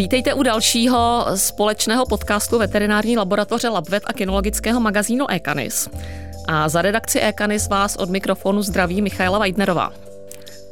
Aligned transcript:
Vítejte 0.00 0.34
u 0.34 0.42
dalšího 0.42 1.26
společného 1.34 2.06
podcastu 2.06 2.58
veterinární 2.58 3.16
laboratoře 3.16 3.68
Labvet 3.68 4.02
a 4.06 4.12
kinologického 4.12 4.80
magazínu 4.80 5.30
Ekanis. 5.30 5.88
A 6.48 6.68
za 6.68 6.82
redakci 6.82 7.20
Ekanis 7.20 7.68
vás 7.68 7.96
od 7.96 8.10
mikrofonu 8.10 8.62
zdraví 8.62 9.02
Michaela 9.02 9.38
Weidnerová. 9.38 9.92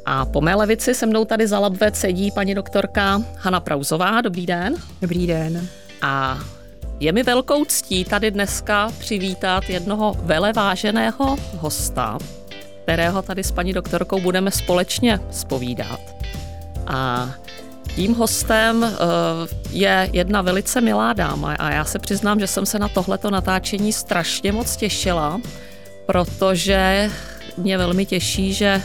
A 0.05 0.25
po 0.25 0.41
mé 0.41 0.55
levici 0.55 0.93
se 0.93 1.05
mnou 1.05 1.25
tady 1.25 1.47
za 1.47 1.59
Labvet 1.59 1.95
sedí 1.95 2.31
paní 2.31 2.55
doktorka 2.55 3.21
Hanna 3.37 3.59
Prauzová. 3.59 4.21
Dobrý 4.21 4.45
den. 4.45 4.75
Dobrý 5.01 5.27
den. 5.27 5.67
A 6.01 6.39
je 6.99 7.11
mi 7.11 7.23
velkou 7.23 7.65
ctí 7.65 8.05
tady 8.05 8.31
dneska 8.31 8.91
přivítat 8.99 9.69
jednoho 9.69 10.15
veleváženého 10.19 11.37
hosta, 11.57 12.17
kterého 12.83 13.21
tady 13.21 13.43
s 13.43 13.51
paní 13.51 13.73
doktorkou 13.73 14.21
budeme 14.21 14.51
společně 14.51 15.19
spovídat. 15.31 15.99
A 16.87 17.29
tím 17.95 18.13
hostem 18.13 18.83
eh, 18.83 18.95
je 19.71 20.09
jedna 20.13 20.41
velice 20.41 20.81
milá 20.81 21.13
dáma 21.13 21.53
a 21.53 21.71
já 21.71 21.85
se 21.85 21.99
přiznám, 21.99 22.39
že 22.39 22.47
jsem 22.47 22.65
se 22.65 22.79
na 22.79 22.87
tohleto 22.87 23.31
natáčení 23.31 23.93
strašně 23.93 24.51
moc 24.51 24.75
těšila, 24.75 25.41
protože 26.05 27.11
mě 27.57 27.77
velmi 27.77 28.05
těší, 28.05 28.53
že 28.53 28.81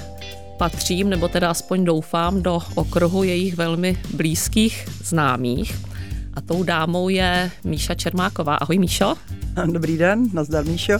patřím, 0.56 1.10
nebo 1.10 1.28
teda 1.28 1.50
aspoň 1.50 1.84
doufám, 1.84 2.42
do 2.42 2.60
okruhu 2.74 3.22
jejich 3.22 3.56
velmi 3.56 3.96
blízkých 4.14 4.88
známých. 5.02 5.74
A 6.34 6.40
tou 6.40 6.62
dámou 6.62 7.08
je 7.08 7.50
Míša 7.64 7.94
Čermáková. 7.94 8.54
Ahoj 8.54 8.78
Míšo. 8.78 9.14
Dobrý 9.72 9.98
den, 9.98 10.26
nazdar 10.32 10.64
Míšo. 10.64 10.92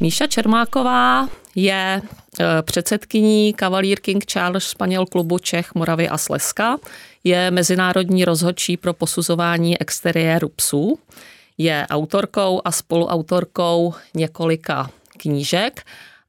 Míša 0.00 0.26
Čermáková 0.26 1.28
je 1.54 2.02
předsedkyní 2.62 3.54
Cavalier 3.60 4.00
King 4.00 4.24
Charles 4.24 4.64
Španěl 4.64 5.06
klubu 5.06 5.38
Čech, 5.38 5.74
Moravy 5.74 6.08
a 6.08 6.18
Slezska. 6.18 6.78
Je 7.24 7.50
mezinárodní 7.50 8.24
rozhodčí 8.24 8.76
pro 8.76 8.92
posuzování 8.94 9.80
exteriéru 9.80 10.48
psů. 10.48 10.98
Je 11.58 11.86
autorkou 11.90 12.60
a 12.64 12.72
spoluautorkou 12.72 13.94
několika 14.14 14.90
knížek 15.16 15.82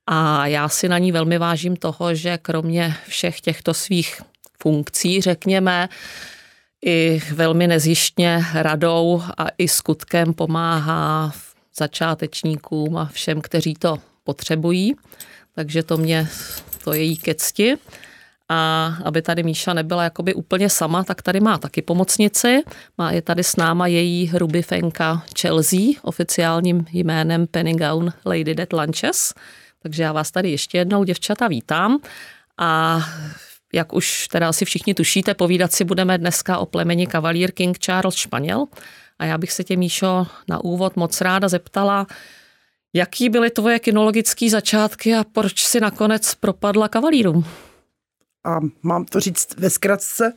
a 0.08 0.48
já 0.48 0.70
si 0.70 0.90
na 0.90 0.98
ní 0.98 1.12
velmi 1.12 1.38
vážím 1.38 1.76
toho, 1.76 2.16
že 2.16 2.38
kromě 2.38 2.96
všech 3.08 3.42
těchto 3.42 3.74
svých 3.74 4.22
funkcí, 4.62 5.22
řekněme, 5.22 5.90
i 6.86 7.22
velmi 7.34 7.68
nezjištně 7.68 8.46
radou 8.54 9.24
a 9.38 9.48
i 9.58 9.68
skutkem 9.68 10.34
pomáhá 10.34 11.34
začátečníkům 11.78 12.98
a 12.98 13.06
všem, 13.06 13.42
kteří 13.42 13.74
to 13.74 13.98
potřebují 14.24 14.96
takže 15.58 15.84
to 15.84 15.98
mě, 15.98 16.30
to 16.84 16.94
je 16.94 17.04
jí 17.04 17.18
ke 17.18 17.36
cti. 17.36 17.78
A 18.50 18.86
aby 19.04 19.22
tady 19.22 19.44
Míša 19.44 19.74
nebyla 19.74 20.04
jakoby 20.04 20.34
úplně 20.34 20.70
sama, 20.70 21.04
tak 21.04 21.22
tady 21.22 21.40
má 21.40 21.58
taky 21.58 21.82
pomocnici. 21.82 22.62
Má 22.98 23.12
je 23.12 23.22
tady 23.22 23.44
s 23.44 23.56
náma 23.56 23.88
její 23.88 24.32
rubifenka 24.34 25.24
Chelsea, 25.42 25.80
oficiálním 26.02 26.86
jménem 26.92 27.48
Pennygown 27.48 28.14
Lady 28.26 28.56
Dead 28.56 28.74
Lunches. 28.74 29.34
Takže 29.84 30.04
já 30.04 30.12
vás 30.12 30.32
tady 30.32 30.52
ještě 30.52 30.78
jednou, 30.78 31.04
děvčata, 31.04 31.48
vítám. 31.48 32.00
A 32.58 33.02
jak 33.74 33.94
už 33.94 34.28
teda 34.28 34.50
asi 34.50 34.66
všichni 34.66 34.94
tušíte, 34.94 35.34
povídat 35.34 35.74
si 35.74 35.84
budeme 35.84 36.18
dneska 36.18 36.58
o 36.58 36.66
plemeni 36.66 37.08
Cavalier 37.08 37.52
King 37.52 37.78
Charles 37.78 38.16
Španěl. 38.16 38.66
A 39.20 39.26
já 39.26 39.38
bych 39.38 39.52
se 39.52 39.64
tě, 39.64 39.78
Míšo, 39.78 40.28
na 40.48 40.64
úvod 40.64 40.96
moc 40.96 41.22
ráda 41.22 41.48
zeptala, 41.48 42.08
Jaký 42.94 43.30
byly 43.30 43.50
tvoje 43.50 43.80
kinologické 43.80 44.50
začátky 44.50 45.16
a 45.16 45.24
proč 45.24 45.64
si 45.64 45.80
nakonec 45.80 46.36
propadla 46.36 46.88
kavalírům? 46.88 47.46
A 48.46 48.60
mám 48.84 49.06
to 49.06 49.20
říct 49.20 49.58
ve 49.58 49.70
zkratce, 49.70 50.34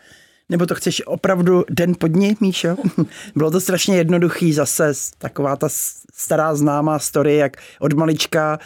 nebo 0.49 0.67
to 0.67 0.75
chceš 0.75 1.03
opravdu 1.07 1.65
den 1.71 1.95
pod 1.99 2.17
ní, 2.17 2.37
Míšo? 2.41 2.77
Bylo 3.35 3.51
to 3.51 3.61
strašně 3.61 3.97
jednoduchý 3.97 4.53
zase, 4.53 4.93
taková 5.19 5.57
ta 5.57 5.69
stará 6.15 6.55
známá 6.55 6.99
story, 6.99 7.37
jak 7.37 7.57
od 7.81 7.93
malička 7.93 8.59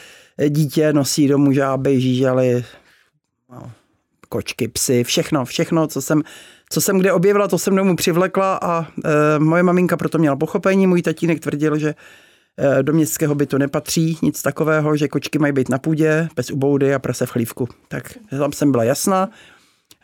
dítě 0.48 0.92
nosí 0.92 1.28
domů 1.28 1.52
žáby, 1.52 2.00
žížaly, 2.00 2.64
no, 3.50 3.72
kočky, 4.28 4.68
psy, 4.68 5.04
všechno, 5.04 5.44
všechno, 5.44 5.86
co 5.86 6.02
jsem, 6.02 6.22
co 6.70 6.80
jsem 6.80 6.98
kde 6.98 7.12
objevila, 7.12 7.48
to 7.48 7.58
jsem 7.58 7.76
domů 7.76 7.96
přivlekla 7.96 8.58
a 8.62 8.86
e, 9.04 9.38
moje 9.38 9.62
maminka 9.62 9.96
proto 9.96 10.18
měla 10.18 10.36
pochopení, 10.36 10.86
můj 10.86 11.02
tatínek 11.02 11.40
tvrdil, 11.40 11.78
že 11.78 11.94
do 12.82 12.92
městského 12.92 13.34
bytu 13.34 13.58
nepatří 13.58 14.18
nic 14.22 14.42
takového, 14.42 14.96
že 14.96 15.08
kočky 15.08 15.38
mají 15.38 15.52
být 15.52 15.68
na 15.68 15.78
půdě, 15.78 16.28
bez 16.36 16.50
uboudy 16.50 16.94
a 16.94 16.98
prase 16.98 17.26
v 17.26 17.30
chlívku. 17.30 17.68
Tak 17.88 18.18
tam 18.38 18.52
jsem 18.52 18.70
byla 18.72 18.84
jasná. 18.84 19.30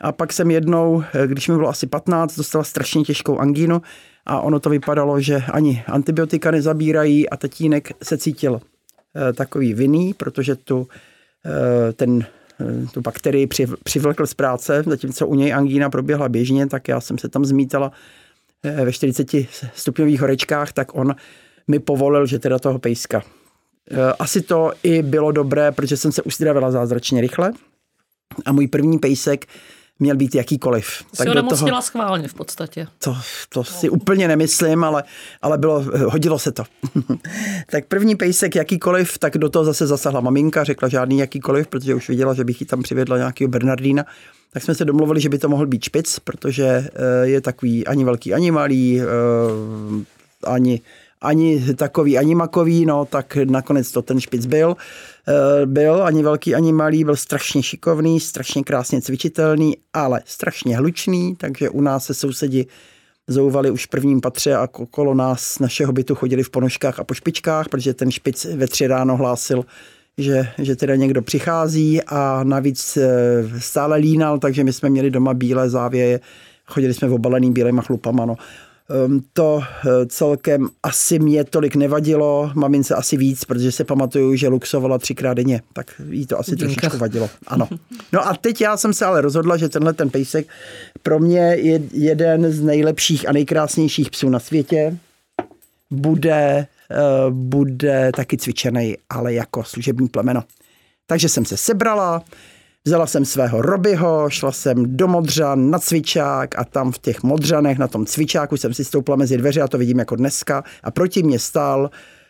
A 0.01 0.11
pak 0.11 0.33
jsem 0.33 0.51
jednou, 0.51 1.03
eh, 1.13 1.27
když 1.27 1.47
mi 1.47 1.55
bylo 1.55 1.69
asi 1.69 1.87
15, 1.87 2.35
dostala 2.35 2.63
strašně 2.63 3.03
těžkou 3.03 3.39
angínu 3.39 3.81
a 4.25 4.41
ono 4.41 4.59
to 4.59 4.69
vypadalo, 4.69 5.21
že 5.21 5.43
ani 5.51 5.83
antibiotika 5.87 6.51
nezabírají 6.51 7.29
a 7.29 7.37
tatínek 7.37 7.91
se 8.03 8.17
cítil 8.17 8.61
eh, 9.15 9.33
takový 9.33 9.73
vinný, 9.73 10.13
protože 10.13 10.55
tu, 10.55 10.87
ten, 11.95 12.25
tu 12.93 13.01
bakterii 13.01 13.47
přivlekl 13.83 14.27
z 14.27 14.33
práce, 14.33 14.83
zatímco 14.87 15.27
u 15.27 15.35
něj 15.35 15.53
angína 15.53 15.89
proběhla 15.89 16.29
běžně, 16.29 16.67
tak 16.67 16.87
já 16.87 17.01
jsem 17.01 17.17
se 17.17 17.29
tam 17.29 17.45
zmítala 17.45 17.91
ve 18.63 18.91
40 18.91 19.27
stupňových 19.73 20.21
horečkách, 20.21 20.73
tak 20.73 20.95
on 20.95 21.15
mi 21.67 21.79
povolil, 21.79 22.25
že 22.25 22.39
teda 22.39 22.59
toho 22.59 22.79
pejska. 22.79 23.21
E, 23.91 24.13
asi 24.19 24.41
to 24.41 24.71
i 24.83 25.01
bylo 25.01 25.31
dobré, 25.31 25.71
protože 25.71 25.97
jsem 25.97 26.11
se 26.11 26.21
uzdravila 26.21 26.71
zázračně 26.71 27.21
rychle 27.21 27.51
a 28.45 28.51
můj 28.51 28.67
první 28.67 28.99
pejsek 28.99 29.45
měl 30.01 30.15
být 30.15 30.35
jakýkoliv. 30.35 30.85
Jsi 30.85 31.17
tak 31.17 31.27
ho 31.27 31.33
nemocnila 31.33 31.71
toho, 31.71 31.81
schválně 31.81 32.27
v 32.27 32.33
podstatě. 32.33 32.87
To, 33.03 33.17
to 33.49 33.63
si 33.63 33.89
úplně 33.89 34.27
nemyslím, 34.27 34.83
ale, 34.83 35.03
ale 35.41 35.57
bylo, 35.57 35.85
hodilo 36.05 36.39
se 36.39 36.51
to. 36.51 36.63
tak 37.71 37.85
první 37.85 38.15
pejsek 38.15 38.55
jakýkoliv, 38.55 39.17
tak 39.17 39.37
do 39.37 39.49
toho 39.49 39.65
zase 39.65 39.87
zasahla 39.87 40.21
maminka, 40.21 40.63
řekla 40.63 40.89
žádný 40.89 41.19
jakýkoliv, 41.19 41.67
protože 41.67 41.95
už 41.95 42.09
viděla, 42.09 42.33
že 42.33 42.43
bych 42.43 42.61
ji 42.61 42.67
tam 42.67 42.83
přivedla 42.83 43.17
nějakého 43.17 43.49
Bernardína. 43.49 44.05
Tak 44.53 44.63
jsme 44.63 44.75
se 44.75 44.85
domluvili, 44.85 45.21
že 45.21 45.29
by 45.29 45.37
to 45.37 45.49
mohl 45.49 45.67
být 45.67 45.83
špic, 45.83 46.19
protože 46.19 46.65
e, 46.65 46.87
je 47.27 47.41
takový 47.41 47.87
ani 47.87 48.05
velký, 48.05 48.33
ani 48.33 48.51
malý, 48.51 49.01
e, 49.01 49.05
ani 50.43 50.81
ani 51.21 51.75
takový, 51.75 52.17
ani 52.17 52.35
makový, 52.35 52.85
no 52.85 53.05
tak 53.05 53.37
nakonec 53.45 53.91
to 53.91 54.01
ten 54.01 54.19
špic 54.19 54.45
byl. 54.45 54.75
Eh, 55.27 55.65
byl 55.65 56.03
ani 56.03 56.23
velký, 56.23 56.55
ani 56.55 56.73
malý, 56.73 57.03
byl 57.03 57.15
strašně 57.15 57.63
šikovný, 57.63 58.19
strašně 58.19 58.63
krásně 58.63 59.01
cvičitelný, 59.01 59.77
ale 59.93 60.21
strašně 60.25 60.77
hlučný, 60.77 61.35
takže 61.35 61.69
u 61.69 61.81
nás 61.81 62.05
se 62.05 62.13
sousedi 62.13 62.65
zouvali 63.27 63.71
už 63.71 63.85
v 63.85 63.89
prvním 63.89 64.21
patře 64.21 64.55
a 64.55 64.67
okolo 64.73 65.13
nás, 65.13 65.59
našeho 65.59 65.93
bytu 65.93 66.15
chodili 66.15 66.43
v 66.43 66.49
ponožkách 66.49 66.99
a 66.99 67.03
po 67.03 67.13
špičkách, 67.13 67.69
protože 67.69 67.93
ten 67.93 68.11
špic 68.11 68.45
ve 68.45 68.67
tři 68.67 68.87
ráno 68.87 69.17
hlásil, 69.17 69.65
že, 70.17 70.47
že 70.57 70.75
teda 70.75 70.95
někdo 70.95 71.21
přichází 71.21 72.01
a 72.03 72.43
navíc 72.43 72.97
eh, 72.97 73.09
stále 73.59 73.97
línal, 73.97 74.39
takže 74.39 74.63
my 74.63 74.73
jsme 74.73 74.89
měli 74.89 75.11
doma 75.11 75.33
bílé 75.33 75.69
závěje, 75.69 76.19
chodili 76.65 76.93
jsme 76.93 77.07
v 77.07 77.13
obalený 77.13 77.51
bílýma 77.51 77.81
chlupama, 77.81 78.25
no. 78.25 78.35
Ehm, 78.91 79.19
to 79.33 79.61
eh, 79.63 80.05
celkem 80.05 80.69
asi 80.83 81.19
mě 81.19 81.43
tolik 81.43 81.75
nevadilo, 81.75 82.51
mamince 82.55 82.95
asi 82.95 83.17
víc, 83.17 83.45
protože 83.45 83.71
se 83.71 83.83
pamatuju, 83.83 84.35
že 84.35 84.47
luxovala 84.47 84.97
třikrát 84.97 85.33
denně, 85.33 85.61
tak 85.73 86.01
jí 86.09 86.27
to 86.27 86.39
asi 86.39 86.55
Dínka. 86.55 86.73
trošičku 86.73 86.97
vadilo. 86.97 87.29
Ano. 87.47 87.69
No 88.11 88.27
a 88.27 88.33
teď 88.33 88.61
já 88.61 88.77
jsem 88.77 88.93
se 88.93 89.05
ale 89.05 89.21
rozhodla, 89.21 89.57
že 89.57 89.69
tenhle 89.69 89.93
ten 89.93 90.09
pejsek 90.09 90.47
pro 91.03 91.19
mě 91.19 91.39
je 91.39 91.81
jeden 91.91 92.51
z 92.51 92.61
nejlepších 92.61 93.29
a 93.29 93.31
nejkrásnějších 93.31 94.09
psů 94.09 94.29
na 94.29 94.39
světě. 94.39 94.97
Bude, 95.91 96.67
eh, 96.91 96.97
bude 97.29 98.11
taky 98.15 98.37
cvičený, 98.37 98.97
ale 99.09 99.33
jako 99.33 99.63
služební 99.63 100.07
plemeno. 100.07 100.43
Takže 101.07 101.29
jsem 101.29 101.45
se 101.45 101.57
sebrala, 101.57 102.23
Vzala 102.85 103.07
jsem 103.07 103.25
svého 103.25 103.61
Robyho, 103.61 104.29
šla 104.29 104.51
jsem 104.51 104.97
do 104.97 105.07
Modřan 105.07 105.69
na 105.69 105.79
cvičák 105.79 106.59
a 106.59 106.63
tam 106.63 106.91
v 106.91 106.97
těch 106.97 107.23
Modřanech 107.23 107.77
na 107.77 107.87
tom 107.87 108.05
cvičáku 108.05 108.57
jsem 108.57 108.73
si 108.73 108.85
stoupla 108.85 109.15
mezi 109.15 109.37
dveře 109.37 109.61
a 109.61 109.67
to 109.67 109.77
vidím 109.77 109.99
jako 109.99 110.15
dneska 110.15 110.63
a 110.83 110.91
proti 110.91 111.23
mě 111.23 111.39
stál 111.39 111.89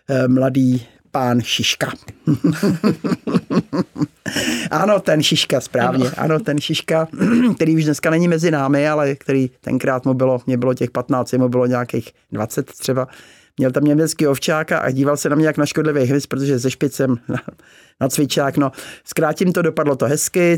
eh, 0.10 0.28
mladý 0.28 0.88
pán 1.12 1.42
Šiška. 1.42 1.92
ano, 4.72 5.00
ten 5.00 5.24
Šiška, 5.24 5.62
správně. 5.62 6.10
Ano, 6.10 6.40
ten 6.40 6.60
Šiška, 6.60 7.08
který 7.56 7.76
už 7.76 7.86
dneska 7.86 8.10
není 8.10 8.28
mezi 8.28 8.52
námi, 8.52 8.90
ale 8.90 9.16
který 9.16 9.50
tenkrát 9.62 10.06
mu 10.06 10.14
bylo, 10.14 10.42
mě 10.48 10.58
bylo 10.58 10.74
těch 10.74 10.92
15, 10.92 11.34
mu 11.34 11.50
bylo 11.50 11.66
nějakých 11.66 12.12
20 12.32 12.66
třeba. 12.66 13.08
Měl 13.58 13.72
tam 13.72 13.84
německý 13.84 14.28
ovčáka 14.28 14.80
a 14.80 14.92
díval 14.92 15.18
se 15.18 15.30
na 15.30 15.36
mě 15.36 15.46
jak 15.46 15.58
na 15.58 15.66
škodlivý 15.66 16.04
hvězd, 16.04 16.28
protože 16.28 16.60
se 16.60 16.72
špicem 16.72 17.18
na 18.02 18.10
cvičák. 18.10 18.58
No, 18.58 18.72
zkrátím 19.06 19.54
to, 19.54 19.62
dopadlo 19.62 19.96
to 19.96 20.06
hezky, 20.06 20.58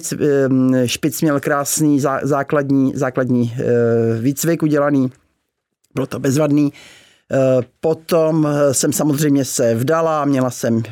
špic 0.86 1.22
měl 1.22 1.40
krásný 1.40 2.00
základní, 2.22 2.92
základní 2.96 3.54
eh, 3.58 3.64
výcvik 4.22 4.64
udělaný, 4.64 5.12
bylo 5.94 6.08
to 6.08 6.20
bezvadný. 6.20 6.74
Eh, 7.32 7.38
potom 7.80 8.48
eh, 8.48 8.74
jsem 8.74 8.94
samozřejmě 8.94 9.46
se 9.46 9.76
vdala, 9.76 10.26
měla 10.26 10.50
jsem 10.50 10.84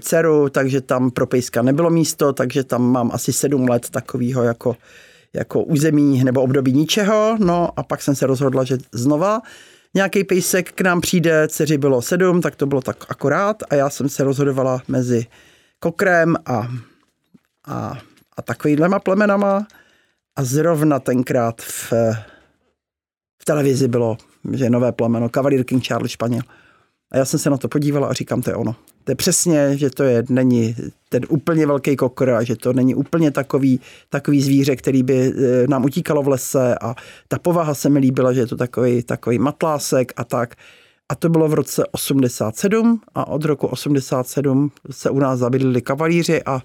dceru, 0.00 0.48
takže 0.48 0.80
tam 0.80 1.10
pro 1.10 1.26
pejska 1.26 1.62
nebylo 1.62 1.90
místo, 1.90 2.32
takže 2.32 2.64
tam 2.64 2.92
mám 2.92 3.10
asi 3.12 3.32
sedm 3.32 3.68
let 3.68 3.90
takového 3.90 4.42
jako 4.42 4.76
jako 5.34 5.62
území 5.62 6.24
nebo 6.24 6.42
období 6.42 6.72
ničeho, 6.72 7.36
no 7.40 7.68
a 7.76 7.82
pak 7.82 8.02
jsem 8.02 8.14
se 8.14 8.26
rozhodla, 8.26 8.64
že 8.64 8.78
znova 8.92 9.40
nějaký 9.94 10.24
pejsek 10.24 10.72
k 10.72 10.80
nám 10.80 11.00
přijde, 11.00 11.48
dceři 11.48 11.78
bylo 11.78 12.02
sedm, 12.02 12.40
tak 12.40 12.56
to 12.56 12.66
bylo 12.66 12.80
tak 12.80 13.04
akorát 13.08 13.62
a 13.70 13.74
já 13.74 13.90
jsem 13.90 14.08
se 14.08 14.24
rozhodovala 14.24 14.82
mezi 14.88 15.26
kokrem 15.78 16.36
a, 16.46 16.68
a, 17.66 17.98
a 18.36 18.42
takovýhlema 18.42 18.98
plemenama 18.98 19.66
a 20.36 20.44
zrovna 20.44 20.98
tenkrát 20.98 21.62
v, 21.62 21.92
v 23.42 23.44
televizi 23.44 23.88
bylo, 23.88 24.16
že 24.52 24.70
nové 24.70 24.92
plemeno, 24.92 25.28
Cavalier 25.28 25.64
King 25.64 25.82
Charles 25.84 26.10
Španěl. 26.10 26.42
A 27.10 27.16
já 27.16 27.24
jsem 27.24 27.40
se 27.40 27.50
na 27.50 27.56
to 27.56 27.68
podívala 27.68 28.08
a 28.08 28.12
říkám, 28.12 28.42
to 28.42 28.50
je 28.50 28.56
ono. 28.56 28.76
To 29.04 29.12
je 29.12 29.16
přesně, 29.16 29.78
že 29.78 29.90
to 29.90 30.02
je, 30.02 30.24
není 30.28 30.76
ten 31.08 31.22
úplně 31.28 31.66
velký 31.66 31.96
kokr 31.96 32.30
a 32.30 32.42
že 32.42 32.56
to 32.56 32.72
není 32.72 32.94
úplně 32.94 33.30
takový, 33.30 33.80
takový 34.08 34.42
zvíře, 34.42 34.76
který 34.76 35.02
by 35.02 35.14
e, 35.14 35.32
nám 35.68 35.84
utíkalo 35.84 36.22
v 36.22 36.28
lese 36.28 36.78
a 36.80 36.94
ta 37.28 37.38
povaha 37.38 37.74
se 37.74 37.88
mi 37.88 37.98
líbila, 37.98 38.32
že 38.32 38.40
je 38.40 38.46
to 38.46 38.56
takový, 38.56 39.02
takový 39.02 39.38
matlásek 39.38 40.12
a 40.16 40.24
tak. 40.24 40.54
A 41.08 41.14
to 41.14 41.28
bylo 41.28 41.48
v 41.48 41.54
roce 41.54 41.86
87 41.90 43.00
a 43.14 43.28
od 43.28 43.44
roku 43.44 43.66
87 43.66 44.72
se 44.90 45.10
u 45.10 45.18
nás 45.18 45.38
zabydlili 45.38 45.82
kavalíři 45.82 46.42
a 46.42 46.62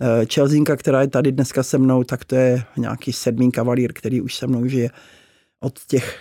e, 0.00 0.26
Čelzínka, 0.26 0.76
která 0.76 1.00
je 1.00 1.08
tady 1.08 1.32
dneska 1.32 1.62
se 1.62 1.78
mnou, 1.78 2.04
tak 2.04 2.24
to 2.24 2.34
je 2.34 2.62
nějaký 2.76 3.12
sedmý 3.12 3.52
kavalír, 3.52 3.92
který 3.92 4.20
už 4.20 4.34
se 4.34 4.46
mnou 4.46 4.66
žije 4.66 4.90
od 5.60 5.78
těch 5.86 6.18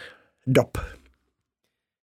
dob. 0.48 0.78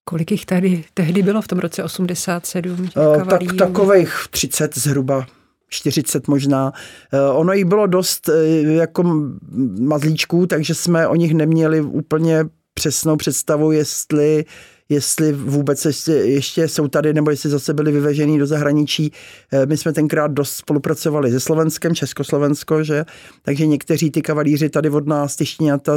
Kolik 0.09 0.31
jich 0.31 0.47
tady 0.47 0.85
tehdy 0.95 1.23
bylo 1.23 1.43
v 1.43 1.49
tom 1.49 1.59
roce 1.59 1.85
87? 1.85 2.81
Uh, 2.81 3.25
tak 3.25 3.41
takových 3.59 4.15
30 4.31 4.79
zhruba. 4.79 5.27
40 5.69 6.29
možná. 6.29 6.73
Uh, 7.13 7.41
ono 7.41 7.53
jich 7.53 7.65
bylo 7.65 7.87
dost 7.87 8.29
uh, 8.29 8.35
jako 8.71 9.05
mazlíčků, 9.81 10.47
takže 10.47 10.75
jsme 10.75 11.09
o 11.09 11.15
nich 11.15 11.35
neměli 11.35 11.81
úplně 11.81 12.45
přesnou 12.75 13.17
představu, 13.17 13.73
jestli 13.73 14.45
jestli 14.89 15.33
vůbec 15.33 15.85
ještě, 15.85 16.13
ještě 16.13 16.69
jsou 16.69 16.89
tady, 16.89 17.15
nebo 17.15 17.31
jestli 17.31 17.51
zase 17.51 17.75
byli 17.75 17.93
vyvežený 17.93 18.39
do 18.39 18.47
zahraničí. 18.47 19.13
My 19.65 19.77
jsme 19.77 19.93
tenkrát 19.93 20.31
dost 20.31 20.55
spolupracovali 20.55 21.31
se 21.31 21.41
Slovenskem, 21.41 21.95
Československo, 21.95 22.85
že? 22.85 23.05
takže 23.43 23.67
někteří 23.67 24.11
ty 24.11 24.23
kavalíři 24.23 24.69
tady 24.69 24.91
od 24.91 25.07
nás, 25.07 25.37
ty 25.37 25.45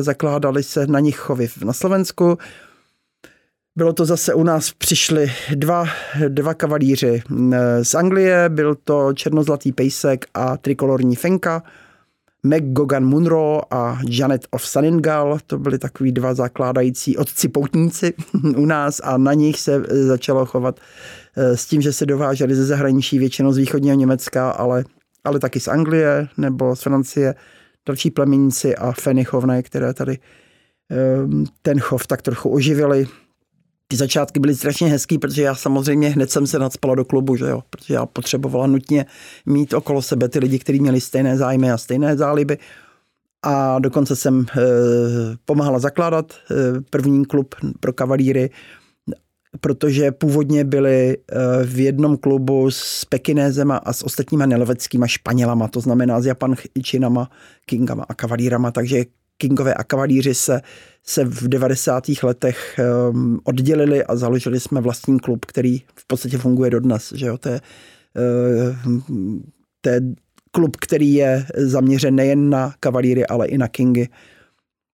zakládali 0.01 0.63
se 0.63 0.87
na 0.87 0.99
nich 0.99 1.17
chovy 1.17 1.49
na 1.65 1.73
Slovensku. 1.73 2.37
Bylo 3.75 3.93
to 3.93 4.05
zase 4.05 4.33
u 4.33 4.43
nás, 4.43 4.73
přišli 4.73 5.31
dva, 5.55 5.85
dva 6.27 6.53
kavalíři 6.53 7.23
z 7.83 7.95
Anglie, 7.95 8.49
byl 8.49 8.75
to 8.75 9.13
černozlatý 9.13 9.71
pejsek 9.71 10.25
a 10.33 10.57
trikolorní 10.57 11.15
fenka. 11.15 11.63
McGogan 12.43 13.05
Munro 13.05 13.73
a 13.73 13.99
Janet 14.09 14.47
of 14.51 14.67
Saningal, 14.67 15.39
to 15.47 15.57
byli 15.57 15.79
takový 15.79 16.11
dva 16.11 16.33
zakládající 16.33 17.17
otci 17.17 17.47
poutníci 17.47 18.13
u 18.57 18.65
nás 18.65 19.01
a 19.03 19.17
na 19.17 19.33
nich 19.33 19.59
se 19.59 19.83
začalo 19.89 20.45
chovat 20.45 20.79
eh, 21.35 21.57
s 21.57 21.65
tím, 21.65 21.81
že 21.81 21.93
se 21.93 22.05
dováželi 22.05 22.55
ze 22.55 22.65
zahraničí 22.65 23.19
většinou 23.19 23.53
z 23.53 23.57
východního 23.57 23.95
Německa, 23.95 24.51
ale, 24.51 24.83
ale 25.23 25.39
taky 25.39 25.59
z 25.59 25.67
Anglie 25.67 26.27
nebo 26.37 26.75
z 26.75 26.81
Francie, 26.81 27.35
další 27.87 28.11
plemeníci 28.11 28.75
a 28.75 28.91
fenichovné, 28.91 29.63
které 29.63 29.93
tady 29.93 30.17
eh, 30.91 30.97
ten 31.61 31.79
chov 31.79 32.07
tak 32.07 32.21
trochu 32.21 32.49
oživili 32.49 33.07
ty 33.91 33.97
začátky 33.97 34.39
byly 34.39 34.55
strašně 34.55 34.87
hezký, 34.87 35.17
protože 35.17 35.41
já 35.41 35.55
samozřejmě 35.55 36.09
hned 36.09 36.31
jsem 36.31 36.47
se 36.47 36.59
nadspala 36.59 36.95
do 36.95 37.05
klubu, 37.05 37.35
že 37.35 37.45
jo, 37.45 37.63
protože 37.69 37.93
já 37.93 38.05
potřebovala 38.05 38.67
nutně 38.67 39.05
mít 39.45 39.73
okolo 39.73 40.01
sebe 40.01 40.29
ty 40.29 40.39
lidi, 40.39 40.59
kteří 40.59 40.79
měli 40.79 41.01
stejné 41.01 41.37
zájmy 41.37 41.71
a 41.71 41.77
stejné 41.77 42.17
záliby. 42.17 42.57
A 43.43 43.79
dokonce 43.79 44.15
jsem 44.15 44.41
e, 44.41 44.61
pomáhala 45.45 45.79
zakládat 45.79 46.33
e, 46.33 46.81
první 46.89 47.25
klub 47.25 47.55
pro 47.79 47.93
kavalíry, 47.93 48.49
protože 49.61 50.11
původně 50.11 50.63
byli 50.63 51.17
e, 51.17 51.65
v 51.65 51.79
jednom 51.79 52.17
klubu 52.17 52.71
s 52.71 53.05
Pekinézema 53.05 53.77
a 53.77 53.93
s 53.93 54.03
ostatníma 54.03 54.45
neloveckýma 54.45 55.07
Španělama, 55.07 55.67
to 55.67 55.79
znamená 55.79 56.21
s 56.21 56.25
Japančinama, 56.25 57.29
Kingama 57.65 58.05
a 58.09 58.13
kavalírama, 58.13 58.71
takže 58.71 59.05
Kingové 59.41 59.73
a 59.73 59.83
kavalíři 59.83 60.33
se, 60.33 60.61
se 61.03 61.25
v 61.25 61.47
90. 61.47 62.03
letech 62.23 62.79
um, 63.09 63.39
oddělili 63.43 64.03
a 64.03 64.15
založili 64.15 64.59
jsme 64.59 64.81
vlastní 64.81 65.19
klub, 65.19 65.45
který 65.45 65.79
v 65.95 66.07
podstatě 66.07 66.37
funguje 66.37 66.69
dodnes. 66.69 67.13
Že 67.15 67.25
jo? 67.25 67.37
To, 67.37 67.49
je, 67.49 67.61
uh, 68.77 69.01
to 69.81 69.89
je 69.89 70.01
klub, 70.51 70.77
který 70.77 71.13
je 71.13 71.45
zaměřen 71.57 72.15
nejen 72.15 72.49
na 72.49 72.73
kavalíry, 72.79 73.27
ale 73.27 73.47
i 73.47 73.57
na 73.57 73.67
Kingy. 73.67 74.09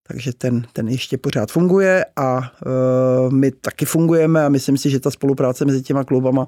Takže 0.07 0.33
ten, 0.33 0.63
ten 0.73 0.87
ještě 0.87 1.17
pořád 1.17 1.51
funguje 1.51 2.05
a 2.15 2.37
uh, 2.37 3.33
my 3.33 3.51
taky 3.51 3.85
fungujeme 3.85 4.45
a 4.45 4.49
myslím 4.49 4.77
si, 4.77 4.89
že 4.89 4.99
ta 4.99 5.11
spolupráce 5.11 5.65
mezi 5.65 5.81
těma 5.81 6.03
klubama 6.03 6.47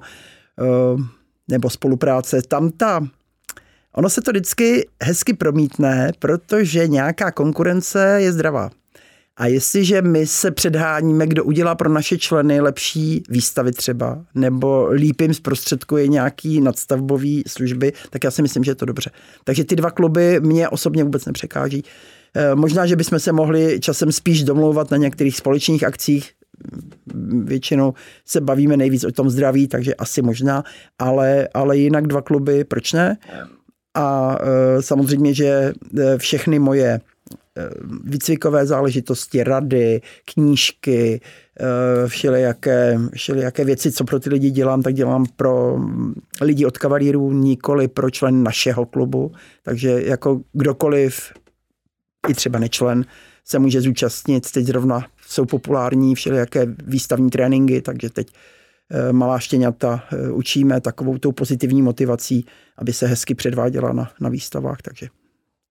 uh, 0.60 1.00
nebo 1.48 1.70
spolupráce 1.70 2.42
tam 2.48 2.70
ta 2.70 3.08
Ono 3.94 4.10
se 4.10 4.20
to 4.20 4.30
vždycky 4.30 4.88
hezky 5.02 5.34
promítne, 5.34 6.12
protože 6.18 6.88
nějaká 6.88 7.30
konkurence 7.30 8.16
je 8.18 8.32
zdravá. 8.32 8.70
A 9.36 9.46
jestliže 9.46 10.02
my 10.02 10.26
se 10.26 10.50
předháníme, 10.50 11.26
kdo 11.26 11.44
udělá 11.44 11.74
pro 11.74 11.88
naše 11.88 12.18
členy 12.18 12.60
lepší 12.60 13.22
výstavy 13.28 13.72
třeba, 13.72 14.24
nebo 14.34 14.86
líp 14.86 15.20
jim 15.20 15.34
zprostředkuje 15.34 16.08
nějaký 16.08 16.60
nadstavbový 16.60 17.42
služby, 17.46 17.92
tak 18.10 18.24
já 18.24 18.30
si 18.30 18.42
myslím, 18.42 18.64
že 18.64 18.70
je 18.70 18.74
to 18.74 18.84
dobře. 18.84 19.10
Takže 19.44 19.64
ty 19.64 19.76
dva 19.76 19.90
kluby 19.90 20.40
mě 20.40 20.68
osobně 20.68 21.04
vůbec 21.04 21.24
nepřekáží. 21.24 21.84
Eh, 22.34 22.54
možná, 22.54 22.86
že 22.86 22.96
bychom 22.96 23.18
se 23.18 23.32
mohli 23.32 23.80
časem 23.80 24.12
spíš 24.12 24.44
domlouvat 24.44 24.90
na 24.90 24.96
některých 24.96 25.36
společných 25.36 25.84
akcích, 25.84 26.32
většinou 27.44 27.94
se 28.24 28.40
bavíme 28.40 28.76
nejvíc 28.76 29.04
o 29.04 29.12
tom 29.12 29.30
zdraví, 29.30 29.68
takže 29.68 29.94
asi 29.94 30.22
možná, 30.22 30.64
ale, 30.98 31.48
ale 31.54 31.76
jinak 31.76 32.06
dva 32.06 32.22
kluby, 32.22 32.64
proč 32.64 32.92
ne? 32.92 33.16
A 33.94 34.38
e, 34.40 34.82
samozřejmě, 34.82 35.34
že 35.34 35.46
e, 35.98 36.18
všechny 36.18 36.58
moje 36.58 36.88
e, 36.88 37.00
výcvikové 38.04 38.66
záležitosti, 38.66 39.44
rady, 39.44 40.00
knížky, 40.34 41.20
všelijaké, 42.06 42.98
všelijaké 43.14 43.64
věci, 43.64 43.92
co 43.92 44.04
pro 44.04 44.20
ty 44.20 44.30
lidi 44.30 44.50
dělám, 44.50 44.82
tak 44.82 44.94
dělám 44.94 45.26
pro 45.36 45.78
lidi 46.40 46.66
od 46.66 46.78
kavalírů, 46.78 47.32
nikoli 47.32 47.88
pro 47.88 48.10
člen 48.10 48.42
našeho 48.42 48.86
klubu. 48.86 49.32
Takže 49.62 50.02
jako 50.04 50.40
kdokoliv, 50.52 51.32
i 52.28 52.34
třeba 52.34 52.58
nečlen, 52.58 53.04
se 53.44 53.58
může 53.58 53.80
zúčastnit. 53.80 54.50
Teď 54.50 54.66
zrovna 54.66 55.06
jsou 55.26 55.44
populární 55.44 56.14
všelijaké 56.14 56.66
výstavní 56.84 57.30
tréninky, 57.30 57.82
takže 57.82 58.10
teď 58.10 58.32
malá 59.12 59.38
štěňata 59.38 60.04
eh, 60.12 60.30
učíme 60.30 60.80
takovou 60.80 61.18
tou 61.18 61.32
pozitivní 61.32 61.82
motivací, 61.82 62.46
aby 62.78 62.92
se 62.92 63.06
hezky 63.06 63.34
předváděla 63.34 63.92
na, 63.92 64.10
na 64.20 64.28
výstavách, 64.28 64.82
takže 64.82 65.08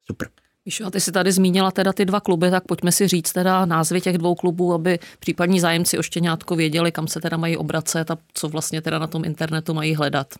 super. 0.06 0.28
Míšo, 0.66 0.86
a 0.86 0.92
ty 0.92 1.00
jsi 1.00 1.12
tady 1.12 1.32
zmínila 1.32 1.72
teda 1.72 1.94
ty 1.94 2.06
dva 2.06 2.20
kluby, 2.20 2.52
tak 2.52 2.64
pojďme 2.64 2.92
si 2.92 3.08
říct 3.08 3.32
teda 3.34 3.66
názvy 3.66 4.02
těch 4.02 4.18
dvou 4.18 4.36
klubů, 4.36 4.74
aby 4.74 5.00
případní 5.20 5.60
zájemci 5.60 5.98
o 5.98 6.02
štěňátko 6.02 6.56
věděli, 6.56 6.92
kam 6.92 7.08
se 7.08 7.22
teda 7.22 7.38
mají 7.38 7.58
obracet 7.58 8.12
a 8.12 8.18
co 8.34 8.50
vlastně 8.50 8.82
teda 8.82 9.00
na 9.00 9.08
tom 9.08 9.26
internetu 9.26 9.74
mají 9.74 9.96
hledat. 9.96 10.34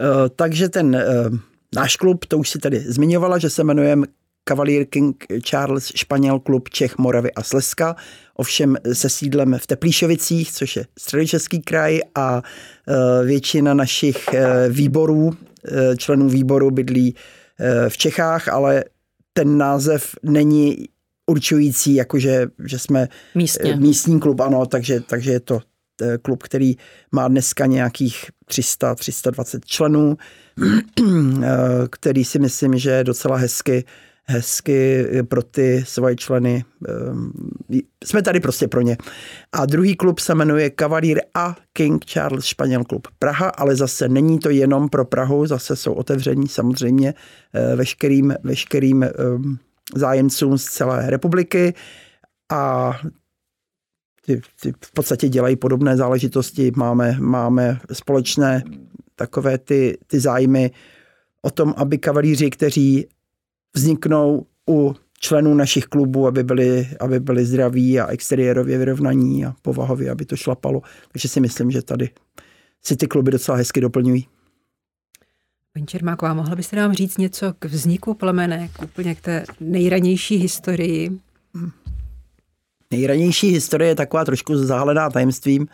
Uh, 0.00 0.28
takže 0.36 0.68
ten 0.68 0.96
uh, 0.96 1.38
náš 1.74 1.96
klub, 1.96 2.24
to 2.24 2.38
už 2.38 2.50
si 2.50 2.58
tady 2.58 2.80
zmiňovala, 2.80 3.38
že 3.38 3.50
se 3.50 3.62
jmenujeme 3.62 4.06
Cavalier 4.48 4.84
King 4.84 5.24
Charles 5.42 5.92
Španěl 5.94 6.38
klub 6.38 6.68
Čech, 6.68 6.98
Moravy 6.98 7.32
a 7.32 7.42
Slezska, 7.42 7.96
ovšem 8.34 8.76
se 8.92 9.08
sídlem 9.08 9.58
v 9.58 9.66
Teplíšovicích, 9.66 10.52
což 10.52 10.76
je 10.76 10.86
středočeský 10.98 11.62
kraj 11.62 12.00
a 12.14 12.42
e, 12.42 13.24
většina 13.24 13.74
našich 13.74 14.34
e, 14.34 14.68
výborů, 14.68 15.30
e, 15.64 15.96
členů 15.96 16.28
výboru 16.28 16.70
bydlí 16.70 17.14
v 17.88 17.98
Čechách, 17.98 18.48
ale 18.48 18.84
ten 19.32 19.58
název 19.58 20.14
není 20.22 20.76
určující, 21.26 21.94
jakože 21.94 22.46
že 22.64 22.78
jsme 22.78 23.08
Místně. 23.34 23.76
místní 23.76 24.20
klub, 24.20 24.40
ano, 24.40 24.66
takže, 24.66 25.00
takže 25.00 25.32
je 25.32 25.40
to 25.40 25.60
klub, 26.22 26.42
který 26.42 26.74
má 27.12 27.28
dneska 27.28 27.66
nějakých 27.66 28.24
300-320 28.50 29.60
členů, 29.66 30.16
který 31.90 32.24
si 32.24 32.38
myslím, 32.38 32.78
že 32.78 32.90
je 32.90 33.04
docela 33.04 33.36
hezky 33.36 33.84
hezky 34.26 35.06
pro 35.28 35.42
ty 35.42 35.84
svoje 35.86 36.16
členy. 36.16 36.64
Ehm, 36.88 37.32
jsme 38.04 38.22
tady 38.22 38.40
prostě 38.40 38.68
pro 38.68 38.80
ně. 38.80 38.96
A 39.52 39.66
druhý 39.66 39.96
klub 39.96 40.18
se 40.18 40.34
jmenuje 40.34 40.70
Cavalier 40.80 41.20
a 41.34 41.56
King 41.72 42.04
Charles 42.04 42.44
Španěl 42.44 42.84
klub 42.84 43.08
Praha, 43.18 43.48
ale 43.48 43.76
zase 43.76 44.08
není 44.08 44.38
to 44.38 44.50
jenom 44.50 44.88
pro 44.88 45.04
Prahu, 45.04 45.46
zase 45.46 45.76
jsou 45.76 45.92
otevření 45.92 46.48
samozřejmě 46.48 47.14
eh, 47.54 47.76
veškerým, 47.76 48.34
veškerým 48.42 49.06
zájemcům 49.94 50.58
z 50.58 50.64
celé 50.64 51.10
republiky 51.10 51.74
a 52.52 52.92
ty, 54.26 54.40
ty 54.60 54.72
v 54.84 54.92
podstatě 54.92 55.28
dělají 55.28 55.56
podobné 55.56 55.96
záležitosti. 55.96 56.72
Máme, 56.76 57.16
máme 57.20 57.80
společné 57.92 58.62
takové 59.16 59.58
ty, 59.58 59.98
ty 60.06 60.20
zájmy 60.20 60.70
o 61.42 61.50
tom, 61.50 61.74
aby 61.76 61.98
kavalíři, 61.98 62.50
kteří 62.50 63.06
vzniknou 63.74 64.46
u 64.70 64.94
členů 65.20 65.54
našich 65.54 65.84
klubů, 65.84 66.26
aby 66.26 66.44
byli, 66.44 66.88
aby 67.00 67.20
byli 67.20 67.46
zdraví 67.46 68.00
a 68.00 68.06
exteriérově 68.06 68.78
vyrovnaní 68.78 69.44
a 69.44 69.54
povahově, 69.62 70.10
aby 70.10 70.24
to 70.24 70.36
šlapalo. 70.36 70.82
Takže 71.12 71.28
si 71.28 71.40
myslím, 71.40 71.70
že 71.70 71.82
tady 71.82 72.10
si 72.82 72.96
ty 72.96 73.06
kluby 73.06 73.30
docela 73.30 73.58
hezky 73.58 73.80
doplňují. 73.80 74.26
Paní 75.72 75.86
Čermáková, 75.86 76.34
mohla 76.34 76.56
byste 76.56 76.76
nám 76.76 76.92
říct 76.92 77.18
něco 77.18 77.54
k 77.58 77.64
vzniku 77.64 78.14
plemene, 78.14 78.68
k 78.68 78.82
úplně 78.82 79.14
k 79.14 79.20
té 79.20 79.44
nejranější 79.60 80.36
historii? 80.36 81.10
Nejranější 82.90 83.48
historie 83.48 83.90
je 83.90 83.94
taková 83.94 84.24
trošku 84.24 84.56
zahalená 84.56 85.10
tajemstvím 85.10 85.66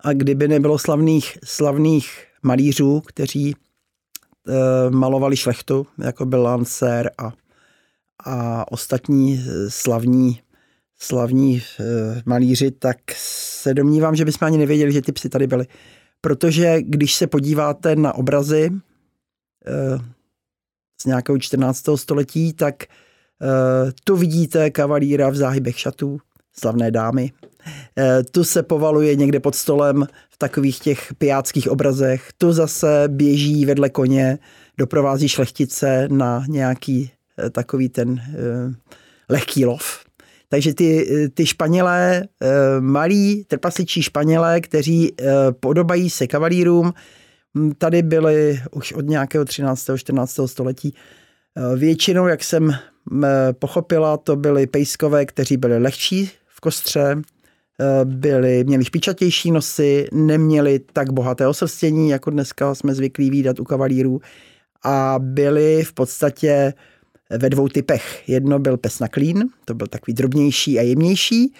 a 0.00 0.12
kdyby 0.12 0.48
nebylo 0.48 0.78
slavných, 0.78 1.38
slavných 1.44 2.26
malířů, 2.42 3.02
kteří 3.06 3.54
malovali 4.90 5.36
šlechtu, 5.36 5.86
jako 5.98 6.26
byl 6.26 6.42
Lancer 6.42 7.10
a, 7.18 7.32
a 8.24 8.72
ostatní 8.72 9.44
slavní, 9.68 10.40
slavní 10.98 11.56
e, 11.56 11.62
malíři, 12.26 12.70
tak 12.70 12.96
se 13.16 13.74
domnívám, 13.74 14.16
že 14.16 14.24
bychom 14.24 14.46
ani 14.46 14.58
nevěděli, 14.58 14.92
že 14.92 15.02
ty 15.02 15.12
psy 15.12 15.28
tady 15.28 15.46
byly. 15.46 15.66
Protože 16.20 16.82
když 16.82 17.14
se 17.14 17.26
podíváte 17.26 17.96
na 17.96 18.14
obrazy 18.14 18.70
e, 19.66 19.98
z 21.02 21.04
nějakého 21.04 21.38
14. 21.38 21.84
století, 21.94 22.52
tak 22.52 22.84
tu 24.04 24.16
vidíte 24.16 24.70
kavalíra 24.70 25.30
v 25.30 25.34
záhybech 25.34 25.78
šatů, 25.78 26.18
slavné 26.52 26.90
dámy. 26.90 27.32
E, 27.98 28.22
tu 28.22 28.44
se 28.44 28.62
povaluje 28.62 29.16
někde 29.16 29.40
pod 29.40 29.54
stolem 29.54 30.06
v 30.30 30.38
takových 30.38 30.78
těch 30.78 31.14
pijáckých 31.18 31.68
obrazech. 31.68 32.28
Tu 32.38 32.52
zase 32.52 33.04
běží 33.08 33.66
vedle 33.66 33.90
koně, 33.90 34.38
doprovází 34.78 35.28
šlechtice 35.28 36.08
na 36.10 36.44
nějaký 36.48 37.10
e, 37.46 37.50
takový 37.50 37.88
ten 37.88 38.18
e, 38.18 38.22
lehký 39.28 39.64
lov. 39.64 40.04
Takže 40.48 40.74
ty, 40.74 41.06
ty 41.34 41.46
Španělé, 41.46 42.24
malí 42.80 43.44
trpasičí 43.44 44.02
Španělé, 44.02 44.60
kteří 44.60 45.14
podobají 45.60 46.10
se 46.10 46.26
kavalírům, 46.26 46.92
tady 47.78 48.02
byli 48.02 48.60
už 48.70 48.92
od 48.92 49.08
nějakého 49.08 49.44
13. 49.44 49.90
14. 49.96 50.40
století. 50.46 50.94
Většinou, 51.76 52.26
jak 52.26 52.44
jsem 52.44 52.74
pochopila, 53.58 54.16
to 54.16 54.36
byli 54.36 54.66
pejskové, 54.66 55.26
kteří 55.26 55.56
byli 55.56 55.78
lehčí 55.78 56.30
kostře, 56.64 57.16
eh, 57.18 57.22
byli, 58.04 58.64
měli 58.64 58.84
špičatější 58.84 59.50
nosy, 59.50 60.06
neměli 60.12 60.80
tak 60.92 61.12
bohaté 61.12 61.46
osrstění, 61.46 62.08
jako 62.10 62.30
dneska 62.30 62.74
jsme 62.74 62.94
zvyklí 62.94 63.30
výdat 63.30 63.60
u 63.60 63.64
kavalírů 63.64 64.20
a 64.82 65.16
byli 65.18 65.84
v 65.84 65.92
podstatě 65.92 66.74
ve 67.30 67.50
dvou 67.50 67.68
typech. 67.68 68.28
Jedno 68.28 68.58
byl 68.58 68.76
pes 68.76 68.98
na 68.98 69.08
klín, 69.08 69.44
to 69.64 69.74
byl 69.74 69.86
takový 69.86 70.14
drobnější 70.14 70.78
a 70.78 70.82
jemnější, 70.82 71.54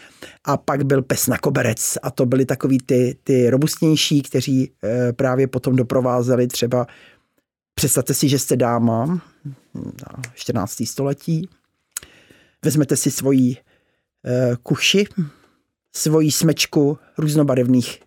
a 0.45 0.57
pak 0.57 0.85
byl 0.85 1.03
pes 1.03 1.27
na 1.27 1.39
koberec 1.39 1.99
a 2.03 2.11
to 2.11 2.27
byli 2.27 2.47
takový 2.47 2.79
ty, 2.79 3.17
ty 3.25 3.51
robustnější, 3.51 4.23
kteří 4.23 4.73
eh, 4.85 5.13
právě 5.13 5.47
potom 5.47 5.77
doprovázeli 5.77 6.47
třeba, 6.47 6.87
představte 7.75 8.15
si, 8.15 8.29
že 8.29 8.39
jste 8.39 8.57
dáma, 8.57 9.23
14. 10.35 10.81
Hm, 10.81 10.87
století, 10.87 11.49
vezmete 12.65 12.97
si 12.97 13.11
svoji 13.11 13.57
Eh, 14.27 14.57
kuši, 14.63 15.05
svoji 15.97 16.33
smečku 16.33 16.99
různobarevných 17.19 18.01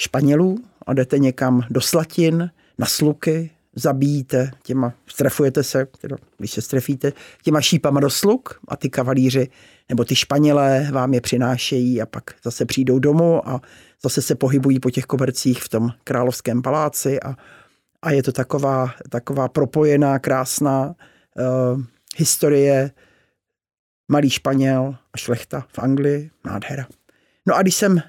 španělů 0.00 0.58
a 0.86 0.94
jdete 0.94 1.18
někam 1.18 1.62
do 1.70 1.80
slatin, 1.80 2.50
na 2.78 2.86
sluky, 2.86 3.50
zabijíte 3.74 4.50
těma, 4.62 4.94
strefujete 5.06 5.62
se, 5.62 5.86
teda, 6.00 6.16
když 6.38 6.50
se 6.50 6.62
strefíte, 6.62 7.12
těma 7.42 7.60
šípama 7.60 8.00
do 8.00 8.10
sluk 8.10 8.60
a 8.68 8.76
ty 8.76 8.90
kavalíři 8.90 9.48
nebo 9.88 10.04
ty 10.04 10.16
španělé 10.16 10.88
vám 10.92 11.14
je 11.14 11.20
přinášejí 11.20 12.02
a 12.02 12.06
pak 12.06 12.24
zase 12.44 12.64
přijdou 12.64 12.98
domů 12.98 13.48
a 13.48 13.60
zase 14.02 14.22
se 14.22 14.34
pohybují 14.34 14.80
po 14.80 14.90
těch 14.90 15.04
kobercích 15.04 15.62
v 15.62 15.68
tom 15.68 15.90
královském 16.04 16.62
paláci 16.62 17.20
a, 17.20 17.34
a 18.02 18.10
je 18.10 18.22
to 18.22 18.32
taková, 18.32 18.90
taková 19.10 19.48
propojená, 19.48 20.18
krásná 20.18 20.86
uh, 20.86 21.82
historie 22.16 22.90
malý 24.08 24.30
Španěl 24.30 24.96
a 25.12 25.16
šlechta 25.16 25.66
v 25.68 25.78
Anglii, 25.78 26.30
nádhera. 26.44 26.86
No 27.46 27.54
a 27.54 27.62
když 27.62 27.74
jsem 27.74 27.92
uh, 27.92 28.00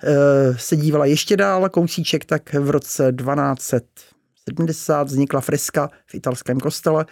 se 0.58 0.76
dívala 0.76 1.06
ještě 1.06 1.38
dál 1.38 1.70
kousíček, 1.70 2.26
tak 2.26 2.54
v 2.54 2.70
roce 2.70 3.14
1270 3.18 5.04
vznikla 5.08 5.42
freska 5.42 5.90
v 6.06 6.16
italském 6.16 6.60
kostele. 6.60 7.06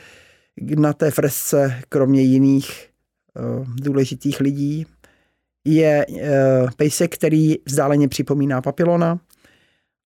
Na 0.78 0.94
té 0.94 1.12
fresce, 1.12 1.82
kromě 1.90 2.22
jiných 2.22 2.90
uh, 3.60 3.66
důležitých 3.76 4.40
lidí, 4.40 4.86
je 5.66 6.06
uh, 6.10 6.20
pejsek, 6.78 7.14
který 7.14 7.56
vzdáleně 7.66 8.08
připomíná 8.08 8.62
papilona 8.62 9.20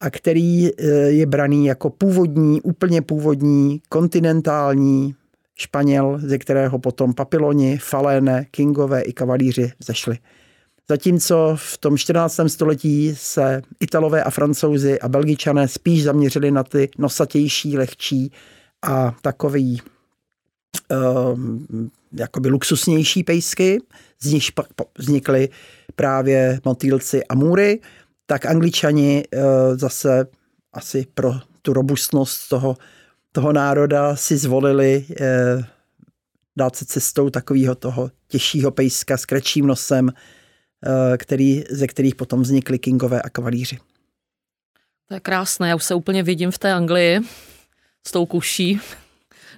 a 0.00 0.10
který 0.10 0.70
je 1.06 1.26
braný 1.26 1.66
jako 1.66 1.90
původní, 1.90 2.62
úplně 2.62 3.02
původní, 3.02 3.82
kontinentální 3.88 5.14
Španěl, 5.58 6.18
ze 6.22 6.38
kterého 6.38 6.78
potom 6.78 7.14
papiloni, 7.14 7.78
faléne, 7.78 8.46
kingové 8.50 9.00
i 9.00 9.12
kavalíři 9.12 9.72
zešli. 9.84 10.18
Zatímco 10.88 11.56
v 11.56 11.78
tom 11.78 11.98
14. 11.98 12.40
století 12.46 13.14
se 13.16 13.62
Italové 13.80 14.24
a 14.24 14.30
Francouzi 14.30 15.00
a 15.00 15.08
Belgičané 15.08 15.68
spíš 15.68 16.02
zaměřili 16.02 16.50
na 16.50 16.64
ty 16.64 16.90
nosatější, 16.98 17.78
lehčí 17.78 18.32
a 18.82 19.16
takový 19.22 19.82
uh, 20.90 21.40
jakoby 22.12 22.48
luxusnější 22.48 23.22
pejsky, 23.22 23.78
z 24.20 24.32
nich 24.32 24.52
pak 24.52 24.66
vznikly 24.98 25.48
právě 25.96 26.60
motýlci 26.64 27.24
a 27.24 27.34
můry, 27.34 27.80
tak 28.26 28.46
angličani 28.46 29.24
uh, 29.34 29.42
zase 29.76 30.26
asi 30.72 31.06
pro 31.14 31.34
tu 31.62 31.72
robustnost 31.72 32.48
toho 32.48 32.76
toho 33.34 33.52
národa 33.52 34.16
si 34.16 34.36
zvolili 34.36 35.06
eh, 35.20 35.64
dát 36.56 36.76
se 36.76 36.84
cestou 36.84 37.30
takového 37.30 37.74
toho 37.74 38.10
těžšího 38.28 38.70
pejska 38.70 39.16
s 39.16 39.26
kratším 39.26 39.66
nosem, 39.66 40.10
který, 41.18 41.64
ze 41.70 41.86
kterých 41.86 42.14
potom 42.14 42.42
vznikly 42.42 42.78
kingové 42.78 43.22
a 43.22 43.30
kavalíři. 43.30 43.78
To 45.08 45.14
je 45.14 45.20
krásné, 45.20 45.68
já 45.68 45.76
už 45.76 45.84
se 45.84 45.94
úplně 45.94 46.22
vidím 46.22 46.50
v 46.50 46.58
té 46.58 46.72
Anglii 46.72 47.20
s 48.06 48.10
tou 48.10 48.26
kuší 48.26 48.80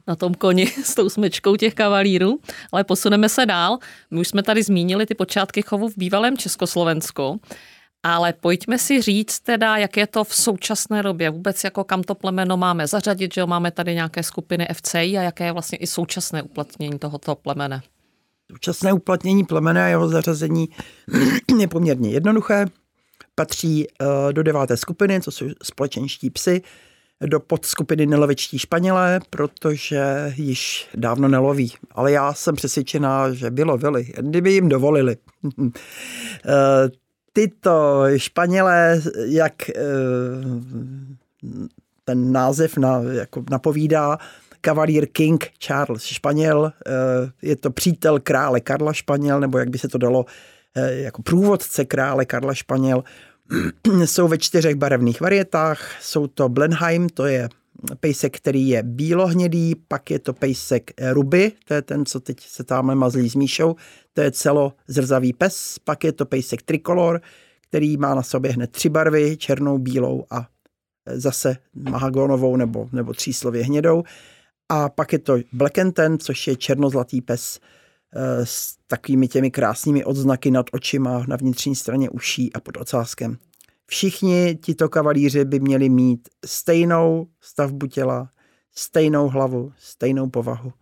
na 0.07 0.17
tom 0.17 0.35
koni 0.35 0.67
s 0.67 0.95
tou 0.95 1.09
smečkou 1.09 1.57
těch 1.57 1.75
kavalírů, 1.75 2.39
ale 2.73 2.85
posuneme 2.85 3.29
se 3.29 3.47
dál. 3.47 3.79
My 4.11 4.21
už 4.21 4.29
jsme 4.29 4.43
tady 4.43 4.63
zmínili 4.63 5.07
ty 5.07 5.15
počátky 5.15 5.63
chovu 5.63 5.89
v 5.89 5.97
bývalém 5.97 6.37
Československu. 6.37 7.41
Ale 8.03 8.33
pojďme 8.33 8.79
si 8.79 9.03
říct 9.03 9.41
teda, 9.41 9.77
jak 9.77 9.97
je 9.97 10.07
to 10.07 10.25
v 10.25 10.35
současné 10.35 11.03
době, 11.03 11.31
vůbec 11.31 11.65
jako 11.65 11.85
kam 11.85 12.03
to 12.03 12.15
plemeno 12.15 12.57
máme 12.57 12.87
zařadit, 12.87 13.35
že 13.35 13.47
máme 13.47 13.71
tady 13.71 13.95
nějaké 13.95 14.23
skupiny 14.23 14.69
FCI 14.73 15.19
a 15.19 15.23
jaké 15.23 15.45
je 15.45 15.53
vlastně 15.53 15.79
i 15.79 15.87
současné 15.87 16.43
uplatnění 16.43 16.99
tohoto 16.99 17.35
plemene. 17.35 17.83
Současné 18.53 18.93
uplatnění 18.93 19.45
plemene 19.45 19.85
a 19.85 19.87
jeho 19.87 20.09
zařazení 20.09 20.69
je 21.59 21.69
poměrně 21.69 22.11
jednoduché. 22.11 22.67
Patří 23.35 23.87
eh, 23.89 24.33
do 24.33 24.43
deváté 24.43 24.77
skupiny, 24.77 25.21
co 25.21 25.31
jsou 25.31 25.47
společenští 25.63 26.31
psy, 26.31 26.63
do 27.27 27.41
podskupiny 27.41 28.07
nelovečtí 28.07 28.59
Španělé, 28.59 29.21
protože 29.31 30.33
již 30.37 30.89
dávno 30.95 31.29
neloví. 31.29 31.73
Ale 31.91 32.13
já 32.13 32.35
jsem 32.35 32.57
přesvědčená, 32.57 33.33
že 33.33 33.51
by 33.51 33.63
lovili, 33.63 34.13
kdyby 34.19 34.53
jim 34.53 34.69
dovolili. 34.69 35.17
Eh, 36.49 36.91
tyto 37.33 38.05
Španělé, 38.17 39.03
jak 39.25 39.71
eh, 39.71 39.75
ten 42.05 42.33
název 42.33 42.77
na, 42.77 43.01
jako 43.13 43.45
napovídá, 43.51 44.19
kavalír 44.67 45.07
King 45.07 45.47
Charles 45.59 46.03
Španěl, 46.03 46.73
eh, 46.87 46.93
je 47.43 47.57
to 47.57 47.71
přítel 47.71 48.21
krále 48.21 48.61
Karla 48.61 48.93
Španěl, 48.93 49.41
nebo 49.41 49.59
jak 49.59 49.71
by 49.71 49.79
se 49.79 49.89
to 49.89 49.99
dalo, 49.99 50.25
eh, 50.75 50.95
jako 50.95 51.23
průvodce 51.23 51.85
krále 51.85 52.25
Karla 52.25 52.55
Španěl, 52.55 53.05
jsou 54.05 54.29
ve 54.29 54.39
čtyřech 54.39 54.75
barevných 54.75 55.21
varietách. 55.21 56.03
Jsou 56.03 56.27
to 56.27 56.49
Blenheim, 56.49 57.09
to 57.09 57.27
je 57.27 57.49
pejsek, 58.01 58.37
který 58.37 58.69
je 58.69 58.83
bílohnědý, 58.83 59.75
pak 59.89 60.11
je 60.11 60.19
to 60.19 60.33
pejsek 60.33 60.91
ruby, 61.13 61.53
to 61.69 61.75
je 61.75 61.83
ten, 61.83 62.07
co 62.07 62.21
teď 62.21 62.41
se 62.41 62.65
tamhle 62.65 62.95
mazlí 62.95 63.29
s 63.31 63.35
Míšou, 63.35 63.77
to 64.15 64.21
je 64.21 64.31
celo 64.31 64.73
zrzavý 64.89 65.33
pes, 65.33 65.79
pak 65.85 66.05
je 66.05 66.13
to 66.13 66.27
pejsek 66.27 66.63
trikolor, 66.63 67.21
který 67.69 67.97
má 67.97 68.15
na 68.15 68.23
sobě 68.23 68.53
hned 68.53 68.71
tři 68.71 68.89
barvy, 68.89 69.37
černou, 69.37 69.79
bílou 69.79 70.25
a 70.31 70.47
zase 71.07 71.57
mahagonovou 71.75 72.57
nebo, 72.57 72.89
nebo 72.93 73.13
tříslově 73.13 73.65
hnědou. 73.65 74.03
A 74.69 74.89
pak 74.89 75.13
je 75.13 75.19
to 75.19 75.39
Black 75.53 75.79
and 75.79 75.93
Ten, 75.93 76.19
což 76.19 76.47
je 76.47 76.57
černozlatý 76.57 77.21
pes 77.21 77.61
eh, 78.15 78.47
s 78.47 78.77
takovými 78.87 79.29
těmi 79.29 79.51
krásnými 79.51 80.05
odznaky 80.05 80.51
nad 80.51 80.67
očima, 80.73 81.25
na 81.29 81.37
vnitřní 81.37 81.77
straně 81.77 82.11
uší 82.11 82.53
a 82.53 82.61
pod 82.61 82.77
ocáskem. 82.77 83.37
Všichni 83.87 84.59
tito 84.63 84.89
kavalíři 84.89 85.45
by 85.45 85.61
měli 85.61 85.89
mít 85.89 86.29
stejnou 86.47 87.27
stavbu 87.41 87.87
těla, 87.87 88.31
stejnou 88.75 89.29
hlavu, 89.29 89.73
stejnou 89.79 90.31
povahu, 90.31 90.73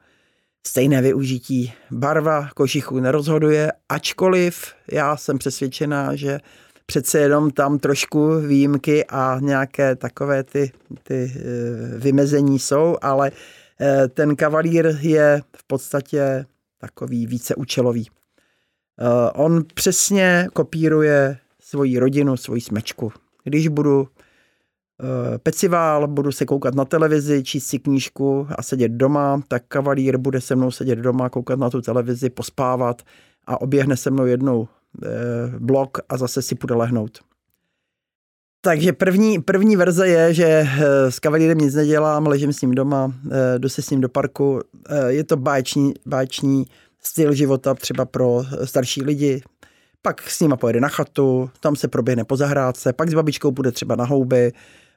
stejné 0.66 1.02
využití. 1.02 1.72
Barva 1.90 2.48
košichů 2.54 3.00
nerozhoduje, 3.00 3.72
ačkoliv 3.88 4.74
já 4.92 5.16
jsem 5.16 5.38
přesvědčená, 5.38 6.16
že 6.16 6.40
přece 6.86 7.18
jenom 7.18 7.50
tam 7.50 7.78
trošku 7.78 8.40
výjimky 8.40 9.04
a 9.04 9.38
nějaké 9.40 9.96
takové 9.96 10.44
ty, 10.44 10.72
ty 11.02 11.32
eh, 11.36 11.98
vymezení 11.98 12.58
jsou, 12.58 12.96
ale 13.02 13.30
ten 14.08 14.36
kavalír 14.36 14.98
je 15.00 15.42
v 15.56 15.66
podstatě 15.66 16.46
takový 16.78 17.26
více 17.26 17.54
účelový. 17.54 18.08
Eh, 19.00 19.30
on 19.30 19.64
přesně 19.74 20.48
kopíruje 20.52 21.38
svoji 21.60 21.98
rodinu, 21.98 22.36
svoji 22.36 22.60
smečku. 22.60 23.12
Když 23.44 23.68
budu 23.68 24.08
pecivál, 25.42 26.08
budu 26.08 26.32
se 26.32 26.44
koukat 26.44 26.74
na 26.74 26.84
televizi, 26.84 27.42
číst 27.44 27.66
si 27.66 27.78
knížku 27.78 28.46
a 28.50 28.62
sedět 28.62 28.88
doma, 28.88 29.42
tak 29.48 29.62
kavalír 29.68 30.18
bude 30.18 30.40
se 30.40 30.56
mnou 30.56 30.70
sedět 30.70 30.96
doma, 30.96 31.28
koukat 31.28 31.58
na 31.58 31.70
tu 31.70 31.80
televizi, 31.80 32.30
pospávat 32.30 33.02
a 33.46 33.60
oběhne 33.60 33.96
se 33.96 34.10
mnou 34.10 34.26
jednou 34.26 34.68
Eh, 35.02 35.58
blok 35.58 35.98
a 36.08 36.16
zase 36.16 36.42
si 36.42 36.54
půjde 36.54 36.74
lehnout. 36.74 37.18
Takže 38.64 38.92
první, 38.92 39.42
první 39.42 39.76
verze 39.76 40.08
je, 40.08 40.34
že 40.34 40.44
eh, 40.44 41.10
s 41.10 41.18
kavalírem 41.18 41.58
nic 41.58 41.74
nedělám, 41.74 42.26
ležím 42.26 42.52
s 42.52 42.60
ním 42.60 42.74
doma, 42.74 43.12
eh, 43.30 43.58
jdu 43.58 43.68
se 43.68 43.82
s 43.82 43.90
ním 43.90 44.00
do 44.00 44.08
parku. 44.08 44.60
Je 45.08 45.24
to 45.24 45.36
báječný, 45.36 45.94
báječný 46.06 46.66
styl 47.02 47.32
života 47.32 47.74
třeba 47.74 48.04
pro 48.04 48.44
starší 48.64 49.02
lidi. 49.02 49.42
Pak 50.02 50.30
s 50.30 50.40
nima 50.40 50.56
pojede 50.56 50.80
na 50.80 50.88
chatu, 50.88 51.50
tam 51.60 51.76
se 51.76 51.88
proběhne 51.88 52.24
po 52.24 52.36
zahrádce, 52.36 52.92
pak 52.92 53.10
s 53.10 53.14
babičkou 53.14 53.50
bude 53.50 53.72
třeba 53.72 53.96
na 53.96 54.04
houby. 54.04 54.52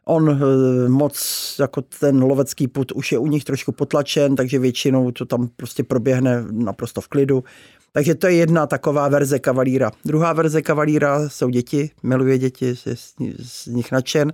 On 0.05 0.39
moc, 0.87 1.55
jako 1.59 1.81
ten 1.81 2.23
lovecký 2.23 2.67
put 2.67 2.91
už 2.91 3.11
je 3.11 3.17
u 3.17 3.27
nich 3.27 3.43
trošku 3.43 3.71
potlačen, 3.71 4.35
takže 4.35 4.59
většinou 4.59 5.11
to 5.11 5.25
tam 5.25 5.49
prostě 5.55 5.83
proběhne 5.83 6.45
naprosto 6.51 7.01
v 7.01 7.07
klidu. 7.07 7.43
Takže 7.97 8.15
to 8.15 8.27
je 8.27 8.33
jedna 8.35 8.67
taková 8.67 9.07
verze 9.07 9.39
kavalíra. 9.39 9.91
Druhá 10.05 10.33
verze 10.33 10.61
kavalíra 10.61 11.29
jsou 11.29 11.49
děti, 11.49 11.89
miluje 12.03 12.37
děti, 12.37 12.65
je 12.85 12.95
z 13.39 13.65
nich 13.65 13.91
nadšen. 13.91 14.33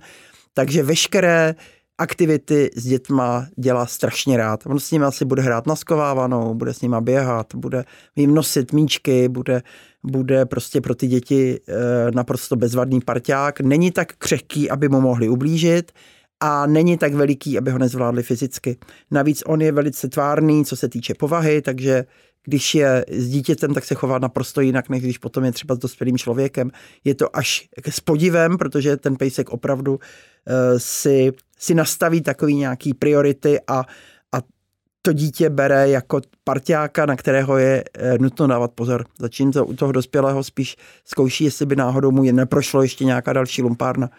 Takže 0.54 0.82
veškeré 0.82 1.54
aktivity 1.98 2.70
s 2.76 2.84
dětma 2.84 3.46
dělá 3.56 3.86
strašně 3.86 4.36
rád. 4.36 4.66
On 4.66 4.80
s 4.80 4.90
nimi 4.90 5.04
asi 5.04 5.24
bude 5.24 5.42
hrát 5.42 5.66
na 5.66 5.76
skovávanou, 5.76 6.54
bude 6.54 6.74
s 6.74 6.80
nima 6.80 7.00
běhat, 7.00 7.54
bude 7.54 7.84
jim 8.16 8.34
nosit 8.34 8.72
míčky, 8.72 9.28
bude, 9.28 9.62
bude 10.02 10.46
prostě 10.46 10.80
pro 10.80 10.94
ty 10.94 11.06
děti 11.06 11.60
e, 11.68 12.10
naprosto 12.10 12.56
bezvadný 12.56 13.00
parťák. 13.00 13.60
Není 13.60 13.90
tak 13.90 14.12
křehký, 14.12 14.70
aby 14.70 14.88
mu 14.88 15.00
mohli 15.00 15.28
ublížit 15.28 15.92
a 16.40 16.66
není 16.66 16.98
tak 16.98 17.14
veliký, 17.14 17.58
aby 17.58 17.70
ho 17.70 17.78
nezvládli 17.78 18.22
fyzicky. 18.22 18.76
Navíc 19.10 19.42
on 19.46 19.62
je 19.62 19.72
velice 19.72 20.08
tvárný, 20.08 20.64
co 20.64 20.76
se 20.76 20.88
týče 20.88 21.14
povahy, 21.14 21.62
takže 21.62 22.04
když 22.44 22.74
je 22.74 23.04
s 23.10 23.28
dítětem, 23.28 23.74
tak 23.74 23.84
se 23.84 23.94
chová 23.94 24.18
naprosto 24.18 24.60
jinak, 24.60 24.88
než 24.88 25.02
když 25.02 25.18
potom 25.18 25.44
je 25.44 25.52
třeba 25.52 25.74
s 25.74 25.78
dospělým 25.78 26.18
člověkem. 26.18 26.70
Je 27.04 27.14
to 27.14 27.36
až 27.36 27.68
s 27.90 28.00
podivem, 28.00 28.58
protože 28.58 28.96
ten 28.96 29.16
pejsek 29.16 29.50
opravdu 29.50 29.92
uh, 29.92 29.98
si, 30.76 31.32
si 31.58 31.74
nastaví 31.74 32.20
takový 32.20 32.54
nějaký 32.54 32.94
priority 32.94 33.60
a, 33.68 33.84
a 34.32 34.38
to 35.02 35.12
dítě 35.12 35.50
bere 35.50 35.88
jako 35.88 36.20
parťáka, 36.44 37.06
na 37.06 37.16
kterého 37.16 37.58
je 37.58 37.84
uh, 37.84 38.18
nutno 38.18 38.46
dávat 38.46 38.70
pozor. 38.74 39.04
to 39.52 39.66
u 39.66 39.74
toho 39.74 39.92
dospělého 39.92 40.44
spíš 40.44 40.76
zkouší, 41.04 41.44
jestli 41.44 41.66
by 41.66 41.76
náhodou 41.76 42.10
mu 42.10 42.24
je 42.24 42.32
neprošlo 42.32 42.82
ještě 42.82 43.04
nějaká 43.04 43.32
další 43.32 43.62
lumpárna. 43.62 44.10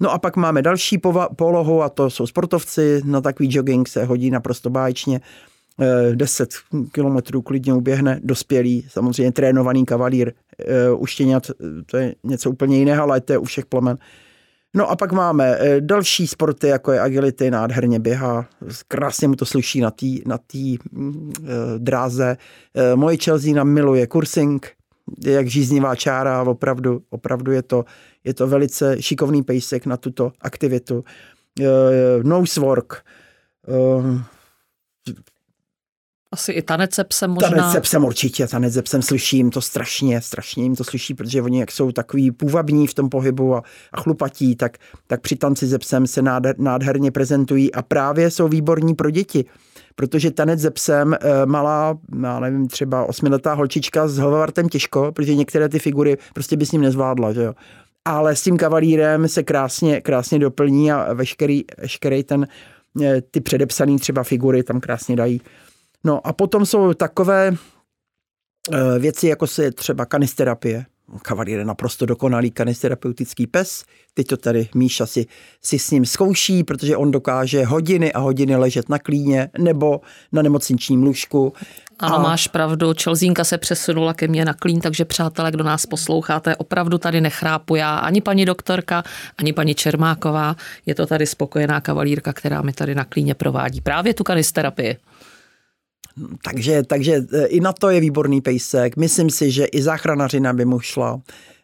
No 0.00 0.12
a 0.12 0.18
pak 0.18 0.36
máme 0.36 0.62
další 0.62 0.98
polohu 1.36 1.82
a 1.82 1.88
to 1.88 2.10
jsou 2.10 2.26
sportovci. 2.26 3.00
Na 3.04 3.20
takový 3.20 3.48
jogging 3.52 3.88
se 3.88 4.04
hodí 4.04 4.30
naprosto 4.30 4.70
báječně. 4.70 5.20
10 6.14 6.54
eh, 6.54 6.78
kilometrů 6.92 7.42
klidně 7.42 7.74
uběhne 7.74 8.20
dospělý, 8.22 8.86
samozřejmě 8.88 9.32
trénovaný 9.32 9.84
kavalír, 9.84 10.32
eh, 10.58 10.90
uštěňat, 10.90 11.50
to 11.86 11.96
je 11.96 12.14
něco 12.24 12.50
úplně 12.50 12.78
jiného, 12.78 13.02
ale 13.02 13.20
to 13.20 13.32
je 13.32 13.38
u 13.38 13.44
všech 13.44 13.66
plemen. 13.66 13.98
No 14.76 14.90
a 14.90 14.96
pak 14.96 15.12
máme 15.12 15.56
eh, 15.58 15.80
další 15.80 16.26
sporty, 16.26 16.68
jako 16.68 16.92
je 16.92 17.00
agility, 17.00 17.50
nádherně 17.50 17.98
běhá, 18.00 18.48
krásně 18.88 19.28
mu 19.28 19.34
to 19.34 19.44
sluší 19.44 19.80
na 19.80 19.90
té 19.90 20.06
na 20.26 20.38
tý, 20.38 20.78
mm, 20.92 21.32
dráze. 21.78 22.36
Moje 22.94 23.16
Chelsea 23.16 23.64
miluje 23.64 24.06
kursing, 24.06 24.70
jak 25.24 25.46
žíznivá 25.46 25.96
čára, 25.96 26.42
opravdu, 26.42 27.02
opravdu 27.10 27.52
je 27.52 27.62
to, 27.62 27.84
je 28.24 28.34
to 28.34 28.46
velice 28.46 29.02
šikovný 29.02 29.42
pejsek 29.42 29.86
na 29.86 29.96
tuto 29.96 30.32
aktivitu. 30.40 31.04
Nosework, 32.22 33.04
asi 36.34 36.52
i 36.52 36.62
tanec 36.62 36.94
se 36.94 37.04
psem 37.04 37.30
možná. 37.30 37.50
Tanec 37.50 37.72
se 37.72 37.80
psem 37.80 38.04
určitě, 38.04 38.46
tanec 38.46 38.74
se 38.74 38.82
psem 38.82 39.02
slyším 39.02 39.50
to 39.50 39.60
strašně, 39.60 40.20
strašně 40.20 40.62
jim 40.62 40.76
to 40.76 40.84
slyší, 40.84 41.14
protože 41.14 41.42
oni 41.42 41.60
jak 41.60 41.72
jsou 41.72 41.92
takový 41.92 42.30
půvabní 42.30 42.86
v 42.86 42.94
tom 42.94 43.08
pohybu 43.08 43.54
a, 43.54 43.62
a 43.92 44.00
chlupatí, 44.00 44.56
tak, 44.56 44.78
tak 45.06 45.20
při 45.20 45.36
tanci 45.36 45.68
se 45.68 45.78
psem 45.78 46.06
se 46.06 46.22
nádher, 46.22 46.54
nádherně 46.58 47.10
prezentují 47.10 47.74
a 47.74 47.82
právě 47.82 48.30
jsou 48.30 48.48
výborní 48.48 48.94
pro 48.94 49.10
děti. 49.10 49.44
Protože 49.96 50.30
tanec 50.30 50.60
se 50.60 50.70
psem, 50.70 51.14
eh, 51.14 51.46
malá, 51.46 51.98
já 52.22 52.40
nevím, 52.40 52.68
třeba 52.68 53.04
osmiletá 53.04 53.54
holčička 53.54 54.08
s 54.08 54.18
hovartem 54.18 54.68
těžko, 54.68 55.12
protože 55.12 55.34
některé 55.34 55.68
ty 55.68 55.78
figury 55.78 56.18
prostě 56.34 56.56
by 56.56 56.66
s 56.66 56.72
ním 56.72 56.82
nezvládla, 56.82 57.32
že 57.32 57.42
jo. 57.42 57.54
Ale 58.04 58.36
s 58.36 58.42
tím 58.42 58.56
kavalírem 58.56 59.28
se 59.28 59.42
krásně, 59.42 60.00
krásně 60.00 60.38
doplní 60.38 60.92
a 60.92 61.12
veškerý, 61.12 61.64
veškerý 61.78 62.24
ten, 62.24 62.46
eh, 63.02 63.20
ty 63.30 63.40
předepsané 63.40 63.98
třeba 63.98 64.22
figury 64.22 64.62
tam 64.62 64.80
krásně 64.80 65.16
dají. 65.16 65.40
No 66.04 66.26
a 66.26 66.32
potom 66.32 66.66
jsou 66.66 66.94
takové 66.94 67.52
eh, 68.72 68.98
věci, 68.98 69.26
jako 69.26 69.46
se 69.46 69.70
třeba 69.70 70.06
kanisterapie. 70.06 70.86
Kavalír 71.22 71.58
je 71.58 71.64
naprosto 71.64 72.06
dokonalý 72.06 72.50
kanisterapeutický 72.50 73.46
pes. 73.46 73.84
Teď 74.14 74.26
to 74.26 74.36
tady 74.36 74.68
Míša 74.74 75.06
si, 75.06 75.26
si 75.62 75.78
s 75.78 75.90
ním 75.90 76.06
zkouší, 76.06 76.64
protože 76.64 76.96
on 76.96 77.10
dokáže 77.10 77.64
hodiny 77.64 78.12
a 78.12 78.18
hodiny 78.18 78.56
ležet 78.56 78.88
na 78.88 78.98
klíně 78.98 79.50
nebo 79.58 80.00
na 80.32 80.42
nemocničním 80.42 81.02
lůžku. 81.02 81.52
Ano, 81.98 82.16
a... 82.16 82.22
máš 82.22 82.48
pravdu, 82.48 82.94
Čelzínka 82.94 83.44
se 83.44 83.58
přesunula 83.58 84.14
ke 84.14 84.28
mně 84.28 84.44
na 84.44 84.54
klín, 84.54 84.80
takže 84.80 85.04
přátelé, 85.04 85.50
kdo 85.50 85.64
nás 85.64 85.86
posloucháte, 85.86 86.56
opravdu 86.56 86.98
tady 86.98 87.20
nechrápu 87.20 87.74
já, 87.74 87.96
ani 87.96 88.20
paní 88.20 88.44
doktorka, 88.44 89.02
ani 89.38 89.52
paní 89.52 89.74
Čermáková. 89.74 90.56
Je 90.86 90.94
to 90.94 91.06
tady 91.06 91.26
spokojená 91.26 91.80
kavalírka, 91.80 92.32
která 92.32 92.62
mi 92.62 92.72
tady 92.72 92.94
na 92.94 93.04
klíně 93.04 93.34
provádí 93.34 93.80
právě 93.80 94.14
tu 94.14 94.24
kanisterapii. 94.24 94.96
Takže, 96.42 96.82
takže 96.82 97.24
e, 97.32 97.46
i 97.46 97.60
na 97.60 97.72
to 97.72 97.90
je 97.90 98.00
výborný 98.00 98.40
pejsek. 98.40 98.96
Myslím 98.96 99.30
si, 99.30 99.50
že 99.50 99.64
i 99.64 99.82
záchranařina 99.82 100.52
by 100.52 100.64
mu 100.64 100.80
šla. 100.80 101.20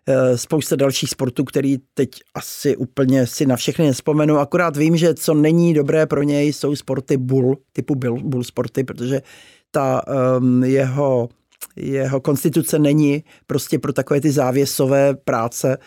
E, 0.07 0.39
spousta 0.39 0.77
dalších 0.77 1.11
sportů, 1.11 1.45
který 1.45 1.77
teď 1.95 2.11
asi 2.35 2.77
úplně 2.77 3.27
si 3.27 3.47
na 3.47 3.57
všechny 3.57 3.87
nespomenu. 3.87 4.39
Akorát 4.39 4.77
vím, 4.77 4.97
že 4.97 5.15
co 5.15 5.35
není 5.35 5.75
dobré 5.75 6.07
pro 6.07 6.23
něj, 6.23 6.53
jsou 6.53 6.77
sporty 6.77 7.17
bull, 7.17 7.59
typu 7.73 7.95
bull, 7.95 8.21
bull 8.23 8.45
sporty, 8.45 8.85
protože 8.85 9.23
ta 9.71 10.03
um, 10.39 10.65
jeho, 10.65 11.29
jeho 11.77 12.21
konstituce 12.21 12.79
není 12.79 13.25
prostě 13.47 13.79
pro 13.79 13.93
takové 13.93 14.21
ty 14.21 14.31
závěsové 14.31 15.15
práce. 15.15 15.79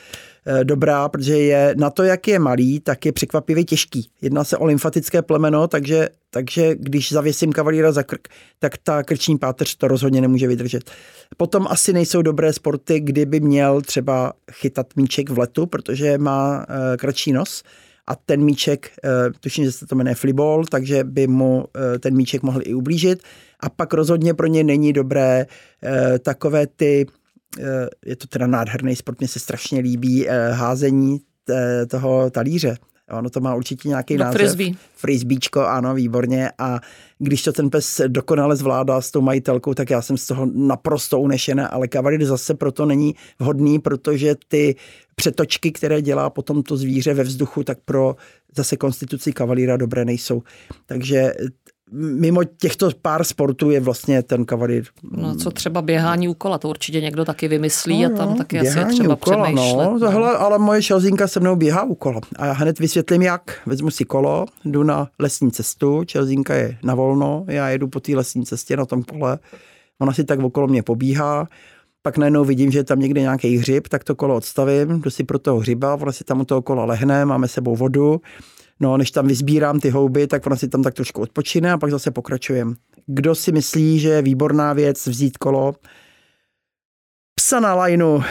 Eh, 0.46 0.64
dobrá, 0.64 1.10
protože 1.10 1.38
je 1.38 1.76
na 1.78 1.90
to, 1.90 2.04
jak 2.04 2.28
je 2.28 2.40
malý, 2.40 2.80
tak 2.80 3.06
je 3.06 3.12
překvapivě 3.12 3.64
těžký. 3.64 4.10
Jedná 4.22 4.44
se 4.44 4.58
o 4.58 4.66
lymfatické 4.66 5.22
plemeno, 5.22 5.68
takže, 5.68 6.10
takže 6.30 6.76
když 6.76 7.12
zavěsím 7.12 7.54
kavalíra 7.54 7.92
za 7.92 8.04
krk, 8.04 8.28
tak 8.60 8.78
ta 8.78 9.04
krční 9.04 9.38
páteř 9.38 9.76
to 9.76 9.88
rozhodně 9.88 10.22
nemůže 10.22 10.48
vydržet. 10.48 10.92
Potom 11.38 11.68
asi 11.70 11.94
nejsou 11.94 12.22
dobré 12.22 12.54
sporty, 12.54 13.00
kdyby 13.00 13.40
měl 13.40 13.82
třeba 13.82 14.34
chytat 14.52 14.88
míček 14.96 15.30
v 15.30 15.40
letu, 15.40 15.66
protože 15.66 16.18
má 16.18 16.58
uh, 16.58 16.66
kratší 16.98 17.34
nos 17.34 17.64
a 18.08 18.16
ten 18.16 18.44
míček, 18.44 18.92
uh, 19.04 19.34
tuším, 19.40 19.66
že 19.66 19.72
se 19.72 19.86
to 19.86 19.96
jmenuje 19.96 20.16
flibol, 20.16 20.66
takže 20.66 21.04
by 21.04 21.28
mu 21.28 21.66
ten 22.00 22.16
míček 22.16 22.44
mohl 22.44 22.62
i 22.64 22.74
ublížit. 22.74 23.24
A 23.64 23.70
pak 23.70 23.94
rozhodně 23.94 24.34
pro 24.34 24.48
ně 24.48 24.64
není 24.64 24.94
dobré 24.94 25.46
uh, 25.46 26.18
takové 26.18 26.68
ty 26.68 27.06
Eh, 27.60 27.88
je 28.06 28.16
to 28.16 28.28
teda 28.28 28.48
nádherný 28.48 28.96
sport, 28.96 29.20
mně 29.20 29.28
se 29.28 29.40
strašně 29.40 29.80
líbí 29.80 30.30
eh, 30.30 30.52
házení 30.52 31.20
toho 31.88 32.30
talíře. 32.30 32.78
Ono 33.12 33.30
to 33.30 33.40
má 33.40 33.56
určitě 33.56 33.90
nějaký 33.90 34.18
no, 34.18 34.26
název. 34.26 34.42
Frisbee. 34.42 34.72
Frisbeečko, 34.96 35.62
ano, 35.62 35.94
výborně. 35.94 36.52
A 36.58 36.80
když 37.20 37.44
to 37.44 37.54
ten 37.54 37.70
pes 37.70 38.02
dokonale 38.08 38.56
zvládá 38.56 39.02
s 39.02 39.12
tou 39.12 39.22
majitelkou, 39.22 39.74
tak 39.74 39.90
já 39.90 40.02
jsem 40.02 40.18
z 40.18 40.28
toho 40.28 40.48
naprosto 40.54 41.20
unešená, 41.20 41.68
ale 41.68 41.88
kavalír 41.88 42.26
zase 42.26 42.54
proto 42.54 42.86
není 42.86 43.16
vhodný, 43.40 43.80
protože 43.80 44.36
ty 44.48 44.76
přetočky, 45.16 45.72
které 45.72 46.02
dělá 46.02 46.30
potom 46.30 46.64
to 46.64 46.78
zvíře 46.78 47.14
ve 47.14 47.24
vzduchu, 47.24 47.64
tak 47.64 47.78
pro 47.86 48.16
zase 48.56 48.78
konstituci 48.78 49.34
kavalíra 49.34 49.78
dobré 49.78 50.06
nejsou. 50.06 50.44
Takže 50.86 51.34
mimo 51.92 52.44
těchto 52.44 52.90
pár 53.02 53.24
sportů 53.24 53.72
je 53.72 53.80
vlastně 53.80 54.24
ten 54.24 54.46
kavalír. 54.46 54.84
No 55.12 55.36
co 55.36 55.52
třeba 55.52 55.82
běhání 55.82 56.28
u 56.28 56.34
kola, 56.34 56.58
to 56.58 56.70
určitě 56.70 57.02
někdo 57.02 57.26
taky 57.26 57.48
vymyslí 57.48 58.04
no, 58.04 58.10
a 58.14 58.18
tam 58.18 58.38
taky 58.38 58.60
asi 58.60 58.80
je 58.80 58.86
třeba 58.86 59.16
kola, 59.16 59.44
přemýšlet. 59.44 59.86
No, 59.86 60.00
tohle, 60.00 60.38
ale 60.38 60.60
moje 60.60 60.82
šelzinka 60.82 61.28
se 61.28 61.40
mnou 61.40 61.56
běhá 61.56 61.84
u 61.84 61.96
kola. 61.96 62.22
A 62.36 62.46
já 62.46 62.52
hned 62.52 62.80
vysvětlím 62.80 63.22
jak. 63.22 63.62
Vezmu 63.66 63.92
si 63.92 64.06
kolo, 64.06 64.46
jdu 64.66 64.84
na 64.84 65.08
lesní 65.20 65.52
cestu, 65.52 66.04
čelzinka 66.04 66.56
je 66.56 66.78
na 66.84 66.96
volno, 66.96 67.46
já 67.48 67.70
jedu 67.70 67.88
po 67.88 68.00
té 68.00 68.16
lesní 68.16 68.46
cestě 68.46 68.78
na 68.78 68.86
tom 68.86 69.04
kole. 69.04 69.40
Ona 70.02 70.14
si 70.14 70.24
tak 70.24 70.40
okolo 70.40 70.68
mě 70.68 70.84
pobíhá, 70.84 71.48
pak 72.02 72.18
najednou 72.18 72.46
vidím, 72.46 72.72
že 72.72 72.80
je 72.80 72.84
tam 72.84 73.00
někde 73.00 73.22
nějaký 73.22 73.58
hřib, 73.58 73.88
tak 73.88 74.04
to 74.04 74.16
kolo 74.16 74.36
odstavím, 74.36 75.02
jdu 75.02 75.10
si 75.10 75.24
pro 75.24 75.40
toho 75.40 75.60
hřiba, 75.60 75.96
ona 75.96 76.12
si 76.12 76.24
tam 76.24 76.42
u 76.42 76.46
toho 76.46 76.62
kola 76.62 76.86
lehne, 76.86 77.26
máme 77.26 77.48
sebou 77.48 77.76
vodu, 77.76 78.22
No, 78.84 78.98
než 78.98 79.12
tam 79.12 79.28
vyzbírám 79.28 79.80
ty 79.80 79.90
houby, 79.90 80.28
tak 80.28 80.46
ona 80.46 80.56
si 80.56 80.68
tam 80.68 80.84
tak 80.84 80.94
trošku 80.94 81.22
odpočine 81.22 81.72
a 81.72 81.78
pak 81.78 81.92
zase 81.92 82.12
pokračujem. 82.12 82.76
Kdo 83.06 83.36
si 83.36 83.52
myslí, 83.52 84.00
že 84.00 84.10
je 84.10 84.22
výborná 84.22 84.74
věc 84.74 85.08
vzít 85.08 85.38
kolo, 85.38 85.74
psa 87.36 87.60
na 87.60 87.76
lajnu 87.76 88.24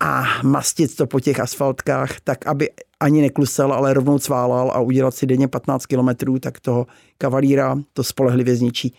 a 0.00 0.24
mastit 0.42 0.96
to 0.96 1.06
po 1.06 1.20
těch 1.20 1.40
asfaltkách, 1.40 2.20
tak 2.20 2.46
aby 2.46 2.70
ani 3.00 3.20
neklusel, 3.20 3.72
ale 3.72 3.94
rovnou 3.94 4.18
cválal 4.18 4.70
a 4.70 4.80
udělat 4.80 5.14
si 5.14 5.26
denně 5.26 5.48
15 5.48 5.86
kilometrů, 5.86 6.38
tak 6.38 6.60
toho 6.60 6.86
kavalíra 7.18 7.78
to 7.92 8.04
spolehlivě 8.04 8.56
zničí. 8.56 8.94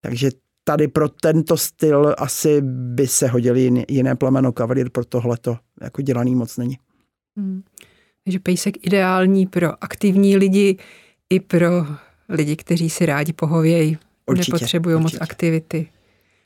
Takže 0.00 0.30
tady 0.64 0.88
pro 0.88 1.08
tento 1.08 1.56
styl 1.56 2.14
asi 2.18 2.60
by 2.60 3.06
se 3.06 3.28
hodili 3.28 3.84
jiné 3.88 4.14
plemeno. 4.14 4.52
Kavalír 4.52 4.90
pro 4.90 5.04
tohle 5.04 5.36
to 5.36 5.56
jako 5.80 6.02
dělaný 6.02 6.34
moc 6.34 6.56
není. 6.56 6.78
Hmm. 7.36 7.62
Takže 8.24 8.38
pejsek 8.38 8.86
ideální 8.86 9.46
pro 9.46 9.84
aktivní 9.84 10.36
lidi 10.36 10.76
i 11.30 11.40
pro 11.40 11.86
lidi, 12.28 12.56
kteří 12.56 12.90
si 12.90 13.06
rádi 13.06 13.32
pohovějí, 13.32 13.98
nepotřebují 14.34 15.00
moc 15.00 15.14
aktivity. 15.20 15.88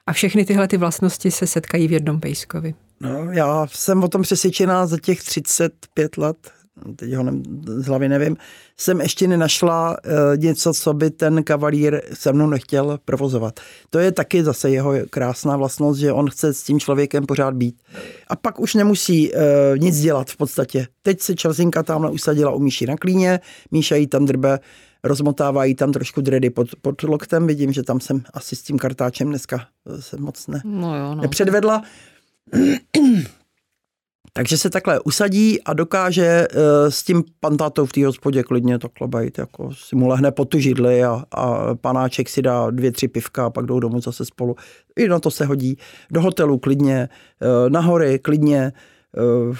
A 0.07 0.13
všechny 0.13 0.45
tyhle 0.45 0.69
ty 0.69 0.77
vlastnosti 0.77 1.31
se 1.31 1.47
setkají 1.47 1.89
v 1.89 1.93
jednom 1.93 2.21
pejskovi. 2.21 2.75
No, 3.01 3.33
já 3.33 3.67
jsem 3.67 4.05
o 4.05 4.09
tom 4.09 4.23
přesvědčená 4.23 4.87
za 4.87 4.99
těch 4.99 5.23
35 5.23 6.17
let, 6.17 6.53
teď 6.97 7.13
ho 7.13 7.23
ne, 7.23 7.33
z 7.67 7.87
hlavy 7.87 8.09
nevím, 8.09 8.37
jsem 8.77 9.01
ještě 9.01 9.29
nenašla 9.29 9.91
uh, 9.91 10.37
něco, 10.37 10.73
co 10.75 10.95
by 10.95 11.11
ten 11.11 11.43
kavalír 11.43 12.01
se 12.13 12.33
mnou 12.33 12.47
nechtěl 12.47 12.99
provozovat. 13.05 13.61
To 13.91 13.99
je 13.99 14.13
taky 14.13 14.45
zase 14.45 14.71
jeho 14.71 14.93
krásná 15.11 15.57
vlastnost, 15.57 16.01
že 16.01 16.13
on 16.13 16.31
chce 16.31 16.55
s 16.55 16.63
tím 16.63 16.81
člověkem 16.81 17.27
pořád 17.27 17.55
být. 17.55 17.83
A 18.29 18.37
pak 18.37 18.61
už 18.61 18.75
nemusí 18.75 19.33
uh, 19.33 19.39
nic 19.79 20.01
dělat 20.01 20.31
v 20.31 20.37
podstatě. 20.37 20.87
Teď 21.03 21.21
se 21.21 21.35
Čelzinka 21.35 21.83
tamhle 21.83 22.11
usadila 22.11 22.51
u 22.53 22.59
Míši 22.59 22.87
na 22.87 22.97
klíně, 22.97 23.41
Míša 23.71 23.97
jí 23.97 24.07
tam 24.07 24.27
drbe, 24.27 24.59
rozmotává 25.05 25.65
jí 25.65 25.75
tam 25.75 25.93
trošku 25.93 26.21
dredy 26.21 26.51
pod, 26.51 26.69
pod 26.83 27.03
loktem, 27.03 27.47
vidím, 27.47 27.73
že 27.73 27.83
tam 27.83 28.01
jsem 28.01 28.23
asi 28.35 28.57
s 28.57 28.63
tím 28.63 28.79
kartáčem 28.79 29.29
dneska 29.29 29.67
se 30.01 30.17
moc 30.17 30.47
ne, 30.47 30.61
no 30.65 30.97
jo, 30.97 31.15
no. 31.15 31.23
nepředvedla. 31.23 31.83
Takže 34.33 34.59
se 34.59 34.71
takhle 34.71 35.01
usadí 35.01 35.63
a 35.63 35.73
dokáže 35.73 36.47
uh, 36.55 36.61
s 36.89 37.03
tím 37.03 37.25
pantátou 37.41 37.87
v 37.87 37.93
té 37.93 38.07
hospodě 38.07 38.43
klidně 38.43 38.79
takhle 38.79 39.09
být, 39.09 39.39
jako 39.39 39.75
si 39.75 39.97
mu 39.97 40.09
lehne 40.09 40.33
pod 40.33 40.45
tu 40.45 40.59
židli 40.59 41.05
a, 41.05 41.23
a 41.31 41.75
panáček 41.75 42.29
si 42.29 42.43
dá 42.43 42.71
dvě, 42.71 42.93
tři 42.93 43.09
pivka 43.09 43.47
a 43.47 43.51
pak 43.51 43.67
jdou 43.67 43.81
domů 43.81 44.01
zase 44.01 44.25
spolu. 44.25 44.57
I 44.97 45.09
na 45.09 45.19
to 45.19 45.31
se 45.31 45.45
hodí. 45.45 45.77
Do 46.11 46.21
hotelu 46.21 46.59
klidně, 46.59 47.09
uh, 47.43 47.71
na 47.71 47.81
hory 47.81 48.19
klidně, 48.19 48.73
uh, 49.49 49.57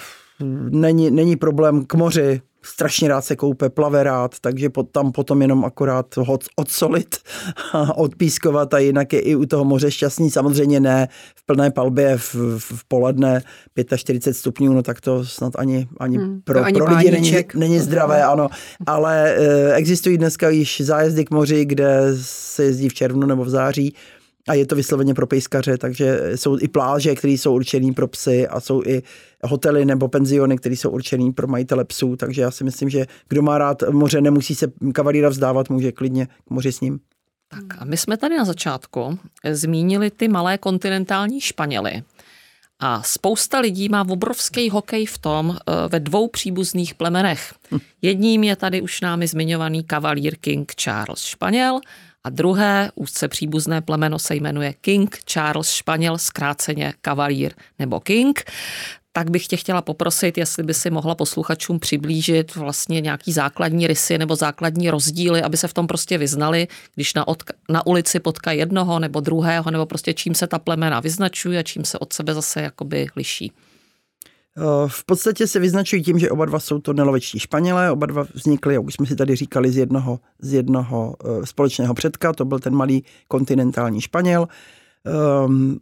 není, 0.69 1.11
není 1.11 1.35
problém 1.35 1.85
k 1.85 1.93
moři, 1.93 2.41
strašně 2.61 3.07
rád 3.07 3.25
se 3.25 3.35
koupe, 3.35 3.69
plave 3.69 4.03
rád, 4.03 4.39
takže 4.41 4.69
pot, 4.69 4.91
tam 4.91 5.11
potom 5.11 5.41
jenom 5.41 5.65
akorát 5.65 6.17
ho 6.17 6.37
odsolit 6.55 7.15
a 7.73 7.97
odpískovat 7.97 8.73
a 8.73 8.77
jinak 8.77 9.13
je 9.13 9.19
i 9.19 9.35
u 9.35 9.45
toho 9.45 9.65
moře 9.65 9.91
šťastný. 9.91 10.31
Samozřejmě 10.31 10.79
ne 10.79 11.07
v 11.35 11.45
plné 11.45 11.71
palbě 11.71 12.17
v, 12.17 12.35
v 12.59 12.83
poledne 12.87 13.43
45 13.95 14.33
stupňů, 14.33 14.73
no 14.73 14.83
tak 14.83 15.01
to 15.01 15.25
snad 15.25 15.53
ani, 15.55 15.87
ani 15.99 16.17
hmm, 16.17 16.41
pro, 16.43 16.63
ani 16.63 16.73
pro 16.73 16.97
lidi 16.97 17.11
není, 17.11 17.35
není 17.55 17.79
zdravé, 17.79 18.23
ano. 18.23 18.47
Ale 18.85 19.35
e, 19.35 19.73
existují 19.73 20.17
dneska 20.17 20.49
již 20.49 20.81
zájezdy 20.81 21.25
k 21.25 21.31
moři, 21.31 21.65
kde 21.65 21.99
se 22.21 22.63
jezdí 22.63 22.89
v 22.89 22.93
červnu 22.93 23.27
nebo 23.27 23.43
v 23.43 23.49
září 23.49 23.95
a 24.49 24.53
je 24.53 24.65
to 24.65 24.75
vysloveně 24.75 25.13
pro 25.13 25.27
pejskaře, 25.27 25.77
takže 25.77 26.31
jsou 26.35 26.57
i 26.61 26.67
pláže, 26.67 27.15
které 27.15 27.33
jsou 27.33 27.55
určené 27.55 27.93
pro 27.93 28.07
psy 28.07 28.47
a 28.47 28.59
jsou 28.59 28.83
i 28.85 29.03
hotely 29.43 29.85
nebo 29.85 30.07
penziony, 30.07 30.57
které 30.57 30.75
jsou 30.75 30.89
určené 30.89 31.31
pro 31.31 31.47
majitele 31.47 31.85
psů, 31.85 32.15
takže 32.15 32.41
já 32.41 32.51
si 32.51 32.63
myslím, 32.63 32.89
že 32.89 33.05
kdo 33.27 33.41
má 33.41 33.57
rád 33.57 33.83
moře, 33.91 34.21
nemusí 34.21 34.55
se 34.55 34.71
kavalíra 34.93 35.29
vzdávat, 35.29 35.69
může 35.69 35.91
klidně 35.91 36.25
k 36.25 36.49
moři 36.49 36.71
s 36.71 36.81
ním. 36.81 36.99
Tak 37.47 37.81
a 37.81 37.85
my 37.85 37.97
jsme 37.97 38.17
tady 38.17 38.37
na 38.37 38.45
začátku 38.45 39.19
zmínili 39.51 40.11
ty 40.11 40.27
malé 40.27 40.57
kontinentální 40.57 41.41
Španěly. 41.41 42.03
A 42.79 43.03
spousta 43.03 43.59
lidí 43.59 43.89
má 43.89 44.05
obrovský 44.09 44.69
hokej 44.69 45.05
v 45.05 45.17
tom 45.17 45.57
eh, 45.57 45.73
ve 45.87 45.99
dvou 45.99 46.27
příbuzných 46.27 46.95
plemenech. 46.95 47.53
Hm. 47.71 47.77
Jedním 48.01 48.43
je 48.43 48.55
tady 48.55 48.81
už 48.81 49.01
námi 49.01 49.27
zmiňovaný 49.27 49.83
kavalír 49.83 50.35
King 50.35 50.71
Charles 50.75 51.23
Španěl 51.23 51.79
a 52.23 52.29
druhé 52.29 52.91
úzce 52.95 53.27
příbuzné 53.27 53.81
plemeno 53.81 54.19
se 54.19 54.35
jmenuje 54.35 54.73
King 54.81 55.17
Charles 55.25 55.69
Španěl, 55.69 56.17
zkráceně 56.17 56.93
kavalír 57.01 57.53
nebo 57.79 57.99
King 57.99 58.43
tak 59.11 59.29
bych 59.29 59.47
tě 59.47 59.57
chtěla 59.57 59.81
poprosit, 59.81 60.37
jestli 60.37 60.63
by 60.63 60.73
si 60.73 60.89
mohla 60.89 61.15
posluchačům 61.15 61.79
přiblížit 61.79 62.55
vlastně 62.55 63.01
nějaký 63.01 63.33
základní 63.33 63.87
rysy 63.87 64.17
nebo 64.17 64.35
základní 64.35 64.89
rozdíly, 64.89 65.41
aby 65.41 65.57
se 65.57 65.67
v 65.67 65.73
tom 65.73 65.87
prostě 65.87 66.17
vyznali, 66.17 66.67
když 66.95 67.13
na, 67.13 67.25
odka- 67.25 67.53
na 67.69 67.87
ulici 67.87 68.19
potká 68.19 68.51
jednoho 68.51 68.99
nebo 68.99 69.19
druhého, 69.19 69.71
nebo 69.71 69.85
prostě 69.85 70.13
čím 70.13 70.35
se 70.35 70.47
ta 70.47 70.59
plemena 70.59 70.99
vyznačují 70.99 71.57
a 71.57 71.63
čím 71.63 71.85
se 71.85 71.99
od 71.99 72.13
sebe 72.13 72.33
zase 72.33 72.61
jakoby 72.61 73.07
liší. 73.15 73.51
Eh, 74.57 74.87
v 74.87 75.05
podstatě 75.05 75.47
se 75.47 75.59
vyznačují 75.59 76.03
tím, 76.03 76.19
že 76.19 76.29
oba 76.29 76.45
dva 76.45 76.59
jsou 76.59 76.79
to 76.79 76.93
nelovečtí 76.93 77.39
Španělé, 77.39 77.91
oba 77.91 78.05
dva 78.05 78.25
vznikly, 78.33 78.73
jak 78.73 78.83
už 78.83 78.93
jsme 78.93 79.05
si 79.05 79.15
tady 79.15 79.35
říkali, 79.35 79.71
z 79.71 79.77
jednoho, 79.77 80.19
z 80.39 80.53
jednoho 80.53 81.15
uh, 81.23 81.43
společného 81.43 81.93
předka, 81.93 82.33
to 82.33 82.45
byl 82.45 82.59
ten 82.59 82.75
malý 82.75 83.03
kontinentální 83.27 84.01
Španěl. 84.01 84.47
Um, 85.45 85.79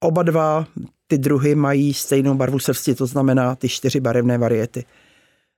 oba 0.00 0.22
dva 0.22 0.66
ty 1.06 1.18
druhy 1.18 1.54
mají 1.54 1.94
stejnou 1.94 2.34
barvu 2.34 2.58
srsti, 2.58 2.94
to 2.94 3.06
znamená 3.06 3.54
ty 3.54 3.68
čtyři 3.68 4.00
barevné 4.00 4.38
variety. 4.38 4.84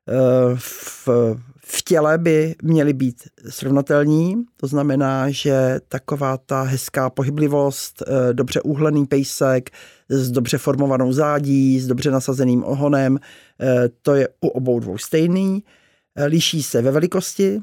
Uh, 0.09 0.59
v, 0.59 1.09
v 1.65 1.83
těle 1.83 2.19
by 2.19 2.55
měly 2.63 2.93
být 2.93 3.29
srovnatelní, 3.49 4.45
to 4.57 4.67
znamená, 4.67 5.31
že 5.31 5.81
taková 5.89 6.37
ta 6.37 6.63
hezká 6.63 7.11
pohyblivost, 7.11 8.03
dobře 8.33 8.61
úhlený 8.61 9.07
pejsek, 9.07 9.71
s 10.11 10.31
dobře 10.31 10.59
formovanou 10.59 11.13
zádí, 11.13 11.81
s 11.81 11.87
dobře 11.87 12.11
nasazeným 12.11 12.65
ohonem. 12.65 13.19
Eh, 13.61 13.89
to 14.03 14.15
je 14.15 14.29
u 14.41 14.49
obou 14.49 14.81
dvou 14.81 14.99
stejný. 14.99 15.65
Eh, 16.17 16.25
liší 16.25 16.63
se 16.63 16.83
ve 16.83 16.91
velikosti 16.91 17.61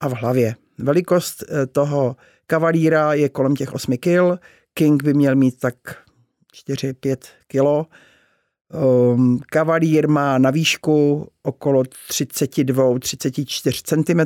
a 0.00 0.08
v 0.08 0.12
hlavě. 0.12 0.54
Velikost 0.78 1.42
eh, 1.42 1.66
toho 1.66 2.16
kavalíra 2.46 3.14
je 3.14 3.28
kolem 3.28 3.56
těch 3.56 3.72
8 3.72 3.96
kg. 3.96 4.40
King 4.74 5.02
by 5.02 5.14
měl 5.14 5.36
mít 5.36 5.58
tak 5.58 5.74
4-5 6.52 7.16
kg. 7.46 7.90
Um, 8.74 9.40
kavalír 9.46 10.08
má 10.08 10.38
na 10.38 10.50
výšku 10.50 11.28
okolo 11.42 11.82
32-34 11.82 13.82
cm. 13.84 14.20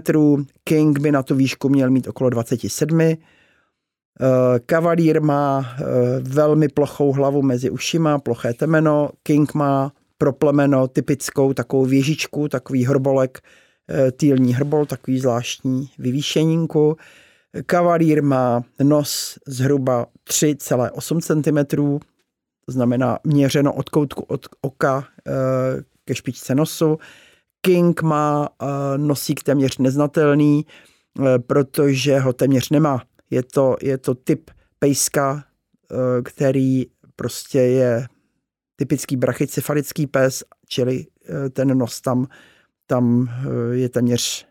King 0.64 0.98
by 0.98 1.12
na 1.12 1.22
tu 1.22 1.34
výšku 1.34 1.68
měl 1.68 1.90
mít 1.90 2.08
okolo 2.08 2.30
27 2.30 3.16
Eh, 4.20 4.58
kavalír 4.66 5.22
má 5.22 5.66
eh, 5.66 5.84
velmi 6.20 6.68
plochou 6.68 7.12
hlavu 7.12 7.42
mezi 7.42 7.70
ušima, 7.70 8.18
ploché 8.18 8.54
temeno. 8.54 9.10
King 9.22 9.54
má 9.54 9.92
pro 10.18 10.32
plemeno 10.32 10.88
typickou 10.88 11.52
takovou 11.52 11.84
věžičku, 11.84 12.48
takový 12.48 12.84
hrbolek, 12.84 13.38
eh, 13.88 14.12
týlní 14.12 14.54
hrbol, 14.54 14.86
takový 14.86 15.20
zvláštní 15.20 15.90
vyvýšeninku. 15.98 16.96
Kavalír 17.66 18.22
má 18.22 18.62
nos 18.82 19.38
zhruba 19.46 20.06
3,8 20.24 21.20
cm, 21.20 21.98
to 22.68 22.72
znamená 22.72 23.18
měřeno 23.24 23.72
od 23.72 23.88
koutku 23.88 24.22
od 24.22 24.46
oka 24.60 25.04
ke 26.04 26.14
špičce 26.14 26.54
nosu. 26.54 26.98
King 27.60 28.02
má 28.02 28.48
nosík 28.96 29.42
téměř 29.42 29.78
neznatelný, 29.78 30.66
protože 31.46 32.18
ho 32.18 32.32
téměř 32.32 32.70
nemá. 32.70 33.02
Je 33.30 33.42
to, 33.42 33.76
je 33.82 33.98
to 33.98 34.14
typ 34.14 34.50
pejska, 34.78 35.44
eh, 35.92 36.22
který 36.22 36.86
prostě 37.16 37.58
je 37.58 38.06
typický 38.76 39.16
brachycefalický 39.16 40.06
pes, 40.06 40.44
čili 40.66 41.06
eh, 41.28 41.50
ten 41.50 41.78
nos 41.78 42.00
tam, 42.00 42.26
tam 42.86 43.28
eh, 43.28 43.76
je 43.76 43.88
téměř 43.88 44.48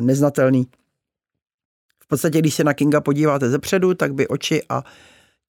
neznatelný. 0.00 0.66
V 2.04 2.06
podstatě, 2.08 2.38
když 2.38 2.54
se 2.54 2.64
na 2.64 2.74
Kinga 2.74 3.00
podíváte 3.00 3.50
zepředu, 3.50 3.94
tak 3.94 4.14
by 4.14 4.28
oči 4.28 4.62
a 4.68 4.84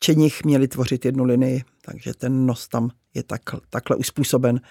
čenich 0.03 0.43
měly 0.43 0.67
tvořit 0.67 1.05
jednu 1.05 1.23
linii, 1.23 1.63
takže 1.81 2.13
ten 2.13 2.45
nos 2.45 2.67
tam 2.67 2.89
je 3.13 3.23
tak, 3.23 3.41
takhle 3.69 3.95
uspůsoben. 3.95 4.61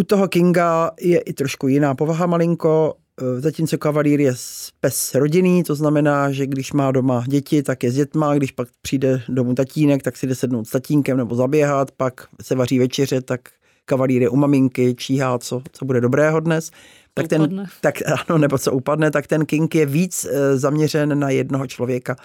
U 0.00 0.02
toho 0.02 0.28
Kinga 0.28 0.90
je 1.00 1.18
i 1.18 1.32
trošku 1.32 1.68
jiná 1.68 1.94
povaha 1.94 2.26
malinko. 2.26 2.94
e, 3.20 3.40
zatímco 3.40 3.78
kavalír 3.78 4.20
je 4.20 4.34
pes 4.80 5.14
rodinný, 5.14 5.62
to 5.62 5.74
znamená, 5.74 6.32
že 6.32 6.46
když 6.46 6.72
má 6.72 6.92
doma 6.92 7.24
děti, 7.28 7.62
tak 7.62 7.82
je 7.82 7.90
s 7.90 7.94
dětma, 7.94 8.34
když 8.34 8.50
pak 8.50 8.68
přijde 8.82 9.22
domů 9.28 9.54
tatínek, 9.54 10.02
tak 10.02 10.16
si 10.16 10.26
jde 10.26 10.34
sednout 10.34 10.68
s 10.68 10.70
tatínkem 10.70 11.16
nebo 11.16 11.34
zaběhat, 11.34 11.90
pak 11.90 12.28
se 12.42 12.54
vaří 12.54 12.78
večeře, 12.78 13.20
tak 13.20 13.40
kavalír 13.84 14.22
je 14.22 14.28
u 14.28 14.36
maminky, 14.36 14.94
číhá, 14.94 15.38
co, 15.38 15.62
co 15.72 15.84
bude 15.84 16.00
dobrého 16.00 16.40
dnes. 16.40 16.70
Tak 17.14 17.28
ten, 17.28 17.68
tak, 17.80 17.94
ano, 18.06 18.38
nebo 18.38 18.58
co 18.58 18.72
upadne, 18.72 19.10
tak 19.10 19.26
ten 19.26 19.46
king 19.46 19.74
je 19.74 19.86
víc 19.86 20.24
e, 20.24 20.58
zaměřen 20.58 21.18
na 21.18 21.30
jednoho 21.30 21.66
člověka. 21.66 22.16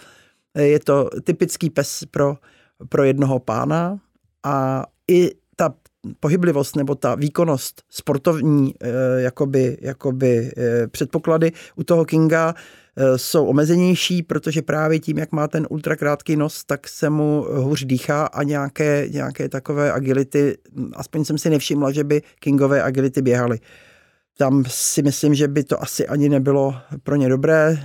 E, 0.55 0.63
je 0.63 0.79
to 0.79 1.09
typický 1.23 1.69
pes 1.69 2.03
pro, 2.11 2.37
pro 2.89 3.03
jednoho 3.03 3.39
pána 3.39 3.99
a 4.43 4.85
i 5.07 5.31
ta 5.55 5.73
pohyblivost 6.19 6.75
nebo 6.75 6.95
ta 6.95 7.15
výkonnost 7.15 7.83
sportovní 7.89 8.73
eh, 8.81 8.89
jakoby, 9.21 9.77
jakoby 9.81 10.51
eh, 10.57 10.87
předpoklady 10.87 11.51
u 11.75 11.83
toho 11.83 12.05
Kinga 12.05 12.55
eh, 12.95 13.17
jsou 13.17 13.45
omezenější, 13.45 14.23
protože 14.23 14.61
právě 14.61 14.99
tím, 14.99 15.17
jak 15.17 15.31
má 15.31 15.47
ten 15.47 15.67
ultrakrátký 15.69 16.35
nos, 16.35 16.63
tak 16.63 16.87
se 16.87 17.09
mu 17.09 17.45
hůř 17.49 17.85
dýchá 17.85 18.25
a 18.25 18.43
nějaké, 18.43 19.07
nějaké 19.09 19.49
takové 19.49 19.91
agility, 19.91 20.57
aspoň 20.93 21.25
jsem 21.25 21.37
si 21.37 21.49
nevšimla, 21.49 21.91
že 21.91 22.03
by 22.03 22.21
Kingové 22.39 22.83
agility 22.83 23.21
běhaly. 23.21 23.59
Tam 24.37 24.63
si 24.67 25.01
myslím, 25.01 25.35
že 25.35 25.47
by 25.47 25.63
to 25.63 25.83
asi 25.83 26.07
ani 26.07 26.29
nebylo 26.29 26.75
pro 27.03 27.15
ně 27.15 27.29
dobré. 27.29 27.77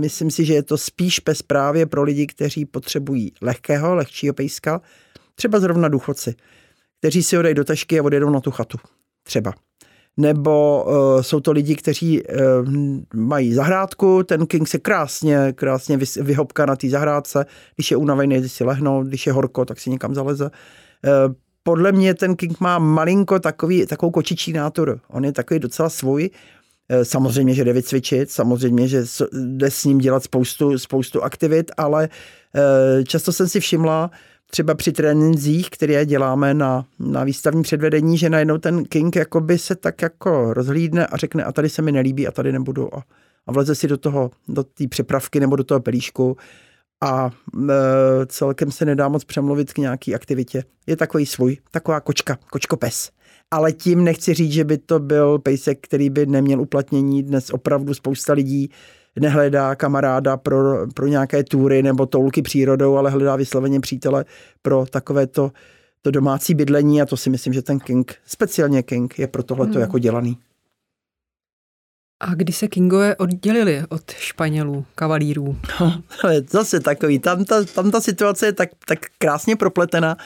Myslím 0.00 0.30
si, 0.30 0.44
že 0.44 0.54
je 0.54 0.62
to 0.62 0.78
spíš 0.78 1.20
pes 1.20 1.42
právě 1.42 1.86
pro 1.86 2.02
lidi, 2.02 2.26
kteří 2.26 2.64
potřebují 2.64 3.32
lehkého, 3.40 3.94
lehčího 3.94 4.34
pejska, 4.34 4.80
třeba 5.34 5.60
zrovna 5.60 5.88
důchodci 5.88 6.34
kteří 7.06 7.22
si 7.22 7.42
dají 7.42 7.54
do 7.54 7.64
tašky 7.64 8.00
a 8.00 8.02
odjedou 8.02 8.30
na 8.30 8.40
tu 8.40 8.50
chatu. 8.50 8.78
Třeba. 9.22 9.52
Nebo 10.16 10.84
uh, 10.84 11.22
jsou 11.22 11.40
to 11.40 11.52
lidi, 11.52 11.76
kteří 11.76 12.22
uh, 12.22 12.38
mají 13.14 13.54
zahrádku, 13.54 14.22
ten 14.22 14.46
King 14.46 14.68
se 14.68 14.78
krásně, 14.78 15.52
krásně 15.52 15.98
vyhopká 16.16 16.66
na 16.66 16.76
té 16.76 16.88
zahrádce, 16.88 17.46
když 17.76 17.90
je 17.90 17.96
unavený, 17.96 18.48
si 18.48 18.64
lehnou, 18.64 19.04
když 19.04 19.26
je 19.26 19.32
horko, 19.32 19.64
tak 19.64 19.80
si 19.80 19.90
někam 19.90 20.14
zaleze. 20.14 20.44
Uh, 20.44 21.34
podle 21.62 21.92
mě 21.92 22.14
ten 22.14 22.36
King 22.36 22.60
má 22.60 22.78
malinko 22.78 23.38
takový, 23.38 23.86
takovou 23.86 24.10
kočičí 24.10 24.52
náturu. 24.52 25.00
On 25.08 25.24
je 25.24 25.32
takový 25.32 25.60
docela 25.60 25.88
svůj. 25.88 26.30
Samozřejmě, 27.02 27.54
že 27.54 27.64
jde 27.64 27.72
vycvičit, 27.72 28.30
samozřejmě, 28.30 28.88
že 28.88 29.04
jde 29.32 29.70
s 29.70 29.84
ním 29.84 29.98
dělat 29.98 30.24
spoustu, 30.24 30.78
spoustu 30.78 31.22
aktivit, 31.22 31.70
ale 31.76 32.08
často 33.06 33.32
jsem 33.32 33.48
si 33.48 33.60
všimla, 33.60 34.10
třeba 34.50 34.74
při 34.74 34.92
trénincích, 34.92 35.70
které 35.70 36.06
děláme 36.06 36.54
na, 36.54 36.84
na 36.98 37.24
výstavní 37.24 37.62
předvedení, 37.62 38.18
že 38.18 38.30
najednou 38.30 38.58
ten 38.58 38.84
King 38.84 39.16
jakoby 39.16 39.58
se 39.58 39.74
tak 39.74 40.02
jako 40.02 40.54
rozhlídne 40.54 41.06
a 41.06 41.16
řekne 41.16 41.44
a 41.44 41.52
tady 41.52 41.68
se 41.68 41.82
mi 41.82 41.92
nelíbí 41.92 42.26
a 42.28 42.30
tady 42.30 42.52
nebudu 42.52 42.94
a, 42.94 43.04
a 43.46 43.52
vleze 43.52 43.74
si 43.74 43.88
do 43.88 43.96
toho, 43.96 44.30
do 44.48 44.64
té 44.64 44.88
přepravky 44.88 45.40
nebo 45.40 45.56
do 45.56 45.64
toho 45.64 45.80
pelíšku 45.80 46.36
a 47.00 47.30
e, 47.70 48.26
celkem 48.26 48.70
se 48.70 48.84
nedá 48.84 49.08
moc 49.08 49.24
přemluvit 49.24 49.72
k 49.72 49.78
nějaký 49.78 50.14
aktivitě. 50.14 50.64
Je 50.86 50.96
takový 50.96 51.26
svůj, 51.26 51.56
taková 51.70 52.00
kočka, 52.00 52.38
kočkopes. 52.50 53.10
Ale 53.50 53.72
tím 53.72 54.04
nechci 54.04 54.34
říct, 54.34 54.52
že 54.52 54.64
by 54.64 54.78
to 54.78 54.98
byl 54.98 55.38
pejsek, 55.38 55.78
který 55.80 56.10
by 56.10 56.26
neměl 56.26 56.60
uplatnění. 56.60 57.22
Dnes 57.22 57.50
opravdu 57.50 57.94
spousta 57.94 58.32
lidí 58.32 58.70
nehledá 59.20 59.74
kamaráda 59.74 60.36
pro, 60.36 60.86
pro 60.94 61.06
nějaké 61.06 61.44
túry 61.44 61.82
nebo 61.82 62.06
toulky 62.06 62.42
přírodou, 62.42 62.96
ale 62.96 63.10
hledá 63.10 63.36
vysloveně 63.36 63.80
přítele 63.80 64.24
pro 64.62 64.86
takové 64.90 65.26
to, 65.26 65.52
domácí 66.10 66.54
bydlení 66.54 67.02
a 67.02 67.06
to 67.06 67.16
si 67.16 67.30
myslím, 67.30 67.52
že 67.52 67.62
ten 67.62 67.80
King, 67.80 68.14
speciálně 68.26 68.82
King, 68.82 69.18
je 69.18 69.26
pro 69.26 69.42
tohle 69.42 69.66
hmm. 69.66 69.80
jako 69.80 69.98
dělaný. 69.98 70.38
A 72.20 72.34
kdy 72.34 72.52
se 72.52 72.68
Kingové 72.68 73.16
oddělili 73.16 73.82
od 73.88 74.10
Španělů, 74.10 74.86
kavalírů? 74.94 75.56
No, 75.80 76.02
zase 76.50 76.80
takový, 76.80 77.18
tam 77.18 77.44
ta, 77.44 77.64
tam 77.64 77.90
ta 77.90 78.00
situace 78.00 78.46
je 78.46 78.52
tak, 78.52 78.68
tak 78.86 78.98
krásně 79.18 79.56
propletena, 79.56 80.16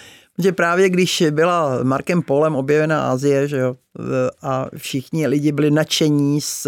že 0.42 0.52
právě 0.52 0.88
když 0.88 1.24
byla 1.30 1.82
Markem 1.82 2.22
Polem 2.22 2.56
objevená 2.56 3.10
Asie, 3.10 3.48
že 3.48 3.58
jo, 3.58 3.76
a 4.42 4.66
všichni 4.76 5.26
lidi 5.26 5.52
byli 5.52 5.70
nadšení 5.70 6.40
z 6.40 6.66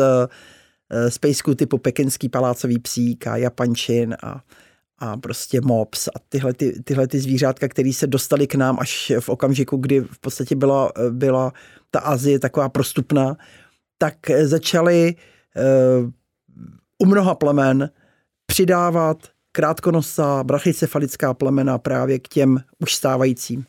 z 1.09 1.19
pejsků 1.19 1.55
typu 1.55 1.79
pekinský 1.79 2.29
palácový 2.29 2.79
psík 2.79 3.27
a 3.27 3.37
japančin 3.37 4.17
a, 4.23 4.41
a 4.99 5.17
prostě 5.17 5.61
mops 5.61 6.09
a 6.09 6.13
tyhle, 6.29 6.53
ty, 6.53 6.83
tyhle 6.83 7.07
ty 7.07 7.21
zvířátka, 7.21 7.69
které 7.69 7.93
se 7.93 8.07
dostaly 8.07 8.47
k 8.47 8.55
nám 8.55 8.77
až 8.81 9.13
v 9.21 9.29
okamžiku, 9.29 9.77
kdy 9.77 10.01
v 10.01 10.19
podstatě 10.19 10.57
byla, 10.57 10.93
byla 11.11 11.53
ta 11.91 12.01
Azie 12.01 12.39
taková 12.39 12.69
prostupná, 12.69 13.37
tak 13.99 14.15
začaly 14.43 15.15
uh, 16.03 16.11
u 16.99 17.07
mnoha 17.07 17.35
plemen 17.35 17.91
přidávat 18.47 19.29
krátkonosá 19.53 20.45
brachycefalická 20.45 21.35
plemena 21.35 21.79
právě 21.79 22.19
k 22.19 22.29
těm 22.29 22.59
už 22.79 22.95
stávajícím. 22.95 23.65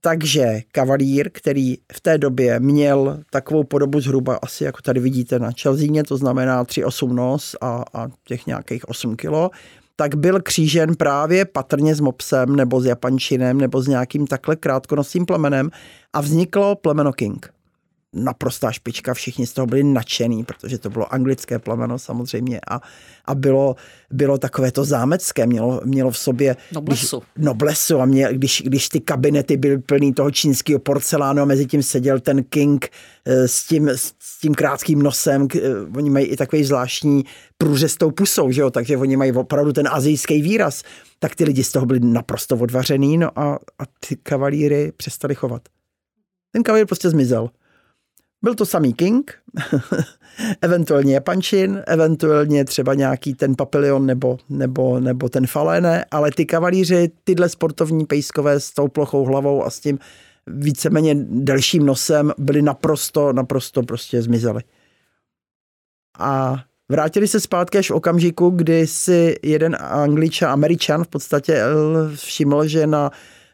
Takže 0.00 0.60
kavalír, 0.72 1.30
který 1.32 1.76
v 1.92 2.00
té 2.00 2.18
době 2.18 2.60
měl 2.60 3.20
takovou 3.30 3.64
podobu 3.64 4.00
zhruba 4.00 4.38
asi 4.42 4.64
jako 4.64 4.82
tady 4.82 5.00
vidíte 5.00 5.38
na 5.38 5.52
Čelzíně, 5.52 6.04
to 6.04 6.16
znamená 6.16 6.64
3,8 6.64 7.14
nos 7.14 7.56
a, 7.60 7.84
a 7.94 8.08
těch 8.24 8.46
nějakých 8.46 8.88
8 8.88 9.16
kilo, 9.16 9.50
tak 9.96 10.14
byl 10.14 10.40
křížen 10.40 10.94
právě 10.94 11.44
patrně 11.44 11.94
s 11.94 12.00
mopsem 12.00 12.56
nebo 12.56 12.80
s 12.80 12.86
japančinem 12.86 13.58
nebo 13.58 13.82
s 13.82 13.88
nějakým 13.88 14.26
takhle 14.26 14.56
krátkonosým 14.56 15.26
plemenem 15.26 15.70
a 16.12 16.20
vzniklo 16.20 16.76
plemeno 16.76 17.12
King 17.12 17.52
naprostá 18.14 18.72
špička, 18.72 19.14
všichni 19.14 19.46
z 19.46 19.52
toho 19.52 19.66
byli 19.66 19.82
nadšený, 19.84 20.44
protože 20.44 20.78
to 20.78 20.90
bylo 20.90 21.14
anglické 21.14 21.58
plemeno 21.58 21.98
samozřejmě 21.98 22.60
a, 22.70 22.80
a 23.24 23.34
bylo, 23.34 23.76
bylo 24.10 24.38
takové 24.38 24.72
to 24.72 24.84
zámecké, 24.84 25.46
mělo, 25.46 25.80
mělo 25.84 26.10
v 26.10 26.18
sobě 26.18 26.56
noblesu. 26.72 27.16
Když, 27.18 27.44
noblesu 27.44 28.00
a 28.00 28.04
mě, 28.04 28.28
když, 28.32 28.62
když 28.66 28.88
ty 28.88 29.00
kabinety 29.00 29.56
byly 29.56 29.78
plný 29.78 30.14
toho 30.14 30.30
čínského 30.30 30.78
porcelánu 30.78 31.42
a 31.42 31.44
mezi 31.44 31.66
tím 31.66 31.82
seděl 31.82 32.20
ten 32.20 32.44
King 32.44 32.88
eh, 33.24 33.48
s 33.48 33.66
tím, 33.66 33.88
s 33.88 34.40
tím 34.40 34.54
krátkým 34.54 35.02
nosem, 35.02 35.48
eh, 35.56 35.60
oni 35.96 36.10
mají 36.10 36.26
i 36.26 36.36
takový 36.36 36.64
zvláštní 36.64 37.24
průřestou 37.58 38.10
pusou, 38.10 38.50
že 38.50 38.60
jo? 38.60 38.70
takže 38.70 38.96
oni 38.96 39.16
mají 39.16 39.32
opravdu 39.32 39.72
ten 39.72 39.88
azijský 39.92 40.42
výraz, 40.42 40.82
tak 41.18 41.34
ty 41.34 41.44
lidi 41.44 41.64
z 41.64 41.72
toho 41.72 41.86
byli 41.86 42.00
naprosto 42.00 42.56
odvařený 42.56 43.18
no 43.18 43.38
a, 43.38 43.54
a 43.54 43.82
ty 44.08 44.16
kavalíry 44.16 44.92
přestali 44.96 45.34
chovat. 45.34 45.62
Ten 46.52 46.62
kavalír 46.62 46.86
prostě 46.86 47.10
zmizel. 47.10 47.50
Byl 48.42 48.54
to 48.54 48.66
samý 48.66 48.92
King, 48.92 49.34
eventuálně 50.60 51.14
Japančin, 51.14 51.82
eventuálně 51.86 52.64
třeba 52.64 52.94
nějaký 52.94 53.34
ten 53.34 53.54
papilion 53.56 54.06
nebo, 54.06 54.38
nebo, 54.48 55.00
nebo 55.00 55.28
ten 55.28 55.46
Falene, 55.46 56.04
ale 56.10 56.30
ty 56.30 56.46
kavalíři, 56.46 57.10
tyhle 57.24 57.48
sportovní 57.48 58.06
pejskové 58.06 58.60
s 58.60 58.70
tou 58.70 58.88
plochou 58.88 59.24
hlavou 59.24 59.64
a 59.64 59.70
s 59.70 59.80
tím 59.80 59.98
víceméně 60.46 61.14
delším 61.28 61.86
nosem 61.86 62.32
byli 62.38 62.62
naprosto, 62.62 63.32
naprosto 63.32 63.82
prostě 63.82 64.22
zmizeli. 64.22 64.62
A 66.18 66.56
vrátili 66.88 67.28
se 67.28 67.40
zpátky 67.40 67.78
až 67.78 67.90
v 67.90 67.94
okamžiku, 67.94 68.50
kdy 68.50 68.86
si 68.86 69.36
jeden 69.42 69.76
angličan, 69.80 70.50
američan 70.50 71.04
v 71.04 71.08
podstatě 71.08 71.62
všiml, 72.14 72.66
že 72.66 72.86
na 72.86 73.10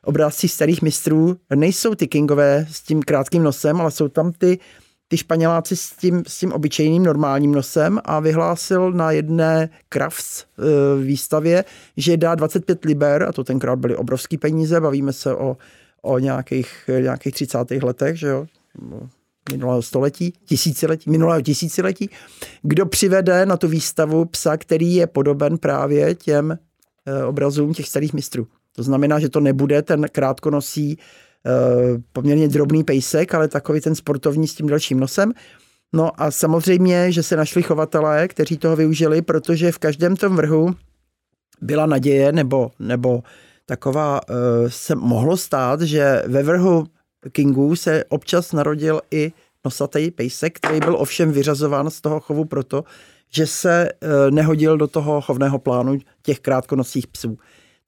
obrázcích 0.08 0.52
starých 0.52 0.82
mistrů 0.82 1.36
nejsou 1.54 1.94
ty 1.94 2.08
Kingové 2.08 2.66
s 2.70 2.80
tím 2.80 3.02
krátkým 3.02 3.42
nosem, 3.42 3.80
ale 3.80 3.90
jsou 3.90 4.08
tam 4.08 4.32
ty, 4.32 4.58
ty 5.08 5.16
Španěláci 5.16 5.76
s 5.76 5.90
tím, 5.90 6.22
s 6.26 6.38
tím 6.38 6.52
obyčejným 6.52 7.02
normálním 7.02 7.52
nosem 7.52 8.00
a 8.04 8.20
vyhlásil 8.20 8.92
na 8.92 9.10
jedné 9.10 9.68
Crafts 9.88 10.40
e, 10.40 11.04
výstavě, 11.04 11.64
že 11.96 12.16
dá 12.16 12.34
25 12.34 12.84
liber, 12.84 13.22
a 13.22 13.32
to 13.32 13.44
tenkrát 13.44 13.76
byly 13.76 13.96
obrovský 13.96 14.38
peníze, 14.38 14.80
bavíme 14.80 15.12
se 15.12 15.34
o, 15.34 15.56
o 16.02 16.18
nějakých, 16.18 16.90
nějakých 17.00 17.34
30. 17.34 17.58
letech, 17.82 18.16
že 18.16 18.28
jo, 18.28 18.46
minulého 19.52 19.82
století, 19.82 20.32
tisíciletí, 20.44 21.10
minulého 21.10 21.42
tisíciletí, 21.42 22.10
kdo 22.62 22.86
přivede 22.86 23.46
na 23.46 23.56
tu 23.56 23.68
výstavu 23.68 24.24
psa, 24.24 24.56
který 24.56 24.94
je 24.94 25.06
podoben 25.06 25.58
právě 25.58 26.14
těm 26.14 26.52
e, 26.52 27.24
obrazům 27.24 27.74
těch 27.74 27.88
starých 27.88 28.12
mistrů. 28.12 28.46
To 28.78 28.82
znamená, 28.82 29.18
že 29.18 29.28
to 29.28 29.40
nebude 29.40 29.82
ten 29.82 30.06
krátkonosý, 30.12 30.98
eh, 31.46 31.50
poměrně 32.12 32.48
drobný 32.48 32.84
pejsek, 32.84 33.34
ale 33.34 33.48
takový 33.48 33.80
ten 33.80 33.94
sportovní 33.94 34.48
s 34.48 34.54
tím 34.54 34.66
dalším 34.66 35.00
nosem. 35.00 35.32
No 35.92 36.10
a 36.22 36.30
samozřejmě, 36.30 37.12
že 37.12 37.22
se 37.22 37.36
našli 37.36 37.62
chovatelé, 37.62 38.28
kteří 38.28 38.56
toho 38.56 38.76
využili, 38.76 39.22
protože 39.22 39.72
v 39.72 39.78
každém 39.78 40.16
tom 40.16 40.36
vrhu 40.36 40.74
byla 41.60 41.86
naděje, 41.86 42.32
nebo, 42.32 42.70
nebo 42.78 43.22
taková 43.66 44.20
eh, 44.22 44.34
se 44.70 44.94
mohlo 44.94 45.36
stát, 45.36 45.80
že 45.80 46.22
ve 46.26 46.42
vrhu 46.42 46.86
Kingů 47.32 47.76
se 47.76 48.04
občas 48.08 48.52
narodil 48.52 49.00
i 49.10 49.32
nosatý 49.64 50.10
pejsek, 50.10 50.56
který 50.56 50.80
byl 50.80 50.96
ovšem 50.96 51.32
vyřazován 51.32 51.90
z 51.90 52.00
toho 52.00 52.20
chovu 52.20 52.44
proto, 52.44 52.84
že 53.30 53.46
se 53.46 53.88
eh, 53.88 54.30
nehodil 54.30 54.76
do 54.76 54.86
toho 54.86 55.20
chovného 55.20 55.58
plánu 55.58 55.98
těch 56.22 56.40
krátkonosých 56.40 57.06
psů. 57.06 57.38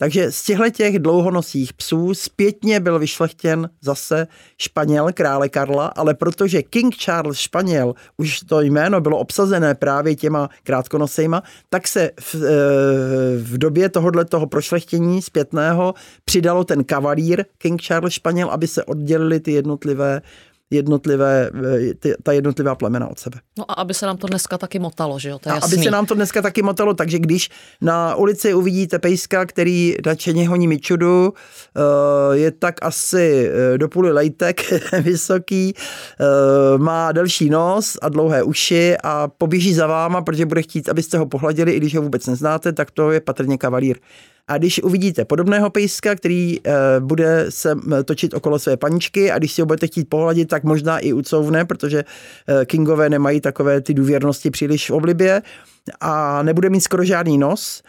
Takže 0.00 0.32
z 0.32 0.42
těchto 0.42 0.70
těch 0.70 0.98
dlouhonosých 0.98 1.72
psů 1.72 2.14
zpětně 2.14 2.80
byl 2.80 2.98
vyšlechtěn 2.98 3.70
zase 3.80 4.26
Španěl 4.58 5.12
krále 5.12 5.48
Karla, 5.48 5.86
ale 5.86 6.14
protože 6.14 6.62
King 6.62 6.94
Charles 6.96 7.38
Španěl, 7.38 7.94
už 8.16 8.40
to 8.40 8.60
jméno 8.60 9.00
bylo 9.00 9.18
obsazené 9.18 9.74
právě 9.74 10.16
těma 10.16 10.48
krátkonosejma, 10.62 11.42
tak 11.68 11.88
se 11.88 12.10
v, 12.20 12.34
e, 12.34 12.38
v 13.38 13.58
době 13.58 13.88
tohohle 13.88 14.24
toho 14.24 14.46
prošlechtění 14.46 15.22
zpětného 15.22 15.94
přidalo 16.24 16.64
ten 16.64 16.84
kavalír 16.84 17.44
King 17.58 17.82
Charles 17.82 18.12
Španěl, 18.12 18.50
aby 18.50 18.66
se 18.66 18.84
oddělili 18.84 19.40
ty 19.40 19.52
jednotlivé 19.52 20.22
jednotlivé, 20.70 21.50
eh, 21.90 21.94
ty, 21.94 22.14
ta 22.22 22.32
jednotlivá 22.32 22.74
plemena 22.74 23.08
od 23.08 23.18
sebe. 23.18 23.38
No 23.58 23.70
a 23.70 23.74
aby 23.74 23.94
se 23.94 24.06
nám 24.06 24.16
to 24.16 24.26
dneska 24.26 24.58
taky 24.58 24.78
motalo, 24.78 25.18
že 25.18 25.28
jo? 25.28 25.38
To 25.38 25.48
je 25.48 25.52
a 25.52 25.64
aby 25.64 25.76
se 25.76 25.90
nám 25.90 26.06
to 26.06 26.14
dneska 26.14 26.42
taky 26.42 26.62
motalo, 26.62 26.94
takže 26.94 27.18
když 27.18 27.50
na 27.80 28.14
ulici 28.14 28.54
uvidíte 28.54 28.98
pejska, 28.98 29.46
který 29.46 29.96
nadšeně 30.06 30.48
honí 30.48 30.68
mičudu, 30.68 31.32
eh, 31.32 32.36
je 32.36 32.50
tak 32.50 32.74
asi 32.82 33.50
eh, 33.74 33.78
do 33.78 33.88
půly 33.88 34.12
lejtek 34.12 34.60
vysoký, 35.02 35.74
má 36.76 37.12
delší 37.12 37.50
nos 37.50 37.96
a 38.02 38.08
dlouhé 38.08 38.42
uši 38.42 38.96
a 39.02 39.28
poběží 39.28 39.74
za 39.74 39.86
váma, 39.86 40.22
protože 40.22 40.46
bude 40.46 40.62
chtít, 40.62 40.88
abyste 40.88 41.18
ho 41.18 41.26
pohladili, 41.26 41.72
i 41.72 41.76
když 41.76 41.96
ho 41.96 42.02
vůbec 42.02 42.26
neznáte, 42.26 42.72
tak 42.72 42.90
to 42.90 43.10
je 43.10 43.20
patrně 43.20 43.58
kavalír. 43.58 43.96
A 44.48 44.58
když 44.58 44.82
uvidíte 44.82 45.24
podobného 45.24 45.70
pejska, 45.70 46.14
který 46.14 46.58
e, 46.58 46.60
bude 47.00 47.46
se 47.48 47.74
točit 48.04 48.34
okolo 48.34 48.58
své 48.58 48.76
paničky 48.76 49.30
a 49.30 49.38
když 49.38 49.52
si 49.52 49.62
ho 49.62 49.66
budete 49.66 49.86
chtít 49.86 50.08
pohladit, 50.08 50.48
tak 50.48 50.64
možná 50.64 50.98
i 50.98 51.12
ucouvne, 51.12 51.64
protože 51.64 52.04
e, 52.48 52.64
kingové 52.64 53.08
nemají 53.08 53.40
takové 53.40 53.80
ty 53.80 53.94
důvěrnosti 53.94 54.50
příliš 54.50 54.90
v 54.90 54.94
oblibě 54.94 55.42
a 56.00 56.42
nebude 56.42 56.70
mít 56.70 56.80
skoro 56.80 57.04
žádný 57.04 57.38
nos 57.38 57.82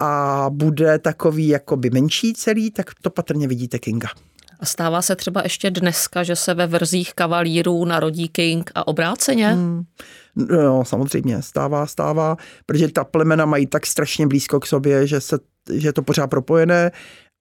a 0.00 0.46
bude 0.50 0.98
takový 0.98 1.48
jakoby 1.48 1.90
menší 1.90 2.32
celý, 2.32 2.70
tak 2.70 2.90
to 3.02 3.10
patrně 3.10 3.48
vidíte 3.48 3.78
kinga. 3.78 4.08
A 4.60 4.66
stává 4.66 5.02
se 5.02 5.16
třeba 5.16 5.40
ještě 5.42 5.70
dneska, 5.70 6.22
že 6.22 6.36
se 6.36 6.54
ve 6.54 6.66
vrzích 6.66 7.14
kavalírů 7.14 7.84
narodí 7.84 8.28
king 8.28 8.70
a 8.74 8.88
obráceně? 8.88 9.48
Hmm. 9.48 9.82
No, 10.36 10.84
samozřejmě, 10.84 11.42
stává, 11.42 11.86
stává, 11.86 12.36
protože 12.66 12.88
ta 12.88 13.04
plemena 13.04 13.46
mají 13.46 13.66
tak 13.66 13.86
strašně 13.86 14.26
blízko 14.26 14.60
k 14.60 14.66
sobě, 14.66 15.06
že, 15.06 15.20
se, 15.20 15.38
že 15.72 15.88
je 15.88 15.92
to 15.92 16.02
pořád 16.02 16.26
propojené 16.26 16.90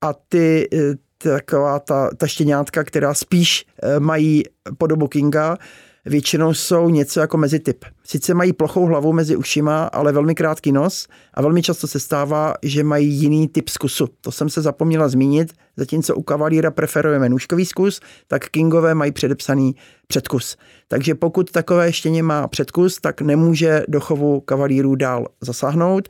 a 0.04 0.14
ty 0.30 0.70
eh, 0.74 0.96
taková 1.18 1.80
ta, 1.80 2.10
ta 2.18 2.28
štěňátka, 2.28 2.84
která 2.84 3.14
spíš 3.14 3.66
eh, 3.84 4.00
mají 4.00 4.44
podobu 4.78 5.08
Kinga, 5.08 5.58
většinou 6.06 6.54
jsou 6.54 6.90
něco 6.90 7.20
jako 7.20 7.38
mezi 7.38 7.60
typ. 7.60 7.86
Sice 8.04 8.34
mají 8.34 8.54
plochou 8.54 8.86
hlavu 8.86 9.14
mezi 9.14 9.36
ušima, 9.36 9.86
ale 9.86 10.12
velmi 10.12 10.36
krátký 10.36 10.72
nos 10.72 11.08
a 11.34 11.42
velmi 11.42 11.62
často 11.62 11.88
se 11.88 12.00
stává, 12.00 12.54
že 12.64 12.84
mají 12.84 13.14
jiný 13.14 13.48
typ 13.48 13.70
zkusu. 13.70 14.08
To 14.22 14.32
jsem 14.32 14.50
se 14.50 14.62
zapomněla 14.62 15.08
zmínit, 15.08 15.54
zatímco 15.78 16.16
u 16.16 16.24
kavalíra 16.24 16.72
preferujeme 16.72 17.30
nůžkový 17.30 17.66
zkus, 17.66 18.00
tak 18.28 18.50
kingové 18.50 18.96
mají 18.96 19.12
předepsaný 19.12 19.76
předkus. 20.08 20.58
Takže 20.88 21.16
pokud 21.16 21.52
takové 21.52 21.94
štěně 21.94 22.24
má 22.24 22.48
předkus, 22.48 22.98
tak 23.02 23.22
nemůže 23.22 23.84
do 23.88 24.00
chovu 24.00 24.40
kavalírů 24.40 24.96
dál 24.96 25.28
zasáhnout 25.42 26.10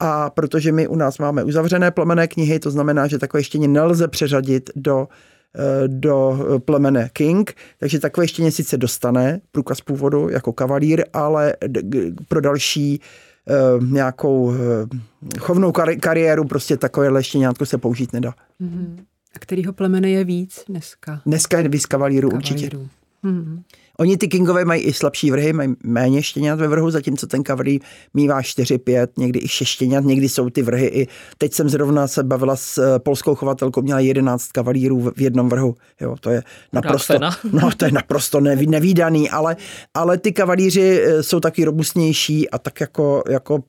a 0.00 0.30
protože 0.30 0.72
my 0.72 0.88
u 0.88 0.96
nás 0.96 1.18
máme 1.18 1.44
uzavřené 1.44 1.90
plemené 1.90 2.28
knihy, 2.28 2.58
to 2.58 2.70
znamená, 2.70 3.06
že 3.06 3.18
takové 3.18 3.44
štěně 3.44 3.68
nelze 3.68 4.08
přeřadit 4.08 4.70
do 4.76 5.08
do 5.86 6.38
plemene 6.64 7.10
King, 7.12 7.54
takže 7.78 8.00
takové 8.00 8.28
štěně 8.28 8.52
sice 8.52 8.76
dostane 8.76 9.40
průkaz 9.52 9.80
původu 9.80 10.28
jako 10.28 10.52
kavalír, 10.52 11.04
ale 11.12 11.54
pro 12.28 12.40
další 12.40 13.00
eh, 13.48 13.54
nějakou 13.84 14.54
eh, 14.54 15.38
chovnou 15.38 15.72
kariéru 16.00 16.44
prostě 16.44 16.76
takové 16.76 17.22
štěňátko 17.22 17.66
se 17.66 17.78
použít 17.78 18.12
nedá. 18.12 18.34
Mm-hmm. 18.60 18.96
A 19.34 19.38
kterýho 19.38 19.72
plemene 19.72 20.10
je 20.10 20.24
víc 20.24 20.64
dneska? 20.68 21.20
Dneska 21.26 21.58
je 21.58 21.68
víc 21.68 21.86
kavalíru, 21.86 22.28
kavalíru. 22.28 22.36
určitě. 22.36 22.76
Mm-hmm. 23.24 23.62
Oni 24.00 24.16
ty 24.16 24.28
kingové 24.28 24.64
mají 24.64 24.82
i 24.82 24.92
slabší 24.92 25.30
vrhy, 25.30 25.52
mají 25.52 25.74
méně 25.84 26.22
štěňat 26.22 26.58
ve 26.58 26.68
vrhu, 26.68 26.90
zatímco 26.90 27.26
ten 27.26 27.42
kavalí 27.42 27.80
mývá 28.14 28.42
4, 28.42 28.78
5, 28.78 29.18
někdy 29.18 29.40
i 29.42 29.48
6 29.48 29.68
štěňat, 29.68 30.04
někdy 30.04 30.28
jsou 30.28 30.50
ty 30.50 30.62
vrhy 30.62 30.86
i... 30.86 31.08
Teď 31.38 31.52
jsem 31.52 31.68
zrovna 31.68 32.06
se 32.06 32.22
bavila 32.22 32.56
s 32.56 32.78
eh, 32.78 32.98
polskou 32.98 33.34
chovatelkou, 33.34 33.82
měla 33.82 34.00
11 34.00 34.52
kavalírů 34.52 35.12
v 35.16 35.20
jednom 35.20 35.48
vrhu. 35.48 35.74
Jo, 36.00 36.16
to 36.20 36.30
je 36.30 36.42
naprosto, 36.72 37.14
no, 37.52 37.70
to 37.76 37.84
je 37.84 37.92
naprosto 37.92 38.40
nevý, 38.40 38.66
nevýdaný, 38.66 39.30
ale, 39.30 39.56
ale 39.94 40.18
ty 40.18 40.32
kavalíři 40.32 41.02
eh, 41.02 41.22
jsou 41.22 41.40
taky 41.40 41.64
robustnější 41.64 42.50
a 42.50 42.58
tak 42.58 42.80
jako, 42.80 43.22
jako 43.28 43.62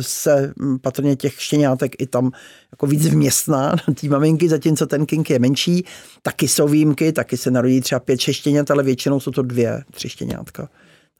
se 0.00 0.52
patrně 0.80 1.16
těch 1.16 1.42
štěňátek 1.42 1.92
i 1.98 2.06
tam 2.06 2.30
jako 2.72 2.86
víc 2.86 3.06
vměstná 3.06 3.76
na 3.88 3.94
té 3.94 4.08
maminky, 4.08 4.48
zatímco 4.48 4.86
ten 4.86 5.06
kink 5.06 5.30
je 5.30 5.38
menší. 5.38 5.84
Taky 6.22 6.48
jsou 6.48 6.68
výjimky, 6.68 7.12
taky 7.12 7.36
se 7.36 7.50
narodí 7.50 7.80
třeba 7.80 7.98
pět, 7.98 8.20
šest 8.20 8.36
štěňat, 8.36 8.70
ale 8.70 8.82
většinou 8.82 9.20
jsou 9.20 9.30
to 9.30 9.42
dvě, 9.42 9.84
tři 9.90 10.08
štěňátka. 10.08 10.68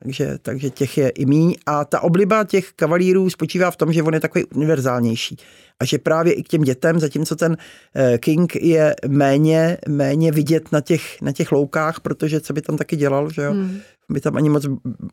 Takže, 0.02 0.38
takže 0.42 0.70
těch 0.70 0.98
je 0.98 1.08
i 1.08 1.26
míň. 1.26 1.54
A 1.66 1.84
ta 1.84 2.00
obliba 2.00 2.44
těch 2.44 2.72
kavalírů 2.72 3.30
spočívá 3.30 3.70
v 3.70 3.76
tom, 3.76 3.92
že 3.92 4.02
on 4.02 4.14
je 4.14 4.20
takový 4.20 4.44
univerzálnější. 4.44 5.36
A 5.80 5.84
že 5.84 5.98
právě 5.98 6.32
i 6.32 6.42
k 6.42 6.48
těm 6.48 6.62
dětem, 6.62 7.00
zatímco 7.00 7.36
ten 7.36 7.56
eh, 7.94 8.18
King 8.18 8.56
je 8.56 8.94
méně, 9.08 9.78
méně 9.88 10.32
vidět 10.32 10.72
na 10.72 10.80
těch, 10.80 11.22
na 11.22 11.32
těch 11.32 11.52
loukách, 11.52 12.00
protože 12.00 12.40
co 12.40 12.52
by 12.52 12.62
tam 12.62 12.76
taky 12.76 12.96
dělal, 12.96 13.30
že 13.30 13.42
jo? 13.42 13.52
Hmm 13.52 13.80
by 14.12 14.20
tam 14.20 14.36
ani 14.36 14.48
moc 14.48 14.66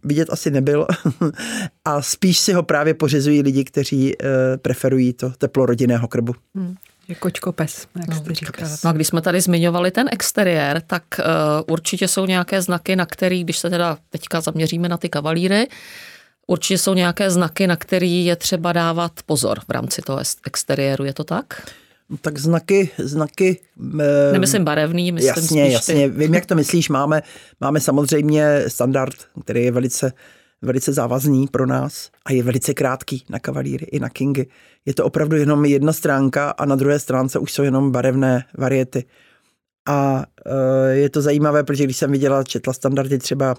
vidět 0.03 0.29
asi 0.31 0.51
nebyl. 0.51 0.87
a 1.85 2.01
spíš 2.01 2.39
si 2.39 2.53
ho 2.53 2.63
právě 2.63 2.93
pořizují 2.93 3.41
lidi, 3.41 3.63
kteří 3.63 4.15
uh, 4.17 4.27
preferují 4.57 5.13
to 5.13 5.29
teplo 5.29 5.65
rodinného 5.65 6.07
krbu. 6.07 6.33
Hmm. 6.55 6.75
Je 7.09 7.15
kočko 7.15 7.51
pes, 7.51 7.87
jak 7.99 8.07
no, 8.09 8.15
jste 8.15 8.33
říkal. 8.33 8.69
No 8.83 8.89
a 8.89 8.93
když 8.93 9.07
jsme 9.07 9.21
tady 9.21 9.41
zmiňovali 9.41 9.91
ten 9.91 10.09
exteriér, 10.11 10.81
tak 10.87 11.03
uh, 11.19 11.25
určitě 11.73 12.07
jsou 12.07 12.25
nějaké 12.25 12.61
znaky, 12.61 12.95
na 12.95 13.05
který, 13.05 13.43
když 13.43 13.57
se 13.57 13.69
teda 13.69 13.97
teďka 14.09 14.41
zaměříme 14.41 14.89
na 14.89 14.97
ty 14.97 15.09
kavalíry, 15.09 15.67
určitě 16.47 16.77
jsou 16.77 16.93
nějaké 16.93 17.31
znaky, 17.31 17.67
na 17.67 17.75
který 17.75 18.25
je 18.25 18.35
třeba 18.35 18.73
dávat 18.73 19.11
pozor 19.25 19.59
v 19.59 19.71
rámci 19.71 20.01
toho 20.01 20.19
exteriéru, 20.45 21.05
je 21.05 21.13
to 21.13 21.23
tak? 21.23 21.69
No, 22.09 22.17
tak 22.17 22.37
znaky, 22.37 22.89
znaky... 22.97 23.59
E, 23.99 24.31
Nemyslím 24.31 24.63
barevný, 24.63 25.11
myslím 25.11 25.43
Jasně, 25.43 25.69
jasně, 25.69 26.09
ty. 26.09 26.17
vím, 26.17 26.33
jak 26.33 26.45
to 26.45 26.55
myslíš. 26.55 26.89
Máme, 26.89 27.21
máme 27.61 27.79
samozřejmě 27.79 28.63
standard, 28.67 29.15
který 29.43 29.63
je 29.63 29.71
velice, 29.71 30.13
velice 30.61 30.93
závazný 30.93 31.47
pro 31.47 31.65
nás 31.65 32.11
a 32.25 32.31
je 32.31 32.43
velice 32.43 32.73
krátký 32.73 33.25
na 33.29 33.39
kavalíry 33.39 33.85
i 33.85 33.99
na 33.99 34.09
kingy. 34.09 34.47
Je 34.85 34.93
to 34.93 35.05
opravdu 35.05 35.35
jenom 35.35 35.65
jedna 35.65 35.93
stránka 35.93 36.49
a 36.49 36.65
na 36.65 36.75
druhé 36.75 36.99
stránce 36.99 37.39
už 37.39 37.51
jsou 37.51 37.63
jenom 37.63 37.91
barevné 37.91 38.45
variety. 38.57 39.05
A 39.87 40.25
e, 40.45 40.95
je 40.95 41.09
to 41.09 41.21
zajímavé, 41.21 41.63
protože 41.63 41.83
když 41.83 41.97
jsem 41.97 42.11
viděla, 42.11 42.43
četla 42.43 42.73
standardy 42.73 43.17
třeba 43.17 43.55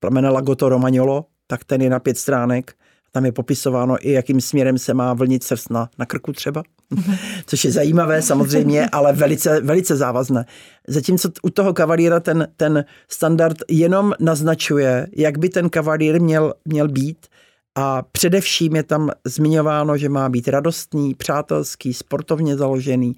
plamena 0.00 0.30
Lagoto 0.30 0.68
Romagnolo, 0.68 1.24
tak 1.46 1.64
ten 1.64 1.82
je 1.82 1.90
na 1.90 1.98
pět 1.98 2.18
stránek. 2.18 2.74
Tam 3.16 3.24
je 3.24 3.32
popisováno 3.32 3.96
i, 4.00 4.12
jakým 4.12 4.40
směrem 4.40 4.78
se 4.78 4.94
má 4.94 5.14
vlnit 5.14 5.44
srst 5.44 5.70
na, 5.70 5.88
na 5.98 6.06
krku 6.06 6.32
třeba. 6.32 6.62
což 7.46 7.64
je 7.64 7.72
zajímavé 7.72 8.22
samozřejmě, 8.22 8.88
ale 8.92 9.12
velice, 9.12 9.60
velice 9.60 9.96
závazné. 9.96 10.44
Zatímco 10.88 11.30
u 11.42 11.50
toho 11.50 11.74
kavalíra 11.74 12.20
ten, 12.20 12.48
ten 12.56 12.84
standard 13.08 13.56
jenom 13.70 14.12
naznačuje, 14.20 15.06
jak 15.16 15.38
by 15.38 15.48
ten 15.48 15.70
kavalír 15.70 16.20
měl, 16.20 16.54
měl 16.64 16.88
být 16.88 17.26
a 17.74 18.02
především 18.12 18.76
je 18.76 18.82
tam 18.82 19.10
zmiňováno, 19.24 19.96
že 19.96 20.08
má 20.08 20.28
být 20.28 20.48
radostný, 20.48 21.14
přátelský, 21.14 21.94
sportovně 21.94 22.56
založený, 22.56 23.16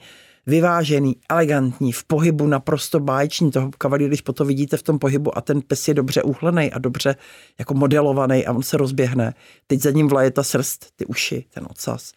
vyvážený, 0.49 1.17
elegantní, 1.31 1.93
v 1.93 2.05
pohybu 2.05 2.47
naprosto 2.47 3.01
báječný. 3.01 3.51
Toho 3.51 3.71
kavalíra, 3.79 4.09
když 4.09 4.21
potom 4.21 4.47
vidíte 4.47 4.77
v 4.77 4.83
tom 4.83 4.99
pohybu 4.99 5.39
a 5.39 5.41
ten 5.41 5.63
pes 5.63 5.89
je 5.89 5.95
dobře 5.95 6.23
uhlený 6.23 6.73
a 6.73 6.79
dobře 6.79 7.17
jako 7.59 7.75
modelovaný 7.75 8.47
a 8.47 8.53
on 8.53 8.63
se 8.63 8.77
rozběhne. 8.77 9.35
Teď 9.67 9.81
za 9.81 9.91
ním 9.91 10.09
vlaje 10.09 10.31
ta 10.31 10.43
srst, 10.43 10.87
ty 10.97 11.07
uši, 11.07 11.45
ten 11.55 11.67
ocas 11.71 12.13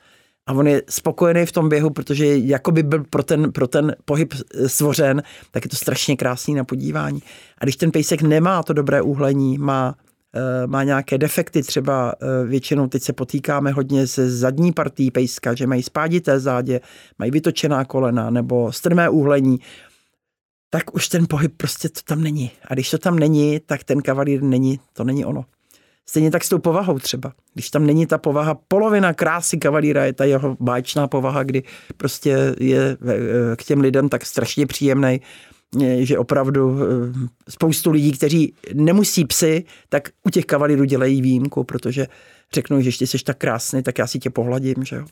a 0.47 0.53
on 0.53 0.67
je 0.67 0.81
spokojený 0.89 1.45
v 1.45 1.51
tom 1.51 1.69
běhu, 1.69 1.89
protože 1.89 2.37
jakoby 2.37 2.83
byl 2.83 3.03
pro 3.09 3.23
ten, 3.23 3.51
pro 3.51 3.67
ten 3.67 3.95
pohyb 4.05 4.33
eh, 4.33 4.69
stvořen, 4.69 5.23
tak 5.51 5.65
je 5.65 5.69
to 5.69 5.75
strašně 5.75 6.17
krásný 6.17 6.53
na 6.53 6.63
podívání. 6.63 7.19
A 7.57 7.65
když 7.65 7.75
ten 7.75 7.91
pejsek 7.91 8.21
nemá 8.21 8.63
to 8.63 8.73
dobré 8.73 9.01
úhlení, 9.01 9.57
má 9.57 9.95
má 10.65 10.83
nějaké 10.83 11.17
defekty, 11.17 11.63
třeba 11.63 12.13
eh, 12.21 12.45
většinou 12.47 12.87
teď 12.87 13.03
se 13.03 13.13
potýkáme 13.13 13.71
hodně 13.71 14.07
se 14.07 14.31
zadní 14.31 14.71
partí 14.71 15.11
pejska, 15.11 15.53
že 15.55 15.67
mají 15.67 15.83
spádité 15.83 16.39
zádě, 16.39 16.79
mají 17.19 17.31
vytočená 17.31 17.85
kolena 17.85 18.29
nebo 18.29 18.71
strmé 18.71 19.09
úhlení, 19.09 19.59
tak 20.69 20.95
už 20.95 21.07
ten 21.07 21.25
pohyb 21.29 21.53
prostě 21.57 21.89
to 21.89 21.99
tam 22.05 22.23
není. 22.23 22.51
A 22.67 22.73
když 22.73 22.91
to 22.91 22.97
tam 22.97 23.19
není, 23.19 23.59
tak 23.59 23.83
ten 23.83 24.01
kavalír 24.01 24.41
není, 24.43 24.79
to 24.93 25.03
není 25.03 25.25
ono. 25.25 25.45
Stejně 26.05 26.31
tak 26.31 26.43
s 26.43 26.49
tou 26.49 26.59
povahou 26.59 26.99
třeba. 26.99 27.33
Když 27.53 27.69
tam 27.69 27.85
není 27.85 28.05
ta 28.05 28.17
povaha, 28.17 28.55
polovina 28.67 29.13
krásy 29.13 29.57
kavalíra 29.57 30.05
je 30.05 30.13
ta 30.13 30.25
jeho 30.25 30.57
báječná 30.59 31.07
povaha, 31.07 31.43
kdy 31.43 31.63
prostě 31.97 32.55
je 32.59 32.97
eh, 33.07 33.55
k 33.55 33.63
těm 33.63 33.81
lidem 33.81 34.09
tak 34.09 34.25
strašně 34.25 34.67
příjemný, 34.67 35.21
eh, 35.21 35.50
že 35.79 36.17
opravdu 36.17 36.79
eh, 36.81 36.85
spoustu 37.49 37.91
lidí, 37.91 38.11
kteří 38.11 38.53
nemusí 38.73 39.25
psy, 39.25 39.65
tak 39.89 40.09
u 40.23 40.29
těch 40.29 40.45
kavalírů 40.45 40.83
dělají 40.83 41.21
výjimku, 41.21 41.63
protože 41.63 42.07
řeknou, 42.53 42.81
že 42.81 42.87
ještě 42.87 43.07
jsi 43.07 43.23
tak 43.23 43.37
krásný, 43.37 43.83
tak 43.83 43.97
já 43.97 44.07
si 44.07 44.19
tě 44.19 44.29
pohladím, 44.29 44.75
že 44.83 44.95
jo. 44.95 45.05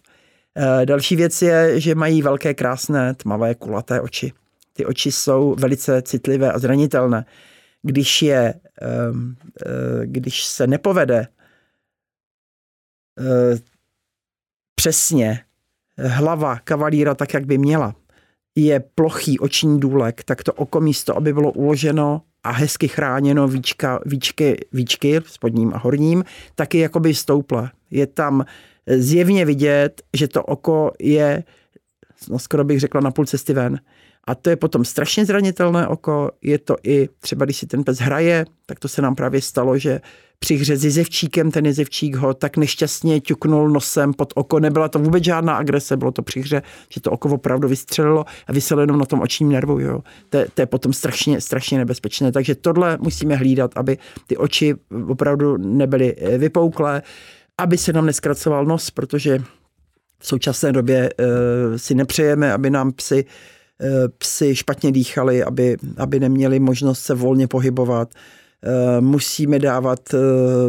Eh, 0.57 0.85
další 0.85 1.15
věc 1.15 1.41
je, 1.41 1.79
že 1.79 1.95
mají 1.95 2.21
velké, 2.21 2.53
krásné, 2.53 3.13
tmavé, 3.13 3.55
kulaté 3.55 4.01
oči. 4.01 4.33
Ty 4.73 4.85
oči 4.85 5.11
jsou 5.11 5.55
velice 5.59 6.01
citlivé 6.01 6.51
a 6.51 6.59
zranitelné. 6.59 7.25
Když 7.81 8.21
je, 8.21 8.53
ehm, 8.81 9.35
eh, 9.65 10.05
když 10.05 10.45
se 10.45 10.67
nepovede 10.67 11.27
přesně 14.75 15.39
hlava 15.97 16.59
kavalíra 16.59 17.15
tak, 17.15 17.33
jak 17.33 17.45
by 17.45 17.57
měla, 17.57 17.95
je 18.65 18.79
plochý 18.95 19.39
oční 19.39 19.79
důlek, 19.79 20.23
tak 20.23 20.43
to 20.43 20.53
oko 20.53 20.81
místo, 20.81 21.17
aby 21.17 21.33
bylo 21.33 21.51
uloženo 21.51 22.21
a 22.43 22.51
hezky 22.51 22.87
chráněno 22.87 23.47
víčka, 23.47 23.99
víčky, 24.05 24.57
víčky 24.73 25.21
spodním 25.25 25.73
a 25.73 25.77
horním, 25.77 26.23
taky 26.55 26.77
jakoby 26.79 27.13
stouple. 27.13 27.71
Je 27.91 28.07
tam 28.07 28.45
zjevně 28.87 29.45
vidět, 29.45 30.01
že 30.13 30.27
to 30.27 30.43
oko 30.43 30.91
je, 30.99 31.43
no 32.29 32.39
skoro 32.39 32.63
bych 32.63 32.79
řekla, 32.79 33.01
na 33.01 33.11
půl 33.11 33.25
cesty 33.25 33.53
ven. 33.53 33.79
A 34.27 34.35
to 34.35 34.49
je 34.49 34.55
potom 34.55 34.85
strašně 34.85 35.25
zranitelné 35.25 35.87
oko, 35.87 36.31
je 36.41 36.59
to 36.59 36.75
i 36.83 37.09
třeba, 37.19 37.45
když 37.45 37.57
si 37.57 37.67
ten 37.67 37.83
pes 37.83 37.97
hraje, 37.97 38.45
tak 38.65 38.79
to 38.79 38.87
se 38.87 39.01
nám 39.01 39.15
právě 39.15 39.41
stalo, 39.41 39.77
že 39.77 40.01
při 40.39 40.55
hře 40.55 40.77
s 40.77 40.85
jezevčíkem, 40.85 41.51
ten 41.51 41.65
jezevčík 41.65 42.15
ho 42.15 42.33
tak 42.33 42.57
nešťastně 42.57 43.21
ťuknul 43.21 43.69
nosem 43.69 44.13
pod 44.13 44.33
oko. 44.35 44.59
Nebyla 44.59 44.89
to 44.89 44.99
vůbec 44.99 45.23
žádná 45.23 45.55
agrese, 45.55 45.97
bylo 45.97 46.11
to 46.11 46.21
při 46.21 46.39
hře, 46.39 46.61
že 46.89 47.01
to 47.01 47.11
oko 47.11 47.29
opravdu 47.29 47.67
vystřelilo 47.67 48.25
a 48.47 48.53
vyselo 48.53 48.81
jenom 48.81 48.99
na 48.99 49.05
tom 49.05 49.21
očním 49.21 49.49
nervu. 49.49 49.79
Jo. 49.79 49.99
To, 50.29 50.39
to, 50.53 50.61
je 50.61 50.65
potom 50.65 50.93
strašně, 50.93 51.41
strašně 51.41 51.77
nebezpečné. 51.77 52.31
Takže 52.31 52.55
tohle 52.55 52.97
musíme 53.01 53.35
hlídat, 53.35 53.71
aby 53.75 53.97
ty 54.27 54.37
oči 54.37 54.75
opravdu 55.07 55.57
nebyly 55.57 56.15
eh, 56.17 56.37
vypouklé, 56.37 57.01
aby 57.57 57.77
se 57.77 57.93
nám 57.93 58.05
neskracoval 58.05 58.65
nos, 58.65 58.91
protože 58.91 59.39
v 60.19 60.27
současné 60.27 60.71
době 60.71 61.09
e, 61.17 61.79
si 61.79 61.95
nepřejeme, 61.95 62.53
aby 62.53 62.69
nám 62.69 62.91
psy 62.91 63.25
psy 64.17 64.55
špatně 64.55 64.91
dýchali, 64.91 65.43
aby, 65.43 65.77
aby 65.97 66.19
neměli 66.19 66.59
možnost 66.59 66.99
se 66.99 67.13
volně 67.13 67.47
pohybovat. 67.47 68.13
Eh, 68.63 69.01
musíme 69.01 69.59
dávat 69.59 70.13
eh, 70.13 70.17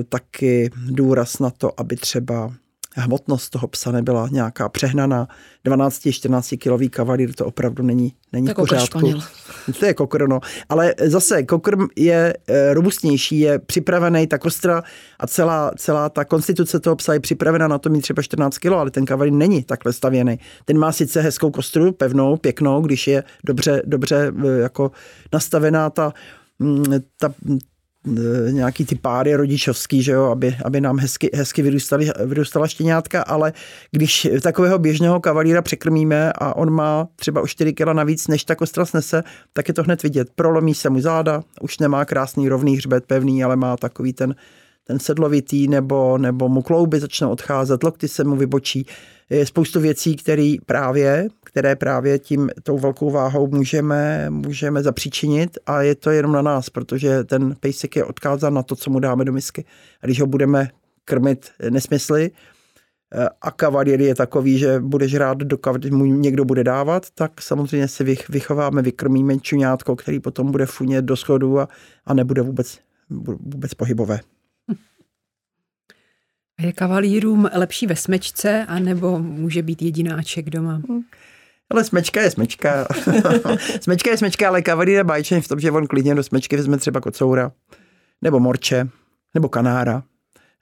taky 0.08 0.70
důraz 0.90 1.38
na 1.38 1.50
to, 1.50 1.80
aby 1.80 1.96
třeba 1.96 2.52
hmotnost 2.96 3.50
toho 3.50 3.68
psa 3.68 3.92
nebyla 3.92 4.28
nějaká 4.30 4.68
přehnaná. 4.68 5.28
12-14 5.66 6.58
kilový 6.58 6.88
kavalír 6.88 7.34
to 7.34 7.46
opravdu 7.46 7.82
není, 7.82 8.12
není 8.32 8.48
v 8.48 8.54
pořádku. 8.54 9.12
To 9.80 9.86
je 9.86 9.94
kokr, 9.94 10.28
no. 10.28 10.40
Ale 10.68 10.94
zase 11.04 11.42
kokr 11.42 11.76
je 11.96 12.34
eh, 12.48 12.74
robustnější, 12.74 13.40
je 13.40 13.58
připravený, 13.58 14.26
ta 14.26 14.38
kostra 14.38 14.82
a 15.18 15.26
celá, 15.26 15.72
celá 15.76 16.08
ta 16.08 16.24
konstituce 16.24 16.80
toho 16.80 16.96
psa 16.96 17.12
je 17.12 17.20
připravena 17.20 17.68
na 17.68 17.78
to 17.78 17.90
mít 17.90 18.00
třeba 18.00 18.22
14 18.22 18.58
kg, 18.58 18.66
ale 18.66 18.90
ten 18.90 19.04
kavalír 19.04 19.32
není 19.32 19.62
takhle 19.62 19.92
stavěný. 19.92 20.38
Ten 20.64 20.78
má 20.78 20.92
sice 20.92 21.20
hezkou 21.20 21.50
kostru, 21.50 21.92
pevnou, 21.92 22.36
pěknou, 22.36 22.80
když 22.82 23.06
je 23.06 23.24
dobře, 23.44 23.82
dobře 23.86 24.32
jako 24.60 24.90
nastavená 25.32 25.90
ta, 25.90 26.12
mm, 26.58 26.84
ta, 27.18 27.34
nějaký 28.50 28.84
ty 28.84 28.94
páry 28.94 29.34
rodičovský, 29.34 30.02
že 30.02 30.12
jo, 30.12 30.24
aby, 30.24 30.56
aby 30.64 30.80
nám 30.80 30.98
hezky, 30.98 31.30
hezky 31.34 31.62
vyrůstali, 31.62 32.10
vyrůstala 32.26 32.68
štěňátka, 32.68 33.22
ale 33.22 33.52
když 33.90 34.28
takového 34.42 34.78
běžného 34.78 35.20
kavalíra 35.20 35.62
překrmíme 35.62 36.32
a 36.32 36.56
on 36.56 36.70
má 36.70 37.08
třeba 37.16 37.40
o 37.40 37.46
4 37.46 37.72
kg 37.72 37.86
navíc, 37.92 38.28
než 38.28 38.44
ta 38.44 38.54
kostra 38.54 38.84
snese, 38.84 39.22
tak 39.52 39.68
je 39.68 39.74
to 39.74 39.82
hned 39.82 40.02
vidět. 40.02 40.28
Prolomí 40.34 40.74
se 40.74 40.90
mu 40.90 41.00
záda, 41.00 41.42
už 41.60 41.78
nemá 41.78 42.04
krásný 42.04 42.48
rovný 42.48 42.76
hřbet 42.76 43.04
pevný, 43.06 43.44
ale 43.44 43.56
má 43.56 43.76
takový 43.76 44.12
ten, 44.12 44.34
ten 44.86 44.98
sedlovitý, 44.98 45.68
nebo, 45.68 46.18
nebo 46.18 46.48
mu 46.48 46.62
klouby 46.62 47.00
začnou 47.00 47.30
odcházet, 47.30 47.82
lokty 47.82 48.08
se 48.08 48.24
mu 48.24 48.36
vybočí. 48.36 48.86
Je 49.30 49.46
spoustu 49.46 49.80
věcí, 49.80 50.16
které 50.16 50.54
právě, 50.66 51.28
které 51.50 51.76
právě 51.76 52.18
tím 52.18 52.50
tou 52.62 52.78
velkou 52.78 53.10
váhou 53.10 53.46
můžeme, 53.46 54.30
můžeme 54.30 54.82
zapříčinit 54.82 55.58
a 55.66 55.82
je 55.82 55.94
to 55.94 56.10
jenom 56.10 56.32
na 56.32 56.42
nás, 56.42 56.70
protože 56.70 57.24
ten 57.24 57.54
pejsek 57.60 57.96
je 57.96 58.04
odkázán 58.04 58.54
na 58.54 58.62
to, 58.62 58.76
co 58.76 58.90
mu 58.90 59.00
dáme 59.00 59.24
do 59.24 59.32
misky. 59.32 59.64
A 60.02 60.06
když 60.06 60.20
ho 60.20 60.26
budeme 60.26 60.68
krmit 61.04 61.50
nesmysly, 61.70 62.30
eh, 63.14 63.28
a 63.42 63.50
kavalír 63.50 64.00
je 64.00 64.14
takový, 64.14 64.58
že 64.58 64.80
budeš 64.80 65.14
rád, 65.14 65.38
dokud 65.38 65.84
mu 65.84 66.04
někdo 66.04 66.44
bude 66.44 66.64
dávat, 66.64 67.10
tak 67.14 67.42
samozřejmě 67.42 67.88
si 67.88 68.16
vychováme, 68.28 68.82
vykrmíme 68.82 69.38
čuňátko, 69.38 69.96
který 69.96 70.20
potom 70.20 70.52
bude 70.52 70.66
funět 70.66 71.04
do 71.04 71.16
schodu 71.16 71.60
a, 71.60 71.68
a 72.06 72.14
nebude 72.14 72.42
vůbec, 72.42 72.78
vůbec 73.40 73.74
pohybové. 73.74 74.20
Je 76.60 76.72
kavalírům 76.72 77.48
lepší 77.54 77.86
ve 77.86 77.96
smečce, 77.96 78.64
anebo 78.68 79.18
může 79.18 79.62
být 79.62 79.82
jedináček 79.82 80.50
doma? 80.50 80.82
Ale 81.70 81.84
smečka 81.84 82.22
je 82.22 82.30
smečka. 82.30 82.86
smečka 83.80 84.10
je 84.10 84.16
smečka, 84.16 84.48
ale 84.48 84.62
kavalír 84.62 84.94
je 84.94 85.04
báječný 85.04 85.40
v 85.40 85.48
tom, 85.48 85.60
že 85.60 85.70
on 85.70 85.86
klidně 85.86 86.14
do 86.14 86.22
smečky 86.22 86.56
vezme 86.56 86.76
třeba 86.76 87.00
kocoura, 87.00 87.52
nebo 88.22 88.40
morče, 88.40 88.88
nebo 89.34 89.48
kanára. 89.48 90.02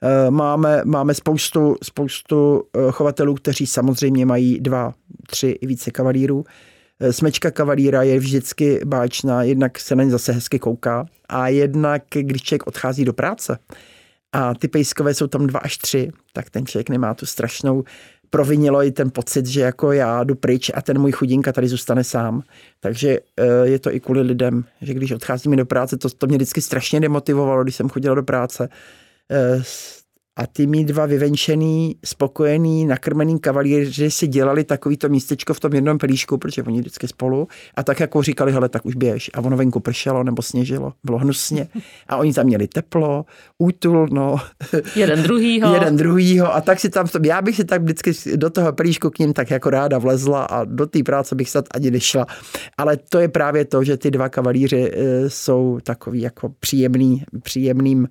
Eh, 0.03 0.31
máme, 0.31 0.83
máme 0.85 1.15
spoustu, 1.15 1.77
spoustu 1.83 2.63
eh, 2.77 2.93
chovatelů, 2.93 3.35
kteří 3.35 3.67
samozřejmě 3.67 4.27
mají 4.27 4.61
dva, 4.61 4.95
tři 5.27 5.49
i 5.49 5.67
více 5.67 5.91
kavalírů. 5.91 6.45
Eh, 7.01 7.13
smečka 7.13 7.51
kavalíra 7.51 8.03
je 8.03 8.19
vždycky 8.19 8.81
báječná, 8.85 9.43
jednak 9.43 9.79
se 9.79 9.97
na 9.97 10.05
ně 10.05 10.11
zase 10.11 10.33
hezky 10.33 10.59
kouká 10.59 11.07
a 11.29 11.49
jednak, 11.49 12.03
když 12.21 12.43
člověk 12.43 12.67
odchází 12.67 13.05
do 13.05 13.13
práce, 13.13 13.59
a 14.33 14.55
ty 14.55 14.69
pejskové 14.69 15.15
jsou 15.15 15.27
tam 15.27 15.47
dva 15.47 15.61
až 15.61 15.77
tři, 15.77 16.11
tak 16.33 16.51
ten 16.51 16.67
člověk 16.67 16.89
nemá 16.89 17.15
tu 17.15 17.27
strašnou 17.27 17.85
provinilo 18.31 18.85
i 18.85 18.93
ten 18.93 19.11
pocit, 19.11 19.47
že 19.47 19.61
jako 19.61 19.93
já 19.93 20.25
jdu 20.25 20.35
pryč 20.35 20.71
a 20.75 20.83
ten 20.83 20.99
můj 20.99 21.13
chudinka 21.13 21.53
tady 21.53 21.69
zůstane 21.69 22.05
sám. 22.05 22.43
Takže 22.81 23.19
eh, 23.37 23.47
je 23.65 23.79
to 23.79 23.95
i 23.95 24.01
kvůli 24.01 24.21
lidem, 24.21 24.65
že 24.83 24.95
když 24.95 25.13
odcházíme 25.13 25.57
do 25.57 25.67
práce, 25.67 25.97
to, 25.97 26.11
to 26.11 26.27
mě 26.27 26.37
vždycky 26.37 26.61
strašně 26.61 27.01
demotivovalo, 27.01 27.63
když 27.63 27.77
jsem 27.77 27.89
chodila 27.89 28.15
do 28.15 28.23
práce 28.23 28.69
eh, 29.31 29.63
a 30.39 30.47
ty 30.47 30.67
mý 30.67 30.85
dva 30.85 31.07
vyvenčený, 31.07 31.97
spokojený, 32.05 32.87
nakrmený 32.87 33.39
kavalíři 33.39 34.11
si 34.11 34.27
dělali 34.27 34.65
takovýto 34.65 35.09
místečko 35.09 35.55
v 35.55 35.61
tom 35.61 35.73
jednom 35.73 35.99
pelíšku, 35.99 36.39
protože 36.39 36.63
oni 36.63 36.81
vždycky 36.81 37.09
spolu. 37.09 37.49
A 37.75 37.83
tak 37.83 38.01
jako 38.01 38.23
říkali, 38.23 38.53
hele, 38.53 38.69
tak 38.69 38.87
už 38.87 38.95
běž. 38.95 39.31
A 39.35 39.41
ono 39.41 39.57
venku 39.57 39.81
pršelo 39.81 40.25
nebo 40.25 40.43
sněžilo, 40.43 40.93
bylo 41.05 41.19
hnusně. 41.19 41.69
A 42.09 42.17
oni 42.17 42.35
tam 42.35 42.47
měli 42.47 42.69
teplo, 42.69 43.25
útul, 43.59 44.09
no. 44.11 44.37
Jeden 44.97 45.23
druhýho. 45.23 45.75
Jeden 45.75 45.97
druhýho. 45.97 46.55
A 46.55 46.61
tak 46.61 46.81
si 46.81 46.91
tam, 46.91 47.07
já 47.25 47.43
bych 47.43 47.57
si 47.57 47.65
tak 47.65 47.83
vždycky 47.83 48.13
do 48.37 48.51
toho 48.51 48.73
pelíšku 48.73 49.11
k 49.11 49.19
ním 49.19 49.33
tak 49.33 49.51
jako 49.51 49.71
ráda 49.71 49.99
vlezla 49.99 50.45
a 50.45 50.65
do 50.65 50.87
té 50.87 51.03
práce 51.03 51.35
bych 51.35 51.51
snad 51.51 51.65
ani 51.75 51.91
nešla. 51.91 52.27
Ale 52.77 52.97
to 52.97 53.19
je 53.19 53.29
právě 53.29 53.65
to, 53.65 53.85
že 53.85 53.97
ty 53.97 54.11
dva 54.11 54.29
kavalíři 54.29 54.93
eh, 54.93 55.31
jsou 55.31 55.79
takový 55.83 56.21
jako 56.21 56.53
příjemný, 56.61 57.23
příjemným 57.43 58.09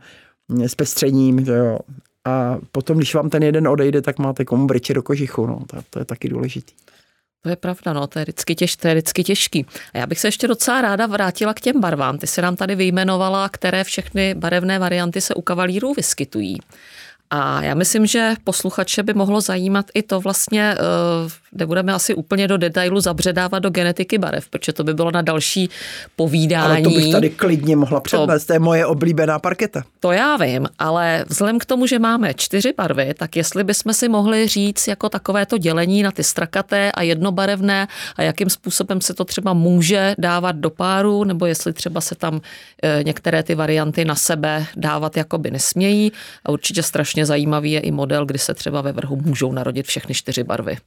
zpestřením, 0.68 1.46
že 1.46 1.52
jo, 1.52 1.80
a 2.28 2.58
potom, 2.72 2.98
když 2.98 3.16
vám 3.16 3.30
ten 3.30 3.44
jeden 3.44 3.68
odejde, 3.68 4.02
tak 4.02 4.20
máte 4.20 4.46
komu 4.46 4.68
breče 4.68 4.94
do 4.94 5.04
kožichu. 5.04 5.46
No. 5.46 5.60
To, 5.68 5.78
to 5.90 6.00
je 6.00 6.06
taky 6.06 6.30
důležitý. 6.30 6.74
To 7.42 7.50
je 7.50 7.56
pravda, 7.56 7.94
no, 7.94 8.08
to 8.08 8.20
je 8.20 8.26
vždycky, 8.26 8.56
těž, 8.56 8.76
to 8.76 8.88
je 8.88 8.94
vždycky 8.94 9.24
těžký. 9.24 9.66
A 9.94 9.98
já 9.98 10.06
bych 10.06 10.20
se 10.20 10.28
ještě 10.28 10.48
docela 10.48 10.82
ráda 10.82 11.06
vrátila 11.06 11.54
k 11.54 11.62
těm 11.62 11.82
barvám. 11.82 12.18
Ty 12.18 12.28
se 12.28 12.42
nám 12.42 12.56
tady 12.56 12.76
vyjmenovala, 12.76 13.50
které 13.50 13.84
všechny 13.84 14.34
barevné 14.34 14.80
varianty 14.80 15.22
se 15.22 15.34
u 15.34 15.42
kavalírů 15.42 15.94
vyskytují. 15.94 16.58
A 17.30 17.64
já 17.64 17.74
myslím, 17.74 18.06
že 18.06 18.34
posluchače 18.44 19.04
by 19.04 19.14
mohlo 19.14 19.42
zajímat 19.42 19.86
i 19.94 20.04
to 20.04 20.20
vlastně, 20.20 20.74
eh, 20.74 20.78
nebudeme 21.52 21.94
asi 21.94 22.14
úplně 22.16 22.48
do 22.48 22.58
detailu 22.58 23.00
zabředávat 23.00 23.64
do 23.64 23.70
genetiky 23.70 24.18
barev, 24.18 24.50
protože 24.50 24.74
to 24.74 24.84
by 24.84 24.94
bylo 24.94 25.12
na 25.12 25.22
další 25.22 25.70
povídání. 26.16 26.66
Ale 26.66 26.82
to 26.82 26.90
bych 26.90 27.12
tady 27.12 27.30
klidně 27.30 27.76
mohla 27.76 28.00
přednést, 28.00 28.44
to, 28.44 28.48
to 28.48 28.54
je 28.54 28.60
moje 28.60 28.86
oblíbená 28.86 29.40
parketa. 29.40 29.84
To 30.00 30.12
já 30.12 30.38
vím, 30.38 30.68
ale 30.80 31.26
vzhledem 31.28 31.60
k 31.60 31.66
tomu, 31.66 31.88
že 31.88 32.00
máme 32.00 32.34
čtyři 32.34 32.74
barvy, 32.78 33.14
tak 33.18 33.36
jestli 33.36 33.64
bychom 33.64 33.94
si 33.94 34.10
mohli 34.10 34.48
říct 34.48 34.88
jako 34.88 35.10
takovéto 35.10 35.58
dělení 35.58 36.04
na 36.04 36.12
ty 36.12 36.24
strakaté 36.24 36.92
a 36.92 37.02
jednobarevné 37.02 37.88
a 38.16 38.22
jakým 38.22 38.50
způsobem 38.50 39.02
se 39.02 39.14
to 39.14 39.26
třeba 39.26 39.54
může 39.54 40.16
dávat 40.18 40.56
do 40.56 40.70
páru, 40.70 41.24
nebo 41.24 41.46
jestli 41.46 41.74
třeba 41.74 42.02
se 42.02 42.16
tam 42.16 42.42
eh, 42.84 43.04
některé 43.04 43.44
ty 43.44 43.56
varianty 43.56 44.06
na 44.06 44.16
sebe 44.16 44.66
dávat 44.76 45.18
jakoby 45.18 45.52
nesmějí. 45.52 46.12
A 46.46 46.52
určitě 46.52 46.84
strašně 46.84 47.17
zajímavý 47.26 47.72
je 47.72 47.80
i 47.80 47.92
model, 47.92 48.26
kdy 48.26 48.40
se 48.40 48.54
třeba 48.54 48.82
ve 48.82 48.92
vrhu 48.92 49.16
můžou 49.16 49.52
narodit 49.52 49.86
všechny 49.86 50.16
čtyři 50.16 50.44
barvy. 50.44 50.78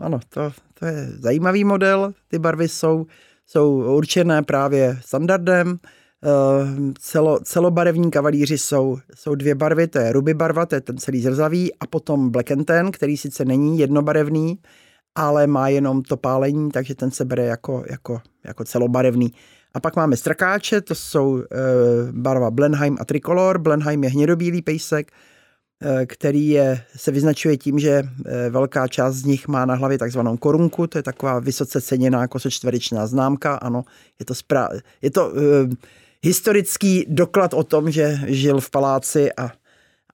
Ano, 0.00 0.20
to, 0.28 0.52
to 0.78 0.86
je 0.86 1.08
zajímavý 1.18 1.64
model. 1.64 2.12
Ty 2.28 2.38
barvy 2.38 2.68
jsou, 2.68 3.06
jsou 3.46 3.96
určené 3.96 4.42
právě 4.42 4.98
standardem. 5.04 5.78
Eh, 6.24 6.92
celo, 6.98 7.40
celobarevní 7.40 8.10
kavalíři 8.10 8.58
jsou, 8.58 8.98
jsou 9.14 9.34
dvě 9.34 9.54
barvy, 9.54 9.88
to 9.88 9.98
je 9.98 10.12
ruby 10.12 10.34
barva, 10.34 10.66
to 10.66 10.74
je 10.74 10.80
ten 10.80 10.98
celý 10.98 11.22
zrzavý, 11.22 11.74
a 11.74 11.86
potom 11.86 12.30
black 12.30 12.50
and 12.50 12.64
tan, 12.64 12.90
který 12.90 13.16
sice 13.16 13.44
není 13.44 13.78
jednobarevný, 13.78 14.58
ale 15.14 15.46
má 15.46 15.68
jenom 15.68 16.02
to 16.02 16.16
pálení, 16.16 16.70
takže 16.70 16.94
ten 16.94 17.10
se 17.10 17.24
bere 17.24 17.44
jako, 17.44 17.84
jako, 17.90 18.20
jako 18.44 18.64
celobarevný. 18.64 19.32
A 19.74 19.80
pak 19.80 19.96
máme 19.96 20.16
strakáče, 20.16 20.80
to 20.80 20.94
jsou 20.94 21.38
e, 21.38 21.44
barva 22.12 22.50
Blenheim 22.50 22.96
a 23.00 23.04
Tricolor. 23.04 23.58
Blenheim 23.58 24.04
je 24.04 24.10
hnědobílý 24.10 24.62
pejsek, 24.62 25.12
který 26.06 26.48
je, 26.48 26.82
se 26.96 27.10
vyznačuje 27.10 27.56
tím, 27.56 27.78
že 27.78 28.02
velká 28.50 28.88
část 28.88 29.14
z 29.14 29.24
nich 29.24 29.48
má 29.48 29.64
na 29.64 29.74
hlavě 29.74 29.98
takzvanou 29.98 30.36
korunku, 30.36 30.86
to 30.86 30.98
je 30.98 31.02
taková 31.02 31.38
vysoce 31.38 31.80
ceněná 31.80 32.28
kosočtverečná 32.28 33.06
známka, 33.06 33.54
ano, 33.54 33.84
je 34.18 34.26
to, 34.26 34.34
spra- 34.34 34.80
je 35.02 35.10
to 35.10 35.30
uh, 35.30 35.34
historický 36.22 37.04
doklad 37.08 37.54
o 37.54 37.62
tom, 37.62 37.90
že 37.90 38.18
žil 38.26 38.60
v 38.60 38.70
paláci 38.70 39.32
a 39.32 39.52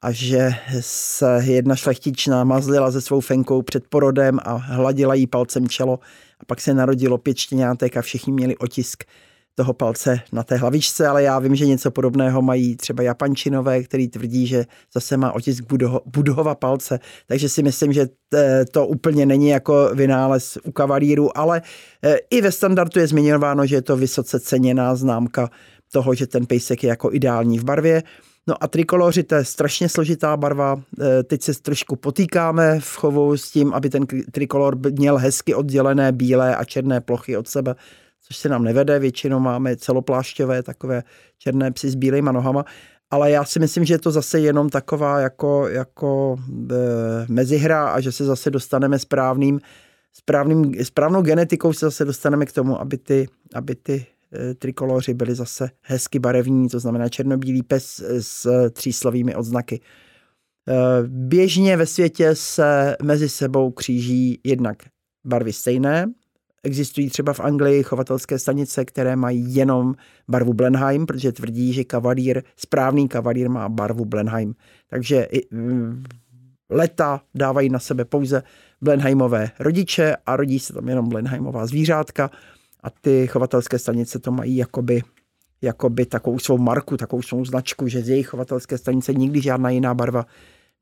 a 0.02 0.12
že 0.12 0.50
se 0.80 1.40
jedna 1.44 1.76
šlechtičná 1.76 2.44
mazlila 2.44 2.92
se 2.92 3.00
svou 3.00 3.20
fenkou 3.20 3.62
před 3.62 3.84
porodem 3.88 4.38
a 4.44 4.54
hladila 4.54 5.14
jí 5.14 5.26
palcem 5.26 5.68
čelo 5.68 5.98
a 6.40 6.44
pak 6.44 6.60
se 6.60 6.74
narodilo 6.74 7.18
pět 7.18 7.38
štěňátek 7.38 7.96
a 7.96 8.02
všichni 8.02 8.32
měli 8.32 8.56
otisk 8.56 9.04
toho 9.58 9.72
palce 9.72 10.20
na 10.32 10.42
té 10.42 10.56
hlavičce, 10.56 11.06
ale 11.06 11.22
já 11.22 11.38
vím, 11.38 11.54
že 11.54 11.66
něco 11.66 11.90
podobného 11.90 12.42
mají 12.42 12.76
třeba 12.76 13.02
Japančinové, 13.02 13.82
který 13.82 14.08
tvrdí, 14.08 14.46
že 14.46 14.64
zase 14.94 15.16
má 15.16 15.32
otisk 15.32 15.64
Budho, 15.66 16.00
Budhova 16.06 16.54
palce, 16.54 16.98
takže 17.26 17.48
si 17.48 17.62
myslím, 17.62 17.92
že 17.92 18.06
to 18.70 18.86
úplně 18.86 19.26
není 19.26 19.48
jako 19.48 19.90
vynález 19.94 20.58
u 20.64 20.72
kavalíru, 20.72 21.38
ale 21.38 21.62
e, 22.02 22.16
i 22.30 22.40
ve 22.40 22.52
standardu 22.52 23.00
je 23.00 23.06
zmiňováno, 23.06 23.66
že 23.66 23.76
je 23.76 23.82
to 23.82 23.96
vysoce 23.96 24.40
ceněná 24.40 24.94
známka 24.94 25.50
toho, 25.92 26.14
že 26.14 26.26
ten 26.26 26.46
pejsek 26.46 26.82
je 26.82 26.88
jako 26.88 27.12
ideální 27.12 27.58
v 27.58 27.64
barvě. 27.64 28.02
No 28.46 28.54
a 28.60 28.68
trikoloři, 28.68 29.22
to 29.22 29.34
je 29.34 29.44
strašně 29.44 29.88
složitá 29.88 30.36
barva. 30.36 30.82
E, 31.00 31.22
teď 31.22 31.42
se 31.42 31.62
trošku 31.62 31.96
potýkáme 31.96 32.80
v 32.80 32.96
chovu 32.96 33.36
s 33.36 33.50
tím, 33.50 33.74
aby 33.74 33.90
ten 33.90 34.06
trikolor 34.32 34.78
měl 34.90 35.16
hezky 35.16 35.54
oddělené 35.54 36.12
bílé 36.12 36.56
a 36.56 36.64
černé 36.64 37.00
plochy 37.00 37.36
od 37.36 37.48
sebe, 37.48 37.74
což 38.22 38.36
se 38.36 38.48
nám 38.48 38.64
nevede. 38.64 38.98
Většinou 38.98 39.40
máme 39.40 39.76
celoplášťové 39.76 40.62
takové 40.62 41.02
černé 41.38 41.70
psy 41.70 41.90
s 41.90 41.94
bílýma 41.94 42.32
nohama. 42.32 42.64
Ale 43.10 43.30
já 43.30 43.44
si 43.44 43.58
myslím, 43.58 43.84
že 43.84 43.94
je 43.94 43.98
to 43.98 44.10
zase 44.10 44.40
jenom 44.40 44.68
taková 44.68 45.20
jako, 45.20 45.68
jako 45.68 46.36
e, 46.70 46.74
mezihra 47.28 47.88
a 47.88 48.00
že 48.00 48.12
se 48.12 48.24
zase 48.24 48.50
dostaneme 48.50 48.98
správným, 48.98 49.60
správným, 50.12 50.84
správnou 50.84 51.22
genetikou 51.22 51.72
se 51.72 51.86
zase 51.86 52.04
dostaneme 52.04 52.46
k 52.46 52.52
tomu, 52.52 52.80
aby 52.80 52.98
ty, 52.98 53.28
aby 53.54 53.74
ty 53.74 54.06
Eh, 54.32 54.54
trikoloři 54.54 55.14
byli 55.14 55.34
zase 55.34 55.70
hezky 55.82 56.18
barevní, 56.18 56.68
to 56.68 56.80
znamená 56.80 57.08
černobílý 57.08 57.62
pes 57.62 58.02
s 58.20 58.70
tříslovými 58.70 59.34
odznaky. 59.34 59.80
Eh, 60.68 60.74
běžně 61.06 61.76
ve 61.76 61.86
světě 61.86 62.34
se 62.34 62.96
mezi 63.02 63.28
sebou 63.28 63.70
kříží 63.70 64.40
jednak 64.44 64.76
barvy 65.26 65.52
stejné. 65.52 66.06
Existují 66.62 67.10
třeba 67.10 67.32
v 67.32 67.40
Anglii 67.40 67.82
chovatelské 67.82 68.38
stanice, 68.38 68.84
které 68.84 69.16
mají 69.16 69.54
jenom 69.54 69.94
barvu 70.28 70.54
Blenheim, 70.54 71.06
protože 71.06 71.32
tvrdí, 71.32 71.72
že 71.72 71.84
kavalír, 71.84 72.42
správný 72.56 73.08
kavalír 73.08 73.50
má 73.50 73.68
barvu 73.68 74.04
Blenheim. 74.04 74.54
Takže 74.90 75.28
mm, 75.50 76.04
leta 76.70 77.20
dávají 77.34 77.68
na 77.68 77.78
sebe 77.78 78.04
pouze 78.04 78.42
Blenheimové 78.80 79.50
rodiče 79.58 80.16
a 80.26 80.36
rodí 80.36 80.58
se 80.58 80.72
tam 80.72 80.88
jenom 80.88 81.08
Blenheimová 81.08 81.66
zvířátka 81.66 82.30
a 82.82 82.90
ty 82.90 83.26
chovatelské 83.26 83.78
stanice 83.78 84.18
to 84.18 84.32
mají 84.32 84.56
jakoby, 84.56 85.02
jakoby 85.62 86.06
takovou 86.06 86.38
svou 86.38 86.58
marku, 86.58 86.96
takovou 86.96 87.22
svou 87.22 87.44
značku, 87.44 87.88
že 87.88 88.02
z 88.02 88.08
jejich 88.08 88.26
chovatelské 88.26 88.78
stanice 88.78 89.14
nikdy 89.14 89.40
žádná 89.40 89.70
jiná 89.70 89.94
barva 89.94 90.26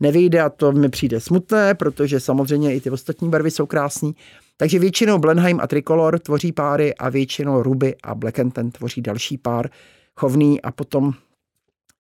nevyjde 0.01 0.41
a 0.41 0.51
to 0.51 0.73
mi 0.73 0.89
přijde 0.89 1.21
smutné, 1.21 1.75
protože 1.75 2.21
samozřejmě 2.21 2.75
i 2.75 2.81
ty 2.81 2.91
ostatní 2.91 3.31
barvy 3.31 3.51
jsou 3.51 3.67
krásné. 3.67 4.13
Takže 4.57 4.79
většinou 4.79 5.19
Blenheim 5.19 5.61
a 5.61 5.67
Tricolor 5.67 6.19
tvoří 6.19 6.53
páry 6.53 6.95
a 6.95 7.09
většinou 7.09 7.63
Ruby 7.63 7.97
a 8.03 8.15
Black 8.15 8.37
Ten 8.53 8.71
tvoří 8.71 9.03
další 9.03 9.39
pár 9.39 9.71
chovný 10.17 10.63
a 10.63 10.73
potom 10.73 11.13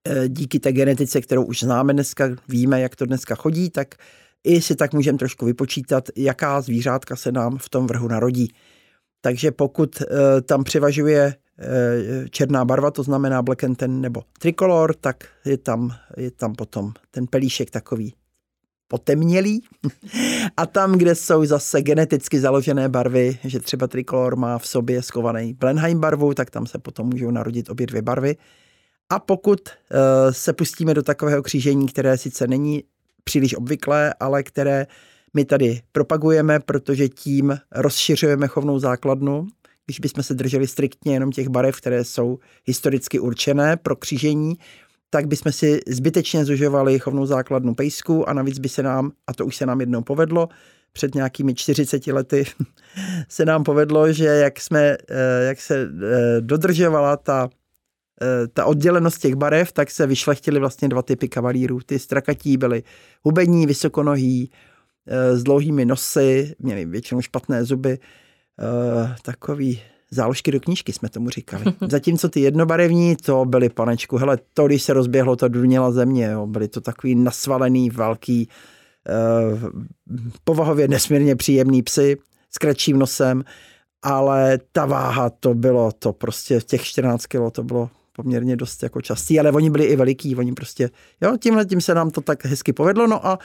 eh, 0.09 0.29
díky 0.29 0.59
té 0.59 0.73
genetice, 0.73 1.21
kterou 1.21 1.45
už 1.45 1.61
známe 1.61 1.93
dneska, 1.93 2.29
víme, 2.49 2.81
jak 2.81 2.97
to 2.97 3.07
dneska 3.07 3.35
chodí, 3.35 3.71
tak 3.71 3.95
i 4.45 4.61
si 4.61 4.77
tak 4.77 4.93
můžeme 4.93 5.19
trošku 5.19 5.47
vypočítat, 5.47 6.09
jaká 6.17 6.61
zvířátka 6.61 7.17
se 7.17 7.33
nám 7.33 7.59
v 7.59 7.69
tom 7.69 7.87
vrhu 7.87 8.09
narodí. 8.09 8.53
Takže 9.21 9.51
pokud 9.51 10.03
eh, 10.03 10.41
tam 10.41 10.65
převažuje 10.65 11.35
černá 12.31 12.65
barva, 12.65 12.91
to 12.91 13.03
znamená 13.03 13.43
black 13.43 13.65
and 13.65 13.75
ten 13.75 14.01
nebo 14.01 14.23
trikolor, 14.39 14.95
tak 14.95 15.25
je 15.45 15.59
tam, 15.59 15.95
je 16.17 16.31
tam 16.31 16.55
potom 16.55 16.93
ten 17.11 17.27
pelíšek 17.27 17.71
takový 17.71 18.15
potemnělý. 18.89 19.63
A 20.57 20.67
tam, 20.67 20.99
kde 20.99 21.15
jsou 21.15 21.45
zase 21.45 21.83
geneticky 21.83 22.41
založené 22.41 22.89
barvy, 22.89 23.39
že 23.45 23.61
třeba 23.61 23.87
trikolor 23.87 24.37
má 24.37 24.59
v 24.59 24.67
sobě 24.67 25.03
skovaný 25.03 25.55
Blenheim 25.55 26.01
barvu, 26.01 26.35
tak 26.35 26.51
tam 26.51 26.67
se 26.67 26.79
potom 26.79 27.07
můžou 27.07 27.31
narodit 27.31 27.71
obě 27.71 27.87
dvě 27.87 28.03
barvy. 28.03 28.37
A 29.11 29.19
pokud 29.19 29.61
uh, 29.69 30.33
se 30.33 30.53
pustíme 30.53 30.95
do 30.95 31.03
takového 31.03 31.43
křížení, 31.43 31.87
které 31.87 32.19
sice 32.19 32.47
není 32.47 32.85
příliš 33.25 33.55
obvyklé, 33.55 34.15
ale 34.21 34.43
které 34.43 34.87
my 35.35 35.45
tady 35.45 35.81
propagujeme, 35.93 36.61
protože 36.61 37.09
tím 37.09 37.59
rozšiřujeme 37.73 38.49
chovnou 38.49 38.79
základnu. 38.79 39.47
Když 39.87 40.01
bychom 40.01 40.23
se 40.23 40.35
drželi 40.35 40.67
striktně 40.67 41.15
jenom 41.15 41.33
těch 41.33 41.49
barev, 41.49 41.77
které 41.77 42.05
jsou 42.05 42.39
historicky 42.65 43.19
určené 43.19 43.77
pro 43.77 43.97
křížení, 43.97 44.55
tak 45.11 45.27
bychom 45.27 45.53
si 45.53 45.81
zbytečně 45.89 46.45
zužovali 46.45 46.99
chovnou 46.99 47.27
základnu 47.27 47.75
pejsku 47.75 48.29
a 48.29 48.33
navíc 48.33 48.59
by 48.59 48.69
se 48.69 48.83
nám, 48.83 49.13
a 49.27 49.35
to 49.35 49.47
už 49.47 49.57
se 49.57 49.67
nám 49.67 49.81
jednou 49.81 50.03
povedlo, 50.03 50.49
před 50.93 51.15
nějakými 51.15 51.55
40 51.55 52.07
lety 52.07 52.45
se 53.29 53.45
nám 53.45 53.65
povedlo, 53.65 54.13
že 54.13 54.25
jak, 54.25 54.61
jsme, 54.61 54.97
eh, 55.11 55.45
jak 55.47 55.61
se 55.61 55.83
eh, 55.83 56.41
dodržovala 56.41 57.17
ta, 57.17 57.49
eh, 58.23 58.47
ta 58.47 58.65
oddělenost 58.65 59.19
těch 59.19 59.35
barev, 59.35 59.73
tak 59.73 59.91
se 59.91 60.07
vyšlechtily 60.07 60.61
vlastně 60.61 60.89
dva 60.89 61.03
typy 61.03 61.29
kavalírů. 61.29 61.81
Ty 61.87 61.99
strakatí 61.99 62.57
byly 62.57 62.83
hubení, 63.23 63.67
vysokonohý, 63.67 64.51
s 65.33 65.43
dlouhými 65.43 65.85
nosy, 65.85 66.55
měli 66.59 66.85
většinou 66.85 67.21
špatné 67.21 67.65
zuby, 67.65 67.99
eh, 68.61 69.17
takový 69.23 69.81
záložky 70.11 70.51
do 70.51 70.61
knížky 70.61 70.93
jsme 70.93 71.09
tomu 71.09 71.31
říkali. 71.31 71.65
Zatímco 71.89 72.29
ty 72.29 72.41
jednobarevní, 72.41 73.17
to 73.17 73.45
byly 73.45 73.69
panečku, 73.69 74.17
hele, 74.17 74.39
to, 74.55 74.67
když 74.67 74.83
se 74.83 74.93
rozběhlo, 74.93 75.37
to 75.37 75.49
duněla 75.49 75.91
země, 75.91 76.27
jo. 76.27 76.47
byly 76.47 76.69
to 76.69 76.81
takový 76.81 77.15
nasvalený, 77.15 77.91
velký, 77.91 78.49
uh, 79.53 79.71
povahově 80.45 80.89
nesmírně 80.89 81.37
příjemný 81.37 81.83
psy 81.83 82.17
s 82.51 82.59
kratším 82.59 82.99
nosem, 82.99 83.45
ale 84.03 84.59
ta 84.73 84.87
váha, 84.87 85.31
to 85.31 85.55
bylo, 85.55 85.93
to 85.99 86.13
prostě 86.13 86.61
těch 86.61 86.85
14 86.85 87.27
kilo, 87.27 87.51
to 87.51 87.63
bylo 87.63 87.91
poměrně 88.13 88.57
dost 88.57 88.83
jako 88.83 89.01
častý, 89.01 89.41
ale 89.41 89.53
oni 89.53 89.71
byli 89.71 89.85
i 89.85 89.97
veliký, 89.97 90.37
oni 90.37 90.53
prostě, 90.53 90.91
jo, 91.21 91.37
tímhle 91.37 91.65
tím 91.65 91.81
se 91.81 91.95
nám 91.95 92.11
to 92.11 92.21
tak 92.21 92.45
hezky 92.45 92.73
povedlo, 92.73 93.07
no 93.07 93.27
a 93.27 93.39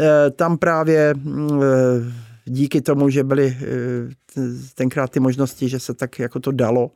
Eh, 0.00 0.30
tam 0.30 0.58
právě 0.58 1.14
eh, 1.16 2.12
díky 2.48 2.80
tomu, 2.80 3.10
že 3.10 3.24
byly 3.24 3.56
eh, 3.60 4.40
tenkrát 4.74 5.10
ty 5.10 5.20
možnosti, 5.20 5.68
že 5.68 5.80
se 5.80 5.94
tak 5.94 6.18
jako 6.18 6.40
to 6.40 6.52
dalo, 6.52 6.90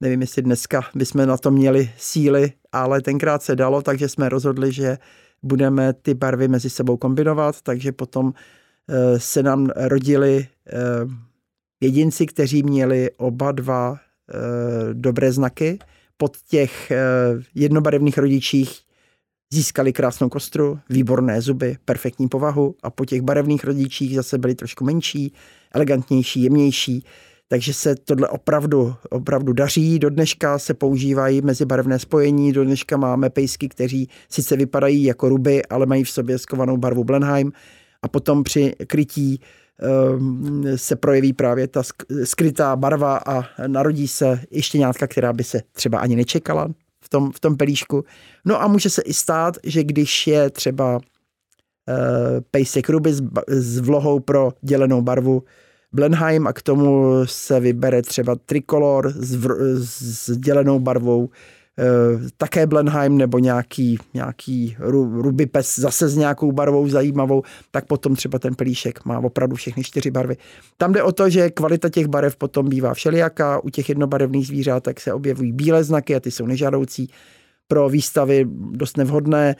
nevím, 0.00 0.20
jestli 0.20 0.42
dneska 0.42 0.84
bychom 0.94 1.26
na 1.26 1.36
to 1.36 1.50
měli 1.50 1.90
síly, 1.98 2.52
ale 2.72 3.02
tenkrát 3.02 3.42
se 3.42 3.56
dalo, 3.56 3.82
takže 3.82 4.08
jsme 4.08 4.28
rozhodli, 4.28 4.72
že 4.72 4.98
budeme 5.42 5.92
ty 5.92 6.14
barvy 6.14 6.48
mezi 6.48 6.70
sebou 6.70 6.96
kombinovat, 6.96 7.62
takže 7.62 7.92
potom 7.92 8.32
se 9.16 9.42
nám 9.42 9.70
rodili 9.76 10.46
jedinci, 11.80 12.26
kteří 12.26 12.62
měli 12.62 13.10
oba 13.16 13.52
dva 13.52 13.98
dobré 14.92 15.32
znaky. 15.32 15.78
Pod 16.16 16.36
těch 16.36 16.92
jednobarevných 17.54 18.18
rodičích 18.18 18.80
Získali 19.52 19.92
krásnou 19.92 20.28
kostru, 20.28 20.78
výborné 20.90 21.40
zuby, 21.40 21.76
perfektní 21.84 22.28
povahu 22.28 22.74
a 22.82 22.90
po 22.90 23.04
těch 23.04 23.22
barevných 23.22 23.64
rodičích 23.64 24.14
zase 24.16 24.38
byli 24.38 24.54
trošku 24.54 24.84
menší, 24.84 25.32
elegantnější, 25.74 26.42
jemnější. 26.42 27.04
Takže 27.48 27.74
se 27.74 27.94
tohle 27.94 28.28
opravdu, 28.28 28.94
opravdu 29.10 29.52
daří. 29.52 29.98
Do 29.98 30.10
dneška 30.10 30.58
se 30.58 30.74
používají 30.74 31.42
mezibarevné 31.42 31.98
spojení. 31.98 32.52
Do 32.52 32.64
dneška 32.64 32.96
máme 32.96 33.30
pejsky, 33.30 33.68
kteří 33.68 34.08
sice 34.28 34.56
vypadají 34.56 35.04
jako 35.04 35.28
ruby, 35.28 35.66
ale 35.66 35.86
mají 35.86 36.04
v 36.04 36.10
sobě 36.10 36.38
skovanou 36.38 36.76
barvu 36.76 37.04
Blenheim. 37.04 37.52
A 38.02 38.08
potom 38.08 38.44
při 38.44 38.72
krytí 38.86 39.40
um, 40.18 40.64
se 40.76 40.96
projeví 40.96 41.32
právě 41.32 41.68
ta 41.68 41.82
skrytá 42.24 42.76
barva 42.76 43.20
a 43.26 43.44
narodí 43.66 44.08
se 44.08 44.40
ještě 44.50 44.78
nějaká, 44.78 45.06
která 45.06 45.32
by 45.32 45.44
se 45.44 45.62
třeba 45.72 45.98
ani 45.98 46.16
nečekala 46.16 46.68
v 47.08 47.10
tom, 47.10 47.32
v 47.32 47.40
tom 47.40 47.56
pelíšku. 47.56 48.04
No 48.44 48.62
a 48.62 48.68
může 48.68 48.90
se 48.90 49.02
i 49.02 49.14
stát, 49.14 49.56
že 49.64 49.84
když 49.84 50.26
je 50.26 50.50
třeba 50.50 50.96
uh, 50.96 51.02
pejsek 52.50 52.88
ruby 52.88 53.12
s, 53.12 53.22
s 53.48 53.78
vlohou 53.78 54.20
pro 54.20 54.52
dělenou 54.62 55.02
barvu 55.02 55.42
Blenheim 55.92 56.46
a 56.46 56.52
k 56.52 56.62
tomu 56.62 57.12
se 57.24 57.60
vybere 57.60 58.02
třeba 58.02 58.36
trikolor 58.36 59.12
s, 59.16 59.36
s 60.26 60.36
dělenou 60.36 60.78
barvou 60.78 61.30
také 62.36 62.66
Blenheim 62.66 63.18
nebo 63.18 63.38
nějaký, 63.38 63.98
nějaký 64.14 64.76
ruby 65.20 65.46
pes 65.46 65.78
zase 65.78 66.08
s 66.08 66.16
nějakou 66.16 66.52
barvou 66.52 66.88
zajímavou, 66.88 67.42
tak 67.70 67.86
potom 67.86 68.16
třeba 68.16 68.38
ten 68.38 68.54
pelíšek 68.54 69.04
má 69.04 69.18
opravdu 69.18 69.56
všechny 69.56 69.84
čtyři 69.84 70.10
barvy. 70.10 70.36
Tam 70.76 70.92
jde 70.92 71.02
o 71.02 71.12
to, 71.12 71.30
že 71.30 71.50
kvalita 71.50 71.88
těch 71.88 72.06
barev 72.06 72.36
potom 72.36 72.68
bývá 72.68 72.94
všelijaká, 72.94 73.64
u 73.64 73.70
těch 73.70 73.88
jednobarevných 73.88 74.46
zvířátek 74.46 75.00
se 75.00 75.12
objevují 75.12 75.52
bílé 75.52 75.84
znaky 75.84 76.16
a 76.16 76.20
ty 76.20 76.30
jsou 76.30 76.46
nežádoucí 76.46 77.10
pro 77.68 77.88
výstavy 77.88 78.46
dost 78.70 78.96
nevhodné. 78.96 79.56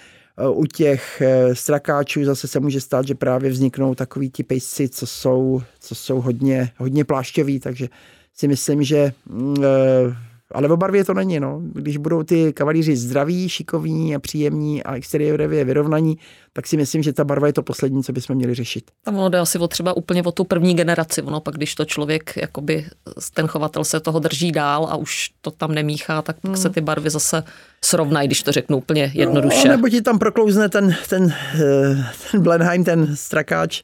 u 0.50 0.66
těch 0.66 1.22
eh, 1.22 1.54
strakáčů 1.54 2.24
zase 2.24 2.48
se 2.48 2.60
může 2.60 2.80
stát, 2.80 3.06
že 3.06 3.14
právě 3.14 3.50
vzniknou 3.50 3.94
takový 3.94 4.30
ti 4.30 4.42
pejsci, 4.42 4.88
co 4.88 5.06
jsou, 5.06 5.62
co 5.80 5.94
jsou 5.94 6.20
hodně, 6.20 6.70
hodně 6.76 7.04
plášťoví, 7.04 7.60
takže 7.60 7.88
si 8.34 8.48
myslím, 8.48 8.82
že 8.82 9.12
mm, 9.26 9.54
eh, 9.64 10.27
ale 10.52 10.68
o 10.68 10.76
barvě 10.76 11.04
to 11.04 11.14
není. 11.14 11.40
No. 11.40 11.60
Když 11.72 11.96
budou 11.96 12.22
ty 12.22 12.52
kavalíři 12.52 12.96
zdraví, 12.96 13.48
šikovní 13.48 14.14
a 14.14 14.18
příjemní 14.18 14.82
a 14.82 14.96
exteriorově 14.96 15.64
vyrovnaní, 15.64 16.18
tak 16.52 16.66
si 16.66 16.76
myslím, 16.76 17.02
že 17.02 17.12
ta 17.12 17.24
barva 17.24 17.46
je 17.46 17.52
to 17.52 17.62
poslední, 17.62 18.02
co 18.02 18.12
bychom 18.12 18.36
měli 18.36 18.54
řešit. 18.54 18.90
Tam 19.04 19.16
ono 19.16 19.28
jde 19.28 19.38
asi 19.38 19.58
o 19.58 19.68
třeba 19.68 19.96
úplně 19.96 20.22
o 20.22 20.32
tu 20.32 20.44
první 20.44 20.74
generaci. 20.74 21.22
Ono 21.22 21.40
pak, 21.40 21.54
když 21.54 21.74
to 21.74 21.84
člověk, 21.84 22.36
jakoby 22.36 22.86
ten 23.34 23.46
chovatel 23.46 23.84
se 23.84 24.00
toho 24.00 24.18
drží 24.18 24.52
dál 24.52 24.86
a 24.90 24.96
už 24.96 25.30
to 25.40 25.50
tam 25.50 25.74
nemíchá, 25.74 26.22
tak 26.22 26.40
pak 26.40 26.48
hmm. 26.48 26.56
se 26.56 26.70
ty 26.70 26.80
barvy 26.80 27.10
zase 27.10 27.44
srovnají, 27.84 28.28
když 28.28 28.42
to 28.42 28.52
řeknu 28.52 28.76
úplně 28.76 29.10
jednoduše. 29.14 29.68
No, 29.68 29.76
nebo 29.76 29.88
ti 29.88 30.02
tam 30.02 30.18
proklouzne 30.18 30.68
ten, 30.68 30.96
ten, 31.08 31.34
eh, 31.54 32.04
ten 32.30 32.42
Blenheim, 32.42 32.84
ten 32.84 33.16
strakáč, 33.16 33.82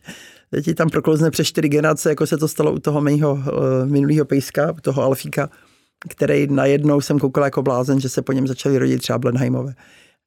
ti 0.64 0.74
tam 0.74 0.88
proklouzne 0.88 1.30
přes 1.30 1.46
čtyři 1.46 1.68
generace, 1.68 2.08
jako 2.08 2.26
se 2.26 2.38
to 2.38 2.48
stalo 2.48 2.72
u 2.72 2.78
toho 2.78 3.00
mého 3.00 3.38
eh, 3.46 3.86
minulého 3.86 4.24
pejska, 4.24 4.72
u 4.72 4.80
toho 4.80 5.02
Alfíka 5.02 5.50
který 6.08 6.46
najednou 6.46 7.00
jsem 7.00 7.18
koukal 7.18 7.44
jako 7.44 7.62
blázen, 7.62 8.00
že 8.00 8.08
se 8.08 8.22
po 8.22 8.32
něm 8.32 8.46
začali 8.46 8.78
rodit 8.78 9.02
třeba 9.02 9.18
Blenheimové. 9.18 9.74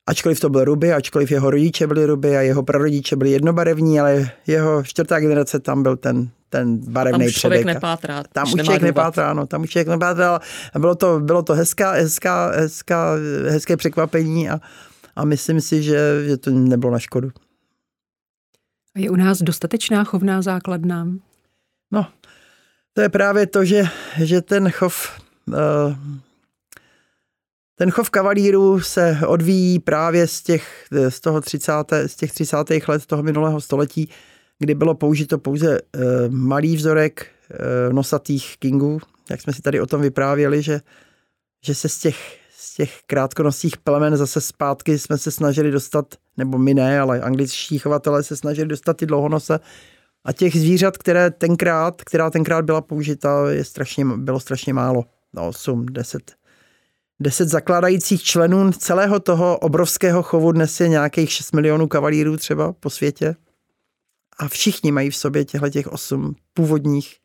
Ačkoliv 0.09 0.39
to 0.39 0.49
byl 0.49 0.65
Ruby, 0.65 0.93
ačkoliv 0.93 1.31
jeho 1.31 1.49
rodiče 1.49 1.87
byli 1.87 2.05
Ruby 2.05 2.37
a 2.37 2.41
jeho 2.41 2.63
prarodiče 2.63 3.15
byli 3.15 3.31
jednobarevní, 3.31 3.99
ale 3.99 4.31
jeho 4.47 4.83
čtvrtá 4.83 5.19
generace 5.19 5.59
tam 5.59 5.83
byl 5.83 5.97
ten, 5.97 6.29
ten 6.49 6.77
barevný 6.77 7.19
Tam 7.19 7.27
už 7.27 7.35
člověk 7.35 7.65
nepátrá. 7.65 8.23
Tam 8.33 8.53
už 8.53 8.61
člověk 8.63 8.81
nepátrá, 8.81 9.33
no, 9.33 9.47
tam 9.47 9.61
už 9.61 9.69
člověk 9.69 9.87
nepátrá. 9.87 10.39
Bylo 10.79 10.95
to, 10.95 11.19
bylo 11.19 11.43
to 11.43 11.53
hezká, 11.53 11.91
hezká, 11.91 12.51
hezká, 12.51 13.11
hezké 13.47 13.77
překvapení 13.77 14.49
a, 14.49 14.59
a 15.15 15.25
myslím 15.25 15.61
si, 15.61 15.83
že, 15.83 16.23
že 16.27 16.37
to 16.37 16.51
nebylo 16.51 16.91
na 16.91 16.99
škodu. 16.99 17.29
A 18.95 18.99
je 18.99 19.09
u 19.09 19.15
nás 19.15 19.41
dostatečná 19.41 20.03
chovná 20.03 20.41
základna? 20.41 21.07
No, 21.91 22.07
to 22.93 23.01
je 23.01 23.09
právě 23.09 23.47
to, 23.47 23.65
že, 23.65 23.83
že 24.23 24.41
ten 24.41 24.69
chov 24.69 25.21
ten 27.75 27.91
chov 27.91 28.09
kavalíru 28.09 28.81
se 28.81 29.19
odvíjí 29.27 29.79
právě 29.79 30.27
z 30.27 30.41
těch, 30.41 30.85
z 31.09 31.19
toho 31.19 31.41
30, 31.41 31.73
z 32.07 32.15
těch 32.15 32.31
30. 32.31 32.57
let 32.87 33.05
toho 33.05 33.23
minulého 33.23 33.61
století, 33.61 34.09
kdy 34.59 34.75
bylo 34.75 34.95
použito 34.95 35.37
pouze 35.37 35.77
eh, 35.77 35.99
malý 36.29 36.75
vzorek 36.75 37.25
eh, 37.25 37.93
nosatých 37.93 38.55
kingů, 38.59 38.99
jak 39.29 39.41
jsme 39.41 39.53
si 39.53 39.61
tady 39.61 39.81
o 39.81 39.85
tom 39.85 40.01
vyprávěli, 40.01 40.61
že, 40.61 40.81
že 41.65 41.75
se 41.75 41.89
z 41.89 41.99
těch, 41.99 42.39
z 42.57 42.75
těch 42.75 42.99
krátkonosých 43.07 43.77
plemen 43.77 44.17
zase 44.17 44.41
zpátky 44.41 44.99
jsme 44.99 45.17
se 45.17 45.31
snažili 45.31 45.71
dostat, 45.71 46.15
nebo 46.37 46.57
my 46.57 46.73
ne, 46.73 46.99
ale 46.99 47.21
angličtí 47.21 47.79
chovatelé 47.79 48.23
se 48.23 48.37
snažili 48.37 48.67
dostat 48.67 48.97
ty 48.97 49.05
dlouhonose, 49.05 49.59
a 50.25 50.33
těch 50.33 50.59
zvířat, 50.59 50.97
které 50.97 51.31
tenkrát, 51.31 52.01
která 52.01 52.29
tenkrát 52.29 52.65
byla 52.65 52.81
použita, 52.81 53.51
je 53.51 53.63
strašně, 53.63 54.05
bylo 54.05 54.39
strašně 54.39 54.73
málo 54.73 55.05
8, 55.41 55.85
10, 55.85 56.35
10 57.19 57.49
zakládajících 57.49 58.23
členů 58.23 58.71
celého 58.71 59.19
toho 59.19 59.57
obrovského 59.57 60.23
chovu. 60.23 60.51
Dnes 60.51 60.79
je 60.79 60.87
nějakých 60.87 61.31
6 61.31 61.51
milionů 61.51 61.87
kavalírů 61.87 62.37
třeba 62.37 62.73
po 62.73 62.89
světě. 62.89 63.35
A 64.39 64.47
všichni 64.47 64.91
mají 64.91 65.09
v 65.09 65.15
sobě 65.15 65.45
těchto 65.45 65.69
těch 65.69 65.87
8 65.87 66.35
původních 66.53 67.17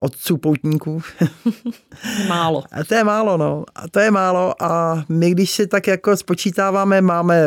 otců 0.00 0.36
poutníků. 0.36 1.02
málo. 2.28 2.64
A 2.72 2.84
to 2.84 2.94
je 2.94 3.04
málo, 3.04 3.36
no. 3.36 3.64
A 3.74 3.88
to 3.88 4.00
je 4.00 4.10
málo 4.10 4.62
a 4.62 5.04
my, 5.08 5.30
když 5.30 5.50
si 5.50 5.66
tak 5.66 5.86
jako 5.86 6.16
spočítáváme, 6.16 7.00
máme 7.00 7.46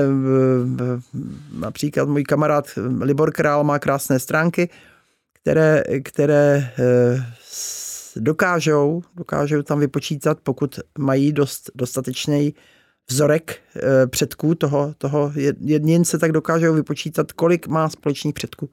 například 1.60 2.10
můj 2.10 2.24
kamarád 2.24 2.66
Libor 3.00 3.32
Král 3.32 3.64
má 3.64 3.80
krásné 3.80 4.20
stránky, 4.20 4.70
které, 5.42 5.84
které 6.04 6.72
eh, 6.80 7.26
dokážou, 8.18 9.01
dokážou 9.16 9.62
tam 9.62 9.80
vypočítat, 9.80 10.39
pokud 10.43 10.80
mají 10.97 11.34
dost, 11.34 11.72
dostatečný 11.76 12.53
vzorek 13.09 13.59
e, 13.76 14.07
předků 14.07 14.55
toho, 14.55 14.93
toho 14.97 15.32
jedince, 15.59 16.18
tak 16.18 16.32
dokážou 16.32 16.74
vypočítat, 16.74 17.32
kolik 17.32 17.68
má 17.68 17.89
společných 17.89 18.34
předků. 18.34 18.70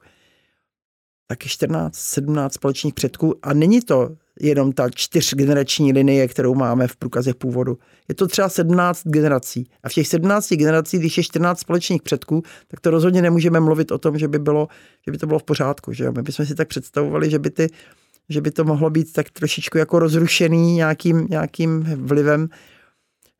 Taky 1.27 1.49
14, 1.49 1.95
17 1.95 2.53
společných 2.53 2.93
předků. 2.93 3.35
A 3.43 3.53
není 3.53 3.81
to 3.81 4.15
jenom 4.39 4.71
ta 4.71 4.89
čtyřgenerační 4.89 5.93
linie, 5.93 6.27
kterou 6.27 6.55
máme 6.55 6.87
v 6.87 6.95
průkazech 6.95 7.35
původu. 7.35 7.77
Je 8.07 8.15
to 8.15 8.27
třeba 8.27 8.49
17 8.49 9.07
generací. 9.07 9.69
A 9.83 9.89
v 9.89 9.93
těch 9.93 10.07
17 10.07 10.53
generacích, 10.53 10.99
když 10.99 11.17
je 11.17 11.23
14 11.23 11.59
společných 11.59 12.01
předků, 12.01 12.43
tak 12.67 12.79
to 12.79 12.89
rozhodně 12.89 13.21
nemůžeme 13.21 13.59
mluvit 13.59 13.91
o 13.91 13.97
tom, 13.97 14.17
že 14.17 14.27
by, 14.27 14.39
bylo, 14.39 14.67
že 15.05 15.11
by 15.11 15.17
to 15.17 15.27
bylo 15.27 15.39
v 15.39 15.43
pořádku. 15.43 15.93
Že? 15.93 16.11
My 16.11 16.21
bychom 16.21 16.45
si 16.45 16.55
tak 16.55 16.67
představovali, 16.67 17.29
že 17.29 17.39
by 17.39 17.49
ty 17.49 17.67
že 18.29 18.41
by 18.41 18.51
to 18.51 18.63
mohlo 18.63 18.89
být 18.89 19.13
tak 19.13 19.29
trošičku 19.29 19.77
jako 19.77 19.99
rozrušený 19.99 20.75
nějakým, 20.75 21.27
nějakým 21.29 21.83
vlivem. 21.95 22.49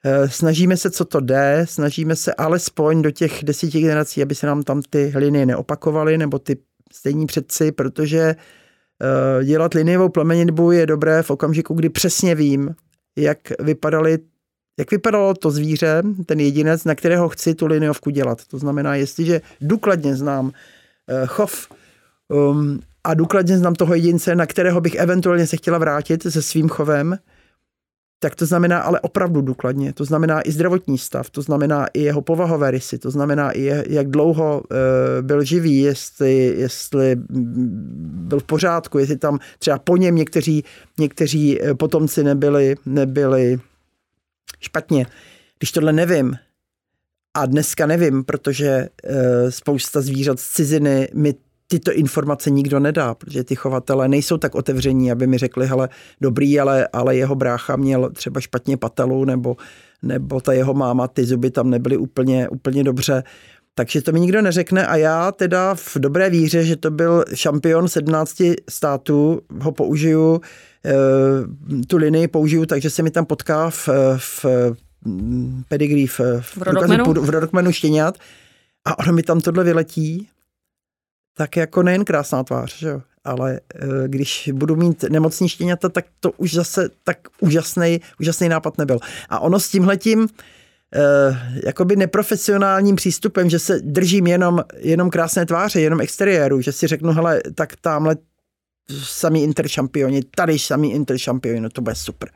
Eh, 0.06 0.30
snažíme 0.30 0.78
se, 0.78 0.92
co 0.92 1.06
to 1.06 1.20
jde, 1.20 1.66
snažíme 1.70 2.16
se 2.16 2.34
alespoň 2.34 3.02
do 3.02 3.12
těch 3.12 3.44
desíti 3.44 3.82
generací, 3.82 4.22
aby 4.22 4.36
se 4.36 4.48
nám 4.48 4.64
tam 4.64 4.82
ty 4.90 5.14
linie 5.16 5.46
neopakovaly, 5.46 6.18
nebo 6.18 6.40
ty 6.40 6.58
stejní 6.94 7.26
předci, 7.26 7.72
protože 7.72 8.20
eh, 8.20 9.46
dělat 9.46 9.74
liniovou 9.74 10.10
plemenitbu 10.10 10.72
je 10.72 10.86
dobré 10.86 11.24
v 11.24 11.30
okamžiku, 11.30 11.74
kdy 11.74 11.90
přesně 11.90 12.36
vím, 12.36 12.76
jak 13.18 13.38
vypadaly 13.60 14.20
jak 14.80 14.92
vypadalo 14.92 15.34
to 15.34 15.52
zvíře, 15.52 16.04
ten 16.26 16.40
jedinec, 16.40 16.84
na 16.84 16.96
kterého 16.96 17.30
chci 17.30 17.56
tu 17.56 17.66
liniovku 17.66 18.10
dělat. 18.10 18.46
To 18.48 18.58
znamená, 18.58 18.96
jestliže 18.96 19.42
důkladně 19.62 20.16
znám 20.16 20.52
eh, 21.08 21.26
chov 21.28 21.68
um, 22.28 22.80
a 23.04 23.14
důkladně 23.14 23.58
znám 23.58 23.76
toho 23.76 23.96
jedince, 23.96 24.36
na 24.36 24.46
kterého 24.46 24.82
bych 24.82 24.96
eventuálně 24.96 25.48
se 25.48 25.58
chtěla 25.58 25.78
vrátit 25.78 26.24
se 26.24 26.42
svým 26.42 26.70
chovem, 26.70 27.18
tak 28.20 28.36
to 28.36 28.46
znamená 28.46 28.80
ale 28.80 29.00
opravdu 29.00 29.42
důkladně. 29.42 29.94
To 29.94 30.06
znamená 30.06 30.42
i 30.42 30.52
zdravotní 30.52 30.98
stav, 30.98 31.30
to 31.30 31.42
znamená 31.42 31.88
i 31.94 32.02
jeho 32.02 32.22
povahové 32.22 32.72
rysy, 32.72 32.98
to 32.98 33.12
znamená 33.12 33.52
i 33.52 33.94
jak 33.94 34.10
dlouho 34.10 34.64
e, 34.72 35.22
byl 35.22 35.44
živý, 35.44 35.82
jestli, 35.82 36.54
jestli 36.58 37.16
byl 38.00 38.40
v 38.40 38.44
pořádku, 38.44 39.00
jestli 39.00 39.18
tam 39.18 39.40
třeba 39.60 39.80
po 39.80 39.98
něm 39.98 40.16
někteří, 40.16 40.64
někteří 40.98 41.64
e, 41.64 41.76
potomci 41.76 42.24
nebyli, 42.24 42.76
nebyli 42.86 43.60
špatně. 44.60 45.06
Když 45.58 45.72
tohle 45.72 45.94
nevím, 45.94 46.36
a 47.34 47.46
dneska 47.46 47.86
nevím, 47.86 48.24
protože 48.24 48.68
e, 49.04 49.52
spousta 49.52 50.02
zvířat 50.02 50.40
z 50.40 50.50
ciziny 50.50 51.08
mi 51.14 51.34
tyto 51.72 51.94
informace 51.94 52.50
nikdo 52.50 52.80
nedá, 52.80 53.14
protože 53.16 53.44
ty 53.44 53.56
chovatele 53.56 54.08
nejsou 54.08 54.38
tak 54.38 54.56
otevření, 54.56 55.12
aby 55.12 55.28
mi 55.28 55.38
řekli, 55.38 55.68
hele, 55.68 55.90
dobrý, 56.22 56.60
ale, 56.60 56.88
ale 56.94 57.16
jeho 57.16 57.36
brácha 57.36 57.76
měl 57.76 58.10
třeba 58.10 58.42
špatně 58.42 58.78
patelu, 58.78 59.26
nebo, 59.26 59.58
nebo 60.02 60.42
ta 60.42 60.54
jeho 60.54 60.74
máma, 60.74 61.08
ty 61.08 61.26
zuby 61.26 61.52
tam 61.52 61.70
nebyly 61.70 61.98
úplně, 61.98 62.50
úplně 62.50 62.84
dobře. 62.84 63.24
Takže 63.76 64.02
to 64.02 64.12
mi 64.12 64.20
nikdo 64.20 64.42
neřekne 64.42 64.88
a 64.88 64.96
já 64.96 65.32
teda 65.32 65.76
v 65.76 65.96
dobré 65.96 66.30
víře, 66.30 66.64
že 66.64 66.76
to 66.76 66.92
byl 66.92 67.26
šampion 67.34 67.88
17 67.88 68.42
států, 68.70 69.42
ho 69.62 69.72
použiju, 69.72 70.42
eh, 70.86 70.94
tu 71.88 71.98
linii 71.98 72.28
použiju, 72.28 72.66
takže 72.66 72.90
se 72.90 73.04
mi 73.04 73.12
tam 73.12 73.26
potká 73.26 73.70
v, 73.70 73.90
v 74.18 74.46
pedigree, 75.68 76.08
v, 76.08 76.20
v, 76.20 76.58
v 77.22 77.30
rodokmenu 77.30 77.72
štěňat. 77.72 78.18
A 78.86 79.00
ono 79.00 79.14
mi 79.14 79.24
tam 79.24 79.42
tohle 79.42 79.64
vyletí 79.64 80.30
tak 81.40 81.58
jako 81.58 81.84
nejen 81.84 82.06
krásná 82.06 82.44
tvář, 82.44 82.78
že 82.78 82.88
jo? 82.88 83.02
ale 83.24 83.60
eh, 83.76 83.88
když 84.08 84.50
budu 84.54 84.76
mít 84.76 85.04
nemocní 85.10 85.50
štěňata, 85.50 85.90
tak 85.90 86.06
to 86.20 86.32
už 86.32 86.54
zase 86.54 86.90
tak 87.04 87.18
úžasný, 87.40 88.02
úžasný 88.20 88.50
nápad 88.50 88.78
nebyl. 88.78 89.00
A 89.30 89.40
ono 89.40 89.60
s 89.60 89.70
tímhletím 89.70 90.28
eh, 90.96 91.60
jakoby 91.66 91.96
neprofesionálním 91.96 92.96
přístupem, 92.96 93.50
že 93.50 93.60
se 93.60 93.80
držím 93.80 94.28
jenom, 94.28 94.64
jenom 94.78 95.10
krásné 95.10 95.46
tváře, 95.46 95.82
jenom 95.82 96.02
exteriéru, 96.02 96.62
že 96.62 96.72
si 96.72 96.88
řeknu, 96.88 97.14
hele, 97.14 97.42
tak 97.56 97.76
tamhle 97.76 98.16
samý 99.04 99.44
interšampioni, 99.44 100.22
tady 100.36 100.60
samý 100.60 100.94
interšampioni, 100.94 101.62
no 101.62 101.70
to 101.70 101.82
bude 101.82 101.96
super. 101.96 102.30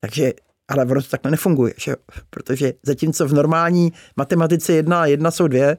Takže 0.00 0.32
ale 0.68 0.84
ono 0.84 1.02
to 1.02 1.08
takhle 1.08 1.30
nefunguje, 1.30 1.74
že 1.76 1.96
protože 2.30 2.72
zatímco 2.82 3.28
v 3.28 3.32
normální 3.32 3.92
matematice 4.16 4.72
jedna 4.72 5.02
a 5.02 5.06
jedna 5.06 5.30
jsou 5.30 5.48
dvě, 5.48 5.76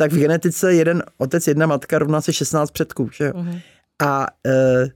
tak 0.00 0.12
v 0.12 0.18
genetice 0.18 0.74
jeden 0.74 1.02
otec, 1.18 1.46
jedna 1.46 1.66
matka 1.66 1.98
rovná 1.98 2.20
se 2.20 2.32
16 2.32 2.70
předků. 2.70 3.10
Že 3.12 3.24
jo? 3.24 3.32
Uh-huh. 3.32 3.60
A 4.02 4.26
e, 4.46 4.86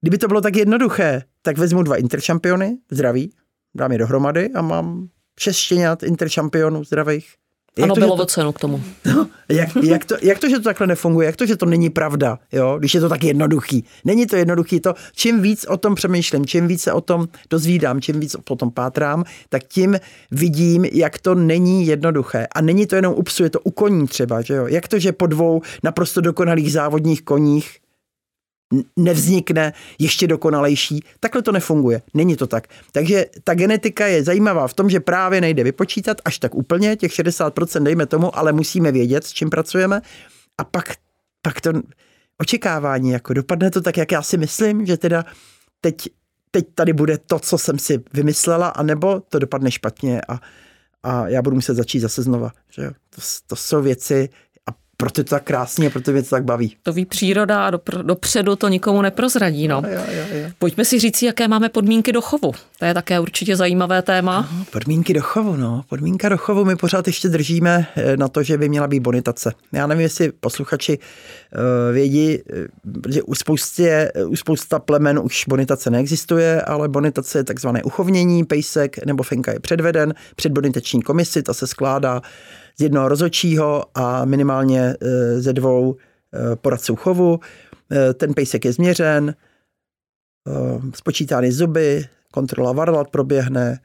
kdyby 0.00 0.18
to 0.18 0.28
bylo 0.28 0.40
tak 0.40 0.56
jednoduché, 0.56 1.22
tak 1.42 1.58
vezmu 1.58 1.82
dva 1.82 1.96
interšampiony, 1.96 2.78
zdraví, 2.90 3.32
dám 3.74 3.92
je 3.92 3.98
dohromady 3.98 4.50
a 4.54 4.62
mám 4.62 5.08
šest 5.40 5.56
štěňat 5.56 6.02
interšampionů 6.02 6.84
zdravých. 6.84 7.34
Jak 7.78 7.84
ano, 7.84 7.94
to, 7.94 8.00
bylo 8.00 8.16
to, 8.16 8.26
cenu 8.26 8.52
k 8.52 8.58
tomu. 8.58 8.82
No, 9.16 9.28
jak, 9.48 9.68
jak, 9.82 10.04
to, 10.04 10.14
jak 10.22 10.38
to, 10.38 10.48
že 10.48 10.56
to 10.56 10.62
takhle 10.62 10.86
nefunguje? 10.86 11.26
Jak 11.26 11.36
to, 11.36 11.46
že 11.46 11.56
to 11.56 11.66
není 11.66 11.90
pravda? 11.90 12.38
Jo? 12.52 12.76
Když 12.78 12.94
je 12.94 13.00
to 13.00 13.08
tak 13.08 13.24
jednoduchý. 13.24 13.84
Není 14.04 14.26
to 14.26 14.36
jednoduchý. 14.36 14.80
To, 14.80 14.94
čím 15.14 15.42
víc 15.42 15.64
o 15.64 15.76
tom 15.76 15.94
přemýšlím, 15.94 16.46
čím 16.46 16.66
víc 16.66 16.82
se 16.82 16.92
o 16.92 17.00
tom 17.00 17.28
dozvídám, 17.50 18.00
čím 18.00 18.20
víc 18.20 18.36
o 18.50 18.56
tom 18.56 18.70
pátrám, 18.70 19.24
tak 19.48 19.64
tím 19.64 20.00
vidím, 20.30 20.84
jak 20.84 21.18
to 21.18 21.34
není 21.34 21.86
jednoduché. 21.86 22.46
A 22.54 22.60
není 22.60 22.86
to 22.86 22.96
jenom 22.96 23.14
u 23.16 23.22
psu, 23.22 23.42
je 23.42 23.50
to 23.50 23.60
u 23.60 23.70
koní 23.70 24.06
třeba. 24.06 24.42
Že 24.42 24.54
jo? 24.54 24.66
Jak 24.66 24.88
to, 24.88 24.98
že 24.98 25.12
po 25.12 25.26
dvou 25.26 25.62
naprosto 25.82 26.20
dokonalých 26.20 26.72
závodních 26.72 27.22
koních 27.22 27.78
nevznikne 28.96 29.72
ještě 29.98 30.26
dokonalejší. 30.26 31.04
Takhle 31.20 31.42
to 31.42 31.52
nefunguje. 31.52 32.02
Není 32.14 32.36
to 32.36 32.46
tak. 32.46 32.66
Takže 32.92 33.26
ta 33.44 33.54
genetika 33.54 34.06
je 34.06 34.24
zajímavá 34.24 34.68
v 34.68 34.74
tom, 34.74 34.90
že 34.90 35.00
právě 35.00 35.40
nejde 35.40 35.64
vypočítat 35.64 36.16
až 36.24 36.38
tak 36.38 36.54
úplně, 36.54 36.96
těch 36.96 37.12
60% 37.12 37.82
dejme 37.82 38.06
tomu, 38.06 38.38
ale 38.38 38.52
musíme 38.52 38.92
vědět, 38.92 39.24
s 39.24 39.32
čím 39.32 39.50
pracujeme. 39.50 40.02
A 40.58 40.64
pak, 40.64 40.94
pak 41.42 41.60
to 41.60 41.72
očekávání, 42.38 43.10
jako 43.10 43.32
dopadne 43.32 43.70
to 43.70 43.80
tak, 43.80 43.96
jak 43.96 44.12
já 44.12 44.22
si 44.22 44.38
myslím, 44.38 44.86
že 44.86 44.96
teda 44.96 45.24
teď, 45.80 46.08
teď 46.50 46.66
tady 46.74 46.92
bude 46.92 47.18
to, 47.18 47.38
co 47.38 47.58
jsem 47.58 47.78
si 47.78 48.04
vymyslela, 48.12 48.68
anebo 48.68 49.20
to 49.20 49.38
dopadne 49.38 49.70
špatně 49.70 50.20
a, 50.28 50.40
a 51.02 51.28
já 51.28 51.42
budu 51.42 51.56
muset 51.56 51.74
začít 51.74 52.00
zase 52.00 52.22
znova. 52.22 52.52
Že 52.70 52.90
To, 52.90 53.20
to 53.46 53.56
jsou 53.56 53.82
věci, 53.82 54.28
proto 54.96 55.20
je 55.20 55.24
to 55.24 55.30
tak 55.30 55.44
krásně, 55.44 55.90
proto 55.90 56.12
mě 56.12 56.22
to 56.22 56.30
tak 56.30 56.44
baví. 56.44 56.76
To 56.82 56.92
ví 56.92 57.04
příroda 57.04 57.66
a 57.66 57.70
dopředu 58.02 58.56
to 58.56 58.68
nikomu 58.68 59.02
neprozradí. 59.02 59.68
No. 59.68 59.82
Jo, 59.90 60.02
jo, 60.10 60.24
jo. 60.30 60.50
Pojďme 60.58 60.84
si 60.84 60.98
říct, 60.98 61.22
jaké 61.22 61.48
máme 61.48 61.68
podmínky 61.68 62.12
do 62.12 62.20
chovu. 62.20 62.52
To 62.78 62.84
je 62.84 62.94
také 62.94 63.20
určitě 63.20 63.56
zajímavé 63.56 64.02
téma. 64.02 64.48
No, 64.58 64.64
podmínky 64.64 65.14
do 65.14 65.22
chovu, 65.22 65.56
no. 65.56 65.84
Podmínka 65.88 66.28
do 66.28 66.38
chovu, 66.38 66.64
my 66.64 66.76
pořád 66.76 67.06
ještě 67.06 67.28
držíme 67.28 67.86
eh, 67.96 68.16
na 68.16 68.28
to, 68.28 68.42
že 68.42 68.58
by 68.58 68.68
měla 68.68 68.86
být 68.86 69.00
bonitace. 69.00 69.52
Já 69.72 69.86
nevím, 69.86 70.02
jestli 70.02 70.32
posluchači 70.32 70.98
uh, 70.98 71.94
vědí, 71.94 72.34
eh, 72.34 72.42
že 73.08 73.22
u, 73.22 73.34
spoustě, 73.34 74.12
u 74.26 74.36
spousta 74.36 74.78
plemen 74.78 75.18
už 75.18 75.44
bonitace 75.48 75.90
neexistuje, 75.90 76.62
ale 76.62 76.88
bonitace 76.88 77.38
je 77.38 77.44
takzvané 77.44 77.82
uchovnění, 77.82 78.44
pejsek 78.44 79.06
nebo 79.06 79.22
fenka 79.22 79.52
je 79.52 79.60
předveden 79.60 80.14
před 80.36 80.52
bonitační 80.52 81.02
komisi, 81.02 81.42
ta 81.42 81.54
se 81.54 81.66
skládá 81.66 82.22
z 82.78 82.82
jednoho 82.82 83.08
rozočího 83.08 83.84
a 83.94 84.24
minimálně 84.24 84.80
e, 84.80 85.40
ze 85.40 85.52
dvou 85.52 85.96
e, 85.96 86.56
poradců 86.56 86.96
chovu. 86.96 87.40
E, 87.92 88.14
ten 88.14 88.34
pejsek 88.34 88.64
je 88.64 88.72
změřen, 88.72 89.34
spočítány 90.94 91.52
zuby, 91.52 92.04
kontrola 92.32 92.72
varlat 92.72 93.10
proběhne. 93.10 93.80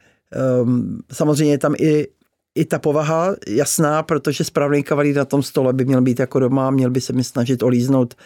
Samozřejmě 1.12 1.54
je 1.54 1.58
tam 1.58 1.74
i, 1.78 2.08
i 2.54 2.64
ta 2.64 2.78
povaha 2.78 3.34
jasná, 3.48 4.02
protože 4.02 4.44
správný 4.44 4.82
kavalír 4.82 5.16
na 5.16 5.24
tom 5.24 5.42
stole 5.42 5.72
by 5.72 5.84
měl 5.84 6.02
být 6.02 6.20
jako 6.20 6.38
doma, 6.40 6.70
měl 6.70 6.90
by 6.90 7.00
se 7.00 7.12
mi 7.12 7.24
snažit 7.24 7.62
olíznout 7.62 8.14
Eh, 8.14 8.16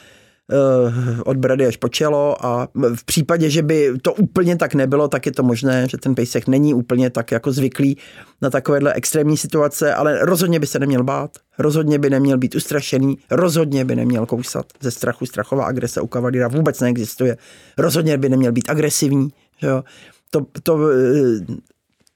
od 1.25 1.37
brady 1.37 1.67
až 1.67 1.77
po 1.77 1.89
čelo 1.89 2.47
a 2.47 2.69
v 2.95 3.05
případě, 3.05 3.51
že 3.51 3.63
by 3.63 3.93
to 4.03 4.15
úplně 4.15 4.57
tak 4.57 4.75
nebylo, 4.75 5.09
tak 5.09 5.27
je 5.27 5.33
to 5.33 5.43
možné, 5.43 5.89
že 5.89 5.99
ten 5.99 6.15
pejsek 6.15 6.49
není 6.49 6.75
úplně 6.75 7.11
tak 7.11 7.33
jako 7.33 7.53
zvyklý 7.53 7.97
na 8.43 8.51
takovéhle 8.51 8.93
extrémní 8.93 9.37
situace, 9.37 9.95
ale 9.95 10.25
rozhodně 10.25 10.61
by 10.61 10.67
se 10.67 10.79
neměl 10.79 11.05
bát, 11.05 11.31
rozhodně 11.59 11.99
by 11.99 12.11
neměl 12.11 12.39
být 12.39 12.55
ustrašený, 12.55 13.19
rozhodně 13.31 13.85
by 13.85 13.97
neměl 13.97 14.27
kousat 14.27 14.67
ze 14.81 14.91
strachu. 14.91 15.27
Strachová 15.27 15.65
agrese 15.65 16.01
u 16.01 16.07
kavalíra 16.07 16.49
vůbec 16.49 16.81
neexistuje. 16.81 17.37
Rozhodně 17.79 18.19
by 18.19 18.29
neměl 18.29 18.53
být 18.53 18.71
agresivní. 18.71 19.29
Že 19.61 19.67
jo? 19.67 19.85
To, 20.31 20.47
to, 20.63 20.91
eh, 20.91 21.57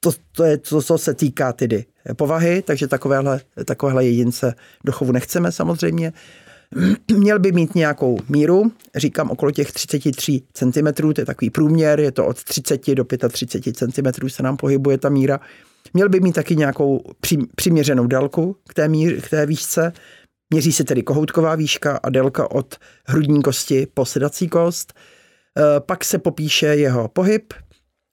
to, 0.00 0.10
to 0.32 0.44
je 0.44 0.58
to, 0.58 0.82
co 0.82 0.98
se 0.98 1.14
týká 1.14 1.52
tedy 1.52 1.84
povahy, 2.16 2.62
takže 2.62 2.88
takovéhle, 2.88 3.40
takovéhle 3.64 4.06
jedince 4.06 4.54
do 4.84 4.92
chovu 4.92 5.12
nechceme 5.12 5.52
samozřejmě. 5.52 6.12
Měl 7.12 7.38
by 7.38 7.52
mít 7.52 7.74
nějakou 7.74 8.18
míru, 8.28 8.72
říkám 8.94 9.30
okolo 9.30 9.50
těch 9.50 9.72
33 9.72 10.42
cm, 10.52 11.12
to 11.14 11.20
je 11.20 11.26
takový 11.26 11.50
průměr, 11.50 12.00
je 12.00 12.12
to 12.12 12.26
od 12.26 12.44
30 12.44 12.94
do 12.94 13.04
35 13.28 13.76
cm 13.76 14.28
se 14.28 14.42
nám 14.42 14.56
pohybuje 14.56 14.98
ta 14.98 15.08
míra. 15.08 15.40
Měl 15.94 16.08
by 16.08 16.20
mít 16.20 16.32
taky 16.32 16.56
nějakou 16.56 17.00
přiměřenou 17.56 18.06
délku 18.06 18.56
k 18.68 18.74
té, 18.74 18.88
k 19.22 19.30
té 19.30 19.46
výšce. 19.46 19.92
Měří 20.50 20.72
se 20.72 20.84
tedy 20.84 21.02
kohoutková 21.02 21.54
výška 21.54 22.00
a 22.02 22.10
délka 22.10 22.50
od 22.50 22.76
hrudní 23.06 23.42
kosti 23.42 23.86
po 23.94 24.04
sedací 24.04 24.48
kost. 24.48 24.92
E, 24.92 25.80
pak 25.80 26.04
se 26.04 26.18
popíše 26.18 26.66
jeho 26.66 27.08
pohyb, 27.08 27.52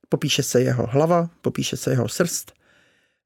popíše 0.09 0.43
se 0.43 0.61
jeho 0.61 0.87
hlava, 0.87 1.29
popíše 1.41 1.77
se 1.77 1.91
jeho 1.91 2.07
srst. 2.07 2.51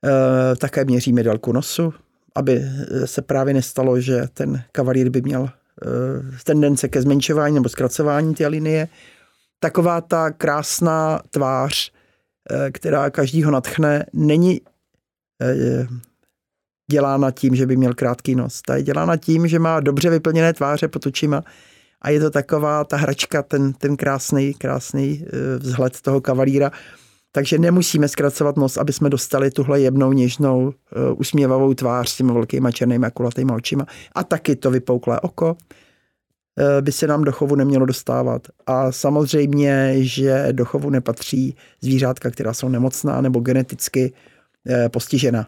E, 0.06 0.56
také 0.56 0.86
měříme 0.86 1.24
délku 1.24 1.52
nosu, 1.52 1.94
aby 2.36 2.66
se 3.06 3.22
právě 3.22 3.54
nestalo, 3.54 4.00
že 4.00 4.28
ten 4.34 4.64
kavalír 4.72 5.10
by 5.10 5.22
měl 5.22 5.50
eh, 5.50 5.88
tendence 6.44 6.88
ke 6.88 7.02
zmenšování 7.02 7.56
nebo 7.56 7.70
zkracování 7.70 8.36
té 8.36 8.48
linie. 8.48 8.88
Taková 9.60 10.02
ta 10.02 10.32
krásná 10.32 11.22
tvář, 11.32 11.92
eh, 12.52 12.72
která 12.72 13.10
každýho 13.10 13.52
natchne, 13.52 14.06
není 14.14 14.62
eh, 15.42 15.88
dělána 16.92 17.32
tím, 17.32 17.56
že 17.56 17.66
by 17.66 17.78
měl 17.78 17.94
krátký 17.94 18.36
nos. 18.36 18.62
Ta 18.62 18.76
je 18.76 18.84
dělána 18.84 19.18
tím, 19.18 19.48
že 19.48 19.60
má 19.60 19.80
dobře 19.80 20.10
vyplněné 20.10 20.54
tváře 20.54 20.88
pod 20.88 21.06
očima 21.06 21.44
a 22.02 22.10
je 22.10 22.20
to 22.20 22.30
taková 22.30 22.84
ta 22.84 22.98
hračka, 22.98 23.44
ten, 23.44 23.74
ten 23.74 23.98
krásný, 23.98 24.54
krásný 24.54 25.26
vzhled 25.60 26.02
toho 26.02 26.22
kavalíra, 26.22 26.72
takže 27.32 27.58
nemusíme 27.58 28.08
zkracovat 28.08 28.58
nos, 28.58 28.78
aby 28.78 28.94
jsme 28.94 29.10
dostali 29.10 29.52
tuhle 29.52 29.82
jemnou, 29.82 30.14
něžnou, 30.14 30.66
uh, 30.66 30.74
usměvavou 31.20 31.74
tvář 31.74 32.10
s 32.10 32.18
těmi 32.18 32.34
velkýma 32.34 32.72
černými 32.72 33.08
kulatýma 33.14 33.56
očima. 33.56 33.86
A 34.16 34.24
taky 34.24 34.56
to 34.56 34.72
vypouklé 34.72 35.20
oko 35.20 35.48
uh, 35.52 35.56
by 36.82 36.92
se 36.92 37.08
nám 37.08 37.24
do 37.24 37.32
chovu 37.32 37.56
nemělo 37.56 37.86
dostávat. 37.86 38.48
A 38.68 38.92
samozřejmě, 38.92 39.96
že 39.98 40.48
do 40.52 40.66
chovu 40.66 40.90
nepatří 40.90 41.56
zvířátka, 41.82 42.32
která 42.32 42.54
jsou 42.54 42.70
nemocná 42.70 43.22
nebo 43.22 43.40
geneticky 43.40 44.14
uh, 44.14 44.90
postižena. 44.90 45.48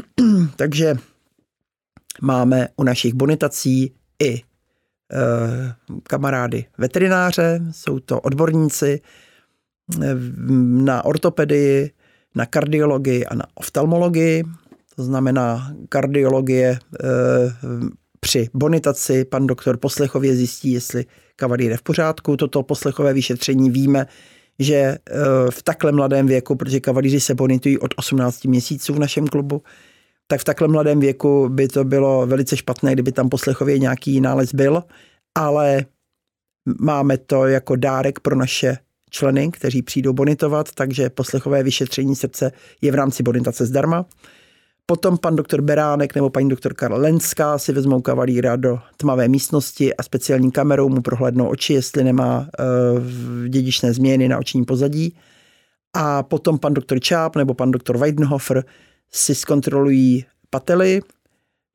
Takže 0.56 0.96
máme 2.22 2.68
u 2.76 2.82
našich 2.82 3.14
bonitací 3.14 3.94
i 4.22 4.42
kamarády 6.02 6.64
veterináře, 6.78 7.60
jsou 7.70 7.98
to 7.98 8.20
odborníci, 8.20 9.00
na 10.58 11.04
ortopedii, 11.04 11.90
na 12.34 12.46
kardiologii 12.46 13.26
a 13.26 13.34
na 13.34 13.44
oftalmologii. 13.54 14.44
To 14.96 15.04
znamená 15.04 15.74
kardiologie 15.88 16.78
eh, 17.04 17.08
při 18.20 18.48
bonitaci 18.54 19.24
pan 19.24 19.46
doktor 19.46 19.76
poslechově 19.76 20.36
zjistí, 20.36 20.72
jestli 20.72 21.04
kavalír 21.36 21.70
je 21.70 21.76
v 21.76 21.82
pořádku. 21.82 22.36
Toto 22.36 22.62
poslechové 22.62 23.12
vyšetření 23.12 23.70
víme, 23.70 24.06
že 24.58 24.74
eh, 24.74 24.98
v 25.50 25.62
takhle 25.62 25.92
mladém 25.92 26.26
věku, 26.26 26.56
protože 26.56 26.80
kavalíři 26.80 27.20
se 27.20 27.34
bonitují 27.34 27.78
od 27.78 27.94
18 27.96 28.44
měsíců 28.44 28.94
v 28.94 28.98
našem 28.98 29.26
klubu, 29.26 29.62
tak 30.26 30.40
v 30.40 30.44
takhle 30.44 30.68
mladém 30.68 31.00
věku 31.00 31.48
by 31.48 31.68
to 31.68 31.84
bylo 31.84 32.26
velice 32.26 32.56
špatné, 32.56 32.92
kdyby 32.92 33.12
tam 33.12 33.28
poslechově 33.28 33.78
nějaký 33.78 34.20
nález 34.20 34.54
byl, 34.54 34.82
ale 35.34 35.84
máme 36.80 37.18
to 37.18 37.46
jako 37.46 37.76
dárek 37.76 38.20
pro 38.20 38.36
naše 38.36 38.78
členy, 39.10 39.50
kteří 39.50 39.82
přijdou 39.82 40.12
bonitovat, 40.12 40.68
takže 40.74 41.10
poslechové 41.10 41.62
vyšetření 41.62 42.16
srdce 42.16 42.52
je 42.80 42.92
v 42.92 42.94
rámci 42.94 43.22
bonitace 43.22 43.66
zdarma. 43.66 44.06
Potom 44.86 45.18
pan 45.18 45.36
doktor 45.36 45.60
Beránek 45.62 46.14
nebo 46.14 46.30
paní 46.30 46.48
doktorka 46.48 46.88
Lenská 46.94 47.58
si 47.58 47.72
vezmou 47.72 48.00
kavalíra 48.00 48.56
do 48.56 48.78
tmavé 48.96 49.28
místnosti 49.28 49.96
a 49.96 50.02
speciální 50.02 50.52
kamerou 50.52 50.88
mu 50.88 51.02
prohlédnou 51.02 51.48
oči, 51.48 51.72
jestli 51.72 52.04
nemá 52.04 52.38
uh, 52.38 53.48
dědičné 53.48 53.92
změny 53.92 54.28
na 54.28 54.38
oční 54.38 54.64
pozadí. 54.64 55.16
A 55.96 56.22
potom 56.22 56.58
pan 56.58 56.74
doktor 56.74 57.00
Čáp 57.00 57.36
nebo 57.36 57.54
pan 57.54 57.70
doktor 57.70 57.98
Weidenhofer 57.98 58.64
si 59.12 59.34
zkontrolují 59.34 60.24
pately, 60.50 61.00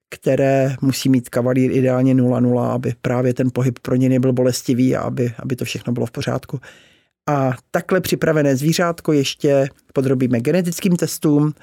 které 0.10 0.76
musí 0.82 1.10
mít 1.10 1.30
kavalír 1.30 1.72
ideálně 1.72 2.16
0,0, 2.16 2.72
aby 2.72 2.94
právě 3.02 3.34
ten 3.34 3.50
pohyb 3.54 3.80
pro 3.80 3.96
ně 3.96 4.10
nebyl 4.10 4.34
bolestivý 4.34 4.96
a 4.96 5.02
aby, 5.02 5.34
aby 5.40 5.56
to 5.56 5.66
všechno 5.66 5.94
bylo 5.94 6.06
v 6.06 6.12
pořádku. 6.12 6.60
A 7.30 7.52
takhle 7.72 8.02
připravené 8.02 8.56
zvířátko 8.56 9.14
ještě 9.14 9.68
podrobíme 9.94 10.40
genetickým 10.40 10.96
testům. 10.96 11.54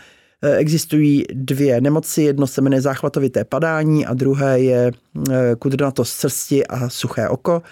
E, 0.43 0.57
existují 0.57 1.25
dvě 1.33 1.81
nemoci, 1.81 2.23
jedno 2.23 2.47
se 2.47 2.61
jmenuje 2.61 2.81
záchvatovité 2.81 3.45
padání 3.45 4.07
a 4.07 4.15
druhé 4.15 4.61
je 4.61 4.93
e, 5.31 5.57
kudrnatost 5.59 6.13
srsti 6.13 6.67
a 6.67 6.89
suché 6.89 7.29
oko. 7.29 7.63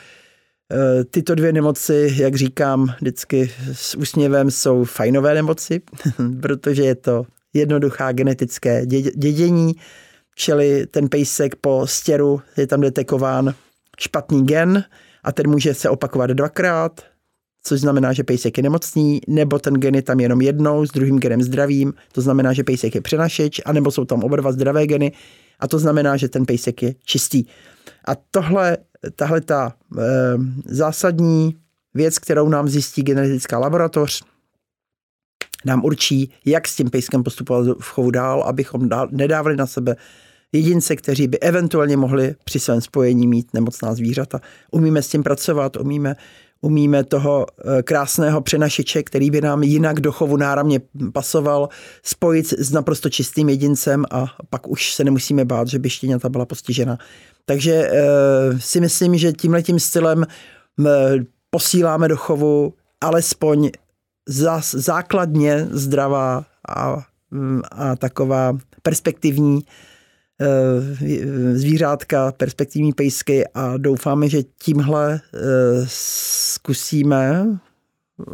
E, 0.72 1.04
tyto 1.04 1.34
dvě 1.34 1.52
nemoci, 1.52 2.14
jak 2.16 2.34
říkám 2.34 2.94
vždycky 3.00 3.50
s 3.72 3.94
úsměvem, 3.94 4.50
jsou 4.50 4.84
fajnové 4.84 5.34
nemoci, 5.34 5.80
protože 6.42 6.82
je 6.82 6.94
to 6.94 7.26
jednoduchá 7.54 8.12
genetické 8.12 8.86
dědění, 9.16 9.74
čili 10.34 10.86
ten 10.86 11.08
pejsek 11.08 11.56
po 11.56 11.86
stěru 11.86 12.40
je 12.56 12.66
tam 12.66 12.80
detekován 12.80 13.54
špatný 14.00 14.46
gen 14.46 14.84
a 15.24 15.32
ten 15.32 15.50
může 15.50 15.74
se 15.74 15.90
opakovat 15.90 16.30
dvakrát, 16.30 17.00
což 17.66 17.80
znamená, 17.80 18.12
že 18.12 18.24
pejsek 18.24 18.56
je 18.56 18.62
nemocný, 18.62 19.20
nebo 19.28 19.58
ten 19.58 19.74
gen 19.74 19.94
je 19.94 20.02
tam 20.02 20.20
jenom 20.20 20.40
jednou 20.40 20.86
s 20.86 20.90
druhým 20.90 21.18
genem 21.18 21.42
zdravým, 21.42 21.94
to 22.12 22.20
znamená, 22.20 22.52
že 22.52 22.64
pejsek 22.64 22.94
je 22.94 23.00
přenašeč, 23.00 23.60
anebo 23.64 23.90
jsou 23.90 24.04
tam 24.04 24.24
oba 24.24 24.36
dva 24.36 24.52
zdravé 24.52 24.86
geny 24.86 25.12
a 25.60 25.68
to 25.68 25.78
znamená, 25.78 26.16
že 26.16 26.28
ten 26.28 26.46
pejsek 26.46 26.82
je 26.82 26.94
čistý. 27.04 27.44
A 28.08 28.14
tohle, 28.30 28.76
tahle 29.16 29.40
ta 29.40 29.74
e, 29.98 30.02
zásadní 30.64 31.56
věc, 31.94 32.18
kterou 32.18 32.48
nám 32.48 32.68
zjistí 32.68 33.02
genetická 33.02 33.58
laboratoř, 33.58 34.22
nám 35.64 35.84
určí, 35.84 36.30
jak 36.44 36.68
s 36.68 36.76
tím 36.76 36.90
pejskem 36.90 37.22
postupovat 37.22 37.76
v 37.80 37.88
chovu 37.88 38.10
dál, 38.10 38.42
abychom 38.42 38.88
dál, 38.88 39.08
nedávali 39.10 39.56
na 39.56 39.66
sebe 39.66 39.96
jedince, 40.52 40.96
kteří 40.96 41.28
by 41.28 41.38
eventuálně 41.38 41.96
mohli 41.96 42.34
při 42.44 42.60
svém 42.60 42.80
spojení 42.80 43.26
mít 43.26 43.54
nemocná 43.54 43.94
zvířata. 43.94 44.40
Umíme 44.70 45.02
s 45.02 45.08
tím 45.08 45.22
pracovat, 45.22 45.76
umíme, 45.76 46.16
umíme 46.66 47.04
toho 47.04 47.46
eh, 47.46 47.82
krásného 47.82 48.40
přenašiče, 48.40 49.02
který 49.02 49.30
by 49.30 49.40
nám 49.40 49.62
jinak 49.62 50.00
do 50.00 50.12
chovu 50.12 50.36
náramně 50.36 50.80
pasoval, 51.12 51.68
spojit 52.02 52.46
s 52.46 52.72
naprosto 52.72 53.10
čistým 53.10 53.48
jedincem 53.48 54.04
a 54.10 54.26
pak 54.50 54.68
už 54.68 54.94
se 54.94 55.04
nemusíme 55.04 55.44
bát, 55.44 55.68
že 55.68 55.78
by 55.78 55.90
štěňata 55.90 56.28
byla 56.28 56.46
postižena. 56.46 56.98
Takže 57.44 57.72
e, 57.72 57.90
si 58.58 58.80
myslím, 58.80 59.18
že 59.18 59.32
tímhletím 59.32 59.80
stylem 59.80 60.26
posíláme 61.50 62.08
do 62.08 62.16
chovu 62.16 62.74
alespoň 63.00 63.70
zás, 64.28 64.74
základně 64.74 65.66
zdravá 65.70 66.44
a, 66.68 66.96
a 67.72 67.96
taková 67.96 68.58
perspektivní 68.82 69.62
Eh, 69.62 69.95
zvířátka, 71.52 72.32
perspektivní 72.32 72.92
pejsky 72.92 73.44
a 73.54 73.76
doufáme, 73.76 74.28
že 74.28 74.42
tímhle 74.42 75.20
eh, 75.34 75.38
zkusíme, 75.86 77.46
eh, 78.20 78.24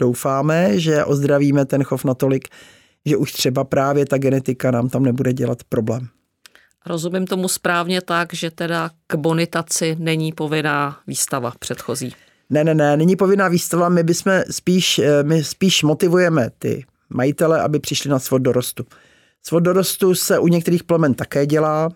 doufáme, 0.00 0.80
že 0.80 1.04
ozdravíme 1.04 1.64
ten 1.64 1.82
chov 1.82 2.04
natolik, 2.04 2.48
že 3.06 3.16
už 3.16 3.32
třeba 3.32 3.64
právě 3.64 4.06
ta 4.06 4.18
genetika 4.18 4.70
nám 4.70 4.88
tam 4.88 5.02
nebude 5.02 5.32
dělat 5.32 5.58
problém. 5.68 6.08
Rozumím 6.86 7.26
tomu 7.26 7.48
správně 7.48 8.00
tak, 8.00 8.34
že 8.34 8.50
teda 8.50 8.90
k 9.06 9.14
bonitaci 9.14 9.96
není 9.98 10.32
povinná 10.32 10.98
výstava 11.06 11.52
předchozí. 11.58 12.14
Ne, 12.50 12.64
ne, 12.64 12.74
ne, 12.74 12.96
není 12.96 13.16
povinná 13.16 13.48
výstava, 13.48 13.88
my 13.88 14.02
bychom 14.02 14.42
spíš, 14.50 15.00
my 15.22 15.44
spíš 15.44 15.82
motivujeme 15.82 16.50
ty 16.58 16.84
majitele, 17.08 17.60
aby 17.60 17.78
přišli 17.78 18.10
na 18.10 18.18
svod 18.18 18.42
dorostu. 18.42 18.84
Svod 19.42 19.62
dorostu 19.62 20.14
se 20.14 20.38
u 20.38 20.48
některých 20.48 20.84
plemen 20.84 21.14
také 21.14 21.46
dělá. 21.46 21.88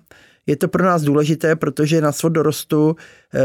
Je 0.47 0.57
to 0.57 0.69
pro 0.69 0.85
nás 0.85 1.03
důležité, 1.03 1.57
protože 1.57 2.01
na 2.01 2.13
svod 2.13 2.33
dorostu 2.33 2.97
eh, 3.35 3.41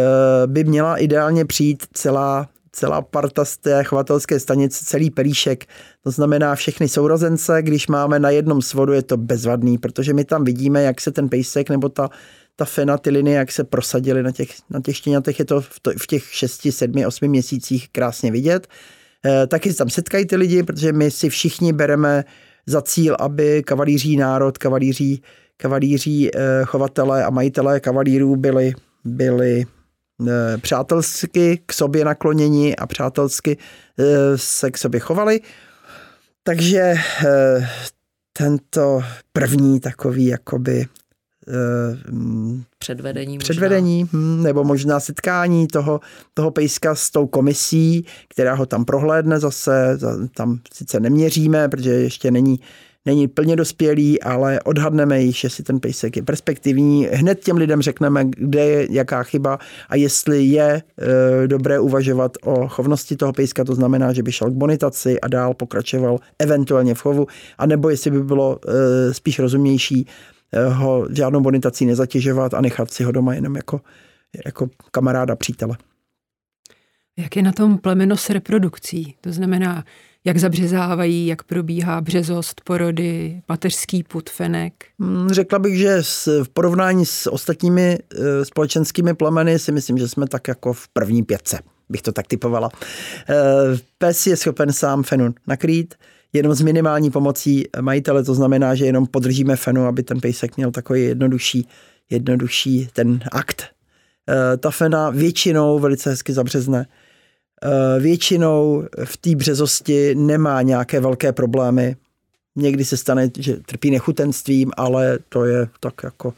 by 0.47 0.63
měla 0.63 0.97
ideálně 0.97 1.45
přijít 1.45 1.85
celá 1.93 2.49
celá 2.71 3.01
parta 3.01 3.45
z 3.45 3.57
té 3.57 3.83
chovatelské 3.83 4.39
stanice, 4.39 4.85
celý 4.85 5.09
pelíšek. 5.09 5.65
To 6.03 6.11
znamená 6.11 6.55
všechny 6.55 6.89
sourozence, 6.89 7.61
když 7.61 7.87
máme 7.87 8.19
na 8.19 8.29
jednom 8.29 8.61
svodu, 8.61 8.93
je 8.93 9.01
to 9.01 9.17
bezvadný, 9.17 9.77
protože 9.77 10.13
my 10.13 10.25
tam 10.25 10.43
vidíme, 10.43 10.83
jak 10.83 11.01
se 11.01 11.11
ten 11.11 11.29
pejsek 11.29 11.69
nebo 11.69 11.89
ta, 11.89 12.09
ta 12.55 12.65
fena, 12.65 12.97
ty 12.97 13.09
linie, 13.09 13.37
jak 13.37 13.51
se 13.51 13.63
prosadily 13.63 14.23
na 14.23 14.31
těch, 14.31 14.49
na 14.69 14.81
těch 14.81 14.97
štěňatech, 14.97 15.39
je 15.39 15.45
to 15.45 15.61
v, 15.61 15.79
to 15.81 15.91
v 15.97 16.07
těch 16.07 16.23
6, 16.23 16.67
7, 16.69 17.05
8 17.05 17.27
měsících 17.27 17.89
krásně 17.89 18.31
vidět. 18.31 18.67
E, 19.25 19.47
taky 19.47 19.73
tam 19.73 19.89
setkají 19.89 20.25
ty 20.25 20.35
lidi, 20.35 20.63
protože 20.63 20.93
my 20.93 21.11
si 21.11 21.29
všichni 21.29 21.73
bereme 21.73 22.23
za 22.65 22.81
cíl, 22.81 23.15
aby 23.19 23.63
kavalíří 23.63 24.17
národ, 24.17 24.57
kavalíří, 24.57 25.21
kavalíří 25.57 26.35
eh, 26.35 26.39
chovatelé 26.65 27.25
a 27.25 27.29
majitelé 27.29 27.79
kavalírů 27.79 28.35
byli, 28.35 28.73
byli 29.05 29.65
eh, 30.27 30.57
přátelsky 30.57 31.61
k 31.65 31.73
sobě 31.73 32.05
nakloněni 32.05 32.75
a 32.75 32.87
přátelsky 32.87 33.57
eh, 33.99 34.37
se 34.37 34.71
k 34.71 34.77
sobě 34.77 34.99
chovali. 34.99 35.41
Takže 36.43 36.95
tento 38.33 39.03
první 39.33 39.79
takový 39.79 40.25
jakoby 40.25 40.85
předvedení, 42.79 43.37
předvedení 43.37 44.03
možná. 44.03 44.19
Hm, 44.19 44.43
nebo 44.43 44.63
možná 44.63 44.99
setkání 44.99 45.67
toho, 45.67 45.99
toho 46.33 46.51
pejska 46.51 46.95
s 46.95 47.09
tou 47.09 47.27
komisí, 47.27 48.05
která 48.27 48.53
ho 48.53 48.65
tam 48.65 48.85
prohlédne 48.85 49.39
zase, 49.39 49.97
tam 50.35 50.59
sice 50.73 50.99
neměříme, 50.99 51.69
protože 51.69 51.89
ještě 51.89 52.31
není, 52.31 52.59
není 53.05 53.27
plně 53.27 53.55
dospělý, 53.55 54.21
ale 54.21 54.59
odhadneme 54.61 55.21
již, 55.21 55.43
jestli 55.43 55.63
ten 55.63 55.79
pejsek 55.79 56.17
je 56.17 56.23
perspektivní. 56.23 57.07
Hned 57.11 57.39
těm 57.39 57.57
lidem 57.57 57.81
řekneme, 57.81 58.25
kde 58.25 58.65
je 58.65 58.87
jaká 58.89 59.23
chyba 59.23 59.59
a 59.89 59.95
jestli 59.95 60.43
je 60.43 60.83
e, 61.43 61.47
dobré 61.47 61.79
uvažovat 61.79 62.31
o 62.43 62.67
chovnosti 62.67 63.15
toho 63.15 63.33
pejska, 63.33 63.63
to 63.63 63.75
znamená, 63.75 64.13
že 64.13 64.23
by 64.23 64.31
šel 64.31 64.49
k 64.49 64.53
bonitaci 64.53 65.21
a 65.21 65.27
dál 65.27 65.53
pokračoval 65.53 66.17
eventuálně 66.39 66.93
v 66.93 67.01
chovu, 67.01 67.27
anebo 67.57 67.89
jestli 67.89 68.11
by 68.11 68.23
bylo 68.23 68.59
e, 68.67 69.13
spíš 69.13 69.39
rozumnější 69.39 70.07
ho 70.69 71.07
žádnou 71.11 71.41
bonitací 71.41 71.85
nezatěžovat 71.85 72.53
a 72.53 72.61
nechat 72.61 72.91
si 72.91 73.03
ho 73.03 73.11
doma 73.11 73.33
jenom 73.33 73.55
jako, 73.55 73.81
jako 74.45 74.69
kamaráda, 74.91 75.35
přítele. 75.35 75.77
Jak 77.17 77.35
je 77.35 77.41
na 77.41 77.51
tom 77.51 77.77
plemeno 77.77 78.17
s 78.17 78.29
reprodukcí? 78.29 79.15
To 79.21 79.31
znamená, 79.31 79.83
jak 80.25 80.37
zabřezávají, 80.37 81.27
jak 81.27 81.43
probíhá 81.43 82.01
březost, 82.01 82.61
porody, 82.63 83.41
pateřský 83.45 84.03
put, 84.03 84.29
fenek? 84.29 84.73
Hmm, 84.99 85.29
řekla 85.29 85.59
bych, 85.59 85.77
že 85.77 86.01
v 86.43 86.49
porovnání 86.49 87.05
s 87.05 87.31
ostatními 87.31 87.97
e, 88.15 88.45
společenskými 88.45 89.13
plemeny 89.13 89.59
si 89.59 89.71
myslím, 89.71 89.97
že 89.97 90.07
jsme 90.07 90.27
tak 90.27 90.47
jako 90.47 90.73
v 90.73 90.87
první 90.87 91.23
pětce, 91.23 91.59
bych 91.89 92.01
to 92.01 92.11
tak 92.11 92.27
typovala. 92.27 92.69
E, 93.29 93.35
pes 93.97 94.27
je 94.27 94.37
schopen 94.37 94.73
sám 94.73 95.03
fenu 95.03 95.33
nakrýt, 95.47 95.95
jenom 96.33 96.55
s 96.55 96.61
minimální 96.61 97.11
pomocí 97.11 97.63
majitele, 97.81 98.23
to 98.23 98.33
znamená, 98.33 98.75
že 98.75 98.85
jenom 98.85 99.07
podržíme 99.07 99.55
fenu, 99.55 99.85
aby 99.85 100.03
ten 100.03 100.19
pejsek 100.19 100.57
měl 100.57 100.71
takový 100.71 101.03
jednodušší, 101.03 101.67
jednodušší 102.09 102.89
ten 102.93 103.19
akt. 103.31 103.65
E, 104.29 104.57
ta 104.57 104.71
fena 104.71 105.09
většinou 105.09 105.79
velice 105.79 106.09
hezky 106.09 106.33
zabřezne. 106.33 106.87
E, 107.63 107.99
většinou 107.99 108.83
v 109.05 109.17
té 109.17 109.35
březosti 109.35 110.15
nemá 110.15 110.61
nějaké 110.61 110.99
velké 110.99 111.31
problémy. 111.31 111.95
Někdy 112.55 112.85
se 112.85 112.97
stane, 112.97 113.29
že 113.39 113.57
trpí 113.57 113.91
nechutenstvím, 113.91 114.71
ale 114.77 115.19
to 115.29 115.45
je 115.45 115.67
tak 115.79 115.93
jako, 116.03 116.33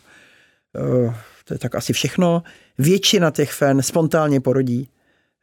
e, 0.75 1.13
to 1.45 1.53
je 1.53 1.57
tak 1.57 1.75
asi 1.75 1.93
všechno. 1.93 2.43
Většina 2.77 3.31
těch 3.31 3.51
fen 3.51 3.81
spontánně 3.81 4.39
porodí. 4.39 4.89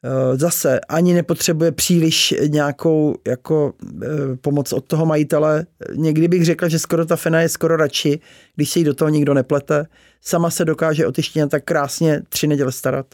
Eh, 0.04 0.36
zase 0.36 0.80
ani 0.80 1.14
nepotřebuje 1.14 1.72
příliš 1.72 2.34
nějakou 2.46 3.14
jako 3.28 3.72
eh, 4.02 4.06
pomoc 4.40 4.72
od 4.72 4.84
toho 4.84 5.06
majitele. 5.06 5.66
Někdy 5.94 6.28
bych 6.28 6.44
řekla, 6.44 6.68
že 6.68 6.78
skoro 6.78 7.06
ta 7.06 7.16
fena 7.16 7.40
je 7.40 7.48
skoro 7.48 7.76
radši, 7.76 8.20
když 8.56 8.70
se 8.70 8.78
jí 8.78 8.84
do 8.84 8.94
toho 8.94 9.08
nikdo 9.08 9.34
neplete. 9.34 9.86
Sama 10.20 10.50
se 10.50 10.64
dokáže 10.64 11.06
o 11.06 11.12
ty 11.12 11.22
tak 11.48 11.64
krásně 11.64 12.22
tři 12.28 12.46
neděle 12.46 12.72
starat. 12.72 13.06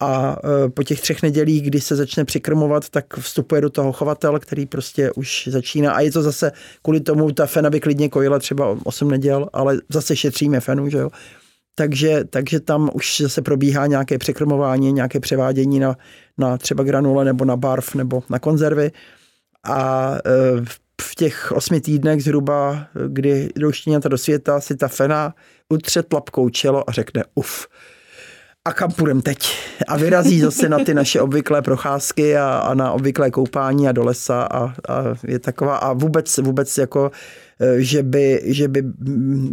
A 0.00 0.36
eh, 0.44 0.68
po 0.68 0.82
těch 0.82 1.00
třech 1.00 1.22
nedělích, 1.22 1.62
kdy 1.62 1.80
se 1.80 1.96
začne 1.96 2.24
přikrmovat, 2.24 2.88
tak 2.88 3.16
vstupuje 3.16 3.60
do 3.60 3.70
toho 3.70 3.92
chovatel, 3.92 4.38
který 4.38 4.66
prostě 4.66 5.10
už 5.12 5.48
začíná. 5.50 5.92
A 5.92 6.00
je 6.00 6.12
to 6.12 6.22
zase 6.22 6.52
kvůli 6.82 7.00
tomu, 7.00 7.32
ta 7.32 7.46
fena 7.46 7.70
by 7.70 7.80
klidně 7.80 8.08
kojila 8.08 8.38
třeba 8.38 8.78
8 8.84 9.10
neděl, 9.10 9.48
ale 9.52 9.78
zase 9.88 10.16
šetříme 10.16 10.60
fenu, 10.60 10.88
že 10.88 10.98
jo 10.98 11.10
takže, 11.74 12.24
takže 12.24 12.60
tam 12.60 12.90
už 12.92 13.20
zase 13.20 13.42
probíhá 13.42 13.86
nějaké 13.86 14.18
překrmování, 14.18 14.92
nějaké 14.92 15.20
převádění 15.20 15.80
na, 15.80 15.96
na 16.38 16.58
třeba 16.58 16.84
granule 16.84 17.24
nebo 17.24 17.44
na 17.44 17.56
barv 17.56 17.94
nebo 17.94 18.22
na 18.30 18.38
konzervy. 18.38 18.90
A 19.64 20.12
e, 20.14 20.64
v 21.02 21.14
těch 21.14 21.52
osmi 21.52 21.80
týdnech 21.80 22.22
zhruba, 22.22 22.86
kdy 23.08 23.48
jdou 23.56 23.72
štěňata 23.72 24.08
do 24.08 24.18
světa, 24.18 24.60
si 24.60 24.76
ta 24.76 24.88
fena 24.88 25.34
utře 25.68 26.02
tlapkou 26.02 26.48
čelo 26.48 26.90
a 26.90 26.92
řekne 26.92 27.24
uf, 27.34 27.66
a 28.68 28.72
kam 28.72 28.92
půjdem 28.92 29.22
teď? 29.22 29.38
A 29.88 29.96
vyrazí 29.96 30.40
zase 30.40 30.68
na 30.68 30.78
ty 30.78 30.94
naše 30.94 31.20
obvyklé 31.20 31.62
procházky 31.62 32.36
a, 32.36 32.58
a 32.58 32.74
na 32.74 32.92
obvyklé 32.92 33.30
koupání 33.30 33.88
a 33.88 33.92
do 33.92 34.04
lesa 34.04 34.42
a, 34.42 34.64
a 34.64 34.74
je 35.26 35.38
taková 35.38 35.76
a 35.76 35.92
vůbec, 35.92 36.38
vůbec 36.38 36.78
jako 36.78 37.10
že 37.76 38.02
by, 38.02 38.40
že 38.44 38.68
by 38.68 38.82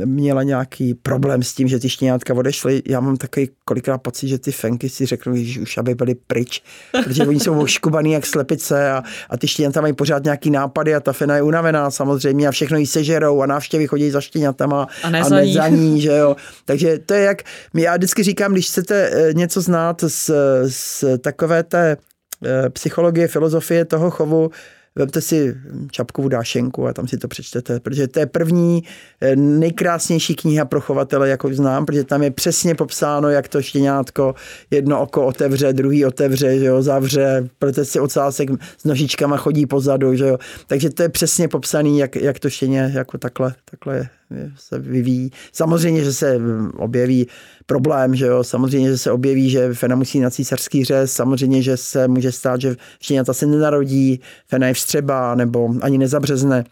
měla 0.05 0.43
nějaký 0.43 0.93
problém 0.93 1.43
s 1.43 1.53
tím, 1.53 1.67
že 1.67 1.79
ty 1.79 1.89
štěňátka 1.89 2.33
odešly. 2.33 2.81
Já 2.87 2.99
mám 2.99 3.17
takový 3.17 3.49
kolikrát 3.65 3.97
pocit, 3.97 4.27
že 4.27 4.37
ty 4.37 4.51
fenky 4.51 4.89
si 4.89 5.05
řeknou, 5.05 5.33
že 5.35 5.61
už 5.61 5.77
aby 5.77 5.95
byly 5.95 6.15
pryč, 6.15 6.63
protože 7.03 7.27
oni 7.27 7.39
jsou 7.39 7.59
oškubaný 7.61 8.11
jak 8.11 8.25
slepice 8.25 8.91
a, 8.91 9.03
a 9.29 9.37
ty 9.37 9.47
štěňata 9.47 9.81
mají 9.81 9.93
pořád 9.93 10.23
nějaký 10.23 10.49
nápady 10.49 10.95
a 10.95 10.99
ta 10.99 11.13
fena 11.13 11.35
je 11.35 11.41
unavená 11.41 11.91
samozřejmě 11.91 12.47
a 12.47 12.51
všechno 12.51 12.77
jí 12.77 12.87
sežerou 12.87 13.41
a 13.41 13.45
návštěvy 13.45 13.87
chodí 13.87 14.11
za 14.11 14.21
štěňatama 14.21 14.87
a 15.03 15.09
ne, 15.09 15.21
a 15.21 15.23
za, 15.23 15.35
ne 15.35 15.53
za 15.53 15.67
ní, 15.67 16.01
že 16.01 16.11
jo. 16.11 16.35
Takže 16.65 16.99
to 16.99 17.13
je 17.13 17.21
jak, 17.21 17.41
já 17.73 17.97
vždycky 17.97 18.23
říkám, 18.23 18.51
když 18.51 18.67
chcete 18.67 19.11
eh, 19.13 19.33
něco 19.33 19.61
znát 19.61 20.03
z, 20.07 20.31
z 20.67 21.03
takové 21.17 21.63
té 21.63 21.97
eh, 22.45 22.69
psychologie, 22.69 23.27
filozofie 23.27 23.85
toho 23.85 24.09
chovu, 24.09 24.51
Vemte 24.95 25.21
si 25.21 25.55
Čapkovu 25.91 26.29
dášenku 26.29 26.87
a 26.87 26.93
tam 26.93 27.07
si 27.07 27.17
to 27.17 27.27
přečtete, 27.27 27.79
protože 27.79 28.07
to 28.07 28.19
je 28.19 28.25
první 28.25 28.83
eh, 29.21 29.35
nejkrásnější 29.35 30.35
kniha 30.35 30.65
pro 30.65 30.81
chovatele, 30.81 31.29
jako 31.29 31.53
znám, 31.53 31.85
protože 31.85 32.03
tam 32.03 32.23
je 32.23 32.31
přesně 32.31 32.75
popsáno, 32.75 33.29
jak 33.29 33.47
to 33.47 33.61
štěňátko 33.61 34.35
jedno 34.71 35.01
oko 35.01 35.25
otevře, 35.25 35.73
druhý 35.73 36.05
otevře, 36.05 36.59
že 36.59 36.65
jo, 36.65 36.81
zavře, 36.81 37.47
protože 37.59 37.85
si 37.85 37.99
ocásek 37.99 38.49
s 38.77 38.83
nožičkama 38.83 39.37
chodí 39.37 39.65
pozadu, 39.65 40.15
že 40.15 40.27
jo. 40.27 40.37
Takže 40.67 40.89
to 40.89 41.03
je 41.03 41.09
přesně 41.09 41.47
popsaný, 41.47 41.99
jak, 41.99 42.15
jak 42.15 42.39
to 42.39 42.49
štěně 42.49 42.91
jako 42.93 43.17
takhle, 43.17 43.53
takhle 43.71 44.09
se 44.55 44.79
vyvíjí. 44.79 45.31
Samozřejmě, 45.51 46.03
že 46.03 46.13
se 46.13 46.39
objeví 46.77 47.27
problém, 47.71 48.15
že 48.15 48.25
jo, 48.25 48.43
samozřejmě, 48.43 48.89
že 48.89 48.97
se 48.97 49.11
objeví, 49.11 49.49
že 49.49 49.73
Fena 49.73 49.95
musí 49.95 50.19
na 50.19 50.29
císařský 50.29 50.83
řez, 50.83 51.13
samozřejmě, 51.13 51.61
že 51.61 51.77
se 51.77 52.07
může 52.07 52.31
stát, 52.31 52.61
že 52.61 52.75
štěňata 53.01 53.33
se 53.33 53.45
nenarodí, 53.45 54.19
Fena 54.47 54.67
je 54.67 54.73
vstřeba 54.73 55.35
nebo 55.35 55.73
ani 55.81 55.97
nezabřezne 55.97 56.63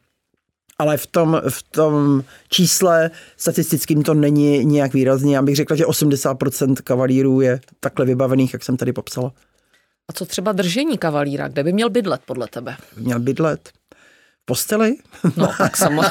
ale 0.79 0.97
v 0.97 1.07
tom, 1.07 1.41
v 1.49 1.63
tom 1.63 2.23
čísle 2.49 3.11
statistickým 3.37 4.03
to 4.03 4.13
není 4.13 4.65
nějak 4.65 4.93
výrazně. 4.93 5.35
Já 5.35 5.41
bych 5.41 5.55
řekla, 5.55 5.75
že 5.75 5.85
80% 5.85 6.75
kavalírů 6.83 7.41
je 7.41 7.59
takhle 7.79 8.05
vybavených, 8.05 8.53
jak 8.53 8.63
jsem 8.63 8.77
tady 8.77 8.93
popsala. 8.93 9.31
A 10.09 10.13
co 10.13 10.25
třeba 10.25 10.51
držení 10.51 10.97
kavalíra? 10.97 11.47
Kde 11.47 11.63
by 11.63 11.73
měl 11.73 11.89
bydlet 11.89 12.21
podle 12.25 12.47
tebe? 12.47 12.75
Měl 12.97 13.19
bydlet 13.19 13.69
posteli? 14.49 14.95
No, 15.37 15.51
tak 15.57 15.77
samo. 15.77 16.01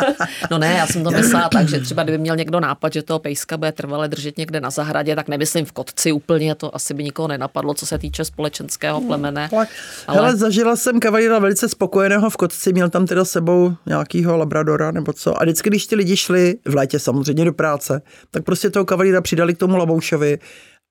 no 0.50 0.58
ne, 0.58 0.74
já 0.78 0.86
jsem 0.86 1.04
to 1.04 1.10
myslela 1.10 1.48
tak, 1.48 1.68
že 1.68 1.80
třeba 1.80 2.02
kdyby 2.02 2.18
měl 2.18 2.36
někdo 2.36 2.60
nápad, 2.60 2.92
že 2.92 3.02
toho 3.02 3.18
pejska 3.18 3.56
bude 3.56 3.72
trvale 3.72 4.08
držet 4.08 4.38
někde 4.38 4.60
na 4.60 4.70
zahradě, 4.70 5.16
tak 5.16 5.28
nemyslím 5.28 5.64
v 5.64 5.72
kotci 5.72 6.12
úplně, 6.12 6.54
to 6.54 6.76
asi 6.76 6.94
by 6.94 7.04
nikoho 7.04 7.28
nenapadlo, 7.28 7.74
co 7.74 7.86
se 7.86 7.98
týče 7.98 8.24
společenského 8.24 9.00
plemene. 9.00 9.48
Ale, 9.52 9.66
ale... 10.06 10.16
Hele, 10.16 10.36
zažila 10.36 10.76
jsem 10.76 11.00
kavalíra 11.00 11.38
velice 11.38 11.68
spokojeného 11.68 12.30
v 12.30 12.36
kotci, 12.36 12.72
měl 12.72 12.90
tam 12.90 13.06
teda 13.06 13.24
sebou 13.24 13.74
nějakýho 13.86 14.36
labradora 14.36 14.90
nebo 14.90 15.12
co. 15.12 15.40
A 15.40 15.44
vždycky, 15.44 15.70
když 15.70 15.86
ti 15.86 15.96
lidi 15.96 16.16
šli 16.16 16.54
v 16.64 16.74
létě 16.74 16.98
samozřejmě 16.98 17.44
do 17.44 17.52
práce, 17.52 18.02
tak 18.30 18.44
prostě 18.44 18.70
toho 18.70 18.84
kavalíra 18.84 19.20
přidali 19.20 19.54
k 19.54 19.58
tomu 19.58 19.76
laboušovi 19.76 20.38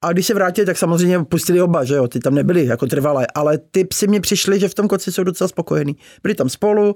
a 0.02 0.14
když 0.14 0.26
se 0.26 0.34
vrátili, 0.34 0.66
tak 0.66 0.78
samozřejmě 0.78 1.24
pustili 1.24 1.62
oba, 1.62 1.84
že 1.84 1.96
jo, 1.96 2.08
ty 2.08 2.20
tam 2.20 2.36
nebyli 2.36 2.66
jako 2.66 2.86
trvalé, 2.86 3.28
ale 3.36 3.58
ty 3.72 3.84
psy 3.86 4.08
mi 4.08 4.20
přišli, 4.20 4.60
že 4.60 4.68
v 4.68 4.74
tom 4.74 4.88
koci 4.88 5.12
jsou 5.12 5.24
docela 5.24 5.48
spokojení. 5.48 5.96
Byli 6.24 6.36
tam 6.36 6.50
spolu, 6.50 6.96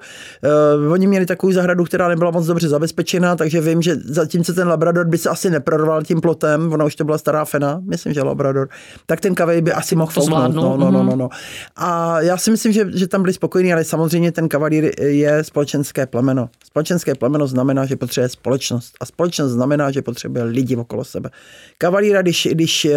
uh, 0.83 0.91
oni 0.91 1.07
měli 1.07 1.25
takovou 1.25 1.53
zahradu, 1.53 1.83
která 1.83 2.07
nebyla 2.07 2.31
moc 2.31 2.45
dobře 2.45 2.69
zabezpečena, 2.69 3.35
takže 3.35 3.61
vím, 3.61 3.81
že 3.81 3.95
zatímco 3.95 4.53
ten 4.53 4.67
Labrador 4.67 5.07
by 5.07 5.17
se 5.17 5.29
asi 5.29 5.49
neprorval 5.49 6.03
tím 6.03 6.21
plotem, 6.21 6.73
ona 6.73 6.85
už 6.85 6.95
to 6.95 7.05
byla 7.05 7.17
stará 7.17 7.45
fena, 7.45 7.81
myslím, 7.85 8.13
že 8.13 8.23
Labrador, 8.23 8.69
tak 9.05 9.21
ten 9.21 9.35
kavej 9.35 9.61
by 9.61 9.73
asi 9.73 9.95
mohl 9.95 10.11
fouknout. 10.11 10.55
No, 10.55 10.77
no, 10.77 10.91
no, 10.91 11.03
no, 11.03 11.15
no. 11.15 11.29
A 11.75 12.21
já 12.21 12.37
si 12.37 12.51
myslím, 12.51 12.73
že, 12.73 12.85
že 12.93 13.07
tam 13.07 13.21
byli 13.21 13.33
spokojení, 13.33 13.73
ale 13.73 13.83
samozřejmě 13.83 14.31
ten 14.31 14.49
kavalír 14.49 14.91
je 15.01 15.43
společenské 15.43 16.05
plemeno. 16.05 16.49
Společenské 16.65 17.15
plemeno 17.15 17.47
znamená, 17.47 17.85
že 17.85 17.95
potřebuje 17.95 18.29
společnost. 18.29 18.93
A 18.99 19.05
společnost 19.05 19.51
znamená, 19.51 19.91
že 19.91 20.01
potřebuje 20.01 20.43
lidi 20.43 20.75
okolo 20.75 21.03
sebe. 21.03 21.29
Kavalíra, 21.77 22.21
když, 22.21 22.47
když 22.51 22.90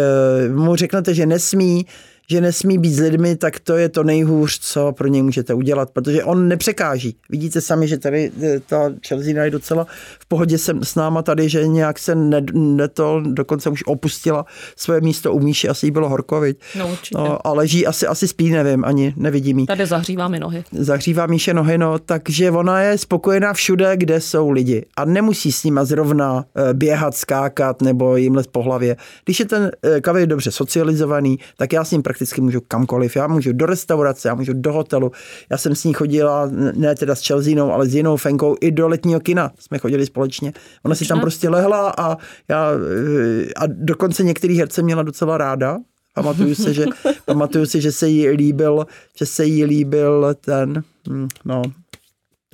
mu 0.49 0.75
řeknete, 0.75 1.13
že 1.13 1.25
nesmí 1.25 1.85
že 2.29 2.41
nesmí 2.41 2.77
být 2.77 2.93
s 2.93 2.99
lidmi, 2.99 3.35
tak 3.35 3.59
to 3.59 3.77
je 3.77 3.89
to 3.89 4.03
nejhůř, 4.03 4.59
co 4.59 4.91
pro 4.91 5.07
něj 5.07 5.21
můžete 5.21 5.53
udělat, 5.53 5.91
protože 5.91 6.23
on 6.23 6.47
nepřekáží. 6.47 7.17
Vidíte 7.29 7.61
sami, 7.61 7.87
že 7.87 7.97
tady 7.97 8.31
eh, 8.43 8.59
ta 8.59 8.91
Chelsea 9.07 9.43
je 9.43 9.51
docela 9.51 9.87
v 10.19 10.25
pohodě 10.25 10.57
jsem 10.57 10.83
s 10.83 10.95
náma 10.95 11.21
tady, 11.21 11.49
že 11.49 11.67
nějak 11.67 11.99
se 11.99 12.15
ne, 12.15 12.41
ne 12.53 12.87
to, 12.87 13.21
dokonce 13.25 13.69
už 13.69 13.83
opustila 13.85 14.45
své 14.75 15.01
místo 15.01 15.33
u 15.33 15.39
Míši, 15.39 15.69
asi 15.69 15.87
jí 15.87 15.91
bylo 15.91 16.09
horko, 16.09 16.39
viď? 16.39 16.59
No 16.77 16.91
určitě. 16.91 17.17
No, 17.17 17.47
a 17.47 17.53
leží, 17.53 17.87
asi, 17.87 18.07
asi 18.07 18.27
spí, 18.27 18.49
nevím, 18.49 18.85
ani 18.85 19.13
nevidím 19.17 19.59
jí. 19.59 19.65
Tady 19.65 19.85
zahřívá 19.85 20.27
mi 20.27 20.39
nohy. 20.39 20.63
Zahřívá 20.71 21.25
Míše 21.25 21.53
nohy, 21.53 21.77
no, 21.77 21.99
takže 21.99 22.51
ona 22.51 22.81
je 22.81 22.97
spokojená 22.97 23.53
všude, 23.53 23.97
kde 23.97 24.21
jsou 24.21 24.49
lidi 24.49 24.85
a 24.97 25.05
nemusí 25.05 25.51
s 25.51 25.63
nima 25.63 25.85
zrovna 25.85 26.45
eh, 26.55 26.73
běhat, 26.73 27.15
skákat 27.15 27.81
nebo 27.81 28.15
jim 28.15 28.35
les 28.35 28.47
po 28.47 28.63
hlavě. 28.63 28.97
Když 29.25 29.39
je 29.39 29.45
ten 29.45 29.71
eh, 29.83 30.01
kavej 30.01 30.27
dobře 30.27 30.51
socializovaný, 30.51 31.39
tak 31.57 31.73
já 31.73 31.83
s 31.83 31.91
ním 31.91 32.01
prakticky 32.15 32.41
můžu 32.41 32.61
kamkoliv. 32.67 33.15
Já 33.15 33.27
můžu 33.27 33.53
do 33.53 33.65
restaurace, 33.65 34.27
já 34.27 34.35
můžu 34.35 34.53
do 34.53 34.73
hotelu. 34.73 35.11
Já 35.49 35.57
jsem 35.57 35.75
s 35.75 35.83
ní 35.83 35.93
chodila, 35.93 36.49
ne 36.73 36.95
teda 36.95 37.15
s 37.15 37.27
Chelseanou, 37.27 37.71
ale 37.71 37.85
s 37.85 37.95
jinou 37.95 38.17
Fenkou, 38.17 38.55
i 38.61 38.71
do 38.71 38.87
letního 38.87 39.19
kina 39.19 39.51
jsme 39.59 39.77
chodili 39.77 40.05
společně. 40.05 40.53
Ona 40.83 40.95
si 40.95 41.05
tam 41.05 41.19
prostě 41.19 41.49
lehla 41.49 41.93
a 41.97 42.17
já 42.47 42.71
eh, 42.71 43.53
a 43.55 43.63
dokonce 43.67 44.23
některý 44.23 44.57
herce 44.57 44.81
měla 44.81 45.03
docela 45.03 45.37
ráda. 45.37 45.77
Pamatuju 46.13 46.55
si, 46.55 46.73
že, 46.73 46.85
pamatuju 47.25 47.65
si, 47.65 47.81
že 47.81 47.91
se 47.91 48.07
jí 48.07 48.29
líbil, 48.29 48.85
že 49.17 49.25
se 49.25 49.45
jí 49.45 49.65
líbil 49.65 50.35
ten, 50.41 50.83
hm, 51.09 51.27
no, 51.45 51.61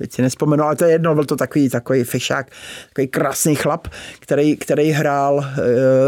teď 0.02 0.12
si 0.12 0.22
nespomenu, 0.22 0.64
ale 0.64 0.76
to 0.76 0.84
je 0.84 0.90
jedno, 0.90 1.14
byl 1.14 1.24
to 1.24 1.36
takový, 1.36 1.68
takový 1.68 2.04
fešák, 2.04 2.46
takový 2.88 3.08
krásný 3.08 3.54
chlap, 3.54 3.88
který, 4.20 4.56
který 4.56 4.90
hrál 4.90 5.34
uh, 5.34 5.44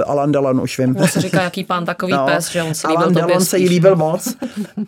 Alan 0.07 0.33
Delon, 0.33 0.61
už 0.61 0.79
vím. 0.79 0.95
To 0.95 1.07
se 1.07 1.21
říká, 1.21 1.43
jaký 1.43 1.65
pán 1.65 1.85
takový 1.85 2.13
no, 2.13 2.27
pes, 2.27 2.51
že 2.51 2.63
on 2.63 2.75
se 2.75 2.89
líbil 2.89 3.03
Alan 3.03 3.15
Delon 3.15 3.45
se 3.45 3.59
jí 3.59 3.69
líbil 3.69 3.97
moc 3.97 4.37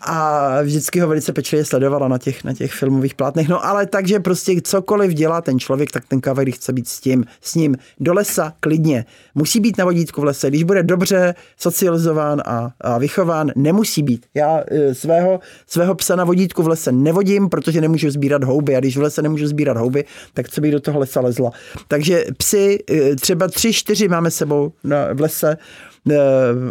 a 0.01 0.47
vždycky 0.61 0.99
ho 0.99 1.07
velice 1.07 1.33
pečlivě 1.33 1.65
sledovala 1.65 2.07
na 2.07 2.17
těch, 2.17 2.43
na 2.43 2.53
těch 2.53 2.73
filmových 2.73 3.15
plátnech. 3.15 3.47
No 3.47 3.65
ale 3.65 3.85
takže 3.85 4.19
prostě 4.19 4.61
cokoliv 4.61 5.11
dělá 5.11 5.41
ten 5.41 5.59
člověk, 5.59 5.91
tak 5.91 6.03
ten 6.07 6.21
kavery 6.21 6.51
chce 6.51 6.73
být 6.73 6.87
s 6.87 6.99
tím, 6.99 7.25
s 7.41 7.55
ním 7.55 7.75
do 7.99 8.13
lesa 8.13 8.53
klidně. 8.59 9.05
Musí 9.35 9.59
být 9.59 9.77
na 9.77 9.85
vodítku 9.85 10.21
v 10.21 10.23
lese. 10.23 10.49
Když 10.49 10.63
bude 10.63 10.83
dobře 10.83 11.35
socializován 11.57 12.41
a, 12.45 12.71
a 12.81 12.97
vychován, 12.97 13.51
nemusí 13.55 14.03
být. 14.03 14.25
Já 14.33 14.57
uh, 14.57 14.93
svého, 14.93 15.39
svého 15.67 15.95
psa 15.95 16.15
na 16.15 16.23
vodítku 16.23 16.63
v 16.63 16.67
lese 16.67 16.91
nevodím, 16.91 17.49
protože 17.49 17.81
nemůžu 17.81 18.11
sbírat 18.11 18.43
houby 18.43 18.75
a 18.75 18.79
když 18.79 18.96
v 18.97 19.01
lese 19.01 19.21
nemůžu 19.21 19.47
sbírat 19.47 19.77
houby, 19.77 20.05
tak 20.33 20.49
co 20.49 20.61
bych 20.61 20.71
do 20.71 20.79
toho 20.79 20.99
lesa 20.99 21.21
lezla. 21.21 21.51
Takže 21.87 22.25
psy, 22.37 22.83
eh, 22.91 23.15
třeba 23.15 23.47
tři, 23.47 23.73
čtyři 23.73 24.07
máme 24.07 24.31
sebou 24.31 24.71
v 25.13 25.21
lese, 25.21 25.57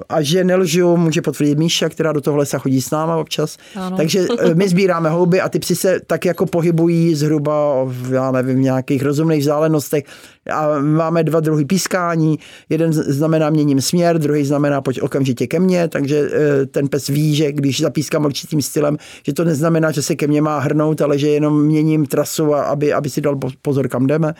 a 0.08 0.22
že 0.22 0.44
nelžu, 0.44 0.96
může 0.96 1.22
potvrdit 1.22 1.58
Míša, 1.58 1.88
která 1.88 2.12
do 2.12 2.20
toho 2.20 2.36
lesa 2.36 2.58
chodí 2.58 2.82
s 2.82 2.90
náma 2.90 3.16
občas. 3.16 3.56
Ano. 3.74 3.96
Takže 3.96 4.26
eh, 4.38 4.54
my 4.54 4.68
sbíráme 4.68 5.10
houby 5.10 5.40
a 5.40 5.48
ty 5.48 5.58
psy 5.58 5.76
se 5.76 6.00
tak 6.06 6.24
jako 6.24 6.46
pohybují 6.46 7.14
zhruba 7.14 7.84
v, 7.84 8.12
já 8.12 8.30
nevím, 8.30 8.56
v 8.56 8.60
nějakých 8.60 9.02
rozumných 9.02 9.40
vzdálenostech 9.40 10.04
a 10.50 10.78
máme 10.80 11.24
dva 11.24 11.40
druhy 11.40 11.64
pískání. 11.64 12.38
Jeden 12.68 12.92
znamená 12.92 13.50
měním 13.50 13.80
směr, 13.80 14.18
druhý 14.18 14.44
znamená 14.44 14.80
pojď 14.80 15.00
okamžitě 15.02 15.46
ke 15.46 15.60
mně, 15.60 15.88
takže 15.88 16.30
eh, 16.32 16.66
ten 16.66 16.88
pes 16.88 17.06
ví, 17.06 17.34
že 17.34 17.52
když 17.52 17.80
zapískám 17.80 18.24
určitým 18.24 18.62
stylem, 18.62 18.96
že 19.26 19.32
to 19.32 19.44
neznamená, 19.44 19.90
že 19.90 20.02
se 20.02 20.16
ke 20.16 20.26
mně 20.26 20.42
má 20.42 20.58
hrnout, 20.58 21.00
ale 21.00 21.18
že 21.18 21.28
jenom 21.28 21.62
měním 21.64 22.06
trasu, 22.06 22.54
aby, 22.54 22.92
aby 22.92 23.10
si 23.10 23.20
dal 23.20 23.38
pozor, 23.62 23.88
kam 23.88 24.06
jdeme 24.06 24.34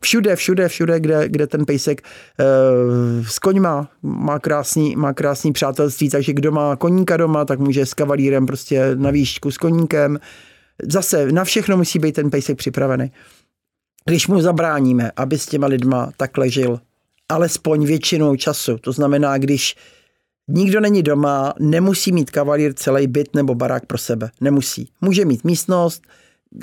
všude, 0.00 0.36
všude, 0.36 0.68
všude, 0.68 1.00
kde, 1.00 1.28
kde 1.28 1.46
ten 1.46 1.64
pejsek 1.64 2.00
e, 2.00 2.04
s 3.24 3.38
koňma 3.38 3.90
má 4.02 4.38
krásný, 4.38 4.96
má 4.96 5.12
krásný 5.12 5.52
přátelství, 5.52 6.10
takže 6.10 6.32
kdo 6.32 6.52
má 6.52 6.76
koníka 6.76 7.16
doma, 7.16 7.44
tak 7.44 7.58
může 7.58 7.86
s 7.86 7.94
kavalírem 7.94 8.46
prostě 8.46 8.90
na 8.94 9.10
výšku 9.10 9.50
s 9.50 9.58
koníkem. 9.58 10.18
Zase 10.88 11.32
na 11.32 11.44
všechno 11.44 11.76
musí 11.76 11.98
být 11.98 12.12
ten 12.12 12.30
pejsek 12.30 12.58
připravený 12.58 13.10
když 14.04 14.28
mu 14.28 14.40
zabráníme, 14.40 15.10
aby 15.16 15.38
s 15.38 15.46
těma 15.46 15.66
lidma 15.66 16.10
takhle 16.16 16.50
žil, 16.50 16.80
alespoň 17.28 17.86
většinou 17.86 18.36
času, 18.36 18.78
to 18.78 18.92
znamená, 18.92 19.38
když 19.38 19.76
nikdo 20.48 20.80
není 20.80 21.02
doma, 21.02 21.54
nemusí 21.58 22.12
mít 22.12 22.30
kavalír 22.30 22.74
celý 22.74 23.06
byt 23.06 23.34
nebo 23.34 23.54
barák 23.54 23.86
pro 23.86 23.98
sebe. 23.98 24.30
Nemusí. 24.40 24.88
Může 25.00 25.24
mít 25.24 25.44
místnost, 25.44 26.02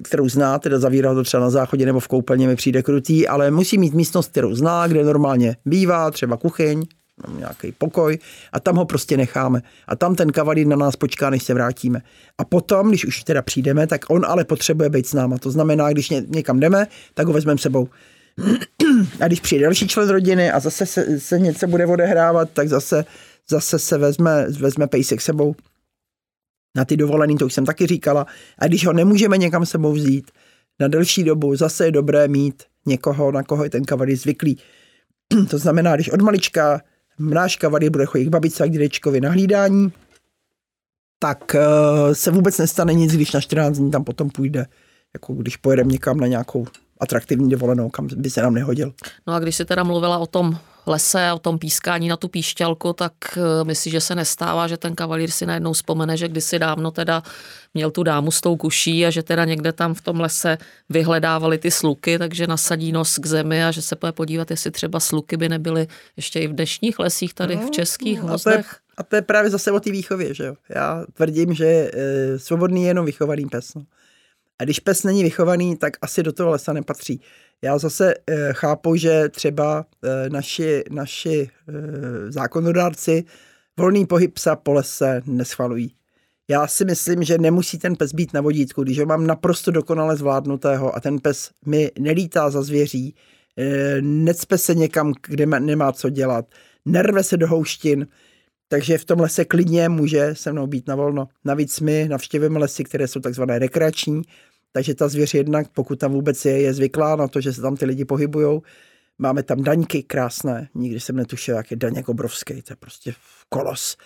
kterou 0.04 0.30
zná, 0.30 0.60
teda 0.60 0.80
zavírá 0.80 1.14
to 1.14 1.24
třeba 1.24 1.44
na 1.44 1.50
záchodě 1.50 1.86
nebo 1.86 2.00
v 2.00 2.08
koupelně 2.08 2.48
mi 2.48 2.56
přijde 2.56 2.84
krutý, 2.84 3.28
ale 3.28 3.52
musí 3.52 3.78
mít 3.78 3.94
místnost, 3.94 4.32
kterou 4.32 4.56
zná, 4.56 4.88
kde 4.88 5.04
normálně 5.04 5.56
bývá, 5.66 6.12
třeba 6.12 6.38
kuchyň, 6.38 6.86
nějaký 7.38 7.72
pokoj 7.72 8.18
a 8.54 8.60
tam 8.60 8.76
ho 8.76 8.86
prostě 8.86 9.18
necháme. 9.18 9.62
A 9.88 9.96
tam 9.96 10.16
ten 10.16 10.32
kavalír 10.32 10.68
na 10.68 10.76
nás 10.76 10.96
počká, 10.96 11.30
než 11.30 11.44
se 11.44 11.54
vrátíme. 11.54 12.02
A 12.38 12.46
potom, 12.46 12.90
když 12.90 13.06
už 13.06 13.24
teda 13.24 13.42
přijdeme, 13.42 13.88
tak 13.88 14.06
on 14.10 14.26
ale 14.26 14.46
potřebuje 14.46 14.90
být 14.90 15.08
s 15.08 15.14
náma. 15.14 15.38
To 15.38 15.52
znamená, 15.52 15.92
když 15.92 16.10
ně, 16.10 16.24
někam 16.28 16.60
jdeme, 16.60 16.88
tak 17.14 17.28
ho 17.28 17.34
vezmeme 17.34 17.58
sebou. 17.58 17.88
A 19.20 19.28
když 19.28 19.40
přijde 19.40 19.64
další 19.64 19.88
člen 19.88 20.10
rodiny 20.10 20.52
a 20.52 20.60
zase 20.60 20.86
se, 20.86 21.20
se 21.20 21.40
něco 21.40 21.68
bude 21.68 21.86
odehrávat, 21.86 22.50
tak 22.54 22.70
zase, 22.70 23.06
zase 23.50 23.80
se 23.80 23.98
vezme, 23.98 24.48
vezme 24.60 24.88
pejsek 24.88 25.22
sebou 25.22 25.56
na 26.78 26.86
ty 26.86 26.98
dovolený, 26.98 27.38
to 27.38 27.46
už 27.46 27.54
jsem 27.54 27.66
taky 27.66 27.88
říkala. 27.88 28.26
A 28.60 28.68
když 28.68 28.86
ho 28.86 28.94
nemůžeme 28.94 29.38
někam 29.38 29.66
sebou 29.66 29.94
vzít 29.94 30.32
na 30.80 30.88
delší 30.88 31.24
dobu, 31.24 31.56
zase 31.56 31.86
je 31.86 31.92
dobré 31.92 32.28
mít 32.28 32.64
někoho, 32.86 33.32
na 33.32 33.44
koho 33.44 33.64
je 33.64 33.70
ten 33.70 33.84
kavalír 33.84 34.18
zvyklý. 34.18 34.58
to 35.50 35.58
znamená, 35.58 35.96
když 35.96 36.10
od 36.10 36.22
malička 36.22 36.82
náš 37.20 37.56
kavalír 37.56 37.92
bude 37.92 38.06
chodit 38.06 38.26
k 38.26 38.30
babice 38.30 38.64
a 38.64 38.68
k 38.68 38.72
dědečkovi 38.72 39.22
na 39.22 39.32
hlídání, 39.32 39.92
tak 41.20 41.56
uh, 41.56 42.14
se 42.14 42.32
vůbec 42.32 42.58
nestane 42.58 42.94
nic, 42.94 43.14
když 43.14 43.32
na 43.32 43.42
14 43.42 43.78
dní 43.78 43.92
tam 43.92 44.04
potom 44.04 44.30
půjde, 44.30 44.66
jako 45.14 45.34
když 45.34 45.58
pojedeme 45.58 45.92
někam 45.92 46.20
na 46.20 46.28
nějakou 46.28 46.66
atraktivní 47.00 47.50
dovolenou, 47.50 47.90
kam 47.90 48.08
by 48.16 48.30
se 48.30 48.42
nám 48.42 48.54
nehodil. 48.54 48.94
No 49.28 49.34
a 49.34 49.40
když 49.40 49.56
si 49.56 49.66
teda 49.66 49.84
mluvila 49.84 50.18
o 50.18 50.28
tom 50.28 50.58
lese 50.88 51.28
a 51.28 51.36
o 51.36 51.40
tom 51.40 51.60
pískání 51.60 52.08
na 52.08 52.18
tu 52.18 52.28
píšťalku, 52.28 52.94
tak 52.94 53.14
eh, 53.38 53.64
myslím, 53.64 53.92
že 53.92 54.02
se 54.02 54.16
nestává, 54.16 54.68
že 54.68 54.78
ten 54.78 54.96
kavalír 54.96 55.32
si 55.32 55.46
najednou 55.46 55.74
vzpomene, 55.74 56.18
že 56.18 56.28
kdysi 56.28 56.60
dávno 56.60 56.92
teda 56.92 57.24
měl 57.74 57.92
tu 57.92 58.04
dámu 58.04 58.32
s 58.32 58.42
tou 58.42 58.58
kuší 58.58 59.06
a 59.06 59.10
že 59.10 59.24
teda 59.24 59.46
někde 59.46 59.74
tam 59.74 59.94
v 59.94 60.02
tom 60.02 60.20
lese 60.20 60.58
vyhledávali 60.90 61.58
ty 61.58 61.72
sluky, 61.72 62.20
takže 62.20 62.48
nasadí 62.48 62.92
nos 62.92 63.18
k 63.18 63.26
zemi 63.26 63.66
a 63.66 63.72
že 63.72 63.82
se 63.82 63.96
bude 64.02 64.12
podívat, 64.12 64.52
jestli 64.52 64.72
třeba 64.72 65.00
sluky 65.00 65.38
by 65.38 65.50
nebyly 65.50 65.88
ještě 66.18 66.40
i 66.40 66.48
v 66.48 66.54
dnešních 66.54 67.00
lesích 67.00 67.34
tady 67.34 67.56
no, 67.56 67.68
v 67.68 67.72
českých 67.72 68.22
no, 68.22 68.28
hvozdech. 68.28 68.76
A 68.98 69.04
to 69.04 69.16
je 69.16 69.22
právě 69.22 69.50
zase 69.50 69.72
o 69.72 69.80
té 69.80 69.92
výchově, 69.92 70.34
že 70.34 70.44
jo. 70.44 70.56
Já 70.70 71.06
tvrdím, 71.14 71.54
že 71.54 71.66
e, 71.66 72.40
svobodný 72.40 72.84
je 72.84 72.88
jenom 72.88 73.06
vychovaný 73.06 73.46
pes. 73.46 73.74
No. 73.76 73.82
A 74.60 74.64
když 74.64 74.80
pes 74.80 75.04
není 75.04 75.24
vychovaný, 75.24 75.78
tak 75.78 75.94
asi 76.02 76.24
do 76.24 76.34
toho 76.34 76.50
lesa 76.50 76.74
nepatří. 76.74 77.22
Já 77.62 77.78
zase 77.78 78.14
e, 78.14 78.54
chápu, 78.54 78.96
že 78.96 79.30
třeba 79.30 79.86
e, 80.04 80.30
naši, 80.30 80.84
naši 80.92 81.50
e, 81.68 82.32
zákonodárci 82.32 83.24
volný 83.80 84.06
pohyb 84.06 84.34
psa 84.34 84.56
po 84.56 84.74
lese 84.74 85.22
neschvalují. 85.26 85.94
Já 86.50 86.68
si 86.68 86.86
myslím, 86.86 87.24
že 87.24 87.38
nemusí 87.38 87.78
ten 87.78 87.96
pes 87.96 88.14
být 88.14 88.34
na 88.34 88.42
vodítku, 88.42 88.84
když 88.84 89.00
ho 89.00 89.06
mám 89.06 89.28
naprosto 89.28 89.72
dokonale 89.72 90.16
zvládnutého 90.16 90.96
a 90.96 91.00
ten 91.00 91.20
pes 91.20 91.52
mi 91.66 91.92
nelítá 92.00 92.50
za 92.50 92.62
zvěří, 92.62 93.16
necpe 94.02 94.58
se 94.58 94.76
někam, 94.76 95.14
kde 95.28 95.46
nemá 95.46 95.92
co 95.92 96.10
dělat, 96.10 96.46
nerve 96.86 97.24
se 97.24 97.38
do 97.38 97.48
houštin, 97.48 98.08
takže 98.68 98.98
v 98.98 99.06
tom 99.06 99.20
lese 99.20 99.46
klidně 99.46 99.90
může 99.90 100.36
se 100.36 100.52
mnou 100.52 100.68
být 100.68 100.88
na 100.88 100.96
volno. 100.96 101.28
Navíc 101.46 101.80
my 101.80 102.08
navštěvujeme 102.10 102.60
lesy, 102.60 102.84
které 102.84 103.08
jsou 103.08 103.20
takzvané 103.20 103.60
rekreační, 103.60 104.22
takže 104.72 104.96
ta 104.96 105.08
zvěř 105.08 105.34
jednak, 105.34 105.68
pokud 105.68 106.00
tam 106.00 106.12
vůbec 106.12 106.46
je, 106.46 106.62
je 106.62 106.74
zvyklá 106.74 107.16
na 107.16 107.28
to, 107.28 107.42
že 107.42 107.54
se 107.54 107.62
tam 107.62 107.76
ty 107.76 107.86
lidi 107.86 108.06
pohybujou. 108.06 108.62
Máme 109.18 109.44
tam 109.44 109.64
daňky 109.64 110.04
krásné, 110.04 110.70
nikdy 110.76 111.00
jsem 111.00 111.16
netušil, 111.16 111.56
jak 111.56 111.72
je 111.72 111.78
daněk 111.78 112.10
obrovský, 112.10 112.62
to 112.62 112.74
je 112.74 112.78
prostě 112.80 113.14
kolos. 113.50 113.98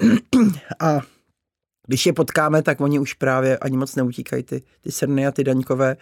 a 0.80 1.00
když 1.86 2.06
je 2.06 2.12
potkáme, 2.12 2.62
tak 2.62 2.80
oni 2.80 2.98
už 2.98 3.14
právě 3.14 3.58
ani 3.58 3.76
moc 3.76 3.94
neutíkají, 3.94 4.42
ty, 4.42 4.62
ty 4.80 4.92
srny 4.92 5.26
a 5.26 5.30
ty 5.30 5.44
daňkové. 5.44 5.96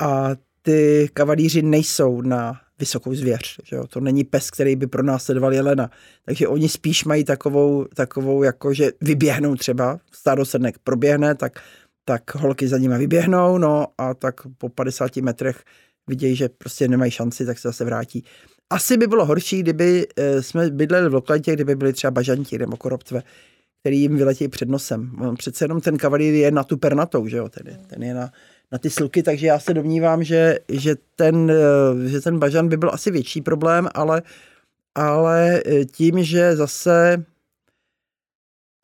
A 0.00 0.30
ty 0.62 1.08
kavalíři 1.14 1.62
nejsou 1.62 2.22
na 2.22 2.60
vysokou 2.78 3.14
zvěř. 3.14 3.60
Že 3.64 3.76
jo? 3.76 3.86
To 3.86 4.00
není 4.00 4.24
pes, 4.24 4.50
který 4.50 4.76
by 4.76 4.86
pro 4.86 5.02
nás 5.02 5.24
sledoval 5.24 5.54
jelena. 5.54 5.90
Takže 6.24 6.48
oni 6.48 6.68
spíš 6.68 7.04
mají 7.04 7.24
takovou, 7.24 7.84
takovou 7.84 8.42
jako, 8.42 8.74
že 8.74 8.92
vyběhnou 9.00 9.54
třeba, 9.54 9.98
stádo 10.12 10.44
srnek 10.44 10.78
proběhne, 10.78 11.34
tak, 11.34 11.60
tak 12.04 12.34
holky 12.34 12.68
za 12.68 12.78
nimi 12.78 12.98
vyběhnou, 12.98 13.58
no 13.58 13.86
a 13.98 14.14
tak 14.14 14.34
po 14.58 14.68
50 14.68 15.16
metrech 15.16 15.62
vidějí, 16.08 16.36
že 16.36 16.48
prostě 16.48 16.88
nemají 16.88 17.10
šanci, 17.10 17.46
tak 17.46 17.58
se 17.58 17.68
zase 17.68 17.84
vrátí. 17.84 18.24
Asi 18.70 18.96
by 18.96 19.06
bylo 19.06 19.24
horší, 19.24 19.60
kdyby 19.60 20.06
eh, 20.16 20.42
jsme 20.42 20.70
bydleli 20.70 21.08
v 21.08 21.14
lokalitě, 21.14 21.52
kdyby 21.52 21.76
byli 21.76 21.92
třeba 21.92 22.10
bažanti 22.10 22.58
nebo 22.58 22.76
korobtve, 22.76 23.22
který 23.80 24.00
jim 24.00 24.16
vyletí 24.16 24.48
před 24.48 24.68
nosem. 24.68 25.10
Přece 25.38 25.64
jenom 25.64 25.80
ten 25.80 25.98
kavalír 25.98 26.34
je 26.34 26.50
na 26.50 26.64
tu 26.64 26.76
pernatou, 26.76 27.26
že 27.26 27.36
jo, 27.36 27.48
tedy. 27.48 27.76
Ten 27.86 28.02
je 28.02 28.14
na, 28.14 28.32
na 28.72 28.78
ty 28.78 28.90
sluky, 28.90 29.22
takže 29.22 29.46
já 29.46 29.58
se 29.58 29.74
domnívám, 29.74 30.24
že, 30.24 30.58
že, 30.68 30.94
ten, 31.16 31.50
eh, 31.50 32.08
že 32.08 32.20
ten 32.20 32.38
bažan 32.38 32.68
by 32.68 32.76
byl 32.76 32.90
asi 32.92 33.10
větší 33.10 33.40
problém, 33.40 33.88
ale, 33.94 34.22
ale 34.94 35.62
eh, 35.66 35.84
tím, 35.84 36.24
že 36.24 36.56
zase 36.56 37.24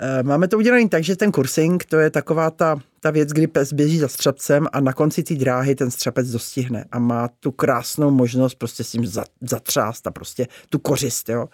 eh, 0.02 0.22
máme 0.22 0.48
to 0.48 0.58
udělané 0.58 0.88
tak, 0.88 1.04
že 1.04 1.16
ten 1.16 1.32
kursing, 1.32 1.84
to 1.84 1.96
je 1.96 2.10
taková 2.10 2.50
ta, 2.50 2.80
ta 3.00 3.10
věc, 3.10 3.28
kdy 3.28 3.46
pes 3.46 3.72
běží 3.72 3.98
za 3.98 4.08
střepcem 4.08 4.66
a 4.72 4.80
na 4.80 4.92
konci 4.92 5.22
té 5.22 5.34
dráhy 5.34 5.74
ten 5.74 5.90
střepec 5.90 6.30
dostihne 6.30 6.84
a 6.92 6.98
má 6.98 7.28
tu 7.28 7.52
krásnou 7.52 8.10
možnost 8.10 8.54
prostě 8.54 8.84
s 8.84 8.90
tím 8.90 9.06
zatřást 9.40 10.06
a 10.06 10.10
prostě 10.10 10.46
tu 10.70 10.78
kořist, 10.78 11.28
jo. 11.28 11.48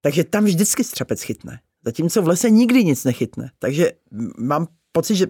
Takže 0.00 0.24
tam 0.24 0.44
vždycky 0.44 0.84
střepec 0.84 1.22
chytne. 1.22 1.60
Zatímco 1.84 2.22
v 2.22 2.28
lese 2.28 2.50
nikdy 2.50 2.84
nic 2.84 3.04
nechytne. 3.04 3.50
Takže 3.58 3.92
mám 4.38 4.66
pocit, 4.92 5.16
že 5.16 5.26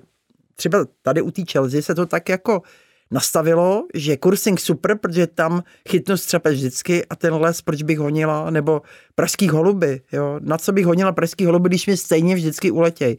třeba 0.56 0.86
tady 1.02 1.22
u 1.22 1.30
té 1.30 1.42
Chelsea 1.52 1.82
se 1.82 1.94
to 1.94 2.06
tak 2.06 2.28
jako 2.28 2.62
nastavilo, 3.10 3.86
že 3.94 4.16
kursing 4.16 4.60
super, 4.60 4.98
protože 4.98 5.26
tam 5.26 5.62
chytnu 5.88 6.16
střepe 6.16 6.50
vždycky 6.50 7.06
a 7.06 7.16
ten 7.16 7.34
les, 7.34 7.62
proč 7.62 7.82
bych 7.82 7.98
honila, 7.98 8.50
nebo 8.50 8.82
pražský 9.14 9.48
holuby, 9.48 10.00
jo, 10.12 10.40
na 10.42 10.58
co 10.58 10.72
bych 10.72 10.86
honila 10.86 11.12
pražský 11.12 11.44
holuby, 11.44 11.68
když 11.68 11.86
mi 11.86 11.96
stejně 11.96 12.34
vždycky 12.34 12.70
uletěj. 12.70 13.16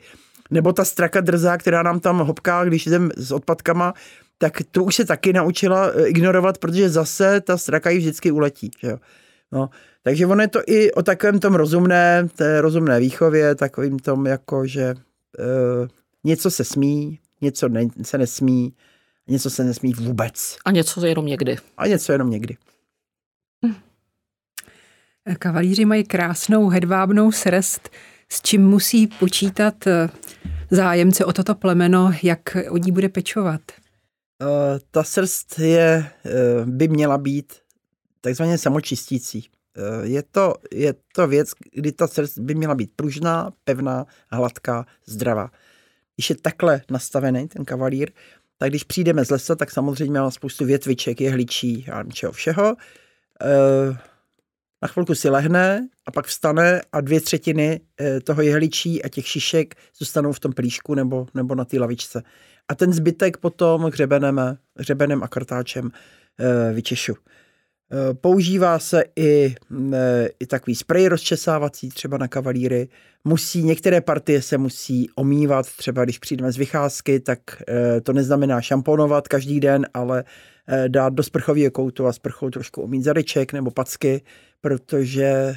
Nebo 0.52 0.74
ta 0.74 0.86
straka 0.86 1.22
drzá, 1.22 1.58
která 1.58 1.84
nám 1.84 2.00
tam 2.00 2.20
hopká, 2.20 2.66
když 2.66 2.88
jdem 2.88 3.12
s 3.18 3.32
odpadkama, 3.32 3.94
tak 4.38 4.62
tu 4.72 4.84
už 4.84 4.96
se 4.96 5.06
taky 5.06 5.34
naučila 5.34 5.88
eh, 5.90 6.08
ignorovat, 6.08 6.58
protože 6.58 6.90
zase 6.90 7.42
ta 7.42 7.58
straka 7.58 7.90
jí 7.90 7.98
vždycky 7.98 8.32
uletí. 8.32 8.72
Že 8.80 8.88
jo. 8.88 8.98
No, 9.52 9.70
takže 10.04 10.28
ono 10.28 10.42
je 10.42 10.48
to 10.48 10.62
i 10.68 10.92
o 10.92 11.04
takovém 11.04 11.40
tom 11.40 11.56
rozumné, 11.56 12.28
té 12.36 12.62
rozumné 12.62 13.00
výchově, 13.00 13.56
takovým 13.56 14.00
tom 14.00 14.26
jako, 14.26 14.68
že 14.68 14.82
e, 14.82 14.96
něco 16.24 16.52
se 16.52 16.64
smí, 16.64 17.20
něco 17.42 17.70
ne, 17.70 17.88
se 18.02 18.18
nesmí, 18.18 18.74
něco 19.28 19.50
se 19.50 19.64
nesmí 19.64 19.94
vůbec. 19.94 20.58
A 20.66 20.72
něco 20.72 21.06
jenom 21.06 21.26
někdy. 21.26 21.58
A 21.78 21.88
něco 21.88 22.12
jenom 22.12 22.30
někdy. 22.30 22.58
Kavalíři 25.40 25.86
mají 25.86 26.04
krásnou 26.04 26.70
hedvábnou 26.70 27.32
srst, 27.32 27.90
s 28.30 28.42
čím 28.42 28.68
musí 28.68 29.08
počítat 29.08 29.88
eh, 29.88 30.10
zájemce 30.72 31.26
o 31.26 31.34
toto 31.34 31.56
plemeno, 31.56 32.12
jak 32.24 32.58
o 32.70 32.78
ní 32.78 32.92
bude 32.92 33.10
pečovat? 33.10 33.62
Uh, 34.42 34.80
ta 34.92 35.04
srst 35.04 35.60
je, 35.60 36.12
uh, 36.26 36.66
by 36.66 36.88
měla 36.88 37.18
být 37.18 37.54
takzvaně 38.22 38.58
samočistící. 38.58 39.50
Uh, 39.78 40.06
je 40.06 40.24
to, 40.24 40.54
je 40.72 40.94
to 41.16 41.28
věc, 41.28 41.50
kdy 41.74 41.92
ta 41.92 42.08
srst 42.08 42.40
by 42.40 42.56
měla 42.56 42.76
být 42.76 42.92
pružná, 42.96 43.52
pevná, 43.64 44.06
hladká, 44.32 44.86
zdravá. 45.06 45.52
Když 46.18 46.30
je 46.30 46.36
takhle 46.36 46.82
nastavený 46.92 47.48
ten 47.48 47.66
kavalír, 47.66 48.12
tak 48.58 48.70
když 48.70 48.84
přijdeme 48.84 49.26
z 49.26 49.30
lesa, 49.30 49.56
tak 49.56 49.72
samozřejmě 49.72 50.20
má 50.20 50.32
spoustu 50.32 50.66
větviček, 50.66 51.22
jehličí 51.22 51.86
a 51.92 52.04
čeho 52.04 52.32
všeho. 52.32 52.76
E, 53.42 53.98
na 54.82 54.88
chvilku 54.88 55.16
si 55.16 55.30
lehne 55.30 55.88
a 56.06 56.12
pak 56.12 56.26
vstane 56.26 56.82
a 56.92 57.02
dvě 57.02 57.22
třetiny 57.22 57.82
e, 58.02 58.22
toho 58.22 58.42
jehličí 58.42 59.04
a 59.04 59.10
těch 59.10 59.28
šišek 59.28 59.76
zůstanou 59.98 60.32
v 60.32 60.40
tom 60.40 60.54
plíšku 60.54 60.96
nebo, 60.96 61.28
nebo 61.34 61.56
na 61.56 61.66
té 61.66 61.80
lavičce. 61.80 62.24
A 62.68 62.76
ten 62.76 62.94
zbytek 62.94 63.38
potom 63.38 63.84
hřebenem, 63.84 64.58
hřebenem 64.78 65.24
a 65.24 65.28
kartáčem 65.28 65.92
e, 66.40 66.74
vyčešu. 66.74 67.14
Eh, 67.92 68.14
používá 68.14 68.80
se 68.80 69.04
i, 69.16 69.56
mm, 69.70 69.94
eh, 69.94 70.30
i 70.40 70.46
takový 70.46 70.76
sprej 70.76 71.08
rozčesávací 71.08 71.90
třeba 71.90 72.18
na 72.18 72.28
kavalíry. 72.28 72.90
Musí, 73.24 73.64
některé 73.64 74.02
partie 74.02 74.42
se 74.42 74.58
musí 74.58 75.10
omývat, 75.16 75.66
třeba 75.66 76.04
když 76.04 76.20
přijdeme 76.20 76.52
z 76.52 76.58
vycházky, 76.58 77.20
tak 77.20 77.40
eh, 77.68 78.02
to 78.02 78.14
neznamená 78.14 78.62
šamponovat 78.62 79.28
každý 79.28 79.60
den, 79.60 79.86
ale 79.94 80.24
dát 80.88 81.14
do 81.14 81.24
sprchového 81.24 81.72
koutu 81.72 82.08
a 82.08 82.14
sprchou 82.14 82.50
trošku 82.50 82.82
omít 82.82 83.04
zadeček 83.04 83.54
nebo 83.54 83.72
packy, 83.72 84.22
protože 84.62 85.56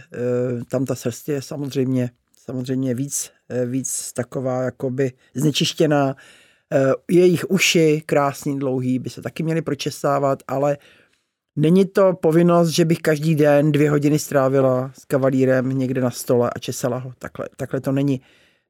tam 0.71 0.85
ta 0.85 0.95
srst 0.95 1.29
je 1.29 1.43
samozřejmě, 1.43 2.11
samozřejmě 2.45 2.95
víc, 2.95 3.31
víc 3.67 4.13
taková 4.13 4.63
jakoby 4.63 5.13
znečištěná. 5.35 6.17
Jejich 7.11 7.51
uši, 7.51 8.03
krásný, 8.07 8.59
dlouhý, 8.59 8.99
by 8.99 9.11
se 9.11 9.23
taky 9.23 9.43
měly 9.43 9.63
pročesávat, 9.63 10.43
ale 10.49 10.79
Není 11.57 11.85
to 11.85 12.13
povinnost, 12.13 12.69
že 12.69 12.85
bych 12.85 12.99
každý 12.99 13.35
den 13.35 13.73
dvě 13.73 13.91
hodiny 13.91 14.19
strávila 14.19 14.91
s 14.95 15.05
kavalírem 15.05 15.79
někde 15.79 16.01
na 16.01 16.11
stole 16.11 16.51
a 16.57 16.59
česala 16.59 16.99
ho. 16.99 17.13
Takhle, 17.19 17.49
takhle 17.57 17.81
to 17.81 17.93
není. 17.93 18.21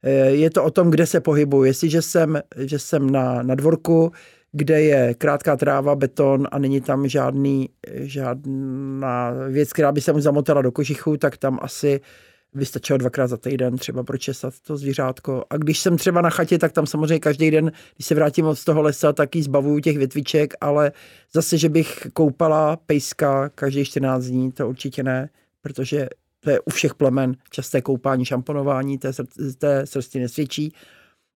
Eh, 0.03 0.31
je 0.31 0.51
to 0.51 0.64
o 0.64 0.70
tom, 0.70 0.91
kde 0.91 1.07
se 1.07 1.20
pohybuju. 1.20 1.64
Jestliže 1.64 2.03
jsem, 2.03 2.41
že 2.57 2.78
jsem 2.78 3.11
na, 3.11 3.43
na 3.43 3.55
dvorku, 3.55 4.12
kde 4.53 4.83
je 4.83 5.14
krátká 5.14 5.57
tráva, 5.57 5.95
beton 5.95 6.49
a 6.53 6.59
není 6.59 6.81
tam 6.81 7.09
žádný, 7.09 7.68
žádná 7.91 9.31
věc, 9.49 9.72
která 9.72 9.93
by 9.93 10.01
se 10.01 10.12
mu 10.12 10.20
zamotala 10.20 10.62
do 10.62 10.72
kožichu, 10.72 11.16
tak 11.16 11.37
tam 11.37 11.59
asi 11.62 12.01
vystačilo 12.55 12.98
dvakrát 12.98 13.26
za 13.26 13.36
týden 13.36 13.76
třeba 13.76 14.03
pročesat 14.03 14.55
to 14.66 14.76
zvířátko. 14.76 15.44
A 15.51 15.57
když 15.57 15.78
jsem 15.78 15.96
třeba 15.96 16.20
na 16.20 16.30
chatě, 16.30 16.59
tak 16.59 16.72
tam 16.72 16.86
samozřejmě 16.86 17.18
každý 17.18 17.51
den, 17.51 17.72
když 17.96 18.07
se 18.07 18.14
vrátím 18.14 18.46
od 18.46 18.64
toho 18.64 18.82
lesa, 18.82 19.12
tak 19.12 19.36
ji 19.36 19.42
zbavuju 19.42 19.80
těch 19.80 19.98
větviček, 19.98 20.55
ale 20.61 20.92
zase, 21.32 21.59
že 21.59 21.68
bych 21.68 22.07
koupala 22.12 22.76
pejska 22.76 23.48
každý 23.48 23.84
14 23.84 24.24
dní, 24.24 24.53
to 24.53 24.68
určitě 24.68 25.03
ne, 25.03 25.28
protože 25.62 26.09
to 26.40 26.51
je 26.51 26.61
u 26.61 26.70
všech 26.70 26.94
plemen 26.94 27.36
časté 27.51 27.82
koupání, 27.82 28.24
šamponování, 28.24 28.98
té, 28.98 29.12
té 29.59 29.86
srsti 29.86 30.20
nesvědčí. 30.20 30.74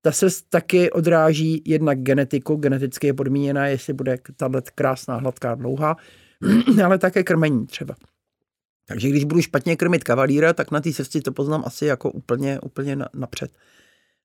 Ta 0.03 0.13
srst 0.13 0.47
taky 0.51 0.91
odráží 0.91 1.63
jednak 1.67 1.99
genetiku, 1.99 2.57
geneticky 2.57 3.07
je 3.07 3.15
podmíněná, 3.15 3.67
jestli 3.67 3.93
bude 3.93 4.19
tahle 4.37 4.63
krásná, 4.75 5.17
hladká, 5.17 5.55
dlouhá, 5.55 5.97
ale 6.85 6.99
také 6.99 7.23
krmení 7.23 7.67
třeba. 7.67 7.95
Takže 8.87 9.09
když 9.09 9.25
budu 9.25 9.43
špatně 9.43 9.77
krmit 9.77 10.05
kavalíra, 10.05 10.53
tak 10.53 10.71
na 10.71 10.81
té 10.81 10.93
srsti 10.93 11.21
to 11.21 11.33
poznám 11.33 11.63
asi 11.67 11.87
jako 11.87 12.11
úplně, 12.11 12.61
úplně 12.61 12.97
napřed. 13.15 13.51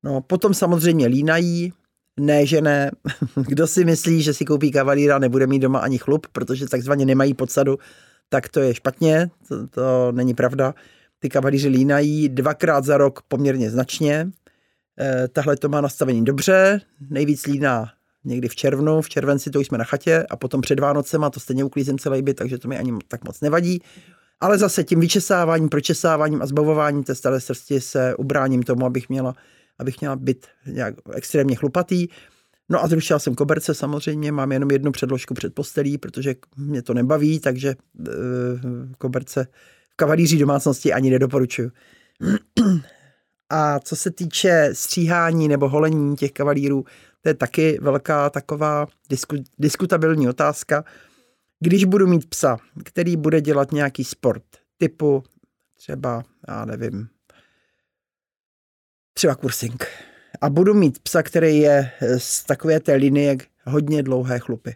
No, 0.04 0.22
potom 0.22 0.54
samozřejmě 0.54 1.08
línají, 1.08 1.74
Ne, 2.20 2.46
že 2.46 2.62
ne. 2.62 2.92
Kdo 3.48 3.68
si 3.68 3.86
myslí, 3.86 4.22
že 4.22 4.34
si 4.34 4.46
koupí 4.46 4.72
kavalíra, 4.72 5.20
nebude 5.20 5.48
mít 5.48 5.60
doma 5.60 5.80
ani 5.80 5.98
chlup, 5.98 6.28
protože 6.32 6.68
takzvaně 6.68 7.06
nemají 7.06 7.34
podsadu, 7.34 7.78
tak 8.30 8.50
to 8.50 8.60
je 8.60 8.74
špatně, 8.74 9.30
to, 9.48 9.68
to 9.68 10.12
není 10.12 10.34
pravda. 10.34 10.74
Ty 11.20 11.30
kavalíři 11.30 11.68
línají 11.68 12.30
dvakrát 12.30 12.86
za 12.86 12.98
rok 12.98 13.22
poměrně 13.28 13.70
značně. 13.70 14.32
E, 15.00 15.28
tahle 15.28 15.58
to 15.58 15.70
má 15.70 15.82
nastavení 15.82 16.26
dobře, 16.26 16.82
nejvíc 17.10 17.46
líná 17.46 17.92
někdy 18.26 18.48
v 18.48 18.56
červnu, 18.56 19.02
v 19.02 19.10
červenci 19.10 19.50
to 19.50 19.60
už 19.60 19.68
jsme 19.68 19.78
na 19.78 19.84
chatě 19.84 20.26
a 20.30 20.36
potom 20.36 20.62
před 20.62 20.80
Vánocema 20.80 21.30
to 21.30 21.40
stejně 21.40 21.64
uklízím 21.64 21.98
celý 21.98 22.22
byt, 22.22 22.34
takže 22.34 22.58
to 22.58 22.68
mi 22.68 22.78
ani 22.78 22.94
tak 23.08 23.26
moc 23.26 23.42
nevadí. 23.42 23.82
Ale 24.42 24.58
zase 24.58 24.84
tím 24.84 25.00
vyčesáváním, 25.00 25.70
pročesáváním 25.70 26.42
a 26.42 26.46
zbavováním 26.46 27.04
té 27.04 27.16
staré 27.16 27.40
srsti 27.40 27.82
se 27.82 28.16
ubráním 28.16 28.64
tomu, 28.64 28.86
abych 28.86 29.10
měla, 29.10 29.36
abych 29.80 30.02
měla 30.02 30.16
být 30.16 30.46
nějak 30.66 30.96
extrémně 31.14 31.56
chlupatý. 31.56 32.08
No 32.70 32.84
a 32.84 32.88
zrušila 32.88 33.20
jsem 33.20 33.36
koberce 33.36 33.74
samozřejmě, 33.74 34.32
mám 34.32 34.52
jenom 34.52 34.72
jednu 34.72 34.92
předložku 34.92 35.34
před 35.34 35.54
postelí, 35.54 35.98
protože 35.98 36.36
mě 36.58 36.82
to 36.82 36.94
nebaví, 36.94 37.40
takže 37.40 37.70
e, 37.70 37.76
koberce 38.98 39.48
v 39.90 39.96
kavalíří 39.96 40.38
domácnosti 40.38 40.94
ani 40.94 41.10
nedoporučuju. 41.10 41.72
A 43.50 43.80
co 43.80 43.96
se 43.96 44.12
týče 44.12 44.70
stříhání 44.74 45.48
nebo 45.48 45.70
holení 45.70 46.16
těch 46.16 46.32
kavalírů, 46.32 46.86
to 47.22 47.30
je 47.30 47.34
taky 47.34 47.80
velká 47.82 48.30
taková 48.30 48.88
disku, 49.10 49.36
diskutabilní 49.60 50.30
otázka. 50.30 50.84
Když 51.60 51.86
budu 51.86 52.08
mít 52.08 52.30
psa, 52.30 52.58
který 52.84 53.18
bude 53.18 53.42
dělat 53.42 53.72
nějaký 53.72 54.04
sport, 54.04 54.44
typu 54.78 55.24
třeba, 55.76 56.24
já 56.48 56.66
nevím, 56.66 57.08
třeba 59.14 59.36
kursing, 59.36 59.88
a 60.42 60.50
budu 60.50 60.74
mít 60.74 61.00
psa, 61.00 61.24
který 61.24 61.58
je 61.58 61.92
z 62.18 62.44
takové 62.44 62.80
té 62.80 62.96
linie 62.96 63.38
hodně 63.66 64.04
dlouhé 64.04 64.40
chlupy. 64.40 64.76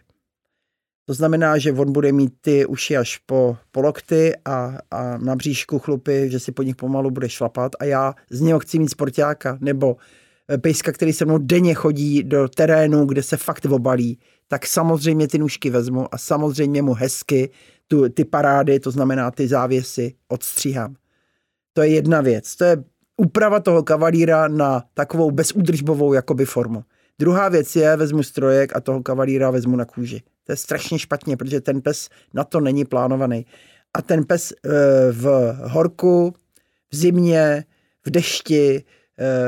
To 1.06 1.14
znamená, 1.14 1.58
že 1.58 1.72
on 1.72 1.92
bude 1.92 2.12
mít 2.12 2.32
ty 2.40 2.66
uši 2.66 2.96
až 2.96 3.18
po, 3.18 3.56
po 3.70 3.80
lokty 3.80 4.32
a, 4.44 4.78
a 4.90 5.18
na 5.18 5.36
bříšku 5.36 5.78
chlupy, 5.78 6.30
že 6.30 6.40
si 6.40 6.52
po 6.52 6.62
nich 6.62 6.76
pomalu 6.76 7.10
bude 7.10 7.28
šlapat 7.28 7.72
a 7.80 7.84
já 7.84 8.14
z 8.30 8.40
něho 8.40 8.58
chci 8.58 8.78
mít 8.78 8.90
sportáka 8.90 9.58
nebo 9.60 9.96
Eh, 9.96 10.23
pejska, 10.60 10.92
který 10.92 11.12
se 11.12 11.24
mnou 11.24 11.38
denně 11.38 11.74
chodí 11.74 12.22
do 12.22 12.48
terénu, 12.48 13.04
kde 13.04 13.22
se 13.22 13.36
fakt 13.36 13.64
obalí, 13.64 14.18
tak 14.48 14.66
samozřejmě 14.66 15.28
ty 15.28 15.38
nůžky 15.38 15.70
vezmu 15.70 16.14
a 16.14 16.18
samozřejmě 16.18 16.82
mu 16.82 16.94
hezky 16.94 17.50
tu, 17.88 18.08
ty 18.08 18.24
parády, 18.24 18.80
to 18.80 18.90
znamená 18.90 19.30
ty 19.30 19.48
závěsy, 19.48 20.14
odstříhám. 20.28 20.94
To 21.72 21.82
je 21.82 21.88
jedna 21.88 22.20
věc. 22.20 22.56
To 22.56 22.64
je 22.64 22.76
úprava 23.16 23.60
toho 23.60 23.82
kavalíra 23.82 24.48
na 24.48 24.84
takovou 24.94 25.30
bezúdržbovou 25.30 26.12
jakoby 26.12 26.44
formu. 26.44 26.84
Druhá 27.18 27.48
věc 27.48 27.76
je, 27.76 27.96
vezmu 27.96 28.22
strojek 28.22 28.76
a 28.76 28.80
toho 28.80 29.02
kavalíra 29.02 29.50
vezmu 29.50 29.76
na 29.76 29.84
kůži. 29.84 30.22
To 30.44 30.52
je 30.52 30.56
strašně 30.56 30.98
špatně, 30.98 31.36
protože 31.36 31.60
ten 31.60 31.80
pes 31.80 32.08
na 32.34 32.44
to 32.44 32.60
není 32.60 32.84
plánovaný. 32.84 33.46
A 33.94 34.02
ten 34.02 34.24
pes 34.24 34.52
e, 34.52 34.56
v 35.12 35.54
horku, 35.62 36.34
v 36.92 36.96
zimě, 36.96 37.64
v 38.06 38.10
dešti, 38.10 38.84
Eh, 38.84 39.03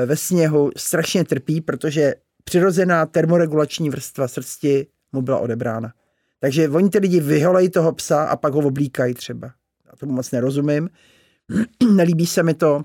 ve 0.06 0.16
sněhu 0.16 0.70
strašně 0.76 1.24
trpí, 1.24 1.60
protože 1.60 2.14
přirozená 2.44 3.06
termoregulační 3.06 3.90
vrstva 3.90 4.28
srsti 4.28 4.86
mu 5.12 5.22
byla 5.22 5.38
odebrána. 5.38 5.92
Takže 6.40 6.68
oni 6.68 6.90
ty 6.90 6.98
lidi 6.98 7.20
vyholejí 7.20 7.70
toho 7.70 7.92
psa 7.92 8.24
a 8.24 8.36
pak 8.36 8.52
ho 8.52 8.60
oblíkají 8.60 9.14
třeba. 9.14 9.46
Já 9.86 9.96
tomu 9.96 10.12
moc 10.12 10.30
nerozumím. 10.30 10.90
Nelíbí 11.92 12.26
se 12.26 12.42
mi 12.42 12.54
to. 12.54 12.84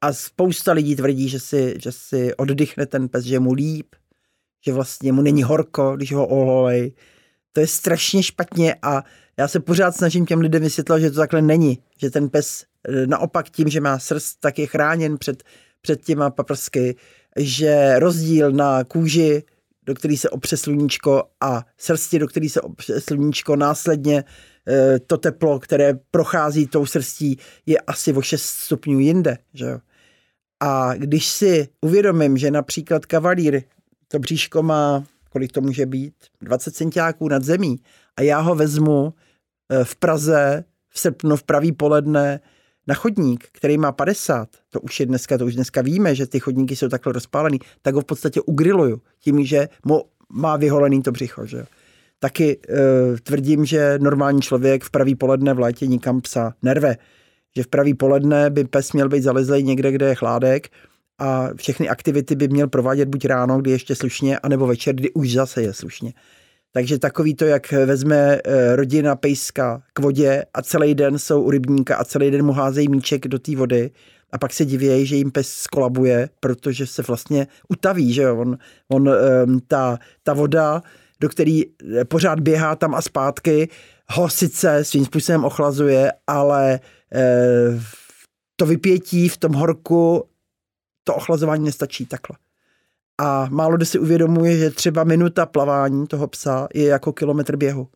A 0.00 0.12
spousta 0.12 0.72
lidí 0.72 0.96
tvrdí, 0.96 1.28
že 1.28 1.40
si, 1.40 1.74
že 1.78 1.92
si 1.92 2.34
oddychne 2.34 2.86
ten 2.86 3.08
pes, 3.08 3.24
že 3.24 3.40
mu 3.40 3.52
líp, 3.52 3.86
že 4.64 4.72
vlastně 4.72 5.12
mu 5.12 5.22
není 5.22 5.42
horko, 5.42 5.96
když 5.96 6.12
ho 6.12 6.26
oholej. 6.26 6.92
To 7.52 7.60
je 7.60 7.66
strašně 7.66 8.22
špatně 8.22 8.74
a 8.82 9.04
já 9.36 9.48
se 9.48 9.60
pořád 9.60 9.96
snažím 9.96 10.26
těm 10.26 10.40
lidem 10.40 10.62
vysvětlovat, 10.62 11.00
že 11.00 11.10
to 11.10 11.16
takhle 11.16 11.42
není. 11.42 11.78
Že 11.96 12.10
ten 12.10 12.28
pes 12.28 12.64
naopak 13.06 13.50
tím, 13.50 13.68
že 13.68 13.80
má 13.80 13.98
srst, 13.98 14.40
tak 14.40 14.58
je 14.58 14.66
chráněn 14.66 15.18
před, 15.18 15.42
před 15.80 16.04
těma 16.04 16.30
paprsky, 16.30 16.96
že 17.36 17.98
rozdíl 17.98 18.52
na 18.52 18.84
kůži, 18.84 19.42
do 19.86 19.94
který 19.94 20.16
se 20.16 20.30
opře 20.30 20.56
sluníčko 20.56 21.22
a 21.40 21.64
srsti, 21.78 22.18
do 22.18 22.26
který 22.26 22.48
se 22.48 22.60
opře 22.60 23.00
sluníčko, 23.00 23.56
následně 23.56 24.24
e, 24.68 24.98
to 24.98 25.16
teplo, 25.16 25.58
které 25.58 25.94
prochází 26.10 26.66
tou 26.66 26.86
srstí, 26.86 27.38
je 27.66 27.78
asi 27.78 28.12
o 28.12 28.22
6 28.22 28.42
stupňů 28.42 28.98
jinde. 28.98 29.38
Že? 29.54 29.78
A 30.60 30.94
když 30.94 31.26
si 31.26 31.68
uvědomím, 31.80 32.36
že 32.36 32.50
například 32.50 33.06
kavalír, 33.06 33.62
to 34.08 34.18
bříško 34.18 34.62
má, 34.62 35.04
kolik 35.30 35.52
to 35.52 35.60
může 35.60 35.86
být, 35.86 36.14
20 36.42 36.74
centiáků 36.74 37.28
nad 37.28 37.44
zemí 37.44 37.76
a 38.16 38.22
já 38.22 38.40
ho 38.40 38.54
vezmu 38.54 39.14
Eh, 39.70 39.84
v 39.84 39.96
Praze 39.96 40.64
v 40.88 41.00
srpnu 41.00 41.36
v 41.36 41.42
pravý 41.42 41.72
poledne 41.72 42.40
na 42.86 42.94
chodník, 42.94 43.48
který 43.52 43.78
má 43.78 43.92
50, 43.92 44.48
to 44.70 44.80
už 44.80 45.00
je 45.00 45.06
dneska, 45.06 45.38
to 45.38 45.46
už 45.46 45.54
dneska 45.54 45.82
víme, 45.82 46.14
že 46.14 46.26
ty 46.26 46.40
chodníky 46.40 46.76
jsou 46.76 46.88
takhle 46.88 47.12
rozpálený, 47.12 47.58
tak 47.82 47.94
ho 47.94 48.00
v 48.00 48.04
podstatě 48.04 48.40
ugriluju 48.40 49.02
tím, 49.20 49.44
že 49.44 49.68
mu 49.84 50.02
má 50.32 50.56
vyholený 50.56 51.02
to 51.02 51.12
břicho. 51.12 51.46
Že? 51.46 51.64
Taky 52.18 52.58
e, 52.68 53.16
tvrdím, 53.22 53.64
že 53.64 53.98
normální 53.98 54.42
člověk 54.42 54.84
v 54.84 54.90
pravý 54.90 55.14
poledne 55.14 55.54
v 55.54 55.58
létě 55.58 55.86
nikam 55.86 56.20
psa 56.20 56.54
nerve. 56.62 56.96
Že 57.56 57.62
v 57.62 57.66
pravý 57.66 57.94
poledne 57.94 58.50
by 58.50 58.64
pes 58.64 58.92
měl 58.92 59.08
být 59.08 59.22
zalezlej 59.22 59.62
někde, 59.62 59.92
kde 59.92 60.08
je 60.08 60.14
chládek 60.14 60.68
a 61.18 61.48
všechny 61.56 61.88
aktivity 61.88 62.34
by 62.34 62.48
měl 62.48 62.68
provádět 62.68 63.08
buď 63.08 63.24
ráno, 63.24 63.58
kdy 63.58 63.70
ještě 63.70 63.94
slušně, 63.94 64.38
anebo 64.38 64.66
večer, 64.66 64.94
kdy 64.94 65.10
už 65.10 65.32
zase 65.32 65.62
je 65.62 65.72
slušně. 65.72 66.12
Takže 66.72 66.98
takový 66.98 67.34
to, 67.34 67.44
jak 67.44 67.72
vezme 67.72 68.38
eh, 68.44 68.76
rodina 68.76 69.16
pejska 69.16 69.82
k 69.92 69.98
vodě 69.98 70.44
a 70.54 70.62
celý 70.62 70.94
den 70.94 71.18
jsou 71.18 71.42
u 71.42 71.50
rybníka 71.50 71.96
a 71.96 72.04
celý 72.04 72.30
den 72.30 72.46
mu 72.46 72.52
házejí 72.52 72.88
míček 72.88 73.28
do 73.28 73.38
té 73.38 73.56
vody 73.56 73.90
a 74.32 74.38
pak 74.38 74.52
se 74.52 74.64
divějí, 74.64 75.06
že 75.06 75.16
jim 75.16 75.30
pes 75.30 75.52
skolabuje, 75.52 76.28
protože 76.40 76.86
se 76.86 77.02
vlastně 77.02 77.46
utaví, 77.68 78.12
že 78.12 78.22
jo? 78.22 78.36
On, 78.36 78.58
on 78.88 79.08
ehm, 79.08 79.60
ta, 79.68 79.98
ta 80.22 80.32
voda, 80.32 80.82
do 81.20 81.28
který 81.28 81.62
eh, 81.66 82.04
pořád 82.04 82.40
běhá 82.40 82.76
tam 82.76 82.94
a 82.94 83.02
zpátky, 83.02 83.68
ho 84.08 84.28
sice 84.28 84.84
svým 84.84 85.04
způsobem 85.04 85.44
ochlazuje, 85.44 86.12
ale 86.26 86.80
eh, 87.14 87.80
to 88.56 88.66
vypětí 88.66 89.28
v 89.28 89.36
tom 89.36 89.52
horku, 89.52 90.24
to 91.04 91.14
ochlazování 91.14 91.64
nestačí 91.64 92.06
takhle. 92.06 92.36
A 93.22 93.48
málo 93.50 93.76
kdo 93.76 93.86
si 93.86 93.98
uvědomuje, 93.98 94.58
že 94.58 94.70
třeba 94.70 95.04
minuta 95.04 95.46
plavání 95.46 96.06
toho 96.06 96.28
psa 96.28 96.68
je 96.74 96.84
jako 96.84 97.12
kilometr 97.12 97.56
běhu. 97.56 97.88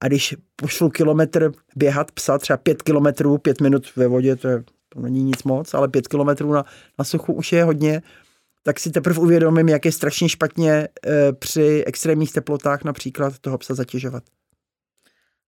A 0.00 0.06
když 0.06 0.34
pošlu 0.56 0.90
kilometr 0.90 1.52
běhat 1.76 2.12
psa, 2.12 2.38
třeba 2.38 2.56
pět 2.56 2.82
kilometrů, 2.82 3.38
pět 3.38 3.60
minut 3.60 3.96
ve 3.96 4.06
vodě, 4.06 4.36
to, 4.36 4.48
je, 4.48 4.64
to 4.88 5.00
není 5.00 5.22
nic 5.22 5.42
moc, 5.42 5.74
ale 5.74 5.88
pět 5.88 6.08
kilometrů 6.08 6.52
na, 6.52 6.64
na 6.98 7.04
suchu 7.04 7.32
už 7.32 7.52
je 7.52 7.64
hodně, 7.64 8.02
tak 8.62 8.80
si 8.80 8.90
teprve 8.90 9.20
uvědomím, 9.20 9.68
jak 9.68 9.84
je 9.84 9.92
strašně 9.92 10.28
špatně 10.28 10.72
e, 10.72 10.88
při 11.32 11.84
extrémních 11.86 12.32
teplotách 12.32 12.84
například 12.84 13.38
toho 13.38 13.58
psa 13.58 13.74
zatěžovat. 13.74 14.22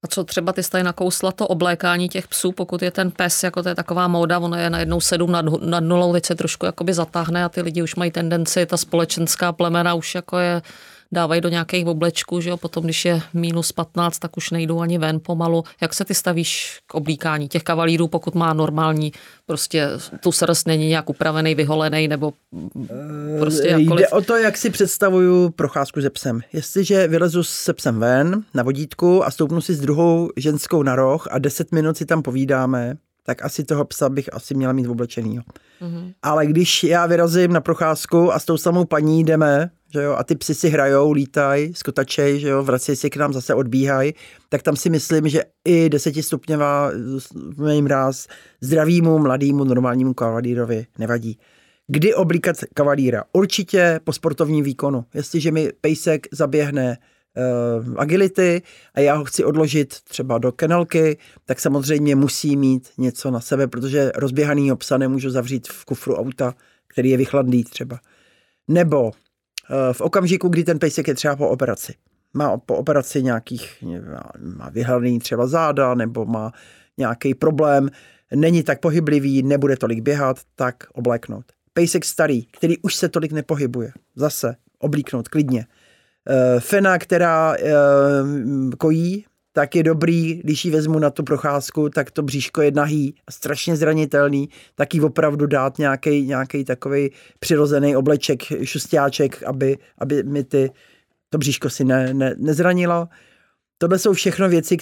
A 0.05 0.09
co 0.09 0.25
třeba 0.25 0.53
ty 0.53 0.63
jste 0.63 0.83
nakousla 0.83 1.33
to 1.33 1.47
oblékání 1.47 2.09
těch 2.09 2.29
psů, 2.29 2.53
pokud 2.53 2.83
je 2.83 2.91
ten 2.91 3.11
pes, 3.11 3.43
jako 3.43 3.63
to 3.63 3.69
je 3.69 3.75
taková 3.75 4.09
móda, 4.09 4.39
ono 4.39 4.57
je 4.57 4.71
najednou 4.71 5.01
sedm 5.01 5.33
nad, 5.33 5.45
nad 5.61 5.81
nulou, 5.81 6.13
teď 6.13 6.27
se 6.27 6.35
trošku 6.35 6.67
jakoby 6.67 6.95
zatáhne 6.95 7.45
a 7.45 7.49
ty 7.49 7.63
lidi 7.63 7.83
už 7.83 7.95
mají 7.95 8.11
tendenci, 8.11 8.67
ta 8.67 8.77
společenská 8.77 9.53
plemena 9.53 9.95
už 9.95 10.15
jako 10.15 10.39
je 10.39 10.63
dávají 11.13 11.41
do 11.41 11.49
nějakých 11.49 11.87
oblečků, 11.87 12.41
že 12.41 12.51
jo, 12.51 12.57
potom 12.57 12.85
když 12.85 13.05
je 13.05 13.21
minus 13.35 13.73
15, 13.73 14.19
tak 14.19 14.37
už 14.37 14.51
nejdou 14.51 14.81
ani 14.81 14.99
ven 14.99 15.21
pomalu. 15.23 15.65
Jak 15.81 15.95
se 15.95 16.05
ty 16.05 16.15
stavíš 16.15 16.81
k 16.87 16.95
oblíkání 16.95 17.49
těch 17.49 17.63
kavalírů, 17.63 18.09
pokud 18.09 18.35
má 18.35 18.53
normální, 18.53 19.13
prostě 19.47 19.89
tu 20.23 20.33
srst 20.33 20.67
není 20.67 20.89
nějak 20.89 21.11
upravený, 21.11 21.55
vyholený, 21.55 22.09
nebo 22.09 22.33
prostě 23.39 23.69
jakkoliv. 23.69 24.07
Jde 24.07 24.09
o 24.09 24.21
to, 24.21 24.37
jak 24.37 24.57
si 24.57 24.71
představuju 24.71 25.51
procházku 25.51 26.01
se 26.01 26.11
psem. 26.11 26.41
Jestliže 26.53 27.09
vylezu 27.09 27.43
se 27.43 27.73
psem 27.73 28.01
ven 28.01 28.45
na 28.55 28.63
vodítku 28.63 29.25
a 29.25 29.31
stoupnu 29.31 29.61
si 29.61 29.75
s 29.75 29.81
druhou 29.81 30.31
ženskou 30.37 30.83
na 30.83 30.97
roh 30.97 31.29
a 31.31 31.39
10 31.39 31.73
minut 31.73 31.97
si 31.97 32.07
tam 32.07 32.23
povídáme, 32.23 32.97
tak 33.29 33.45
asi 33.45 33.65
toho 33.65 33.85
psa 33.85 34.09
bych 34.09 34.35
asi 34.35 34.55
měla 34.55 34.73
mít 34.73 34.89
oblečenýho. 34.89 35.45
Mm-hmm. 35.83 36.13
Ale 36.23 36.47
když 36.47 36.85
já 36.85 37.07
vyrazím 37.07 37.53
na 37.53 37.61
procházku 37.61 38.33
a 38.33 38.39
s 38.39 38.45
tou 38.45 38.57
samou 38.57 38.85
paní 38.85 39.25
jdeme, 39.25 39.71
že 39.93 40.03
jo, 40.03 40.13
a 40.13 40.25
ty 40.25 40.35
psy 40.35 40.55
si 40.55 40.69
hrajou, 40.69 41.13
lítají, 41.13 41.75
skotačej, 41.75 42.41
že 42.41 42.49
jo, 42.49 42.63
vrací 42.63 42.97
si 42.97 43.11
k 43.11 43.17
nám, 43.17 43.33
zase 43.33 43.55
odbíhají, 43.55 44.15
tak 44.49 44.63
tam 44.63 44.77
si 44.77 44.91
myslím, 44.91 45.29
že 45.29 45.43
i 45.65 45.89
desetistupňová 45.89 46.91
mráz 47.81 48.27
zdravýmu, 48.61 49.19
mladýmu, 49.19 49.65
normálnímu 49.65 50.15
kavalírovi 50.15 50.87
nevadí. 50.99 51.39
Kdy 51.87 52.15
oblíkat 52.15 52.57
kavalíra? 52.75 53.25
Určitě 53.33 54.01
po 54.05 54.13
sportovním 54.13 54.65
výkonu. 54.65 55.05
Jestliže 55.15 55.53
mi 55.53 55.73
pejsek 55.81 56.27
zaběhne 56.33 56.99
uh, 57.39 57.95
agility 57.97 58.63
a 58.95 59.01
já 59.01 59.15
ho 59.15 59.25
chci 59.25 59.45
odložit 59.45 60.01
třeba 60.01 60.39
do 60.39 60.53
kenelky, 60.53 61.19
tak 61.45 61.61
samozřejmě 61.61 62.17
musí 62.17 62.57
mít 62.57 62.89
něco 62.99 63.31
na 63.31 63.41
sebe, 63.41 63.67
protože 63.67 64.13
rozběhanýho 64.15 64.77
psa 64.77 64.99
nemůžu 64.99 65.31
zavřít 65.31 65.69
v 65.69 65.85
kufru 65.85 66.17
auta, 66.17 66.55
který 66.87 67.11
je 67.11 67.17
vychladný 67.17 67.65
třeba. 67.65 68.01
Nebo 68.69 69.11
v 69.93 70.01
okamžiku, 70.01 70.49
kdy 70.49 70.65
ten 70.65 70.79
pejsek 70.79 71.09
je 71.09 71.15
třeba 71.15 71.37
po 71.37 71.49
operaci. 71.49 71.95
Má 72.35 72.57
po 72.57 72.77
operaci 72.77 73.23
nějakých, 73.23 73.85
má 74.39 74.69
vyhlaný 74.69 75.19
třeba 75.19 75.47
záda, 75.47 75.95
nebo 75.95 76.25
má 76.25 76.53
nějaký 76.99 77.35
problém, 77.35 77.89
není 78.35 78.63
tak 78.63 78.81
pohyblivý, 78.81 79.43
nebude 79.43 79.77
tolik 79.77 80.01
běhat, 80.01 80.37
tak 80.55 80.77
obléknout. 80.93 81.45
Pejsek 81.73 82.05
starý, 82.05 82.45
který 82.45 82.79
už 82.79 82.95
se 82.95 83.09
tolik 83.09 83.33
nepohybuje, 83.33 83.93
zase 84.17 84.57
oblíknout 84.79 85.29
klidně. 85.29 85.67
Eh, 86.31 86.61
fena, 86.61 86.99
která 86.99 87.55
eh, 87.55 87.73
kojí, 88.79 89.25
tak 89.53 89.75
je 89.75 89.83
dobrý, 89.83 90.35
když 90.35 90.65
ji 90.65 90.71
vezmu 90.71 90.99
na 90.99 91.11
tu 91.11 91.23
procházku, 91.23 91.89
tak 91.89 92.11
to 92.11 92.23
bříško 92.23 92.63
je 92.63 92.71
nahý 92.71 93.15
a 93.27 93.33
strašně 93.33 93.77
zranitelný, 93.77 94.49
tak 94.75 94.95
jí 94.95 95.01
opravdu 95.01 95.47
dát 95.47 95.79
nějaký 95.79 96.27
nějaký 96.27 96.65
takový 96.65 97.11
přirozený 97.39 97.97
obleček, 97.97 98.43
šustáček, 98.65 99.43
aby, 99.43 99.79
aby 99.99 100.23
mi 100.23 100.45
ty, 100.45 100.71
to 101.31 101.39
bříško 101.39 101.71
si 101.71 101.85
ne, 101.85 102.15
ne, 102.15 102.35
nezranilo. 102.39 103.09
Tohle 103.79 103.99
jsou 103.99 104.13
všechno 104.13 104.49
věci, 104.49 104.77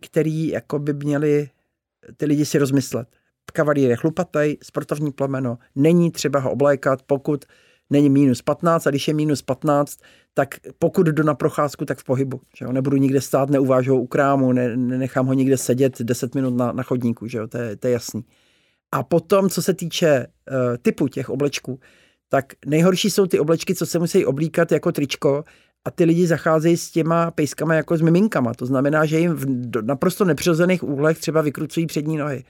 které 0.00 0.48
jako 0.52 0.78
by 0.78 0.92
měly 0.92 1.50
ty 2.16 2.26
lidi 2.26 2.44
si 2.44 2.58
rozmyslet. 2.58 3.08
Kavalír 3.52 3.90
je 3.90 3.96
chlupatý, 3.96 4.56
sportovní 4.62 5.12
plemeno, 5.12 5.58
není 5.74 6.10
třeba 6.10 6.40
ho 6.40 6.50
oblékat, 6.50 7.02
pokud 7.02 7.44
není 7.90 8.10
minus 8.10 8.42
15 8.42 8.86
a 8.86 8.90
když 8.90 9.08
je 9.08 9.14
minus 9.14 9.42
15, 9.42 9.98
tak 10.34 10.54
pokud 10.78 11.06
jdu 11.06 11.22
na 11.22 11.34
procházku, 11.34 11.84
tak 11.84 11.98
v 11.98 12.04
pohybu. 12.04 12.40
Že 12.56 12.64
jo? 12.64 12.72
Nebudu 12.72 12.96
nikde 12.96 13.20
stát, 13.20 13.50
neuvážu 13.50 13.94
ho 13.94 14.00
u 14.00 14.06
krámu, 14.06 14.52
ne, 14.52 14.76
nenechám 14.76 15.26
ho 15.26 15.32
nikde 15.32 15.56
sedět 15.56 16.02
10 16.02 16.34
minut 16.34 16.56
na, 16.56 16.72
na 16.72 16.82
chodníku, 16.82 17.26
že 17.26 17.38
jo? 17.38 17.48
To, 17.48 17.58
je, 17.58 17.76
to 17.76 17.86
je 17.86 17.92
jasný. 17.92 18.24
A 18.92 19.02
potom, 19.02 19.48
co 19.48 19.62
se 19.62 19.74
týče 19.74 20.26
uh, 20.26 20.56
typu 20.82 21.08
těch 21.08 21.30
oblečků, 21.30 21.80
tak 22.28 22.52
nejhorší 22.66 23.10
jsou 23.10 23.26
ty 23.26 23.38
oblečky, 23.38 23.74
co 23.74 23.86
se 23.86 23.98
musí 23.98 24.26
oblíkat 24.26 24.72
jako 24.72 24.92
tričko 24.92 25.44
a 25.84 25.90
ty 25.90 26.04
lidi 26.04 26.26
zacházejí 26.26 26.76
s 26.76 26.90
těma 26.90 27.30
pejskama 27.30 27.74
jako 27.74 27.96
s 27.96 28.00
miminkama. 28.00 28.54
To 28.54 28.66
znamená, 28.66 29.04
že 29.04 29.18
jim 29.18 29.32
v 29.34 29.46
naprosto 29.82 30.24
nepřirozených 30.24 30.82
úhlech 30.82 31.18
třeba 31.18 31.40
vykrucují 31.40 31.86
přední 31.86 32.16
nohy. 32.16 32.44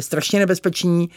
Strašně 0.00 0.38
nebezpečný. 0.38 1.08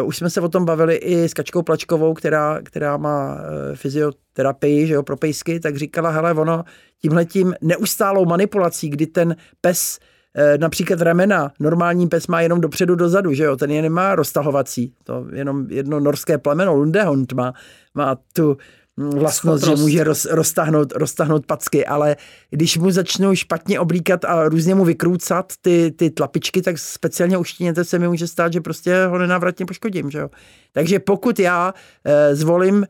Uh, 0.00 0.06
už 0.08 0.16
jsme 0.16 0.30
se 0.30 0.40
o 0.40 0.48
tom 0.48 0.64
bavili 0.64 0.96
i 0.96 1.28
s 1.28 1.34
Kačkou 1.34 1.62
Plačkovou, 1.62 2.14
která, 2.14 2.62
která 2.62 2.96
má 2.96 3.34
uh, 3.34 3.40
fyzioterapii 3.74 4.86
že 4.86 4.94
jo, 4.94 5.02
pro 5.02 5.16
pejsky, 5.16 5.60
tak 5.60 5.76
říkala, 5.76 6.10
hele, 6.10 6.34
ono 6.34 6.64
tímhletím 7.02 7.54
neustálou 7.60 8.24
manipulací, 8.24 8.88
kdy 8.88 9.06
ten 9.06 9.36
pes 9.60 9.98
uh, 9.98 10.58
například 10.58 11.00
ramena, 11.00 11.52
normální 11.60 12.08
pes 12.08 12.26
má 12.26 12.40
jenom 12.40 12.60
dopředu 12.60 12.94
dozadu, 12.94 13.32
že 13.32 13.44
jo, 13.44 13.56
ten 13.56 13.70
je 13.70 13.82
nemá 13.82 14.14
roztahovací, 14.14 14.94
to 15.04 15.26
jenom 15.32 15.66
jedno 15.70 16.00
norské 16.00 16.38
plemeno, 16.38 16.74
Lundehund 16.74 17.32
má, 17.32 17.52
má 17.94 18.18
tu 18.32 18.56
vlastnost, 18.96 19.64
že 19.64 19.76
může 19.76 20.04
roz, 20.04 20.24
roztahnout, 20.24 20.92
roztahnout 20.92 21.46
packy, 21.46 21.86
ale 21.86 22.16
když 22.50 22.76
mu 22.78 22.90
začnou 22.90 23.34
špatně 23.34 23.80
oblíkat 23.80 24.24
a 24.24 24.48
různě 24.48 24.74
mu 24.74 24.84
vykrůcat 24.84 25.52
ty, 25.60 25.90
ty 25.96 26.10
tlapičky, 26.10 26.62
tak 26.62 26.78
speciálně 26.78 27.38
uštíněte 27.38 27.84
se 27.84 27.98
mi 27.98 28.08
může 28.08 28.26
stát, 28.26 28.52
že 28.52 28.60
prostě 28.60 29.06
ho 29.06 29.18
nenávratně 29.18 29.66
poškodím. 29.66 30.10
Že 30.10 30.18
jo? 30.18 30.30
Takže 30.72 30.98
pokud 30.98 31.38
já 31.38 31.74
e, 32.04 32.36
zvolím 32.36 32.86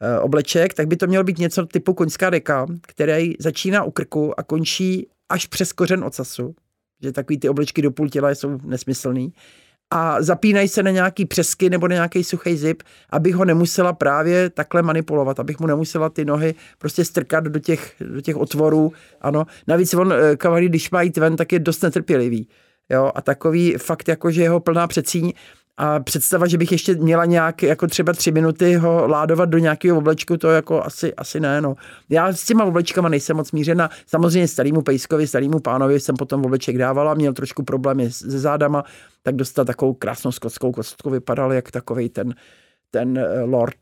e, 0.00 0.18
obleček, 0.18 0.74
tak 0.74 0.86
by 0.86 0.96
to 0.96 1.06
mělo 1.06 1.24
být 1.24 1.38
něco 1.38 1.66
typu 1.66 1.94
koňská 1.94 2.30
deka, 2.30 2.66
který 2.82 3.34
začíná 3.38 3.84
u 3.84 3.90
krku 3.90 4.40
a 4.40 4.42
končí 4.42 5.06
až 5.28 5.46
přes 5.46 5.72
kořen 5.72 6.04
ocasu, 6.04 6.54
že 7.02 7.12
takový 7.12 7.38
ty 7.38 7.48
oblečky 7.48 7.82
do 7.82 7.90
půl 7.90 8.08
těla 8.08 8.30
jsou 8.30 8.58
nesmyslný 8.64 9.32
a 9.90 10.22
zapínají 10.22 10.68
se 10.68 10.82
na 10.82 10.90
nějaký 10.90 11.26
přesky 11.26 11.70
nebo 11.70 11.88
na 11.88 11.94
nějaký 11.94 12.24
suchý 12.24 12.56
zip, 12.56 12.82
abych 13.10 13.34
ho 13.34 13.44
nemusela 13.44 13.92
právě 13.92 14.50
takhle 14.50 14.82
manipulovat, 14.82 15.40
abych 15.40 15.60
mu 15.60 15.66
nemusela 15.66 16.08
ty 16.08 16.24
nohy 16.24 16.54
prostě 16.78 17.04
strkat 17.04 17.44
do 17.44 17.60
těch, 17.60 17.94
do 18.00 18.20
těch 18.20 18.36
otvorů. 18.36 18.92
Ano. 19.20 19.46
Navíc 19.66 19.94
on, 19.94 20.12
eh, 20.12 20.36
kavalí, 20.36 20.68
když 20.68 20.90
má 20.90 21.02
jít 21.02 21.16
ven, 21.16 21.36
tak 21.36 21.52
je 21.52 21.58
dost 21.58 21.82
netrpělivý. 21.82 22.48
Jo, 22.90 23.12
a 23.14 23.22
takový 23.22 23.74
fakt, 23.78 24.08
jako 24.08 24.30
že 24.30 24.42
jeho 24.42 24.60
plná 24.60 24.86
přecíň 24.86 25.32
a 25.80 26.00
představa, 26.00 26.46
že 26.46 26.58
bych 26.58 26.72
ještě 26.72 26.94
měla 26.94 27.24
nějak 27.24 27.62
jako 27.62 27.86
třeba 27.86 28.12
tři 28.12 28.32
minuty 28.32 28.74
ho 28.74 29.08
ládovat 29.08 29.48
do 29.48 29.58
nějakého 29.58 29.98
oblečku, 29.98 30.36
to 30.36 30.48
jako 30.48 30.82
asi, 30.82 31.14
asi 31.14 31.40
ne. 31.40 31.60
No. 31.60 31.74
Já 32.08 32.32
s 32.32 32.44
těma 32.44 32.64
oblečkama 32.64 33.08
nejsem 33.08 33.36
moc 33.36 33.52
mířena. 33.52 33.90
Samozřejmě 34.06 34.48
starýmu 34.48 34.82
pejskovi, 34.82 35.26
starýmu 35.26 35.60
pánovi 35.60 36.00
jsem 36.00 36.16
potom 36.16 36.44
obleček 36.44 36.78
dávala, 36.78 37.14
měl 37.14 37.32
trošku 37.32 37.62
problémy 37.62 38.12
se 38.12 38.38
zádama, 38.38 38.84
tak 39.22 39.36
dostal 39.36 39.64
takovou 39.64 39.94
krásnou 39.94 40.32
skotskou 40.32 40.72
kostku, 40.72 41.10
vypadal 41.10 41.52
jak 41.52 41.70
takový 41.70 42.08
ten, 42.08 42.34
ten 42.90 43.18
eh, 43.18 43.40
lord. 43.40 43.78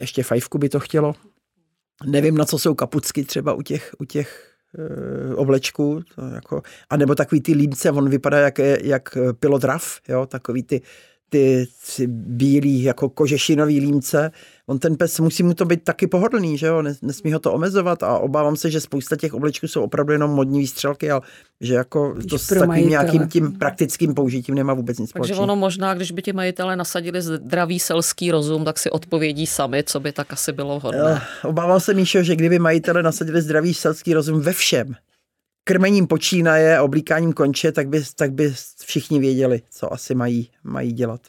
Ještě 0.00 0.22
fajfku 0.22 0.58
by 0.58 0.68
to 0.68 0.80
chtělo. 0.80 1.14
Nevím, 2.06 2.36
na 2.36 2.44
co 2.44 2.58
jsou 2.58 2.74
kapucky 2.74 3.24
třeba 3.24 3.52
u 3.52 3.62
těch, 3.62 3.94
u 3.98 4.04
těch 4.04 4.54
e, 4.78 5.34
oblečků, 5.34 6.02
to 6.14 6.26
jako, 6.26 6.62
a 6.90 6.96
nebo 6.96 7.14
takový 7.14 7.40
ty 7.40 7.52
límce, 7.52 7.90
on 7.90 8.08
vypadá 8.08 8.38
jak, 8.38 8.58
jak 8.82 9.18
pilotraf, 9.40 10.00
jo, 10.08 10.26
takový 10.26 10.62
ty 10.62 10.80
ty, 11.34 11.66
ty 11.96 12.06
bílý 12.06 12.82
jako 12.82 13.08
kožešinový 13.08 13.80
límce. 13.80 14.30
On 14.66 14.78
ten 14.78 14.96
pes, 14.96 15.20
musí 15.20 15.42
mu 15.42 15.54
to 15.54 15.64
být 15.64 15.84
taky 15.84 16.06
pohodlný, 16.06 16.58
že 16.58 16.66
jo, 16.66 16.82
nesmí 17.02 17.32
ho 17.32 17.38
to 17.38 17.52
omezovat 17.52 18.02
a 18.02 18.18
obávám 18.18 18.56
se, 18.56 18.70
že 18.70 18.80
spousta 18.80 19.16
těch 19.16 19.34
oblečků 19.34 19.68
jsou 19.68 19.82
opravdu 19.82 20.12
jenom 20.12 20.30
modní 20.30 20.58
výstřelky, 20.58 21.10
ale 21.10 21.20
že 21.60 21.74
jako 21.74 22.14
to 22.30 22.38
s 22.38 22.46
takovým 22.46 22.88
nějakým 22.88 23.28
tím 23.28 23.52
praktickým 23.52 24.14
použitím 24.14 24.54
nemá 24.54 24.74
vůbec 24.74 24.98
nic 24.98 25.10
společného. 25.10 25.38
Takže 25.38 25.42
ono 25.42 25.56
možná, 25.56 25.94
když 25.94 26.10
by 26.12 26.22
ti 26.22 26.32
majitele 26.32 26.76
nasadili 26.76 27.22
zdravý 27.22 27.80
selský 27.80 28.30
rozum, 28.30 28.64
tak 28.64 28.78
si 28.78 28.90
odpovědí 28.90 29.46
sami, 29.46 29.84
co 29.86 30.00
by 30.00 30.12
tak 30.12 30.32
asi 30.32 30.52
bylo 30.52 30.80
hodné. 30.80 31.22
Obávám 31.44 31.80
se, 31.80 31.94
Míšo, 31.94 32.22
že 32.22 32.36
kdyby 32.36 32.58
majitele 32.58 33.02
nasadili 33.02 33.42
zdravý 33.42 33.74
selský 33.74 34.14
rozum 34.14 34.40
ve 34.40 34.52
všem, 34.52 34.94
krmením 35.64 36.06
počínaje, 36.06 36.80
oblíkáním 36.80 37.32
konče, 37.32 37.72
tak 37.72 37.88
by, 37.88 38.02
tak 38.16 38.32
by 38.32 38.54
všichni 38.84 39.18
věděli, 39.18 39.62
co 39.70 39.92
asi 39.92 40.14
mají, 40.14 40.50
mají 40.64 40.92
dělat. 40.92 41.20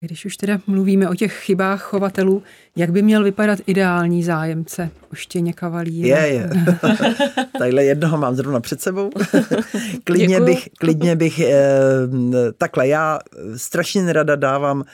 Když 0.00 0.24
už 0.24 0.36
teda 0.36 0.60
mluvíme 0.66 1.08
o 1.08 1.14
těch 1.14 1.32
chybách 1.32 1.82
chovatelů, 1.82 2.42
jak 2.76 2.92
by 2.92 3.02
měl 3.02 3.24
vypadat 3.24 3.58
ideální 3.66 4.22
zájemce 4.24 4.90
o 5.12 5.14
štěně 5.14 5.52
kavalíra? 5.52 6.18
Je, 6.18 6.34
je. 6.34 6.50
Tadyhle 7.58 7.84
jednoho 7.84 8.18
mám 8.18 8.34
zrovna 8.34 8.60
před 8.60 8.80
sebou. 8.80 9.10
klidně 10.04 10.26
Děkuju. 10.26 10.46
bych, 10.46 10.68
klidně 10.78 11.16
bych, 11.16 11.40
eh, 11.40 11.62
takhle, 12.58 12.88
já 12.88 13.18
strašně 13.56 14.02
nerada 14.02 14.36
dávám 14.36 14.84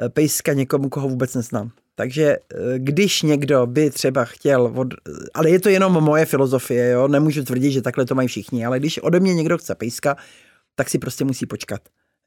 eh, 0.00 0.08
pejska 0.08 0.52
někomu, 0.52 0.88
koho 0.88 1.08
vůbec 1.08 1.34
neznám. 1.34 1.70
Takže 1.98 2.24
eh, 2.24 2.78
když 2.78 3.22
někdo 3.22 3.66
by 3.66 3.90
třeba 3.90 4.24
chtěl, 4.24 4.72
od, 4.76 4.88
ale 5.34 5.50
je 5.50 5.60
to 5.60 5.68
jenom 5.68 5.92
moje 5.92 6.24
filozofie, 6.24 6.90
jo? 6.90 7.08
nemůžu 7.08 7.44
tvrdit, 7.44 7.72
že 7.72 7.82
takhle 7.82 8.06
to 8.06 8.14
mají 8.14 8.28
všichni, 8.28 8.66
ale 8.66 8.78
když 8.78 8.98
ode 8.98 9.20
mě 9.20 9.34
někdo 9.34 9.58
chce 9.58 9.74
pejska, 9.74 10.16
tak 10.74 10.90
si 10.90 10.98
prostě 10.98 11.24
musí 11.24 11.46
počkat. 11.46 11.80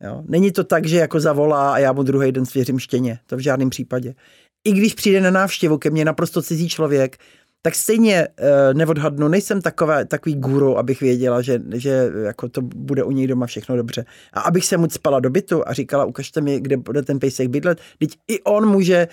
Jo? 0.04 0.24
Není 0.28 0.52
to 0.52 0.64
tak, 0.64 0.86
že 0.86 0.98
jako 0.98 1.20
zavolá 1.20 1.74
a 1.74 1.78
já 1.78 1.94
mu 1.94 2.04
druhý 2.04 2.32
den 2.32 2.46
svěřím 2.46 2.80
štěně. 2.80 3.20
To 3.26 3.38
v 3.38 3.40
žádném 3.40 3.70
případě. 3.70 4.16
I 4.64 4.72
když 4.72 4.94
přijde 4.94 5.22
na 5.22 5.32
návštěvu 5.32 5.78
ke 5.78 5.90
mně 5.90 6.06
naprosto 6.06 6.42
cizí 6.42 6.70
člověk, 6.70 7.18
tak 7.62 7.76
stejně 7.76 8.28
uh, 8.28 8.78
neodhadnu, 8.78 9.28
nejsem 9.28 9.62
takové, 9.62 10.06
takový 10.06 10.36
guru, 10.36 10.78
abych 10.78 11.02
věděla, 11.02 11.42
že, 11.42 11.62
že 11.74 12.12
jako 12.24 12.50
to 12.50 12.62
bude 12.62 13.04
u 13.04 13.12
něj 13.12 13.28
doma 13.28 13.46
všechno 13.46 13.76
dobře. 13.76 14.06
A 14.34 14.42
abych 14.42 14.66
se 14.66 14.78
mu 14.78 14.90
spala 14.90 15.20
do 15.20 15.30
bytu 15.30 15.68
a 15.68 15.74
říkala, 15.74 16.06
ukažte 16.06 16.42
mi, 16.42 16.60
kde 16.60 16.78
bude 16.78 17.02
ten 17.02 17.20
pejsek 17.20 17.48
bydlet, 17.48 17.80
teď 18.00 18.10
i 18.28 18.42
on 18.42 18.70
může 18.70 19.08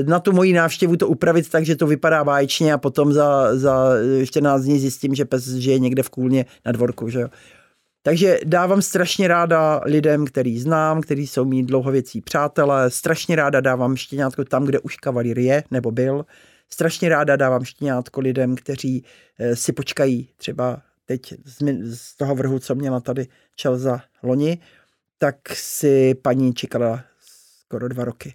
uh, 0.00 0.08
na 0.08 0.20
tu 0.20 0.32
moji 0.32 0.52
návštěvu 0.52 0.96
to 0.96 1.08
upravit 1.08 1.50
tak, 1.50 1.64
že 1.64 1.76
to 1.76 1.86
vypadá 1.86 2.24
báječně 2.24 2.72
a 2.72 2.78
potom 2.78 3.12
za, 3.12 3.56
za 3.56 3.90
14 4.24 4.62
dní 4.62 4.78
zjistím, 4.78 5.14
že 5.14 5.24
pes 5.24 5.48
žije 5.48 5.78
někde 5.78 6.02
v 6.02 6.10
kůlně 6.10 6.46
na 6.66 6.72
dvorku, 6.72 7.08
že 7.08 7.20
jo. 7.20 7.28
Takže 8.04 8.38
dávám 8.44 8.82
strašně 8.82 9.28
ráda 9.28 9.80
lidem, 9.84 10.26
který 10.26 10.60
znám, 10.60 11.00
který 11.00 11.26
jsou 11.26 11.44
mít 11.44 11.62
dlouhověcí 11.62 12.20
přátelé, 12.20 12.90
strašně 12.90 13.36
ráda 13.36 13.60
dávám 13.60 13.96
štěňátko 13.96 14.44
tam, 14.44 14.64
kde 14.64 14.80
už 14.80 14.96
kavalír 14.96 15.38
je 15.38 15.64
nebo 15.70 15.90
byl. 15.90 16.24
Strašně 16.72 17.08
ráda 17.08 17.36
dávám 17.36 17.64
štěňátko 17.64 18.20
lidem, 18.20 18.56
kteří 18.56 19.04
eh, 19.38 19.56
si 19.56 19.72
počkají 19.72 20.28
třeba 20.36 20.82
teď 21.04 21.34
z 21.84 22.16
toho 22.16 22.34
vrhu, 22.34 22.58
co 22.58 22.74
měla 22.74 23.00
tady 23.00 23.26
Čelza 23.56 24.02
loni, 24.22 24.58
tak 25.18 25.36
si 25.54 26.14
paní 26.14 26.54
čekala 26.54 27.04
skoro 27.20 27.88
dva 27.88 28.04
roky. 28.04 28.34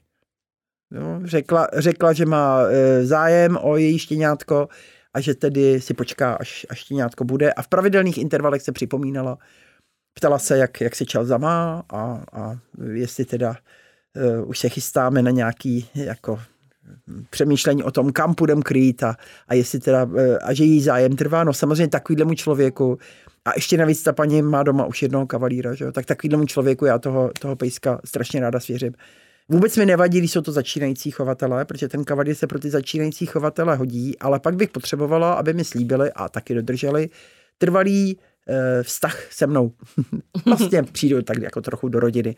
No, 0.91 1.21
řekla, 1.23 1.67
řekla, 1.73 2.13
že 2.13 2.25
má 2.25 2.61
eh, 2.61 3.05
zájem 3.05 3.57
o 3.61 3.77
její 3.77 3.99
štěňátko 3.99 4.67
a 5.13 5.21
že 5.21 5.33
tedy 5.35 5.81
si 5.81 5.93
počká, 5.93 6.33
až, 6.33 6.65
až 6.69 6.79
štěňátko 6.79 7.23
bude. 7.23 7.53
A 7.53 7.61
v 7.61 7.67
pravidelných 7.67 8.17
intervalech 8.17 8.61
se 8.61 8.71
připomínala, 8.71 9.37
ptala 10.13 10.39
se, 10.39 10.57
jak, 10.57 10.81
jak 10.81 10.95
si 10.95 11.05
Čelza 11.05 11.37
má 11.37 11.83
a, 11.89 12.23
a 12.33 12.59
jestli 12.93 13.25
teda 13.25 13.55
uh, 14.39 14.49
už 14.49 14.59
se 14.59 14.69
chystáme 14.69 15.21
na 15.21 15.31
nějaký 15.31 15.89
jako 15.95 16.39
přemýšlení 17.29 17.83
o 17.83 17.91
tom, 17.91 18.11
kam 18.11 18.35
půjdem 18.35 18.61
krýt 18.61 19.03
a, 19.03 19.15
a 19.47 19.53
jestli 19.53 19.79
teda, 19.79 20.09
e, 20.17 20.37
a 20.37 20.53
že 20.53 20.63
jí 20.63 20.81
zájem 20.81 21.15
trvá. 21.15 21.43
No 21.43 21.53
samozřejmě 21.53 21.87
takovýhlemu 21.87 22.33
člověku, 22.33 22.97
a 23.45 23.51
ještě 23.55 23.77
navíc 23.77 24.03
ta 24.03 24.13
paní 24.13 24.41
má 24.41 24.63
doma 24.63 24.85
už 24.85 25.01
jednoho 25.01 25.27
kavalíra, 25.27 25.73
že 25.73 25.85
jo? 25.85 25.91
tak 25.91 26.05
takovýhlemu 26.05 26.45
člověku 26.45 26.85
já 26.85 26.99
toho, 26.99 27.31
toho 27.39 27.55
pejska 27.55 28.01
strašně 28.05 28.39
ráda 28.39 28.59
svěřím. 28.59 28.93
Vůbec 29.49 29.77
mi 29.77 29.85
nevadí, 29.85 30.17
když 30.17 30.31
jsou 30.31 30.41
to 30.41 30.51
začínající 30.51 31.11
chovatelé, 31.11 31.65
protože 31.65 31.87
ten 31.87 32.03
kavalír 32.03 32.35
se 32.35 32.47
pro 32.47 32.59
ty 32.59 32.69
začínající 32.69 33.25
chovatele 33.25 33.75
hodí, 33.75 34.19
ale 34.19 34.39
pak 34.39 34.55
bych 34.55 34.69
potřebovala, 34.69 35.33
aby 35.33 35.53
mi 35.53 35.63
slíbili 35.63 36.11
a 36.11 36.29
taky 36.29 36.53
dodrželi 36.53 37.09
trvalý 37.57 38.19
e, 38.47 38.83
vztah 38.83 39.31
se 39.31 39.47
mnou. 39.47 39.71
vlastně 40.45 40.83
přijdu 40.83 41.21
tak 41.21 41.37
jako 41.41 41.61
trochu 41.61 41.89
do 41.89 41.99
rodiny. 41.99 42.35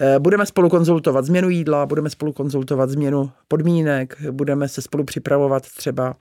E, 0.00 0.18
budeme 0.18 0.46
spolu 0.46 0.68
konzultovat 0.68 1.24
změnu 1.24 1.48
jídla, 1.48 1.86
budeme 1.86 2.10
spolu 2.10 2.32
konzultovat 2.32 2.90
změnu 2.90 3.30
podmínek, 3.48 4.16
budeme 4.30 4.68
se 4.68 4.82
spolu 4.82 5.04
připravovat 5.04 5.62
třeba 5.76 6.16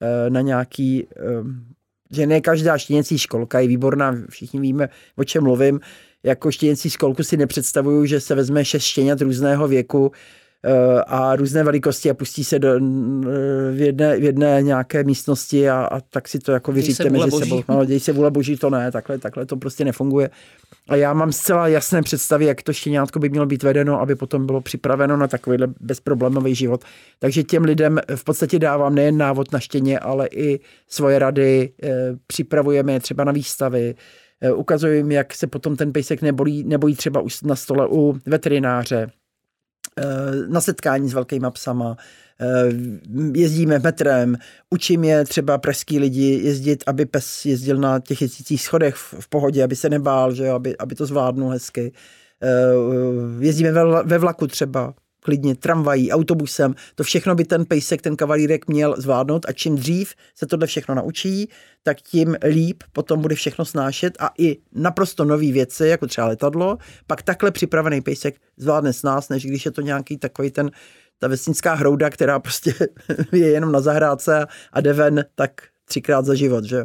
e, 0.00 0.30
na 0.30 0.40
nějaký 0.40 1.08
že 2.10 2.26
ne 2.26 2.40
každá 2.40 2.78
štěněcí 2.78 3.18
školka 3.18 3.60
je 3.60 3.68
výborná, 3.68 4.16
všichni 4.30 4.60
víme, 4.60 4.88
o 5.16 5.24
čem 5.24 5.42
mluvím. 5.42 5.80
Jako 6.22 6.50
štěněcí 6.50 6.90
školku 6.90 7.22
si 7.22 7.36
nepředstavuju, 7.36 8.04
že 8.04 8.20
se 8.20 8.34
vezme 8.34 8.64
šest 8.64 8.82
štěňat 8.82 9.20
různého 9.20 9.68
věku 9.68 10.12
eh, 10.12 10.18
a 11.06 11.36
různé 11.36 11.64
velikosti 11.64 12.10
a 12.10 12.14
pustí 12.14 12.44
se 12.44 12.58
do, 12.58 12.80
v, 13.72 13.80
jedné, 13.80 14.18
v 14.18 14.24
jedné 14.24 14.62
nějaké 14.62 15.04
místnosti 15.04 15.70
a, 15.70 15.80
a 15.80 16.00
tak 16.00 16.28
si 16.28 16.38
to 16.38 16.52
jako 16.52 16.72
vyříte 16.72 17.10
mezi 17.10 17.30
boží. 17.30 17.48
sebou. 17.48 17.62
No, 17.68 17.84
děj 17.84 18.00
se 18.00 18.12
vůle 18.12 18.30
boží, 18.30 18.56
to 18.56 18.70
ne, 18.70 18.92
takhle, 18.92 19.18
takhle 19.18 19.46
to 19.46 19.56
prostě 19.56 19.84
nefunguje. 19.84 20.30
A 20.88 20.96
já 20.96 21.12
mám 21.12 21.32
zcela 21.32 21.68
jasné 21.68 22.02
představy, 22.02 22.44
jak 22.44 22.62
to 22.62 22.72
štěňátko 22.72 23.18
by 23.18 23.28
mělo 23.28 23.46
být 23.46 23.62
vedeno, 23.62 24.00
aby 24.00 24.14
potom 24.14 24.46
bylo 24.46 24.60
připraveno 24.60 25.16
na 25.16 25.28
takovýhle 25.28 25.68
bezproblémový 25.80 26.54
život. 26.54 26.84
Takže 27.18 27.42
těm 27.42 27.64
lidem 27.64 28.00
v 28.16 28.24
podstatě 28.24 28.58
dávám 28.58 28.94
nejen 28.94 29.16
návod 29.16 29.52
na 29.52 29.60
štěně, 29.60 29.98
ale 29.98 30.28
i 30.32 30.60
svoje 30.88 31.18
rady, 31.18 31.72
eh, 31.82 31.88
připravujeme 32.26 32.92
je 32.92 33.00
třeba 33.00 33.24
na 33.24 33.32
výstavy, 33.32 33.94
eh, 34.40 34.52
ukazujeme, 34.52 35.14
jak 35.14 35.34
se 35.34 35.46
potom 35.46 35.76
ten 35.76 35.92
pejsek 35.92 36.22
nebolí, 36.22 36.64
nebojí 36.64 36.94
třeba 36.96 37.20
už 37.20 37.42
na 37.42 37.56
stole 37.56 37.88
u 37.90 38.18
veterináře, 38.26 39.06
eh, 39.08 39.27
na 40.48 40.60
setkání 40.60 41.08
s 41.08 41.14
velkýma 41.14 41.50
psama, 41.50 41.96
Eh, 42.40 42.72
jezdíme 43.34 43.78
metrem, 43.78 44.36
učím 44.70 45.04
je 45.04 45.24
třeba 45.24 45.58
pražský 45.58 45.98
lidi 45.98 46.40
jezdit, 46.44 46.84
aby 46.86 47.06
pes 47.06 47.44
jezdil 47.44 47.76
na 47.76 48.00
těch 48.00 48.22
jezdících 48.22 48.62
schodech 48.62 48.94
v, 48.96 49.28
pohodě, 49.28 49.64
aby 49.64 49.76
se 49.76 49.90
nebál, 49.90 50.34
že 50.34 50.46
jo, 50.46 50.54
aby, 50.54 50.76
aby 50.76 50.94
to 50.94 51.06
zvládnul 51.06 51.50
hezky. 51.50 51.92
Eh, 52.42 52.48
jezdíme 53.44 53.72
ve 54.04 54.18
vlaku 54.18 54.46
třeba, 54.46 54.94
klidně 55.28 55.54
tramvají, 55.54 56.12
autobusem, 56.12 56.74
to 56.94 57.04
všechno 57.04 57.34
by 57.34 57.44
ten 57.44 57.64
pejsek, 57.64 58.02
ten 58.02 58.16
kavalírek 58.16 58.68
měl 58.68 58.94
zvládnout 58.98 59.46
a 59.48 59.52
čím 59.52 59.76
dřív 59.76 60.14
se 60.34 60.46
tohle 60.46 60.66
všechno 60.66 60.94
naučí, 60.94 61.48
tak 61.82 62.00
tím 62.00 62.36
líp 62.48 62.82
potom 62.92 63.20
bude 63.20 63.34
všechno 63.34 63.64
snášet 63.64 64.16
a 64.20 64.30
i 64.38 64.56
naprosto 64.72 65.24
nové 65.24 65.52
věci, 65.52 65.86
jako 65.86 66.06
třeba 66.06 66.26
letadlo, 66.26 66.78
pak 67.06 67.22
takhle 67.22 67.50
připravený 67.50 68.00
pejsek 68.00 68.34
zvládne 68.56 68.92
s 68.92 69.02
nás, 69.02 69.28
než 69.28 69.46
když 69.46 69.64
je 69.64 69.70
to 69.70 69.80
nějaký 69.80 70.16
takový 70.16 70.50
ten 70.50 70.70
ta 71.18 71.28
vesnická 71.28 71.74
hrouda, 71.74 72.10
která 72.10 72.38
prostě 72.38 72.74
je 73.32 73.48
jenom 73.48 73.72
na 73.72 73.80
zahrádce 73.80 74.46
a 74.72 74.80
jde 74.80 74.92
ven 74.92 75.24
tak 75.34 75.50
třikrát 75.84 76.24
za 76.24 76.34
život, 76.34 76.64
že 76.64 76.76
jo. 76.76 76.84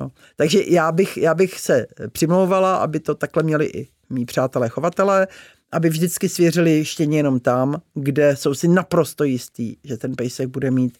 No. 0.00 0.10
Takže 0.36 0.60
já 0.66 0.92
bych, 0.92 1.16
já 1.16 1.34
bych 1.34 1.60
se 1.60 1.86
přimlouvala, 2.12 2.76
aby 2.76 3.00
to 3.00 3.14
takhle 3.14 3.42
měli 3.42 3.66
i 3.66 3.88
mý 4.10 4.24
přátelé 4.24 4.68
chovatelé, 4.68 5.26
aby 5.74 5.88
vždycky 5.88 6.28
svěřili 6.28 6.84
štěně 6.84 7.18
jenom 7.18 7.40
tam, 7.40 7.82
kde 7.94 8.36
jsou 8.36 8.54
si 8.54 8.68
naprosto 8.68 9.24
jistý, 9.24 9.76
že 9.84 9.96
ten 9.96 10.16
pejsek 10.16 10.48
bude 10.48 10.70
mít 10.70 10.98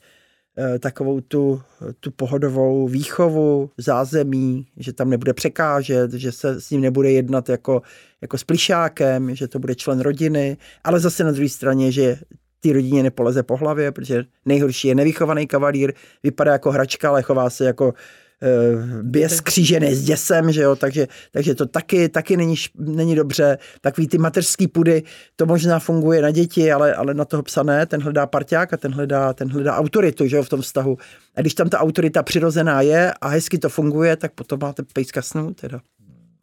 e, 0.58 0.78
takovou 0.78 1.20
tu, 1.20 1.62
tu 2.00 2.10
pohodovou 2.10 2.88
výchovu, 2.88 3.70
zázemí, 3.78 4.66
že 4.76 4.92
tam 4.92 5.10
nebude 5.10 5.32
překážet, 5.32 6.12
že 6.12 6.32
se 6.32 6.60
s 6.60 6.70
ním 6.70 6.80
nebude 6.80 7.10
jednat 7.10 7.48
jako, 7.48 7.82
jako 8.20 8.38
s 8.38 8.44
plišákem, 8.44 9.34
že 9.34 9.48
to 9.48 9.58
bude 9.58 9.74
člen 9.74 10.00
rodiny, 10.00 10.56
ale 10.84 11.00
zase 11.00 11.24
na 11.24 11.32
druhé 11.32 11.48
straně, 11.48 11.92
že 11.92 12.18
té 12.60 12.72
rodině 12.72 13.02
nepoleze 13.02 13.42
po 13.42 13.56
hlavě, 13.56 13.92
protože 13.92 14.24
nejhorší 14.46 14.88
je 14.88 14.94
nevychovaný 14.94 15.46
kavalír, 15.46 15.92
vypadá 16.22 16.52
jako 16.52 16.70
hračka, 16.70 17.08
ale 17.08 17.22
chová 17.22 17.50
se 17.50 17.64
jako 17.64 17.94
uh, 18.42 19.02
běs 19.02 19.36
skřížený 19.36 19.94
s 19.94 20.04
děsem, 20.04 20.52
že 20.52 20.62
jo, 20.62 20.76
takže, 20.76 21.08
takže 21.32 21.54
to 21.54 21.66
taky, 21.66 22.08
taky 22.08 22.36
není, 22.36 22.54
není 22.78 23.14
dobře. 23.14 23.58
Takový 23.80 24.08
ty 24.08 24.18
mateřský 24.18 24.68
pudy, 24.68 25.02
to 25.36 25.46
možná 25.46 25.78
funguje 25.78 26.22
na 26.22 26.30
děti, 26.30 26.72
ale, 26.72 26.94
ale 26.94 27.14
na 27.14 27.24
toho 27.24 27.42
psa 27.42 27.62
ne, 27.62 27.86
ten 27.86 28.02
hledá 28.02 28.26
parťák 28.26 28.72
a 28.72 28.76
ten 28.76 28.92
hledá, 28.92 29.32
ten 29.32 29.50
hledá 29.50 29.76
autoritu, 29.76 30.26
že 30.26 30.36
jo, 30.36 30.42
v 30.42 30.48
tom 30.48 30.60
vztahu. 30.60 30.98
A 31.36 31.40
když 31.40 31.54
tam 31.54 31.68
ta 31.68 31.78
autorita 31.78 32.22
přirozená 32.22 32.80
je 32.80 33.14
a 33.20 33.28
hezky 33.28 33.58
to 33.58 33.68
funguje, 33.68 34.16
tak 34.16 34.32
potom 34.32 34.58
máte 34.62 34.82
pejska 34.92 35.22
snů, 35.22 35.54
teda. 35.54 35.80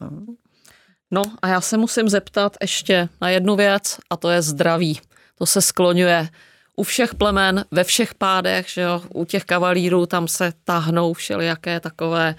No. 0.01 0.11
no 1.11 1.21
a 1.41 1.47
já 1.47 1.61
se 1.61 1.77
musím 1.77 2.09
zeptat 2.09 2.57
ještě 2.61 3.09
na 3.21 3.29
jednu 3.29 3.55
věc 3.55 3.97
a 4.09 4.17
to 4.17 4.29
je 4.29 4.41
zdraví 4.41 4.99
to 5.41 5.45
se 5.45 5.61
skloňuje 5.61 6.27
u 6.77 6.83
všech 6.83 7.15
plemen, 7.15 7.65
ve 7.71 7.83
všech 7.83 8.15
pádech, 8.15 8.69
že 8.69 8.81
jo, 8.81 9.01
u 9.13 9.25
těch 9.25 9.45
kavalírů 9.45 10.05
tam 10.05 10.27
se 10.27 10.53
tahnou 10.63 11.13
všelijaké 11.13 11.79
takové 11.79 12.35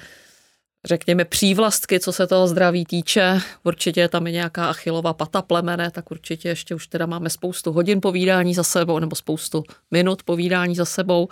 řekněme, 0.85 1.25
přívlastky, 1.25 2.01
co 2.01 2.13
se 2.13 2.27
toho 2.27 2.49
zdraví 2.49 2.85
týče. 2.85 3.41
Určitě 3.65 4.01
je 4.01 4.09
tam 4.09 4.27
i 4.27 4.33
nějaká 4.33 4.67
achilová 4.67 5.13
pata 5.13 5.43
plemene, 5.43 5.91
tak 5.91 6.11
určitě 6.11 6.49
ještě 6.49 6.75
už 6.75 6.87
teda 6.87 7.07
máme 7.07 7.31
spoustu 7.31 7.73
hodin 7.73 8.01
povídání 8.01 8.55
za 8.55 8.63
sebou, 8.63 8.99
nebo 8.99 9.17
spoustu 9.17 9.65
minut 9.91 10.23
povídání 10.23 10.75
za 10.75 10.85
sebou, 10.85 11.29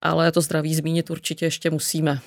ale 0.00 0.32
to 0.32 0.40
zdraví 0.40 0.74
zmínit 0.74 1.10
určitě 1.10 1.44
ještě 1.44 1.70
musíme. 1.70 2.18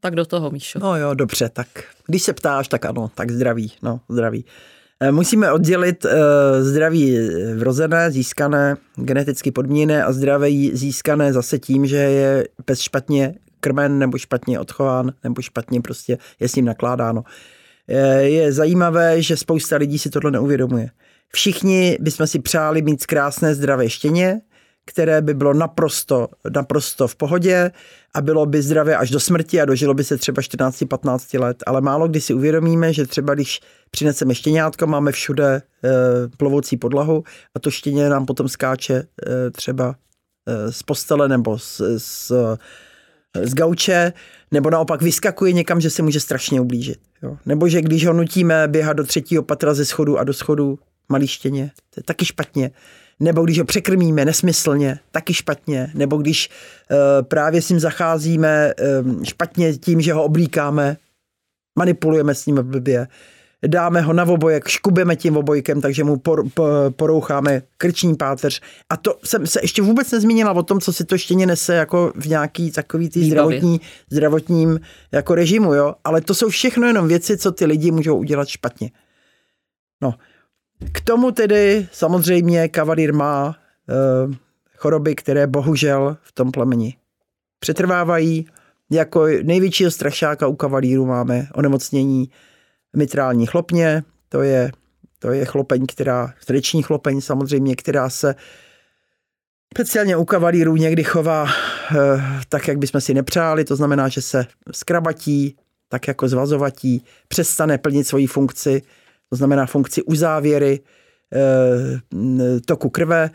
Tak 0.00 0.14
do 0.14 0.26
toho, 0.26 0.50
Míšo. 0.50 0.78
No 0.78 0.96
jo, 0.96 1.14
dobře, 1.14 1.48
tak 1.48 1.68
když 2.06 2.22
se 2.22 2.32
ptáš, 2.32 2.68
tak 2.68 2.84
ano, 2.84 3.10
tak 3.14 3.30
zdraví, 3.30 3.72
no, 3.82 4.00
zdraví. 4.08 4.44
Eh, 5.00 5.12
musíme 5.12 5.52
oddělit 5.52 6.04
uh, 6.04 6.10
zdraví 6.60 7.18
vrozené, 7.56 8.10
získané, 8.10 8.76
geneticky 8.96 9.50
podmíněné 9.50 10.04
a 10.04 10.12
zdraví 10.12 10.70
získané 10.74 11.32
zase 11.32 11.58
tím, 11.58 11.86
že 11.86 11.96
je 11.96 12.48
pes 12.64 12.80
špatně 12.80 13.34
krmen 13.60 13.98
nebo 13.98 14.18
špatně 14.18 14.60
odchován 14.60 15.12
nebo 15.24 15.42
špatně 15.42 15.80
prostě 15.80 16.18
je 16.40 16.48
s 16.48 16.54
ním 16.54 16.64
nakládáno. 16.64 17.24
Eh, 17.88 18.22
je 18.22 18.52
zajímavé, 18.52 19.22
že 19.22 19.36
spousta 19.36 19.76
lidí 19.76 19.98
si 19.98 20.10
tohle 20.10 20.30
neuvědomuje. 20.30 20.90
Všichni 21.32 21.98
bychom 22.00 22.26
si 22.26 22.38
přáli 22.38 22.82
mít 22.82 23.06
krásné 23.06 23.54
zdravé 23.54 23.90
štěně, 23.90 24.40
které 24.88 25.22
by 25.22 25.34
bylo 25.34 25.54
naprosto, 25.54 26.28
naprosto 26.54 27.08
v 27.08 27.16
pohodě 27.16 27.70
a 28.14 28.20
bylo 28.20 28.46
by 28.46 28.62
zdravé 28.62 28.96
až 28.96 29.10
do 29.10 29.20
smrti 29.20 29.60
a 29.60 29.64
dožilo 29.64 29.94
by 29.94 30.04
se 30.04 30.16
třeba 30.16 30.42
14-15 30.42 31.40
let. 31.40 31.62
Ale 31.66 31.80
málo 31.80 32.08
kdy 32.08 32.20
si 32.20 32.34
uvědomíme, 32.34 32.92
že 32.92 33.06
třeba 33.06 33.34
když 33.34 33.60
přineseme 33.90 34.34
štěňátko, 34.34 34.86
máme 34.86 35.12
všude 35.12 35.54
e, 35.54 35.62
plovoucí 36.36 36.76
podlahu 36.76 37.24
a 37.54 37.58
to 37.58 37.70
štěně 37.70 38.08
nám 38.08 38.26
potom 38.26 38.48
skáče 38.48 38.94
e, 38.94 39.50
třeba 39.50 39.94
e, 40.48 40.72
z 40.72 40.82
postele 40.82 41.28
nebo 41.28 41.58
z, 41.58 41.80
z, 41.96 42.32
z 43.42 43.54
gauče, 43.54 44.12
nebo 44.50 44.70
naopak 44.70 45.02
vyskakuje 45.02 45.52
někam, 45.52 45.80
že 45.80 45.90
se 45.90 46.02
může 46.02 46.20
strašně 46.20 46.60
ublížit. 46.60 46.98
Jo. 47.22 47.36
Nebo 47.46 47.68
že 47.68 47.82
když 47.82 48.06
ho 48.06 48.12
nutíme 48.12 48.68
běhat 48.68 48.96
do 48.96 49.04
třetího 49.04 49.42
patra 49.42 49.74
ze 49.74 49.84
schodu 49.84 50.18
a 50.18 50.24
do 50.24 50.32
schodu 50.32 50.78
malý 51.08 51.26
štěně, 51.26 51.70
to 51.94 52.00
je 52.00 52.02
taky 52.02 52.24
špatně 52.24 52.70
nebo 53.20 53.44
když 53.44 53.58
ho 53.58 53.64
překrmíme 53.64 54.24
nesmyslně, 54.24 54.98
taky 55.10 55.34
špatně, 55.34 55.90
nebo 55.94 56.16
když 56.16 56.50
uh, 56.90 57.26
právě 57.26 57.62
s 57.62 57.68
ním 57.68 57.80
zacházíme 57.80 58.74
um, 59.02 59.24
špatně 59.24 59.74
tím, 59.74 60.00
že 60.00 60.12
ho 60.12 60.24
oblíkáme, 60.24 60.96
manipulujeme 61.78 62.34
s 62.34 62.46
ním 62.46 62.56
blbě, 62.62 63.08
dáme 63.66 64.00
ho 64.00 64.12
na 64.12 64.24
obojek, 64.24 64.68
škubeme 64.68 65.16
tím 65.16 65.36
obojkem, 65.36 65.80
takže 65.80 66.04
mu 66.04 66.16
por, 66.16 66.48
por, 66.50 66.70
poroucháme 66.90 67.62
krční 67.76 68.16
páteř. 68.16 68.60
A 68.90 68.96
to 68.96 69.18
jsem 69.24 69.46
se 69.46 69.60
ještě 69.62 69.82
vůbec 69.82 70.10
nezmínila 70.10 70.52
o 70.52 70.62
tom, 70.62 70.80
co 70.80 70.92
si 70.92 71.04
to 71.04 71.18
štěně 71.18 71.46
nese 71.46 71.74
jako 71.74 72.12
v 72.16 72.26
nějaký 72.26 72.70
takový 72.70 73.08
tý 73.08 73.30
zdravotní, 73.30 73.80
zdravotním 74.10 74.80
jako 75.12 75.34
režimu, 75.34 75.74
jo. 75.74 75.94
Ale 76.04 76.20
to 76.20 76.34
jsou 76.34 76.48
všechno 76.48 76.86
jenom 76.86 77.08
věci, 77.08 77.36
co 77.36 77.52
ty 77.52 77.66
lidi 77.66 77.90
můžou 77.90 78.16
udělat 78.16 78.48
špatně. 78.48 78.90
No, 80.02 80.14
k 80.92 81.00
tomu 81.00 81.30
tedy 81.30 81.88
samozřejmě 81.92 82.68
kavalír 82.68 83.14
má 83.14 83.56
e, 83.88 83.94
choroby, 84.76 85.14
které 85.14 85.46
bohužel 85.46 86.16
v 86.22 86.32
tom 86.32 86.50
plemeni 86.50 86.96
přetrvávají. 87.58 88.46
Jako 88.90 89.26
největšího 89.42 89.90
strašáka 89.90 90.46
u 90.46 90.56
kavalíru 90.56 91.06
máme 91.06 91.48
onemocnění 91.54 92.30
mitrální 92.96 93.46
chlopně, 93.46 94.02
to 94.28 94.42
je, 94.42 94.72
to 95.18 95.32
je 95.32 95.44
chlopeň, 95.44 95.86
která, 95.86 96.34
srdeční 96.40 96.82
chlopeň 96.82 97.20
samozřejmě, 97.20 97.76
která 97.76 98.10
se 98.10 98.34
speciálně 99.74 100.16
u 100.16 100.24
kavalírů 100.24 100.76
někdy 100.76 101.04
chová 101.04 101.46
e, 101.46 101.50
tak, 102.48 102.68
jak 102.68 102.78
bychom 102.78 103.00
si 103.00 103.14
nepřáli, 103.14 103.64
to 103.64 103.76
znamená, 103.76 104.08
že 104.08 104.22
se 104.22 104.46
skrabatí, 104.72 105.56
tak 105.88 106.08
jako 106.08 106.28
zvazovatí, 106.28 107.04
přestane 107.28 107.78
plnit 107.78 108.06
svoji 108.06 108.26
funkci, 108.26 108.82
to 109.30 109.36
znamená 109.36 109.66
funkci 109.66 110.02
uzávěry 110.02 110.80
e, 111.34 112.60
toku 112.60 112.90
krve 112.90 113.30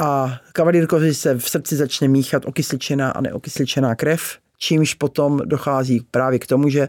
a 0.00 0.40
kavalírkovi 0.52 1.14
se 1.14 1.38
v 1.38 1.48
srdci 1.48 1.76
začne 1.76 2.08
míchat 2.08 2.46
okysličená 2.46 3.10
a 3.10 3.20
neokysličená 3.20 3.94
krev, 3.94 4.38
čímž 4.58 4.94
potom 4.94 5.40
dochází 5.44 6.06
právě 6.10 6.38
k 6.38 6.46
tomu, 6.46 6.68
že 6.68 6.88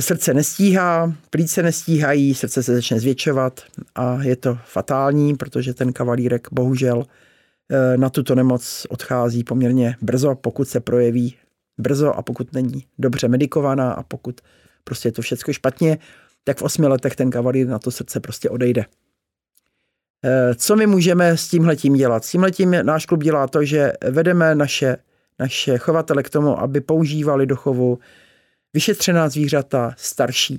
Srdce 0.00 0.34
nestíhá, 0.34 1.14
plíce 1.30 1.62
nestíhají, 1.62 2.34
srdce 2.34 2.62
se 2.62 2.74
začne 2.74 3.00
zvětšovat 3.00 3.60
a 3.94 4.22
je 4.22 4.36
to 4.36 4.58
fatální, 4.64 5.36
protože 5.36 5.74
ten 5.74 5.92
kavalírek 5.92 6.48
bohužel 6.52 7.04
eh, 7.70 7.96
na 7.96 8.10
tuto 8.10 8.34
nemoc 8.34 8.86
odchází 8.88 9.44
poměrně 9.44 9.96
brzo, 10.02 10.34
pokud 10.34 10.68
se 10.68 10.80
projeví 10.80 11.34
brzo 11.78 12.12
a 12.12 12.22
pokud 12.22 12.52
není 12.52 12.84
dobře 12.98 13.28
medikovaná 13.28 13.92
a 13.92 14.02
pokud 14.02 14.40
prostě 14.84 15.08
je 15.08 15.12
to 15.12 15.22
všechno 15.22 15.52
špatně, 15.52 15.98
tak 16.44 16.58
v 16.58 16.62
osmi 16.62 16.86
letech 16.86 17.16
ten 17.16 17.30
kavalír 17.30 17.66
na 17.66 17.78
to 17.78 17.90
srdce 17.90 18.20
prostě 18.20 18.50
odejde. 18.50 18.84
Eh, 20.24 20.54
co 20.54 20.76
my 20.76 20.86
můžeme 20.86 21.36
s 21.36 21.48
tímhletím 21.48 21.94
dělat? 21.94 22.24
S 22.24 22.30
tímhletím 22.30 22.76
náš 22.82 23.06
klub 23.06 23.22
dělá 23.22 23.46
to, 23.46 23.64
že 23.64 23.92
vedeme 24.10 24.54
naše, 24.54 24.96
naše 25.38 25.78
chovatele 25.78 26.22
k 26.22 26.30
tomu, 26.30 26.60
aby 26.60 26.80
používali 26.80 27.46
do 27.46 27.56
chovu 27.56 27.98
vyšetřená 28.74 29.28
zvířata 29.28 29.94
starší. 29.96 30.56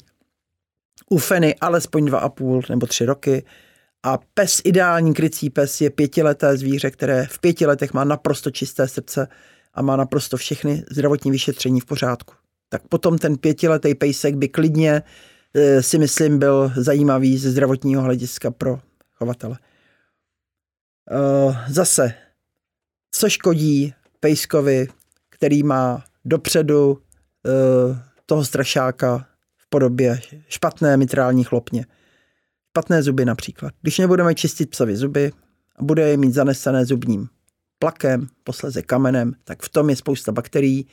U 1.09 1.17
feny 1.17 1.55
alespoň 1.61 2.05
dva 2.05 2.19
a 2.19 2.29
půl 2.29 2.61
nebo 2.69 2.85
tři 2.85 3.05
roky. 3.05 3.43
A 4.03 4.19
pes, 4.33 4.61
ideální 4.63 5.13
krycí 5.13 5.49
pes, 5.49 5.81
je 5.81 5.89
pětileté 5.89 6.57
zvíře, 6.57 6.91
které 6.91 7.27
v 7.29 7.39
pěti 7.39 7.65
letech 7.65 7.93
má 7.93 8.03
naprosto 8.03 8.51
čisté 8.51 8.87
srdce 8.87 9.27
a 9.73 9.81
má 9.81 9.95
naprosto 9.95 10.37
všechny 10.37 10.83
zdravotní 10.91 11.31
vyšetření 11.31 11.79
v 11.79 11.85
pořádku. 11.85 12.33
Tak 12.69 12.81
potom 12.87 13.17
ten 13.17 13.37
pětiletý 13.37 13.95
pejsek 13.95 14.35
by 14.35 14.47
klidně 14.47 15.01
si 15.81 15.97
myslím 15.97 16.39
byl 16.39 16.71
zajímavý 16.75 17.37
ze 17.37 17.51
zdravotního 17.51 18.01
hlediska 18.01 18.51
pro 18.51 18.79
chovatele. 19.13 19.57
Eh, 21.11 21.71
zase, 21.73 22.13
co 23.11 23.29
škodí 23.29 23.93
pejskovi, 24.19 24.87
který 25.29 25.63
má 25.63 26.03
dopředu 26.25 27.03
Eh, 27.47 27.99
toho 28.25 28.45
strašáka 28.45 29.25
v 29.57 29.69
podobě 29.69 30.19
špatné 30.47 30.97
mitrální 30.97 31.43
chlopně. 31.43 31.85
Špatné 32.69 33.03
zuby 33.03 33.25
například. 33.25 33.73
Když 33.81 33.97
nebudeme 33.97 34.35
čistit 34.35 34.69
psovi 34.69 34.95
zuby 34.95 35.31
a 35.75 35.83
bude 35.83 36.09
je 36.09 36.17
mít 36.17 36.33
zanesené 36.33 36.85
zubním 36.85 37.27
plakem, 37.79 38.27
posleze 38.43 38.81
kamenem, 38.81 39.33
tak 39.43 39.61
v 39.61 39.69
tom 39.69 39.89
je 39.89 39.95
spousta 39.95 40.31
bakterií, 40.31 40.87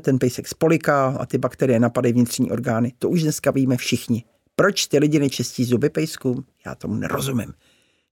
ten 0.00 0.18
pejsek 0.18 0.48
spoliká 0.48 1.06
a 1.06 1.26
ty 1.26 1.38
bakterie 1.38 1.80
napadají 1.80 2.14
vnitřní 2.14 2.50
orgány. 2.50 2.92
To 2.98 3.08
už 3.08 3.22
dneska 3.22 3.50
víme 3.50 3.76
všichni. 3.76 4.24
Proč 4.56 4.86
ty 4.86 4.98
lidi 4.98 5.18
nečistí 5.18 5.64
zuby 5.64 5.90
pejskům? 5.90 6.44
Já 6.66 6.74
tomu 6.74 6.94
nerozumím. 6.94 7.52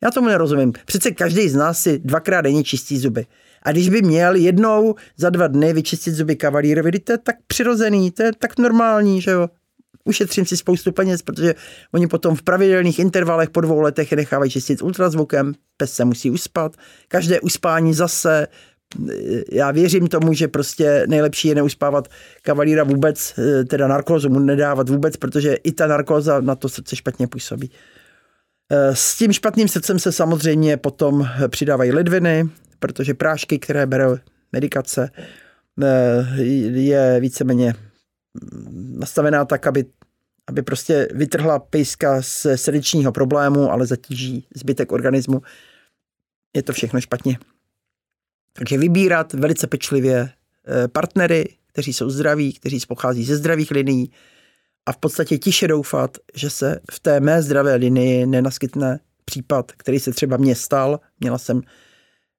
Já 0.03 0.11
tomu 0.11 0.29
nerozumím. 0.29 0.73
Přece 0.87 1.11
každý 1.11 1.49
z 1.49 1.55
nás 1.55 1.81
si 1.81 1.99
dvakrát 1.99 2.41
denně 2.41 2.65
čistí 2.65 2.99
zuby. 2.99 3.27
A 3.63 3.73
když 3.73 3.89
by 3.89 4.03
měl 4.03 4.35
jednou 4.35 4.95
za 5.17 5.31
dva 5.31 5.47
dny 5.47 5.73
vyčistit 5.73 6.15
zuby 6.15 6.37
kavalírovi, 6.37 6.99
to 6.99 7.13
je 7.13 7.19
tak 7.19 7.37
přirozený, 7.47 8.11
to 8.11 8.23
je 8.23 8.33
tak 8.39 8.59
normální, 8.59 9.21
že 9.21 9.31
jo. 9.31 9.49
Ušetřím 10.05 10.47
si 10.47 10.57
spoustu 10.57 10.93
peněz, 10.93 11.23
protože 11.23 11.55
oni 11.93 12.07
potom 12.07 12.37
v 12.37 12.43
pravidelných 12.43 12.99
intervalech 12.99 13.51
po 13.51 13.61
dvou 13.61 13.81
letech 13.81 14.11
je 14.11 14.17
nechávají 14.17 14.51
čistit 14.51 14.83
ultrazvukem, 14.83 15.55
pes 15.77 15.93
se 15.93 16.05
musí 16.05 16.31
uspat, 16.31 16.77
každé 17.09 17.41
uspání 17.41 17.95
zase, 17.95 18.47
já 19.53 19.71
věřím 19.71 20.07
tomu, 20.07 20.33
že 20.33 20.49
prostě 20.49 21.05
nejlepší 21.09 21.49
je 21.49 21.55
neuspávat 21.55 22.09
kavalíra 22.43 22.85
vůbec, 22.85 23.35
teda 23.69 23.89
narkózu 23.89 24.29
mu 24.29 24.39
nedávat 24.39 24.89
vůbec, 24.89 25.17
protože 25.17 25.55
i 25.55 25.73
ta 25.73 25.87
narkóza 25.87 26.41
na 26.41 26.55
to 26.55 26.69
srdce 26.69 26.97
špatně 26.97 27.27
působí. 27.27 27.71
S 28.71 29.19
tím 29.19 29.33
špatným 29.33 29.69
srdcem 29.69 29.99
se 29.99 30.13
samozřejmě 30.13 30.77
potom 30.77 31.29
přidávají 31.49 31.93
ledviny, 31.93 32.49
protože 32.79 33.15
prášky, 33.15 33.59
které 33.59 33.87
berou 33.87 34.17
medikace, 34.53 35.11
eh, 35.83 36.43
je 36.73 37.21
víceméně 37.21 37.75
nastavená 38.75 39.45
tak, 39.45 39.67
aby, 39.67 39.85
aby 40.47 40.63
prostě 40.63 41.09
vytrhla 41.15 41.59
pejska 41.59 42.23
z 42.23 42.47
srdečního 42.55 43.13
problému, 43.13 43.73
ale 43.73 43.87
zatíží 43.87 44.47
zbytek 44.55 44.93
organismu. 44.93 45.43
Je 46.57 46.63
to 46.63 46.73
všechno 46.73 47.01
špatně. 47.01 47.39
Takže 48.59 48.79
vybírat 48.79 49.33
velice 49.33 49.67
pečlivě 49.67 50.31
eh, 50.67 50.89
partnery, 50.89 51.49
kteří 51.67 51.93
jsou 51.93 52.11
zdraví, 52.11 52.53
kteří 52.53 52.81
pochází 52.89 53.25
ze 53.25 53.37
zdravých 53.37 53.71
linií 53.71 54.13
a 54.87 54.93
v 54.93 54.97
podstatě 54.97 55.39
tiše 55.39 55.69
doufat, 55.69 56.19
že 56.35 56.51
se 56.51 56.81
v 56.91 57.01
té 57.01 57.21
mé 57.21 57.43
zdravé 57.43 57.75
linii 57.75 58.27
nenaskytne 58.27 59.01
případ, 59.25 59.73
který 59.73 60.01
se 60.01 60.13
třeba 60.13 60.37
mně 60.37 60.55
stal. 60.55 61.01
Měla 61.21 61.39
jsem 61.39 61.63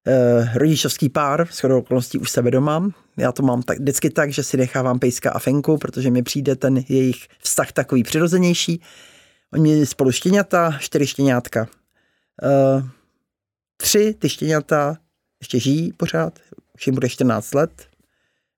eh, 0.07 0.51
rodičovský 0.55 1.09
pár, 1.09 1.47
s 1.51 1.59
chodou 1.59 1.79
okolností 1.79 2.17
už 2.17 2.31
sebe 2.31 2.51
doma. 2.51 2.89
Já 3.17 3.31
to 3.31 3.43
mám 3.43 3.61
tak, 3.61 3.79
vždycky 3.79 4.09
tak, 4.09 4.31
že 4.31 4.43
si 4.43 4.57
nechávám 4.57 4.99
pejska 4.99 5.31
a 5.31 5.39
fenku, 5.39 5.77
protože 5.77 6.11
mi 6.11 6.23
přijde 6.23 6.55
ten 6.55 6.83
jejich 6.89 7.27
vztah 7.39 7.71
takový 7.71 8.03
přirozenější. 8.03 8.81
Oni 9.53 9.61
měli 9.61 9.85
spolu 9.85 10.11
štěňata, 10.11 10.77
čtyři 10.79 11.07
štěňátka. 11.07 11.67
Eh, 12.43 12.83
tři 13.77 14.15
ty 14.19 14.29
štěňata 14.29 14.97
ještě 15.41 15.59
žijí 15.59 15.93
pořád, 15.93 16.39
už 16.75 16.87
jim 16.87 16.93
bude 16.93 17.09
14 17.09 17.53
let. 17.53 17.87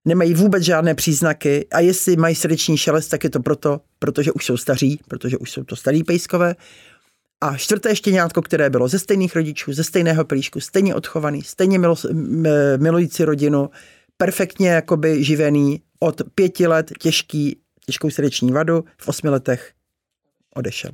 Nemají 0.06 0.34
vůbec 0.34 0.64
žádné 0.64 0.95
příznaky 0.95 1.68
a 1.72 1.80
jestli 1.80 2.16
mají 2.16 2.36
srdeční 2.36 2.78
šelest, 2.78 3.08
tak 3.08 3.24
je 3.24 3.30
to 3.30 3.40
proto, 3.40 3.82
protože 3.99 4.32
už 4.32 4.45
jsou 4.45 4.58
staří, 4.58 4.99
protože 5.08 5.38
už 5.38 5.52
jsou 5.52 5.64
to 5.64 5.76
starý 5.76 6.03
pejskové. 6.03 6.56
A 7.41 7.58
čtvrté 7.58 7.95
štěňátko, 7.95 8.41
které 8.41 8.70
bylo 8.70 8.88
ze 8.88 8.99
stejných 8.99 9.36
rodičů, 9.36 9.74
ze 9.74 9.84
stejného 9.84 10.26
plíšku, 10.26 10.60
stejně 10.60 10.95
odchovaný, 10.95 11.41
stejně 11.41 11.80
milo, 11.80 11.95
milující 12.78 13.24
rodinu, 13.24 13.70
perfektně 14.18 14.70
jakoby 14.70 15.24
živený, 15.24 15.82
od 15.99 16.22
pěti 16.36 16.68
let 16.68 16.91
těžký, 16.99 17.60
těžkou 17.86 18.10
srdeční 18.10 18.52
vadu, 18.52 18.84
v 18.98 19.08
osmi 19.08 19.30
letech 19.30 19.74
odešel. 20.56 20.91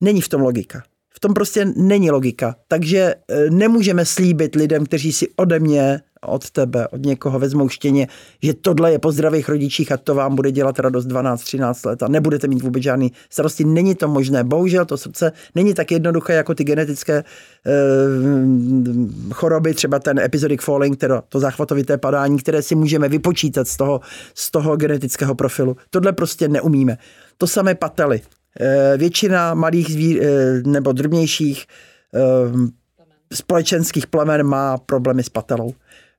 Není 0.00 0.20
v 0.20 0.28
tom 0.28 0.40
logika. 0.40 0.82
V 1.16 1.20
tom 1.20 1.34
prostě 1.34 1.64
není 1.76 2.10
logika. 2.10 2.56
Takže 2.68 2.98
e, 2.98 3.50
nemůžeme 3.50 4.04
slíbit 4.04 4.54
lidem, 4.54 4.86
kteří 4.86 5.12
si 5.12 5.28
ode 5.36 5.60
mě 5.60 6.00
od 6.26 6.50
tebe, 6.50 6.88
od 6.88 7.02
někoho 7.02 7.38
vezmou 7.38 7.68
štěně, 7.68 8.08
že 8.42 8.54
tohle 8.54 8.92
je 8.92 8.98
po 8.98 9.12
zdravých 9.12 9.48
rodičích 9.48 9.92
a 9.92 9.96
to 9.96 10.14
vám 10.14 10.36
bude 10.36 10.52
dělat 10.52 10.78
radost 10.78 11.06
12-13 11.06 11.88
let 11.88 12.02
a 12.02 12.08
nebudete 12.08 12.48
mít 12.48 12.62
vůbec 12.62 12.82
žádný 12.82 13.12
starosti. 13.30 13.64
Není 13.64 13.94
to 13.94 14.08
možné. 14.08 14.44
Bohužel 14.44 14.84
to 14.84 14.96
srdce 14.96 15.32
není 15.54 15.74
tak 15.74 15.92
jednoduché 15.92 16.32
jako 16.32 16.54
ty 16.54 16.64
genetické 16.64 17.16
e, 17.16 17.24
choroby, 19.32 19.74
třeba 19.74 19.98
ten 19.98 20.18
episodic 20.18 20.62
falling, 20.62 20.96
teda 20.96 21.22
to 21.28 21.40
záchvatovité 21.40 21.98
padání, 21.98 22.38
které 22.38 22.62
si 22.62 22.74
můžeme 22.74 23.08
vypočítat 23.08 23.68
z 23.68 23.76
toho, 23.76 24.00
z 24.34 24.50
toho 24.50 24.76
genetického 24.76 25.34
profilu. 25.34 25.76
Tohle 25.90 26.12
prostě 26.12 26.48
neumíme. 26.48 26.98
To 27.38 27.46
samé 27.46 27.74
pately. 27.74 28.20
E, 28.60 28.96
většina 28.96 29.54
malých 29.54 29.92
zví, 29.92 30.20
e, 30.20 30.26
nebo 30.66 30.92
drobnějších 30.92 31.66
e, 32.14 32.20
společenských 33.34 34.06
plemen 34.06 34.42
má 34.42 34.78
problémy 34.78 35.22
s 35.22 35.28
patelou. 35.28 35.74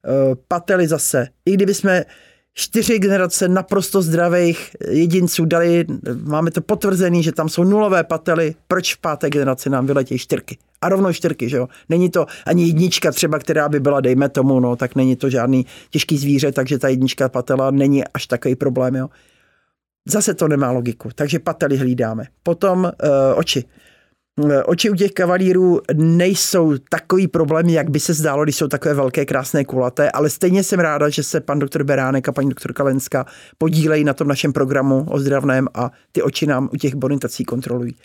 Eh, 0.08 0.36
pately 0.48 0.88
zase. 0.88 1.28
I 1.46 1.54
kdyby 1.54 1.74
jsme 1.74 2.06
čtyři 2.54 3.00
generace 3.00 3.48
naprosto 3.48 4.02
zdravých 4.02 4.76
jedinců 4.90 5.46
dali, 5.46 5.86
máme 6.24 6.52
to 6.52 6.62
potvrzený, 6.62 7.24
že 7.24 7.32
tam 7.32 7.50
jsou 7.50 7.64
nulové 7.64 8.04
pately, 8.04 8.56
proč 8.68 8.96
v 8.96 8.98
páté 8.98 9.30
generaci 9.30 9.70
nám 9.70 9.86
vyletějí 9.86 10.20
čtyřky? 10.20 10.58
A 10.82 10.90
rovnou 10.90 11.14
čtyřky, 11.14 11.50
že 11.50 11.58
jo? 11.58 11.68
Není 11.90 12.10
to 12.10 12.26
ani 12.46 12.68
jednička 12.68 13.12
třeba, 13.12 13.40
která 13.40 13.70
by 13.70 13.80
byla, 13.80 14.02
dejme 14.02 14.30
tomu, 14.30 14.60
no, 14.60 14.76
tak 14.76 14.96
není 14.96 15.16
to 15.16 15.30
žádný 15.30 15.66
těžký 15.90 16.18
zvíře, 16.18 16.52
takže 16.52 16.80
ta 16.80 16.88
jednička 16.88 17.30
patela 17.30 17.72
není 17.72 18.04
až 18.08 18.28
takový 18.28 18.56
problém, 18.56 18.96
jo? 18.96 19.10
Zase 20.10 20.34
to 20.34 20.48
nemá 20.48 20.72
logiku, 20.72 21.10
takže 21.16 21.40
pately 21.40 21.78
hlídáme. 21.78 22.26
Potom 22.44 22.84
uh, 22.84 22.90
oči. 23.36 23.64
Eh, 24.46 24.64
oči 24.64 24.90
u 24.90 24.96
těch 24.96 25.12
kavalírů 25.12 25.82
nejsou 25.94 26.78
takový 26.78 27.28
problém, 27.28 27.70
jak 27.70 27.90
by 27.90 28.00
se 28.00 28.14
zdálo, 28.14 28.44
když 28.44 28.56
jsou 28.56 28.68
takové 28.68 28.94
velké, 28.94 29.26
krásné, 29.26 29.66
kulaté, 29.66 30.12
ale 30.12 30.30
stejně 30.30 30.64
jsem 30.64 30.80
ráda, 30.80 31.10
že 31.10 31.24
se 31.24 31.42
pan 31.42 31.60
doktor 31.60 31.84
Beránek 31.84 32.30
a 32.30 32.32
paní 32.32 32.50
doktorka 32.50 32.84
Lenská 32.84 33.26
podílejí 33.58 34.04
na 34.04 34.14
tom 34.14 34.28
našem 34.28 34.54
programu 34.54 35.06
ozdravném 35.10 35.68
a 35.74 35.92
ty 36.12 36.22
oči 36.22 36.48
nám 36.48 36.70
u 36.74 36.78
těch 36.78 36.96
bonitací 36.96 37.46
kontrolují. 37.46 37.96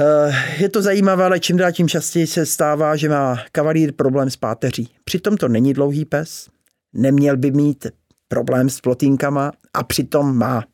Eh, 0.00 0.62
je 0.62 0.68
to 0.68 0.82
zajímavé, 0.82 1.24
ale 1.24 1.40
čím 1.40 1.56
dál 1.56 1.72
tím 1.72 1.88
častěji 1.88 2.26
se 2.26 2.46
stává, 2.46 2.96
že 2.96 3.08
má 3.08 3.38
kavalír 3.52 3.92
problém 3.92 4.30
s 4.30 4.36
páteří. 4.36 4.88
Přitom 5.04 5.36
to 5.36 5.48
není 5.48 5.72
dlouhý 5.72 6.04
pes, 6.04 6.48
neměl 6.92 7.36
by 7.36 7.50
mít 7.50 7.86
problém 8.28 8.70
s 8.70 8.80
plotínkama 8.80 9.52
a 9.74 9.82
přitom 9.82 10.36
má. 10.36 10.64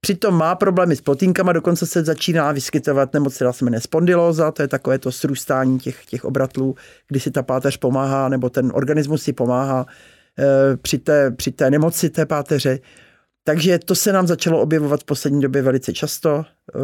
Přitom 0.00 0.34
má 0.34 0.54
problémy 0.54 0.96
s 0.96 1.00
plotínkama, 1.00 1.52
dokonce 1.52 1.86
se 1.86 2.04
začíná 2.04 2.52
vyskytovat 2.52 3.12
nemoc, 3.12 3.34
která 3.34 3.52
se 3.52 3.64
jmenuje 3.64 3.80
spondylóza, 3.80 4.50
to 4.52 4.62
je 4.62 4.68
takové 4.68 4.98
to 4.98 5.12
srůstání 5.12 5.78
těch, 5.78 6.04
těch 6.06 6.24
obratlů, 6.24 6.74
kdy 7.08 7.20
si 7.20 7.30
ta 7.30 7.42
páteř 7.42 7.76
pomáhá, 7.76 8.28
nebo 8.28 8.50
ten 8.50 8.72
organismus 8.74 9.22
si 9.22 9.32
pomáhá 9.32 9.86
e, 10.38 10.76
při, 10.76 10.98
té, 10.98 11.30
při 11.30 11.52
té 11.52 11.70
nemoci 11.70 12.10
té 12.10 12.26
páteře. 12.26 12.78
Takže 13.44 13.78
to 13.78 13.94
se 13.94 14.12
nám 14.12 14.26
začalo 14.26 14.60
objevovat 14.60 15.00
v 15.00 15.04
poslední 15.04 15.40
době 15.40 15.62
velice 15.62 15.92
často, 15.92 16.44
e, 16.44 16.78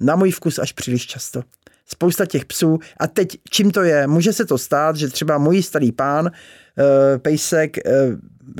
na 0.00 0.16
můj 0.16 0.30
vkus 0.30 0.58
až 0.58 0.72
příliš 0.72 1.06
často. 1.06 1.42
spousta 1.86 2.26
těch 2.26 2.44
psů 2.44 2.78
a 3.00 3.06
teď 3.06 3.38
čím 3.50 3.70
to 3.70 3.82
je? 3.82 4.06
Může 4.06 4.32
se 4.32 4.44
to 4.44 4.58
stát, 4.58 4.96
že 4.96 5.08
třeba 5.08 5.38
můj 5.38 5.62
starý 5.62 5.92
pán, 5.92 6.26
uh, 6.26 7.18
pejsek, 7.18 7.76
uh, 7.86 7.92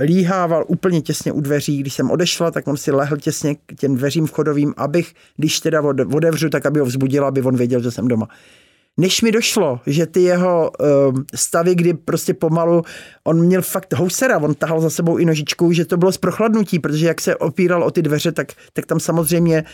líhával 0.00 0.64
úplně 0.68 1.00
těsně 1.00 1.32
u 1.32 1.40
dveří, 1.40 1.78
když 1.78 1.94
jsem 1.94 2.10
odešla, 2.10 2.50
tak 2.50 2.68
on 2.68 2.76
si 2.76 2.90
lehl 2.90 3.16
těsně 3.16 3.54
k 3.54 3.74
těm 3.78 3.96
dveřím 3.96 4.26
vchodovým, 4.26 4.74
abych, 4.76 5.14
když 5.36 5.60
teda 5.60 5.82
odevřu, 6.14 6.50
tak 6.50 6.66
aby 6.66 6.80
ho 6.80 6.86
vzbudil, 6.86 7.24
aby 7.24 7.42
on 7.42 7.56
věděl, 7.56 7.82
že 7.82 7.90
jsem 7.90 8.08
doma 8.08 8.28
než 8.96 9.22
mi 9.22 9.32
došlo, 9.32 9.80
že 9.86 10.06
ty 10.06 10.22
jeho 10.22 10.70
uh, 10.80 11.20
stavy, 11.34 11.74
kdy 11.74 11.94
prostě 11.94 12.34
pomalu, 12.34 12.82
on 13.24 13.40
měl 13.40 13.62
fakt 13.62 13.92
housera, 13.92 14.38
on 14.38 14.54
tahal 14.54 14.80
za 14.80 14.90
sebou 14.90 15.16
i 15.16 15.24
nožičku, 15.24 15.72
že 15.72 15.84
to 15.84 15.96
bylo 15.96 16.12
z 16.12 16.18
prochladnutí, 16.18 16.78
protože 16.78 17.06
jak 17.06 17.20
se 17.20 17.36
opíral 17.36 17.82
o 17.82 17.90
ty 17.90 18.02
dveře, 18.02 18.32
tak, 18.32 18.52
tak 18.72 18.86
tam 18.86 19.00
samozřejmě 19.00 19.64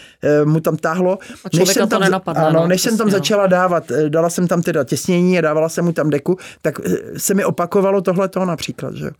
uh, 0.43 0.51
mu 0.51 0.61
tam 0.61 0.77
táhlo. 0.77 1.19
A 1.45 1.49
než 1.59 1.69
jsem 1.69 1.89
tam, 1.89 2.01
nenapadne, 2.01 2.43
ano, 2.43 2.61
no, 2.61 2.67
než 2.67 2.83
jsem 2.83 2.99
tam 2.99 3.07
no. 3.07 3.13
začala 3.13 3.47
dávat, 3.47 3.91
eh, 3.91 4.11
dala 4.11 4.31
jsem 4.31 4.49
tam 4.49 4.63
teda 4.63 4.85
těsnění 4.85 5.39
a 5.39 5.41
dávala 5.41 5.69
jsem 5.69 5.85
mu 5.85 5.93
tam 5.93 6.11
deku, 6.11 6.37
tak 6.63 6.79
uh, 6.79 6.85
se 7.17 7.35
mi 7.35 7.45
opakovalo 7.45 8.01
tohle 8.01 8.29
toho 8.29 8.47
například, 8.47 8.95
že 8.95 9.11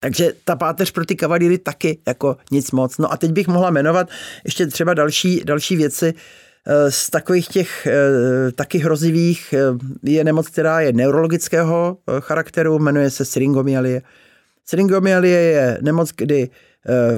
takže 0.00 0.32
ta 0.44 0.56
páteř 0.56 0.90
pro 0.90 1.04
ty 1.04 1.16
kavalíry 1.16 1.58
taky 1.58 1.98
jako 2.06 2.36
nic 2.50 2.70
moc. 2.70 2.98
No 2.98 3.12
a 3.12 3.16
teď 3.16 3.32
bych 3.32 3.48
mohla 3.48 3.70
jmenovat 3.70 4.08
ještě 4.44 4.66
třeba 4.66 4.94
další, 4.94 5.42
další 5.44 5.76
věci, 5.76 6.14
Eh, 6.70 6.90
z 6.90 7.10
takových 7.10 7.48
těch 7.48 7.86
eh, 7.86 8.52
taky 8.52 8.78
hrozivých 8.78 9.52
eh, 9.52 9.58
je 10.02 10.24
nemoc, 10.24 10.48
která 10.48 10.80
je 10.80 10.92
neurologického 10.92 11.98
charakteru, 12.20 12.78
jmenuje 12.78 13.10
se 13.10 13.24
syringomyelie. 13.24 14.02
Syringomyelie 14.64 15.40
je 15.40 15.78
nemoc, 15.82 16.12
kdy 16.16 16.50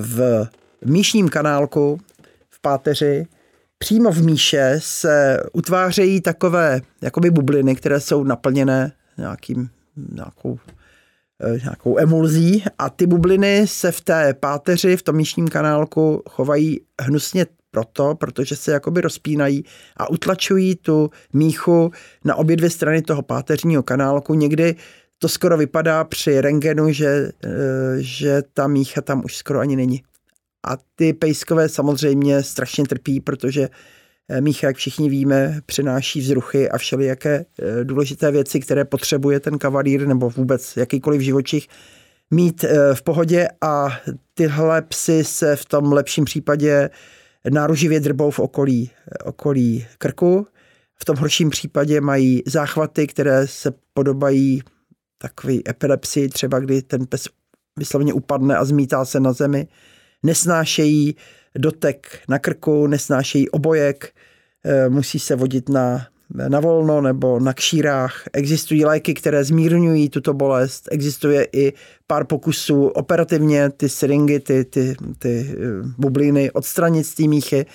v 0.01 0.47
míšním 0.85 1.29
kanálku 1.29 2.01
v 2.51 2.61
páteři 2.61 3.27
přímo 3.79 4.13
v 4.13 4.23
míše 4.23 4.75
se 4.79 5.43
utvářejí 5.53 6.21
takové 6.21 6.81
jakoby 7.03 7.31
bubliny, 7.31 7.77
které 7.77 8.01
jsou 8.01 8.25
naplněné 8.25 8.93
nějakým, 9.19 9.71
nějakou, 10.13 10.59
nějakou 11.63 11.99
emulzí 11.99 12.65
a 12.79 12.91
ty 12.91 13.07
bubliny 13.07 13.67
se 13.67 13.93
v 13.93 14.01
té 14.01 14.35
páteři, 14.35 14.97
v 14.97 15.03
tom 15.03 15.17
míšním 15.17 15.49
kanálku 15.49 16.23
chovají 16.29 16.81
hnusně 17.01 17.47
proto, 17.71 18.15
protože 18.15 18.57
se 18.57 18.73
jakoby 18.73 19.01
rozpínají 19.01 19.65
a 19.97 20.11
utlačují 20.11 20.77
tu 20.77 21.11
míchu 21.33 21.91
na 22.25 22.35
obě 22.35 22.57
dvě 22.57 22.71
strany 22.71 23.03
toho 23.03 23.23
páteřního 23.23 23.83
kanálku. 23.83 24.35
Někdy 24.35 24.75
to 25.19 25.29
skoro 25.29 25.57
vypadá 25.57 26.05
při 26.05 26.41
rengenu, 26.41 26.93
že, 26.93 27.33
eh, 27.45 27.49
že 27.97 28.43
ta 28.55 28.67
mícha 28.67 29.01
tam 29.01 29.25
už 29.25 29.37
skoro 29.37 29.59
ani 29.59 29.77
není. 29.77 30.03
A 30.67 30.77
ty 30.95 31.13
pejskové 31.13 31.69
samozřejmě 31.69 32.43
strašně 32.43 32.85
trpí, 32.85 33.21
protože 33.21 33.63
eh, 33.63 33.69
mícha, 34.41 34.67
jak 34.67 34.77
všichni 34.77 35.09
víme, 35.09 35.61
přináší 35.67 36.21
vzruchy 36.21 36.71
a 36.71 36.79
všelijaké 36.79 37.45
eh, 37.63 37.85
důležité 37.85 38.31
věci, 38.31 38.61
které 38.61 38.85
potřebuje 38.85 39.41
ten 39.41 39.59
kavalír 39.59 40.07
nebo 40.07 40.31
vůbec 40.31 40.77
jakýkoliv 40.77 41.21
živočich 41.21 41.67
mít 42.31 42.65
v 42.95 43.03
pohodě 43.03 43.49
a 43.61 43.89
tyhle 44.35 44.83
psy 44.83 45.25
se 45.25 45.57
v 45.57 45.65
tom 45.65 45.93
lepším 45.93 46.25
případě 46.25 46.91
náruživě 47.51 48.01
drbou 48.01 48.31
v 48.31 48.39
okolí, 48.39 48.91
okolí 49.25 49.87
krku. 49.99 50.47
V 50.97 51.05
tom 51.05 51.17
horším 51.17 51.51
případě 51.51 52.01
mají 52.01 52.43
záchvaty, 52.47 53.07
které 53.07 53.47
se 53.47 53.73
podobají 53.95 54.63
takové 55.19 55.55
epilepsii, 55.69 56.29
třeba 56.29 56.59
kdy 56.59 56.83
ten 56.83 57.07
pes 57.07 57.29
vyslovně 57.79 58.13
upadne 58.13 58.57
a 58.57 58.65
zmítá 58.65 59.05
se 59.05 59.21
na 59.21 59.33
zemi. 59.33 59.69
Nesnášejí 60.23 61.17
dotek 61.59 62.19
na 62.29 62.39
krku, 62.39 62.87
nesnášejí 62.87 63.51
obojek, 63.51 64.13
eh, 64.65 64.89
musí 64.89 65.19
se 65.19 65.37
vodit 65.37 65.69
na 65.69 66.07
na 66.49 66.61
volno 66.61 67.01
nebo 67.01 67.41
na 67.41 67.53
kšírách. 67.53 68.23
Existují 68.33 68.85
léky, 68.85 69.15
které 69.15 69.45
zmírňují 69.45 70.09
tuto 70.09 70.35
bolest. 70.35 70.89
Existuje 70.91 71.49
i 71.53 71.73
pár 72.07 72.25
pokusů 72.25 72.87
operativně 72.87 73.71
ty 73.71 73.89
syringy, 73.89 74.41
ty, 74.41 74.65
ty, 74.65 74.97
ty 75.19 75.51
eh, 75.51 75.57
bubliny 75.99 76.51
odstranit 76.51 77.07
z 77.07 77.15
té 77.15 77.23
míchy, 77.23 77.67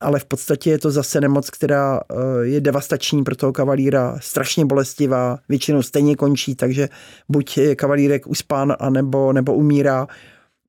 ale 0.00 0.18
v 0.18 0.24
podstatě 0.24 0.70
je 0.70 0.78
to 0.78 0.90
zase 0.90 1.20
nemoc, 1.20 1.50
která 1.50 2.00
eh, 2.00 2.14
je 2.42 2.60
devastační 2.60 3.24
pro 3.24 3.36
toho 3.36 3.52
kavalíra, 3.52 4.16
strašně 4.20 4.64
bolestivá, 4.64 5.38
většinou 5.48 5.82
stejně 5.82 6.16
končí, 6.16 6.54
takže 6.54 6.88
buď 7.28 7.58
je 7.58 7.76
kavalírek 7.76 8.26
uspán, 8.26 8.76
anebo, 8.78 9.32
nebo 9.32 9.54
umírá 9.54 10.06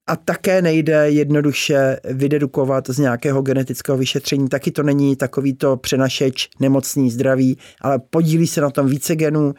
a 0.07 0.15
také 0.15 0.61
nejde 0.61 1.09
jednoduše 1.09 1.99
vydedukovat 2.03 2.89
z 2.89 2.97
nějakého 2.97 3.41
genetického 3.41 3.97
vyšetření. 3.97 4.49
Taky 4.49 4.71
to 4.71 4.83
není 4.83 5.15
takový 5.15 5.53
to 5.53 5.77
přenašeč 5.77 6.49
nemocný 6.59 7.11
zdraví, 7.11 7.57
ale 7.81 7.99
podílí 7.99 8.47
se 8.47 8.61
na 8.61 8.69
tom 8.69 8.87
více 8.87 9.15
genů. 9.15 9.53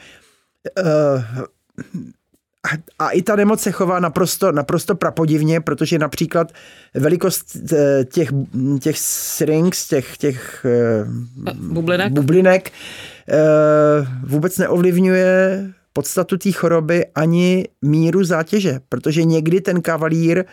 Eh, 0.79 1.25
a 2.99 3.11
i 3.11 3.23
ta 3.23 3.37
nemoc 3.37 3.61
se 3.61 3.71
chová 3.71 4.01
naprosto, 4.01 4.53
naprosto 4.53 4.95
prapodivně, 4.95 5.61
protože 5.61 5.99
například 5.99 6.53
velikost 6.95 7.57
eh, 7.73 8.05
těch, 8.05 8.29
těch 8.81 8.99
syrinx, 8.99 9.89
těch, 9.89 10.17
těch 10.17 10.67
eh, 10.69 11.05
bublinek, 11.55 12.13
bublinek 12.13 12.73
vůbec 14.25 14.59
neovlivňuje 14.59 15.65
podstatu 15.93 16.39
té 16.39 16.53
choroby 16.53 17.07
ani 17.15 17.69
míru 17.83 18.25
zátěže, 18.25 18.81
protože 18.89 19.25
někdy 19.25 19.61
ten 19.61 19.83
kavalír, 19.83 20.45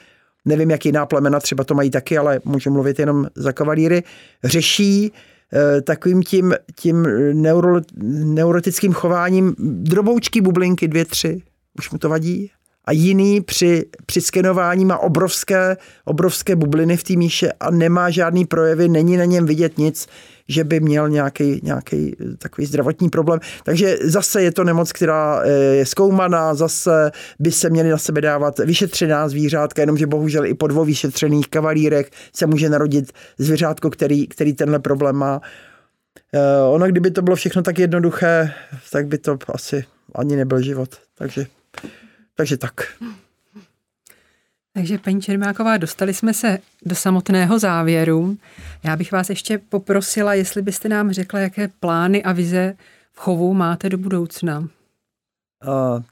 nevím, 0.45 0.72
jak 0.72 0.86
jiná 0.86 1.06
plemena 1.06 1.40
třeba 1.40 1.64
to 1.64 1.74
mají 1.74 1.90
taky, 1.90 2.18
ale 2.18 2.40
můžu 2.45 2.72
mluvit 2.72 2.99
jenom 2.99 3.28
za 3.36 3.52
kavalíry, 3.52 4.03
řeší 4.44 5.12
eh, 5.53 5.82
takovým 5.82 6.24
tím, 6.24 6.53
tím 6.76 7.03
neuro, 7.41 7.82
neurotickým 8.24 8.94
chováním 8.94 9.56
droboučky 9.60 10.41
bublinky, 10.41 10.88
dvě, 10.88 11.06
tři. 11.06 11.41
Už 11.78 11.91
mu 11.91 11.98
to 11.98 12.10
vadí? 12.10 12.52
A 12.86 12.91
jiný 12.91 13.41
při, 13.41 13.86
při 14.06 14.22
skenování 14.22 14.86
má 14.86 14.98
obrovské, 14.98 15.78
obrovské 16.06 16.56
bubliny 16.56 16.98
v 16.98 17.03
té 17.03 17.14
míše 17.14 17.52
a 17.60 17.72
nemá 17.72 18.10
žádný 18.10 18.45
projevy, 18.45 18.90
není 18.90 19.18
na 19.18 19.26
něm 19.26 19.45
vidět 19.45 19.78
nic 19.78 20.07
že 20.48 20.64
by 20.64 20.80
měl 20.80 21.10
nějaký, 21.10 21.60
nějaký 21.64 22.16
eh, 22.22 22.38
takový 22.38 22.68
zdravotní 22.68 23.10
problém. 23.10 23.40
Takže 23.64 23.98
zase 24.04 24.44
je 24.44 24.52
to 24.52 24.64
nemoc, 24.64 24.92
která 24.92 25.42
eh, 25.44 25.50
je 25.52 25.86
zkoumaná, 25.86 26.54
zase 26.54 27.12
by 27.40 27.52
se 27.52 27.70
měly 27.70 27.90
na 27.90 27.98
sebe 27.98 28.22
dávat 28.22 28.60
vyšetřená 28.60 29.30
zvířátka, 29.30 29.82
jenomže 29.82 30.08
bohužel 30.08 30.46
i 30.46 30.54
po 30.54 30.68
dvou 30.68 30.86
vyšetřených 30.86 31.48
kavalírech 31.48 32.10
se 32.34 32.46
může 32.46 32.70
narodit 32.70 33.12
zvířátko, 33.38 33.90
který, 33.90 34.28
který 34.28 34.54
tenhle 34.54 34.80
problém 34.80 35.16
má. 35.16 35.42
Eh, 36.34 36.62
ono, 36.70 36.88
kdyby 36.88 37.12
to 37.12 37.22
bylo 37.22 37.36
všechno 37.36 37.62
tak 37.62 37.80
jednoduché, 37.80 38.54
tak 38.92 39.08
by 39.08 39.18
to 39.18 39.38
asi 39.48 39.86
ani 40.16 40.36
nebyl 40.36 40.62
život. 40.62 40.90
Takže, 41.18 41.46
takže 42.36 42.58
tak. 42.58 42.74
Takže 44.76 44.98
paní 44.98 45.22
Čermáková, 45.22 45.78
dostali 45.78 46.14
jsme 46.14 46.34
se 46.34 46.58
do 46.86 46.96
samotného 46.96 47.60
závěru. 47.60 48.38
Já 48.84 48.96
bych 48.96 49.12
vás 49.12 49.30
ještě 49.30 49.58
poprosila, 49.58 50.34
jestli 50.34 50.62
byste 50.62 50.90
nám 50.90 51.12
řekla, 51.12 51.40
jaké 51.40 51.68
plány 51.68 52.24
a 52.24 52.32
vize 52.32 52.76
v 53.12 53.20
chovu 53.20 53.54
máte 53.54 53.90
do 53.90 53.98
budoucna. 53.98 54.60
Uh, 54.60 54.68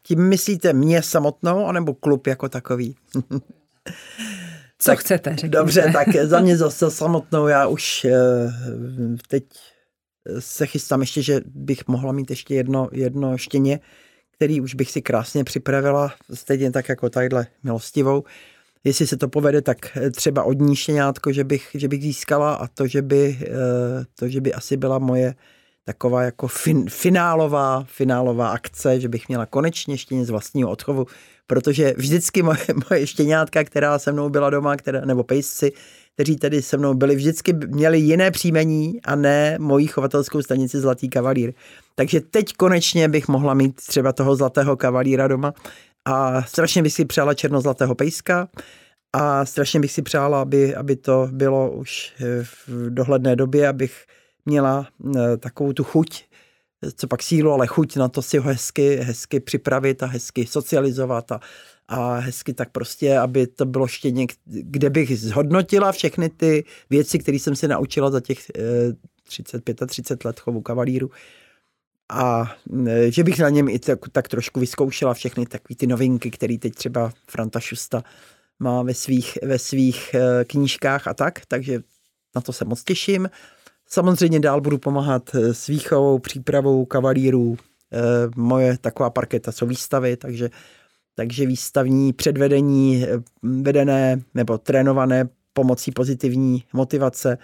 tím 0.04 0.30
myslíte 0.30 0.74
mě 0.74 1.02
samotnou, 1.02 1.66
anebo 1.66 1.94
klub 1.94 2.28
jako 2.28 2.50
takový? 2.50 2.96
Co 4.80 4.92
tak, 4.92 5.00
chcete, 5.00 5.30
řekněte. 5.30 5.58
Dobře, 5.58 5.90
tak 5.94 6.16
za 6.24 6.40
mě 6.40 6.58
zase 6.58 6.92
samotnou, 6.92 7.48
já 7.48 7.68
už 7.68 8.06
uh, 8.06 8.12
teď 9.28 9.44
se 10.40 10.66
chystám 10.66 11.02
ještě, 11.02 11.22
že 11.22 11.42
bych 11.46 11.88
mohla 11.88 12.12
mít 12.12 12.30
ještě 12.30 12.56
jedno, 12.56 12.90
jedno 12.92 13.38
štěně, 13.38 13.80
který 14.32 14.62
už 14.62 14.76
bych 14.76 14.92
si 14.92 15.02
krásně 15.02 15.44
připravila, 15.44 16.14
stejně 16.34 16.72
tak 16.72 16.90
jako 16.90 17.10
tadyhle 17.10 17.48
milostivou 17.64 18.24
jestli 18.84 19.08
se 19.08 19.18
to 19.18 19.28
povede, 19.28 19.62
tak 19.62 19.98
eh, 19.98 20.12
třeba 20.12 20.44
od 20.44 20.60
ní 20.60 20.76
štěňátko, 20.76 21.32
že 21.32 21.44
bych, 21.44 21.70
že 21.74 21.88
bych 21.88 22.02
získala 22.02 22.54
a 22.54 22.68
to 22.68 22.88
že, 22.88 23.02
by, 23.02 23.38
eh, 23.42 24.06
to, 24.20 24.28
že 24.28 24.42
by 24.42 24.54
asi 24.54 24.78
byla 24.78 25.00
moje 25.00 25.36
taková 25.86 26.24
jako 26.24 26.48
fin, 26.48 26.90
finálová, 26.90 27.84
finálová 27.88 28.50
akce, 28.50 29.00
že 29.00 29.10
bych 29.10 29.28
měla 29.28 29.46
konečně 29.46 29.98
štěně 29.98 30.26
z 30.26 30.30
vlastního 30.30 30.70
odchovu, 30.70 31.06
protože 31.48 31.94
vždycky 31.98 32.44
moje, 32.44 32.66
moje 32.90 33.08
štěňátka, 33.08 33.64
která 33.64 34.00
se 34.00 34.12
mnou 34.12 34.30
byla 34.30 34.50
doma, 34.50 34.76
která, 34.76 35.02
nebo 35.06 35.24
pejsci, 35.24 35.72
kteří 36.14 36.36
tedy 36.36 36.62
se 36.62 36.78
mnou 36.78 36.94
byli, 36.94 37.16
vždycky 37.16 37.54
měli 37.54 38.00
jiné 38.00 38.32
příjmení 38.32 39.00
a 39.06 39.16
ne 39.16 39.58
mojí 39.60 39.88
chovatelskou 39.88 40.42
stanici 40.42 40.80
Zlatý 40.80 41.10
kavalír. 41.10 41.54
Takže 41.96 42.22
teď 42.22 42.54
konečně 42.54 43.08
bych 43.08 43.28
mohla 43.28 43.54
mít 43.54 43.76
třeba 43.76 44.14
toho 44.14 44.36
Zlatého 44.36 44.78
kavalíra 44.78 45.28
doma 45.28 45.54
a 46.06 46.44
strašně 46.44 46.84
bych 46.84 46.94
si 46.94 47.06
přála 47.06 47.34
černozlatého 47.34 47.96
pejska 47.96 48.50
a 49.14 49.46
strašně 49.46 49.80
bych 49.80 49.92
si 49.92 50.02
přála, 50.02 50.42
aby, 50.42 50.76
aby 50.76 50.96
to 50.96 51.30
bylo 51.32 51.72
už 51.72 52.14
eh, 52.20 52.44
v 52.44 52.90
dohledné 52.90 53.36
době, 53.36 53.68
abych 53.68 54.06
měla 54.46 54.88
eh, 55.16 55.38
takovou 55.38 55.74
tu 55.74 55.84
chuť, 55.84 56.24
co 56.96 57.08
pak 57.08 57.24
sílu, 57.24 57.52
ale 57.52 57.68
chuť 57.68 57.96
na 57.96 58.08
to 58.08 58.22
si 58.22 58.38
ho 58.38 58.50
hezky, 58.50 58.96
hezky 58.96 59.40
připravit 59.40 60.04
a 60.04 60.06
hezky 60.06 60.46
socializovat 60.46 61.32
a, 61.32 61.40
a 61.88 62.16
hezky 62.16 62.54
tak 62.54 62.72
prostě, 62.72 63.18
aby 63.18 63.48
to 63.48 63.66
bylo 63.66 63.88
štěně, 63.88 64.28
kde 64.46 64.90
bych 64.90 65.20
zhodnotila 65.20 65.92
všechny 65.92 66.30
ty 66.30 66.64
věci, 66.90 67.20
které 67.20 67.40
jsem 67.40 67.56
se 67.56 67.68
naučila 67.68 68.12
za 68.12 68.20
těch 68.20 68.52
30, 69.24 69.64
35 69.88 70.26
let 70.26 70.40
chovu 70.40 70.62
kavalíru. 70.62 71.12
A 72.14 72.56
e, 72.88 73.12
že 73.12 73.24
bych 73.24 73.40
na 73.40 73.50
něm 73.50 73.70
i 73.70 73.80
tak, 73.80 74.00
tak 74.12 74.28
trošku 74.28 74.60
vyzkoušela 74.60 75.14
všechny 75.14 75.46
takové 75.46 75.76
ty 75.76 75.88
novinky, 75.88 76.32
které 76.32 76.58
teď 76.58 76.76
třeba 76.76 77.12
Franta 77.28 77.60
Šusta 77.60 78.04
má 78.60 78.84
ve 78.84 78.94
svých, 78.94 79.38
ve 79.44 79.60
svých 79.60 80.14
e, 80.14 80.46
knížkách 80.46 81.08
a 81.08 81.14
tak, 81.14 81.46
takže 81.48 81.80
na 82.36 82.42
to 82.42 82.54
se 82.54 82.66
moc 82.66 82.84
těším. 82.84 83.30
Samozřejmě 83.88 84.40
dál 84.40 84.62
budu 84.62 84.78
pomáhat 84.78 85.36
e, 85.36 85.54
s 85.54 85.68
výchovou, 85.68 86.20
přípravou 86.20 86.86
kavalírů. 86.86 87.58
Moje 88.36 88.78
taková 88.78 89.10
parketa 89.10 89.52
jsou 89.52 89.66
výstavy, 89.68 90.18
takže, 90.18 90.50
takže 91.16 91.46
výstavní 91.46 92.14
předvedení 92.14 93.06
vedené 93.42 94.22
nebo 94.34 94.58
trénované 94.58 95.30
pomocí 95.54 95.92
pozitivní 95.92 96.64
motivace 96.74 97.38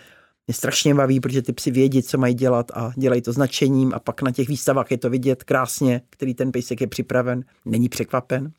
mě 0.50 0.54
strašně 0.54 0.96
baví, 0.96 1.20
protože 1.20 1.42
ty 1.42 1.54
psi 1.54 1.72
vědí, 1.72 2.04
co 2.04 2.18
mají 2.18 2.34
dělat 2.34 2.72
a 2.74 2.92
dělají 2.96 3.22
to 3.22 3.34
značením 3.34 3.94
a 3.94 4.00
pak 4.00 4.22
na 4.22 4.32
těch 4.32 4.48
výstavách 4.48 4.92
je 4.92 4.98
to 4.98 5.10
vidět 5.10 5.44
krásně, 5.44 6.02
který 6.10 6.34
ten 6.34 6.52
pejsek 6.52 6.82
je 6.82 6.88
připraven, 6.88 7.44
není 7.66 7.90
překvapen. 7.90 8.52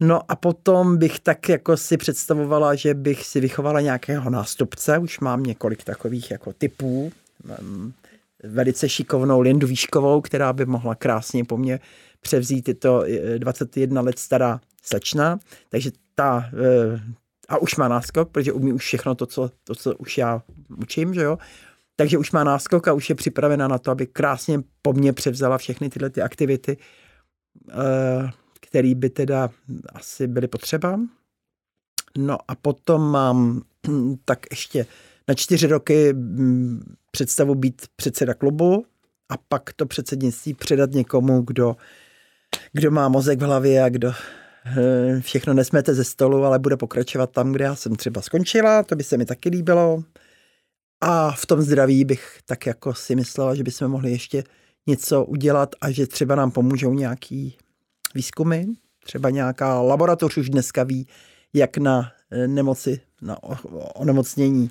No 0.00 0.30
a 0.30 0.36
potom 0.36 0.96
bych 0.96 1.20
tak 1.20 1.48
jako 1.48 1.76
si 1.76 1.96
představovala, 1.96 2.74
že 2.74 2.94
bych 2.94 3.26
si 3.26 3.40
vychovala 3.40 3.80
nějakého 3.80 4.30
nástupce, 4.30 4.98
už 4.98 5.20
mám 5.20 5.42
několik 5.42 5.84
takových 5.84 6.30
jako 6.30 6.52
typů, 6.52 7.12
velice 8.42 8.88
šikovnou 8.88 9.40
Lindu 9.40 9.66
Výškovou, 9.66 10.20
která 10.20 10.52
by 10.52 10.66
mohla 10.66 10.94
krásně 10.94 11.44
po 11.44 11.56
mně 11.56 11.80
převzít 12.20 12.62
tyto 12.62 13.04
21 13.38 14.00
let 14.00 14.18
stará 14.18 14.60
slečna, 14.82 15.38
takže 15.68 15.90
ta 16.14 16.50
eh, 16.52 17.00
a 17.48 17.58
už 17.58 17.76
má 17.76 17.88
náskok, 17.88 18.30
protože 18.30 18.52
umí 18.52 18.72
už 18.72 18.84
všechno 18.84 19.14
to, 19.14 19.26
co, 19.26 19.50
to, 19.64 19.74
co 19.74 19.96
už 19.96 20.18
já 20.18 20.42
učím, 20.76 21.14
že 21.14 21.22
jo. 21.22 21.38
Takže 21.96 22.18
už 22.18 22.32
má 22.32 22.44
náskok 22.44 22.88
a 22.88 22.92
už 22.92 23.08
je 23.08 23.14
připravena 23.14 23.68
na 23.68 23.78
to, 23.78 23.90
aby 23.90 24.06
krásně 24.06 24.60
po 24.82 24.92
mně 24.92 25.12
převzala 25.12 25.58
všechny 25.58 25.90
tyhle 25.90 26.10
ty 26.10 26.22
aktivity, 26.22 26.76
eh, 27.70 28.30
které 28.60 28.94
by 28.94 29.10
teda 29.10 29.50
asi 29.94 30.26
byly 30.26 30.48
potřeba. 30.48 31.00
No 32.18 32.38
a 32.48 32.54
potom 32.54 33.10
mám 33.10 33.62
tak 34.24 34.38
ještě 34.50 34.86
na 35.28 35.34
čtyři 35.34 35.66
roky 35.66 36.12
mm, 36.12 36.94
představu 37.10 37.54
být 37.54 37.82
předseda 37.96 38.34
klubu 38.34 38.86
a 39.28 39.34
pak 39.48 39.72
to 39.72 39.86
předsednictví 39.86 40.54
předat 40.54 40.90
někomu, 40.90 41.42
kdo, 41.42 41.76
kdo 42.72 42.90
má 42.90 43.08
mozek 43.08 43.38
v 43.38 43.44
hlavě 43.44 43.82
a 43.82 43.88
kdo 43.88 44.12
všechno 45.20 45.54
nesmete 45.54 45.94
ze 45.94 46.04
stolu, 46.04 46.44
ale 46.44 46.58
bude 46.58 46.76
pokračovat 46.76 47.30
tam, 47.30 47.52
kde 47.52 47.64
já 47.64 47.74
jsem 47.74 47.96
třeba 47.96 48.20
skončila, 48.20 48.82
to 48.82 48.96
by 48.96 49.04
se 49.04 49.16
mi 49.16 49.24
taky 49.24 49.48
líbilo. 49.48 50.02
A 51.00 51.32
v 51.32 51.46
tom 51.46 51.62
zdraví 51.62 52.04
bych 52.04 52.38
tak 52.46 52.66
jako 52.66 52.94
si 52.94 53.16
myslela, 53.16 53.54
že 53.54 53.62
bychom 53.62 53.88
mohli 53.88 54.10
ještě 54.10 54.44
něco 54.86 55.24
udělat 55.24 55.74
a 55.80 55.90
že 55.90 56.06
třeba 56.06 56.34
nám 56.34 56.50
pomůžou 56.50 56.94
nějaký 56.94 57.56
výzkumy, 58.14 58.64
třeba 59.04 59.30
nějaká 59.30 59.80
laboratoř 59.80 60.36
už 60.36 60.50
dneska 60.50 60.82
ví, 60.82 61.06
jak 61.52 61.76
na 61.76 62.12
eh, 62.30 62.48
nemoci, 62.48 63.00
na 63.22 63.42
onemocnění 63.94 64.70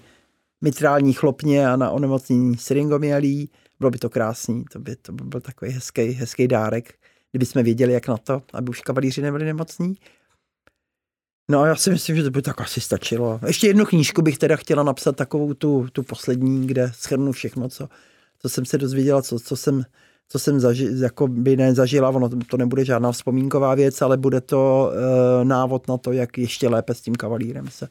mitrální 0.62 1.14
chlopně 1.14 1.68
a 1.68 1.76
na 1.76 1.92
onemocnění 1.92 2.58
syringomialí. 2.58 3.50
Bylo 3.80 3.92
by 3.92 3.98
to 3.98 4.10
krásný, 4.10 4.66
to 4.72 4.80
by, 4.80 4.96
to 4.96 5.12
by 5.12 5.24
byl 5.24 5.42
takový 5.42 5.72
hezký, 5.72 6.02
hezký 6.02 6.48
dárek 6.48 6.94
kdyby 7.34 7.46
jsme 7.46 7.64
věděli, 7.64 7.94
jak 7.94 8.08
na 8.08 8.18
to, 8.18 8.42
aby 8.54 8.70
už 8.70 8.82
kavalíři 8.82 9.22
nebyli 9.22 9.46
nemocní. 9.46 9.96
No 11.52 11.62
a 11.62 11.68
já 11.68 11.76
si 11.76 11.90
myslím, 11.90 12.16
že 12.16 12.24
to 12.24 12.32
by 12.32 12.42
tak 12.42 12.62
asi 12.62 12.82
stačilo. 12.82 13.40
Ještě 13.48 13.68
jednu 13.68 13.86
knížku 13.86 14.22
bych 14.22 14.38
teda 14.38 14.56
chtěla 14.56 14.84
napsat, 14.84 15.16
takovou 15.16 15.54
tu, 15.54 15.88
tu 15.92 16.04
poslední, 16.04 16.68
kde 16.68 16.92
schrnu 16.94 17.32
všechno, 17.32 17.70
co, 17.70 17.90
co 18.40 18.50
jsem 18.50 18.66
se 18.66 18.78
dozvěděla, 18.78 19.22
co, 19.22 19.40
co 19.40 19.56
jsem, 19.56 19.84
co 20.30 20.40
jsem 20.40 20.60
zaži, 20.60 20.90
jako 20.96 21.28
by 21.28 21.58
nezažila. 21.58 22.10
Ono 22.10 22.30
to 22.30 22.58
nebude 22.58 22.86
žádná 22.86 23.12
vzpomínková 23.12 23.76
věc, 23.76 24.02
ale 24.02 24.18
bude 24.18 24.42
to 24.42 24.92
e, 24.92 25.46
návod 25.46 25.88
na 25.88 25.98
to, 25.98 26.12
jak 26.12 26.38
ještě 26.38 26.70
lépe 26.70 26.94
s 26.94 27.02
tím 27.02 27.16
kavalírem 27.16 27.68
se, 27.68 27.88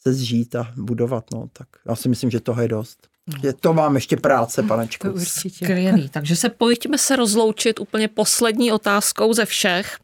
se 0.00 0.12
zžít 0.12 0.54
a 0.54 0.72
budovat. 0.76 1.24
No. 1.32 1.48
Tak 1.52 1.68
já 1.88 1.96
si 1.96 2.08
myslím, 2.08 2.30
že 2.30 2.40
toho 2.40 2.62
je 2.62 2.68
dost. 2.68 3.13
Je 3.42 3.52
to 3.52 3.74
mám 3.74 3.94
ještě 3.94 4.16
práce, 4.16 4.62
panečku. 4.62 5.06
To 5.06 5.14
určitě. 5.14 5.64
Skvělý. 5.64 6.08
Takže 6.08 6.36
se 6.36 6.48
pojďme 6.48 6.98
se 6.98 7.16
rozloučit 7.16 7.80
úplně 7.80 8.08
poslední 8.08 8.72
otázkou 8.72 9.32
ze 9.32 9.44
všech. 9.44 9.98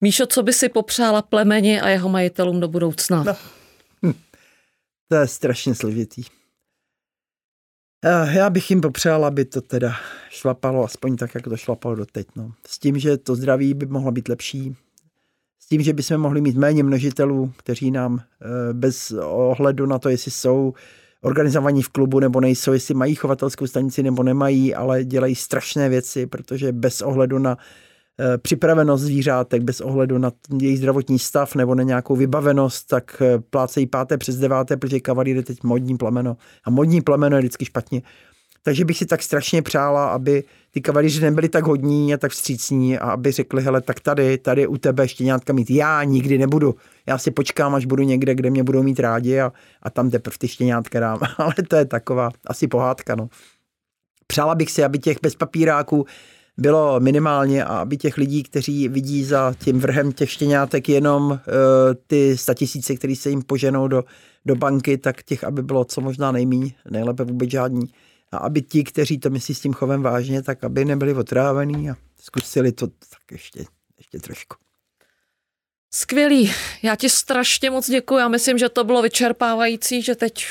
Míšo, 0.00 0.26
co 0.26 0.42
by 0.42 0.52
si 0.52 0.68
popřála 0.68 1.22
plemeni 1.22 1.80
a 1.80 1.88
jeho 1.88 2.08
majitelům 2.08 2.60
do 2.60 2.68
budoucna? 2.68 3.22
No. 3.22 3.36
Hm. 4.06 4.14
To 5.08 5.16
je 5.16 5.26
strašně 5.26 5.74
složitý. 5.74 6.22
Eh, 8.04 8.38
já 8.38 8.50
bych 8.50 8.70
jim 8.70 8.80
popřál, 8.80 9.24
aby 9.24 9.44
to 9.44 9.60
teda 9.60 9.94
šlapalo 10.30 10.84
aspoň 10.84 11.16
tak, 11.16 11.34
jak 11.34 11.44
to 11.44 11.56
šlapalo 11.56 11.94
doteď. 11.94 12.26
No. 12.36 12.52
S 12.66 12.78
tím, 12.78 12.98
že 12.98 13.16
to 13.16 13.36
zdraví 13.36 13.74
by 13.74 13.86
mohlo 13.86 14.12
být 14.12 14.28
lepší. 14.28 14.76
S 15.60 15.68
tím, 15.68 15.82
že 15.82 15.92
bychom 15.92 16.18
mohli 16.18 16.40
mít 16.40 16.56
méně 16.56 16.82
množitelů, 16.82 17.52
kteří 17.56 17.90
nám 17.90 18.20
eh, 18.20 18.72
bez 18.72 19.10
ohledu 19.24 19.86
na 19.86 19.98
to, 19.98 20.08
jestli 20.08 20.30
jsou 20.30 20.74
organizovaní 21.22 21.82
v 21.82 21.88
klubu 21.88 22.20
nebo 22.20 22.40
nejsou, 22.40 22.72
jestli 22.72 22.94
mají 22.94 23.14
chovatelskou 23.14 23.66
stanici 23.66 24.02
nebo 24.02 24.22
nemají, 24.22 24.74
ale 24.74 25.04
dělají 25.04 25.34
strašné 25.34 25.88
věci, 25.88 26.26
protože 26.26 26.72
bez 26.72 27.02
ohledu 27.02 27.38
na 27.38 27.56
eh, 28.20 28.38
připravenost 28.38 29.04
zvířátek, 29.04 29.62
bez 29.62 29.80
ohledu 29.80 30.18
na 30.18 30.32
jejich 30.60 30.78
zdravotní 30.78 31.18
stav 31.18 31.54
nebo 31.54 31.74
na 31.74 31.82
nějakou 31.82 32.16
vybavenost, 32.16 32.86
tak 32.86 33.22
eh, 33.22 33.38
plácejí 33.50 33.86
páté 33.86 34.18
přes 34.18 34.36
deváté, 34.36 34.76
protože 34.76 35.00
kavalír 35.00 35.36
je 35.36 35.42
teď 35.42 35.62
modní 35.62 35.96
plemeno. 35.96 36.36
A 36.64 36.70
modní 36.70 37.00
plemeno 37.00 37.36
je 37.36 37.40
vždycky 37.40 37.64
špatně. 37.64 38.02
Takže 38.62 38.84
bych 38.84 38.98
si 38.98 39.06
tak 39.06 39.22
strašně 39.22 39.62
přála, 39.62 40.08
aby 40.08 40.44
ty 40.70 40.80
kavalíři 40.80 41.20
nebyli 41.20 41.48
tak 41.48 41.64
hodní 41.64 42.14
a 42.14 42.16
tak 42.16 42.32
vstřícní 42.32 42.98
a 42.98 43.10
aby 43.10 43.32
řekli, 43.32 43.62
hele, 43.62 43.80
tak 43.80 44.00
tady, 44.00 44.38
tady 44.38 44.66
u 44.66 44.78
tebe 44.78 45.08
štěňátka 45.08 45.52
mít 45.52 45.70
já 45.70 46.04
nikdy 46.04 46.38
nebudu. 46.38 46.74
Já 47.06 47.18
si 47.18 47.30
počkám, 47.30 47.74
až 47.74 47.86
budu 47.86 48.02
někde, 48.02 48.34
kde 48.34 48.50
mě 48.50 48.62
budou 48.62 48.82
mít 48.82 49.00
rádi 49.00 49.40
a, 49.40 49.52
a 49.82 49.90
tam 49.90 50.10
teprve 50.10 50.36
ty 50.38 50.48
štěňátka 50.48 51.00
dám. 51.00 51.18
Ale 51.38 51.54
to 51.68 51.76
je 51.76 51.84
taková 51.84 52.30
asi 52.46 52.68
pohádka, 52.68 53.14
no. 53.14 53.28
Přála 54.26 54.54
bych 54.54 54.70
si, 54.70 54.84
aby 54.84 54.98
těch 54.98 55.18
bezpapíráků 55.22 56.06
bylo 56.58 57.00
minimálně 57.00 57.64
a 57.64 57.76
aby 57.78 57.96
těch 57.96 58.16
lidí, 58.16 58.42
kteří 58.42 58.88
vidí 58.88 59.24
za 59.24 59.54
tím 59.58 59.80
vrhem 59.80 60.12
těch 60.12 60.30
štěňátek 60.30 60.88
jenom 60.88 61.30
uh, 61.30 61.38
ty 62.06 62.36
statisíce, 62.38 62.94
které 62.94 63.16
se 63.16 63.30
jim 63.30 63.42
poženou 63.42 63.88
do, 63.88 64.04
do 64.46 64.56
banky, 64.56 64.98
tak 64.98 65.22
těch, 65.22 65.44
aby 65.44 65.62
bylo 65.62 65.84
co 65.84 66.00
možná 66.00 66.32
nejmíň, 66.32 66.72
nejlépe 66.90 67.24
vůbec 67.24 67.50
žádní 67.50 67.86
a 68.32 68.36
aby 68.36 68.62
ti, 68.62 68.84
kteří 68.84 69.18
to 69.18 69.30
myslí 69.30 69.54
s 69.54 69.60
tím 69.60 69.72
chovem 69.72 70.02
vážně, 70.02 70.42
tak 70.42 70.64
aby 70.64 70.84
nebyli 70.84 71.14
otrávení 71.14 71.90
a 71.90 71.96
zkusili 72.20 72.72
to 72.72 72.86
tak 72.86 73.32
ještě, 73.32 73.64
ještě 73.98 74.18
trošku. 74.18 74.56
Skvělý, 75.90 76.52
já 76.82 76.96
ti 76.96 77.10
strašně 77.10 77.70
moc 77.70 77.90
děkuji. 77.90 78.18
Já 78.18 78.28
myslím, 78.28 78.58
že 78.58 78.68
to 78.68 78.84
bylo 78.84 79.02
vyčerpávající, 79.02 80.02
že 80.02 80.14
teď 80.14 80.46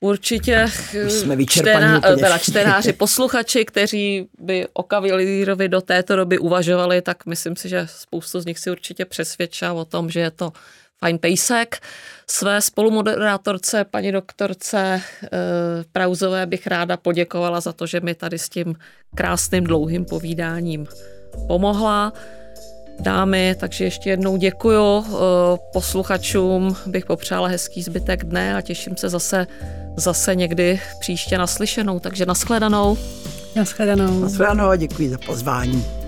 určitě 0.00 0.66
jsme 1.08 1.46
čtená, 1.46 2.00
teda 2.00 2.38
čtenáři, 2.38 2.92
posluchači, 2.98 3.64
kteří 3.64 4.28
by 4.38 4.66
o 4.72 4.82
kavalírovi 4.82 5.68
do 5.68 5.80
této 5.80 6.16
doby 6.16 6.38
uvažovali, 6.38 7.02
tak 7.02 7.26
myslím 7.26 7.56
si, 7.56 7.68
že 7.68 7.86
spoustu 7.86 8.40
z 8.40 8.46
nich 8.46 8.58
si 8.58 8.70
určitě 8.70 9.04
přesvědčá 9.04 9.72
o 9.72 9.84
tom, 9.84 10.10
že 10.10 10.20
je 10.20 10.30
to 10.30 10.52
fajn 11.00 11.18
pejsek. 11.18 11.78
Své 12.26 12.60
spolumoderátorce, 12.60 13.84
paní 13.84 14.12
doktorce 14.12 14.78
e, 14.78 15.00
Prauzové 15.92 16.46
bych 16.46 16.66
ráda 16.66 16.96
poděkovala 16.96 17.60
za 17.60 17.72
to, 17.72 17.86
že 17.86 18.00
mi 18.00 18.14
tady 18.14 18.38
s 18.38 18.48
tím 18.48 18.74
krásným 19.14 19.64
dlouhým 19.64 20.04
povídáním 20.04 20.86
pomohla. 21.46 22.12
Dámy, 23.00 23.56
takže 23.60 23.84
ještě 23.84 24.10
jednou 24.10 24.36
děkuju. 24.36 25.04
E, 25.04 25.04
posluchačům 25.72 26.76
bych 26.86 27.06
popřála 27.06 27.48
hezký 27.48 27.82
zbytek 27.82 28.24
dne 28.24 28.56
a 28.56 28.60
těším 28.60 28.96
se 28.96 29.08
zase, 29.08 29.46
zase 29.96 30.34
někdy 30.34 30.80
příště 31.00 31.38
naslyšenou. 31.38 32.00
Takže 32.00 32.26
nashledanou. 32.26 32.98
Nashledanou. 33.56 34.20
Nashledanou 34.20 34.68
a 34.68 34.76
děkuji 34.76 35.10
za 35.10 35.18
pozvání. 35.18 35.99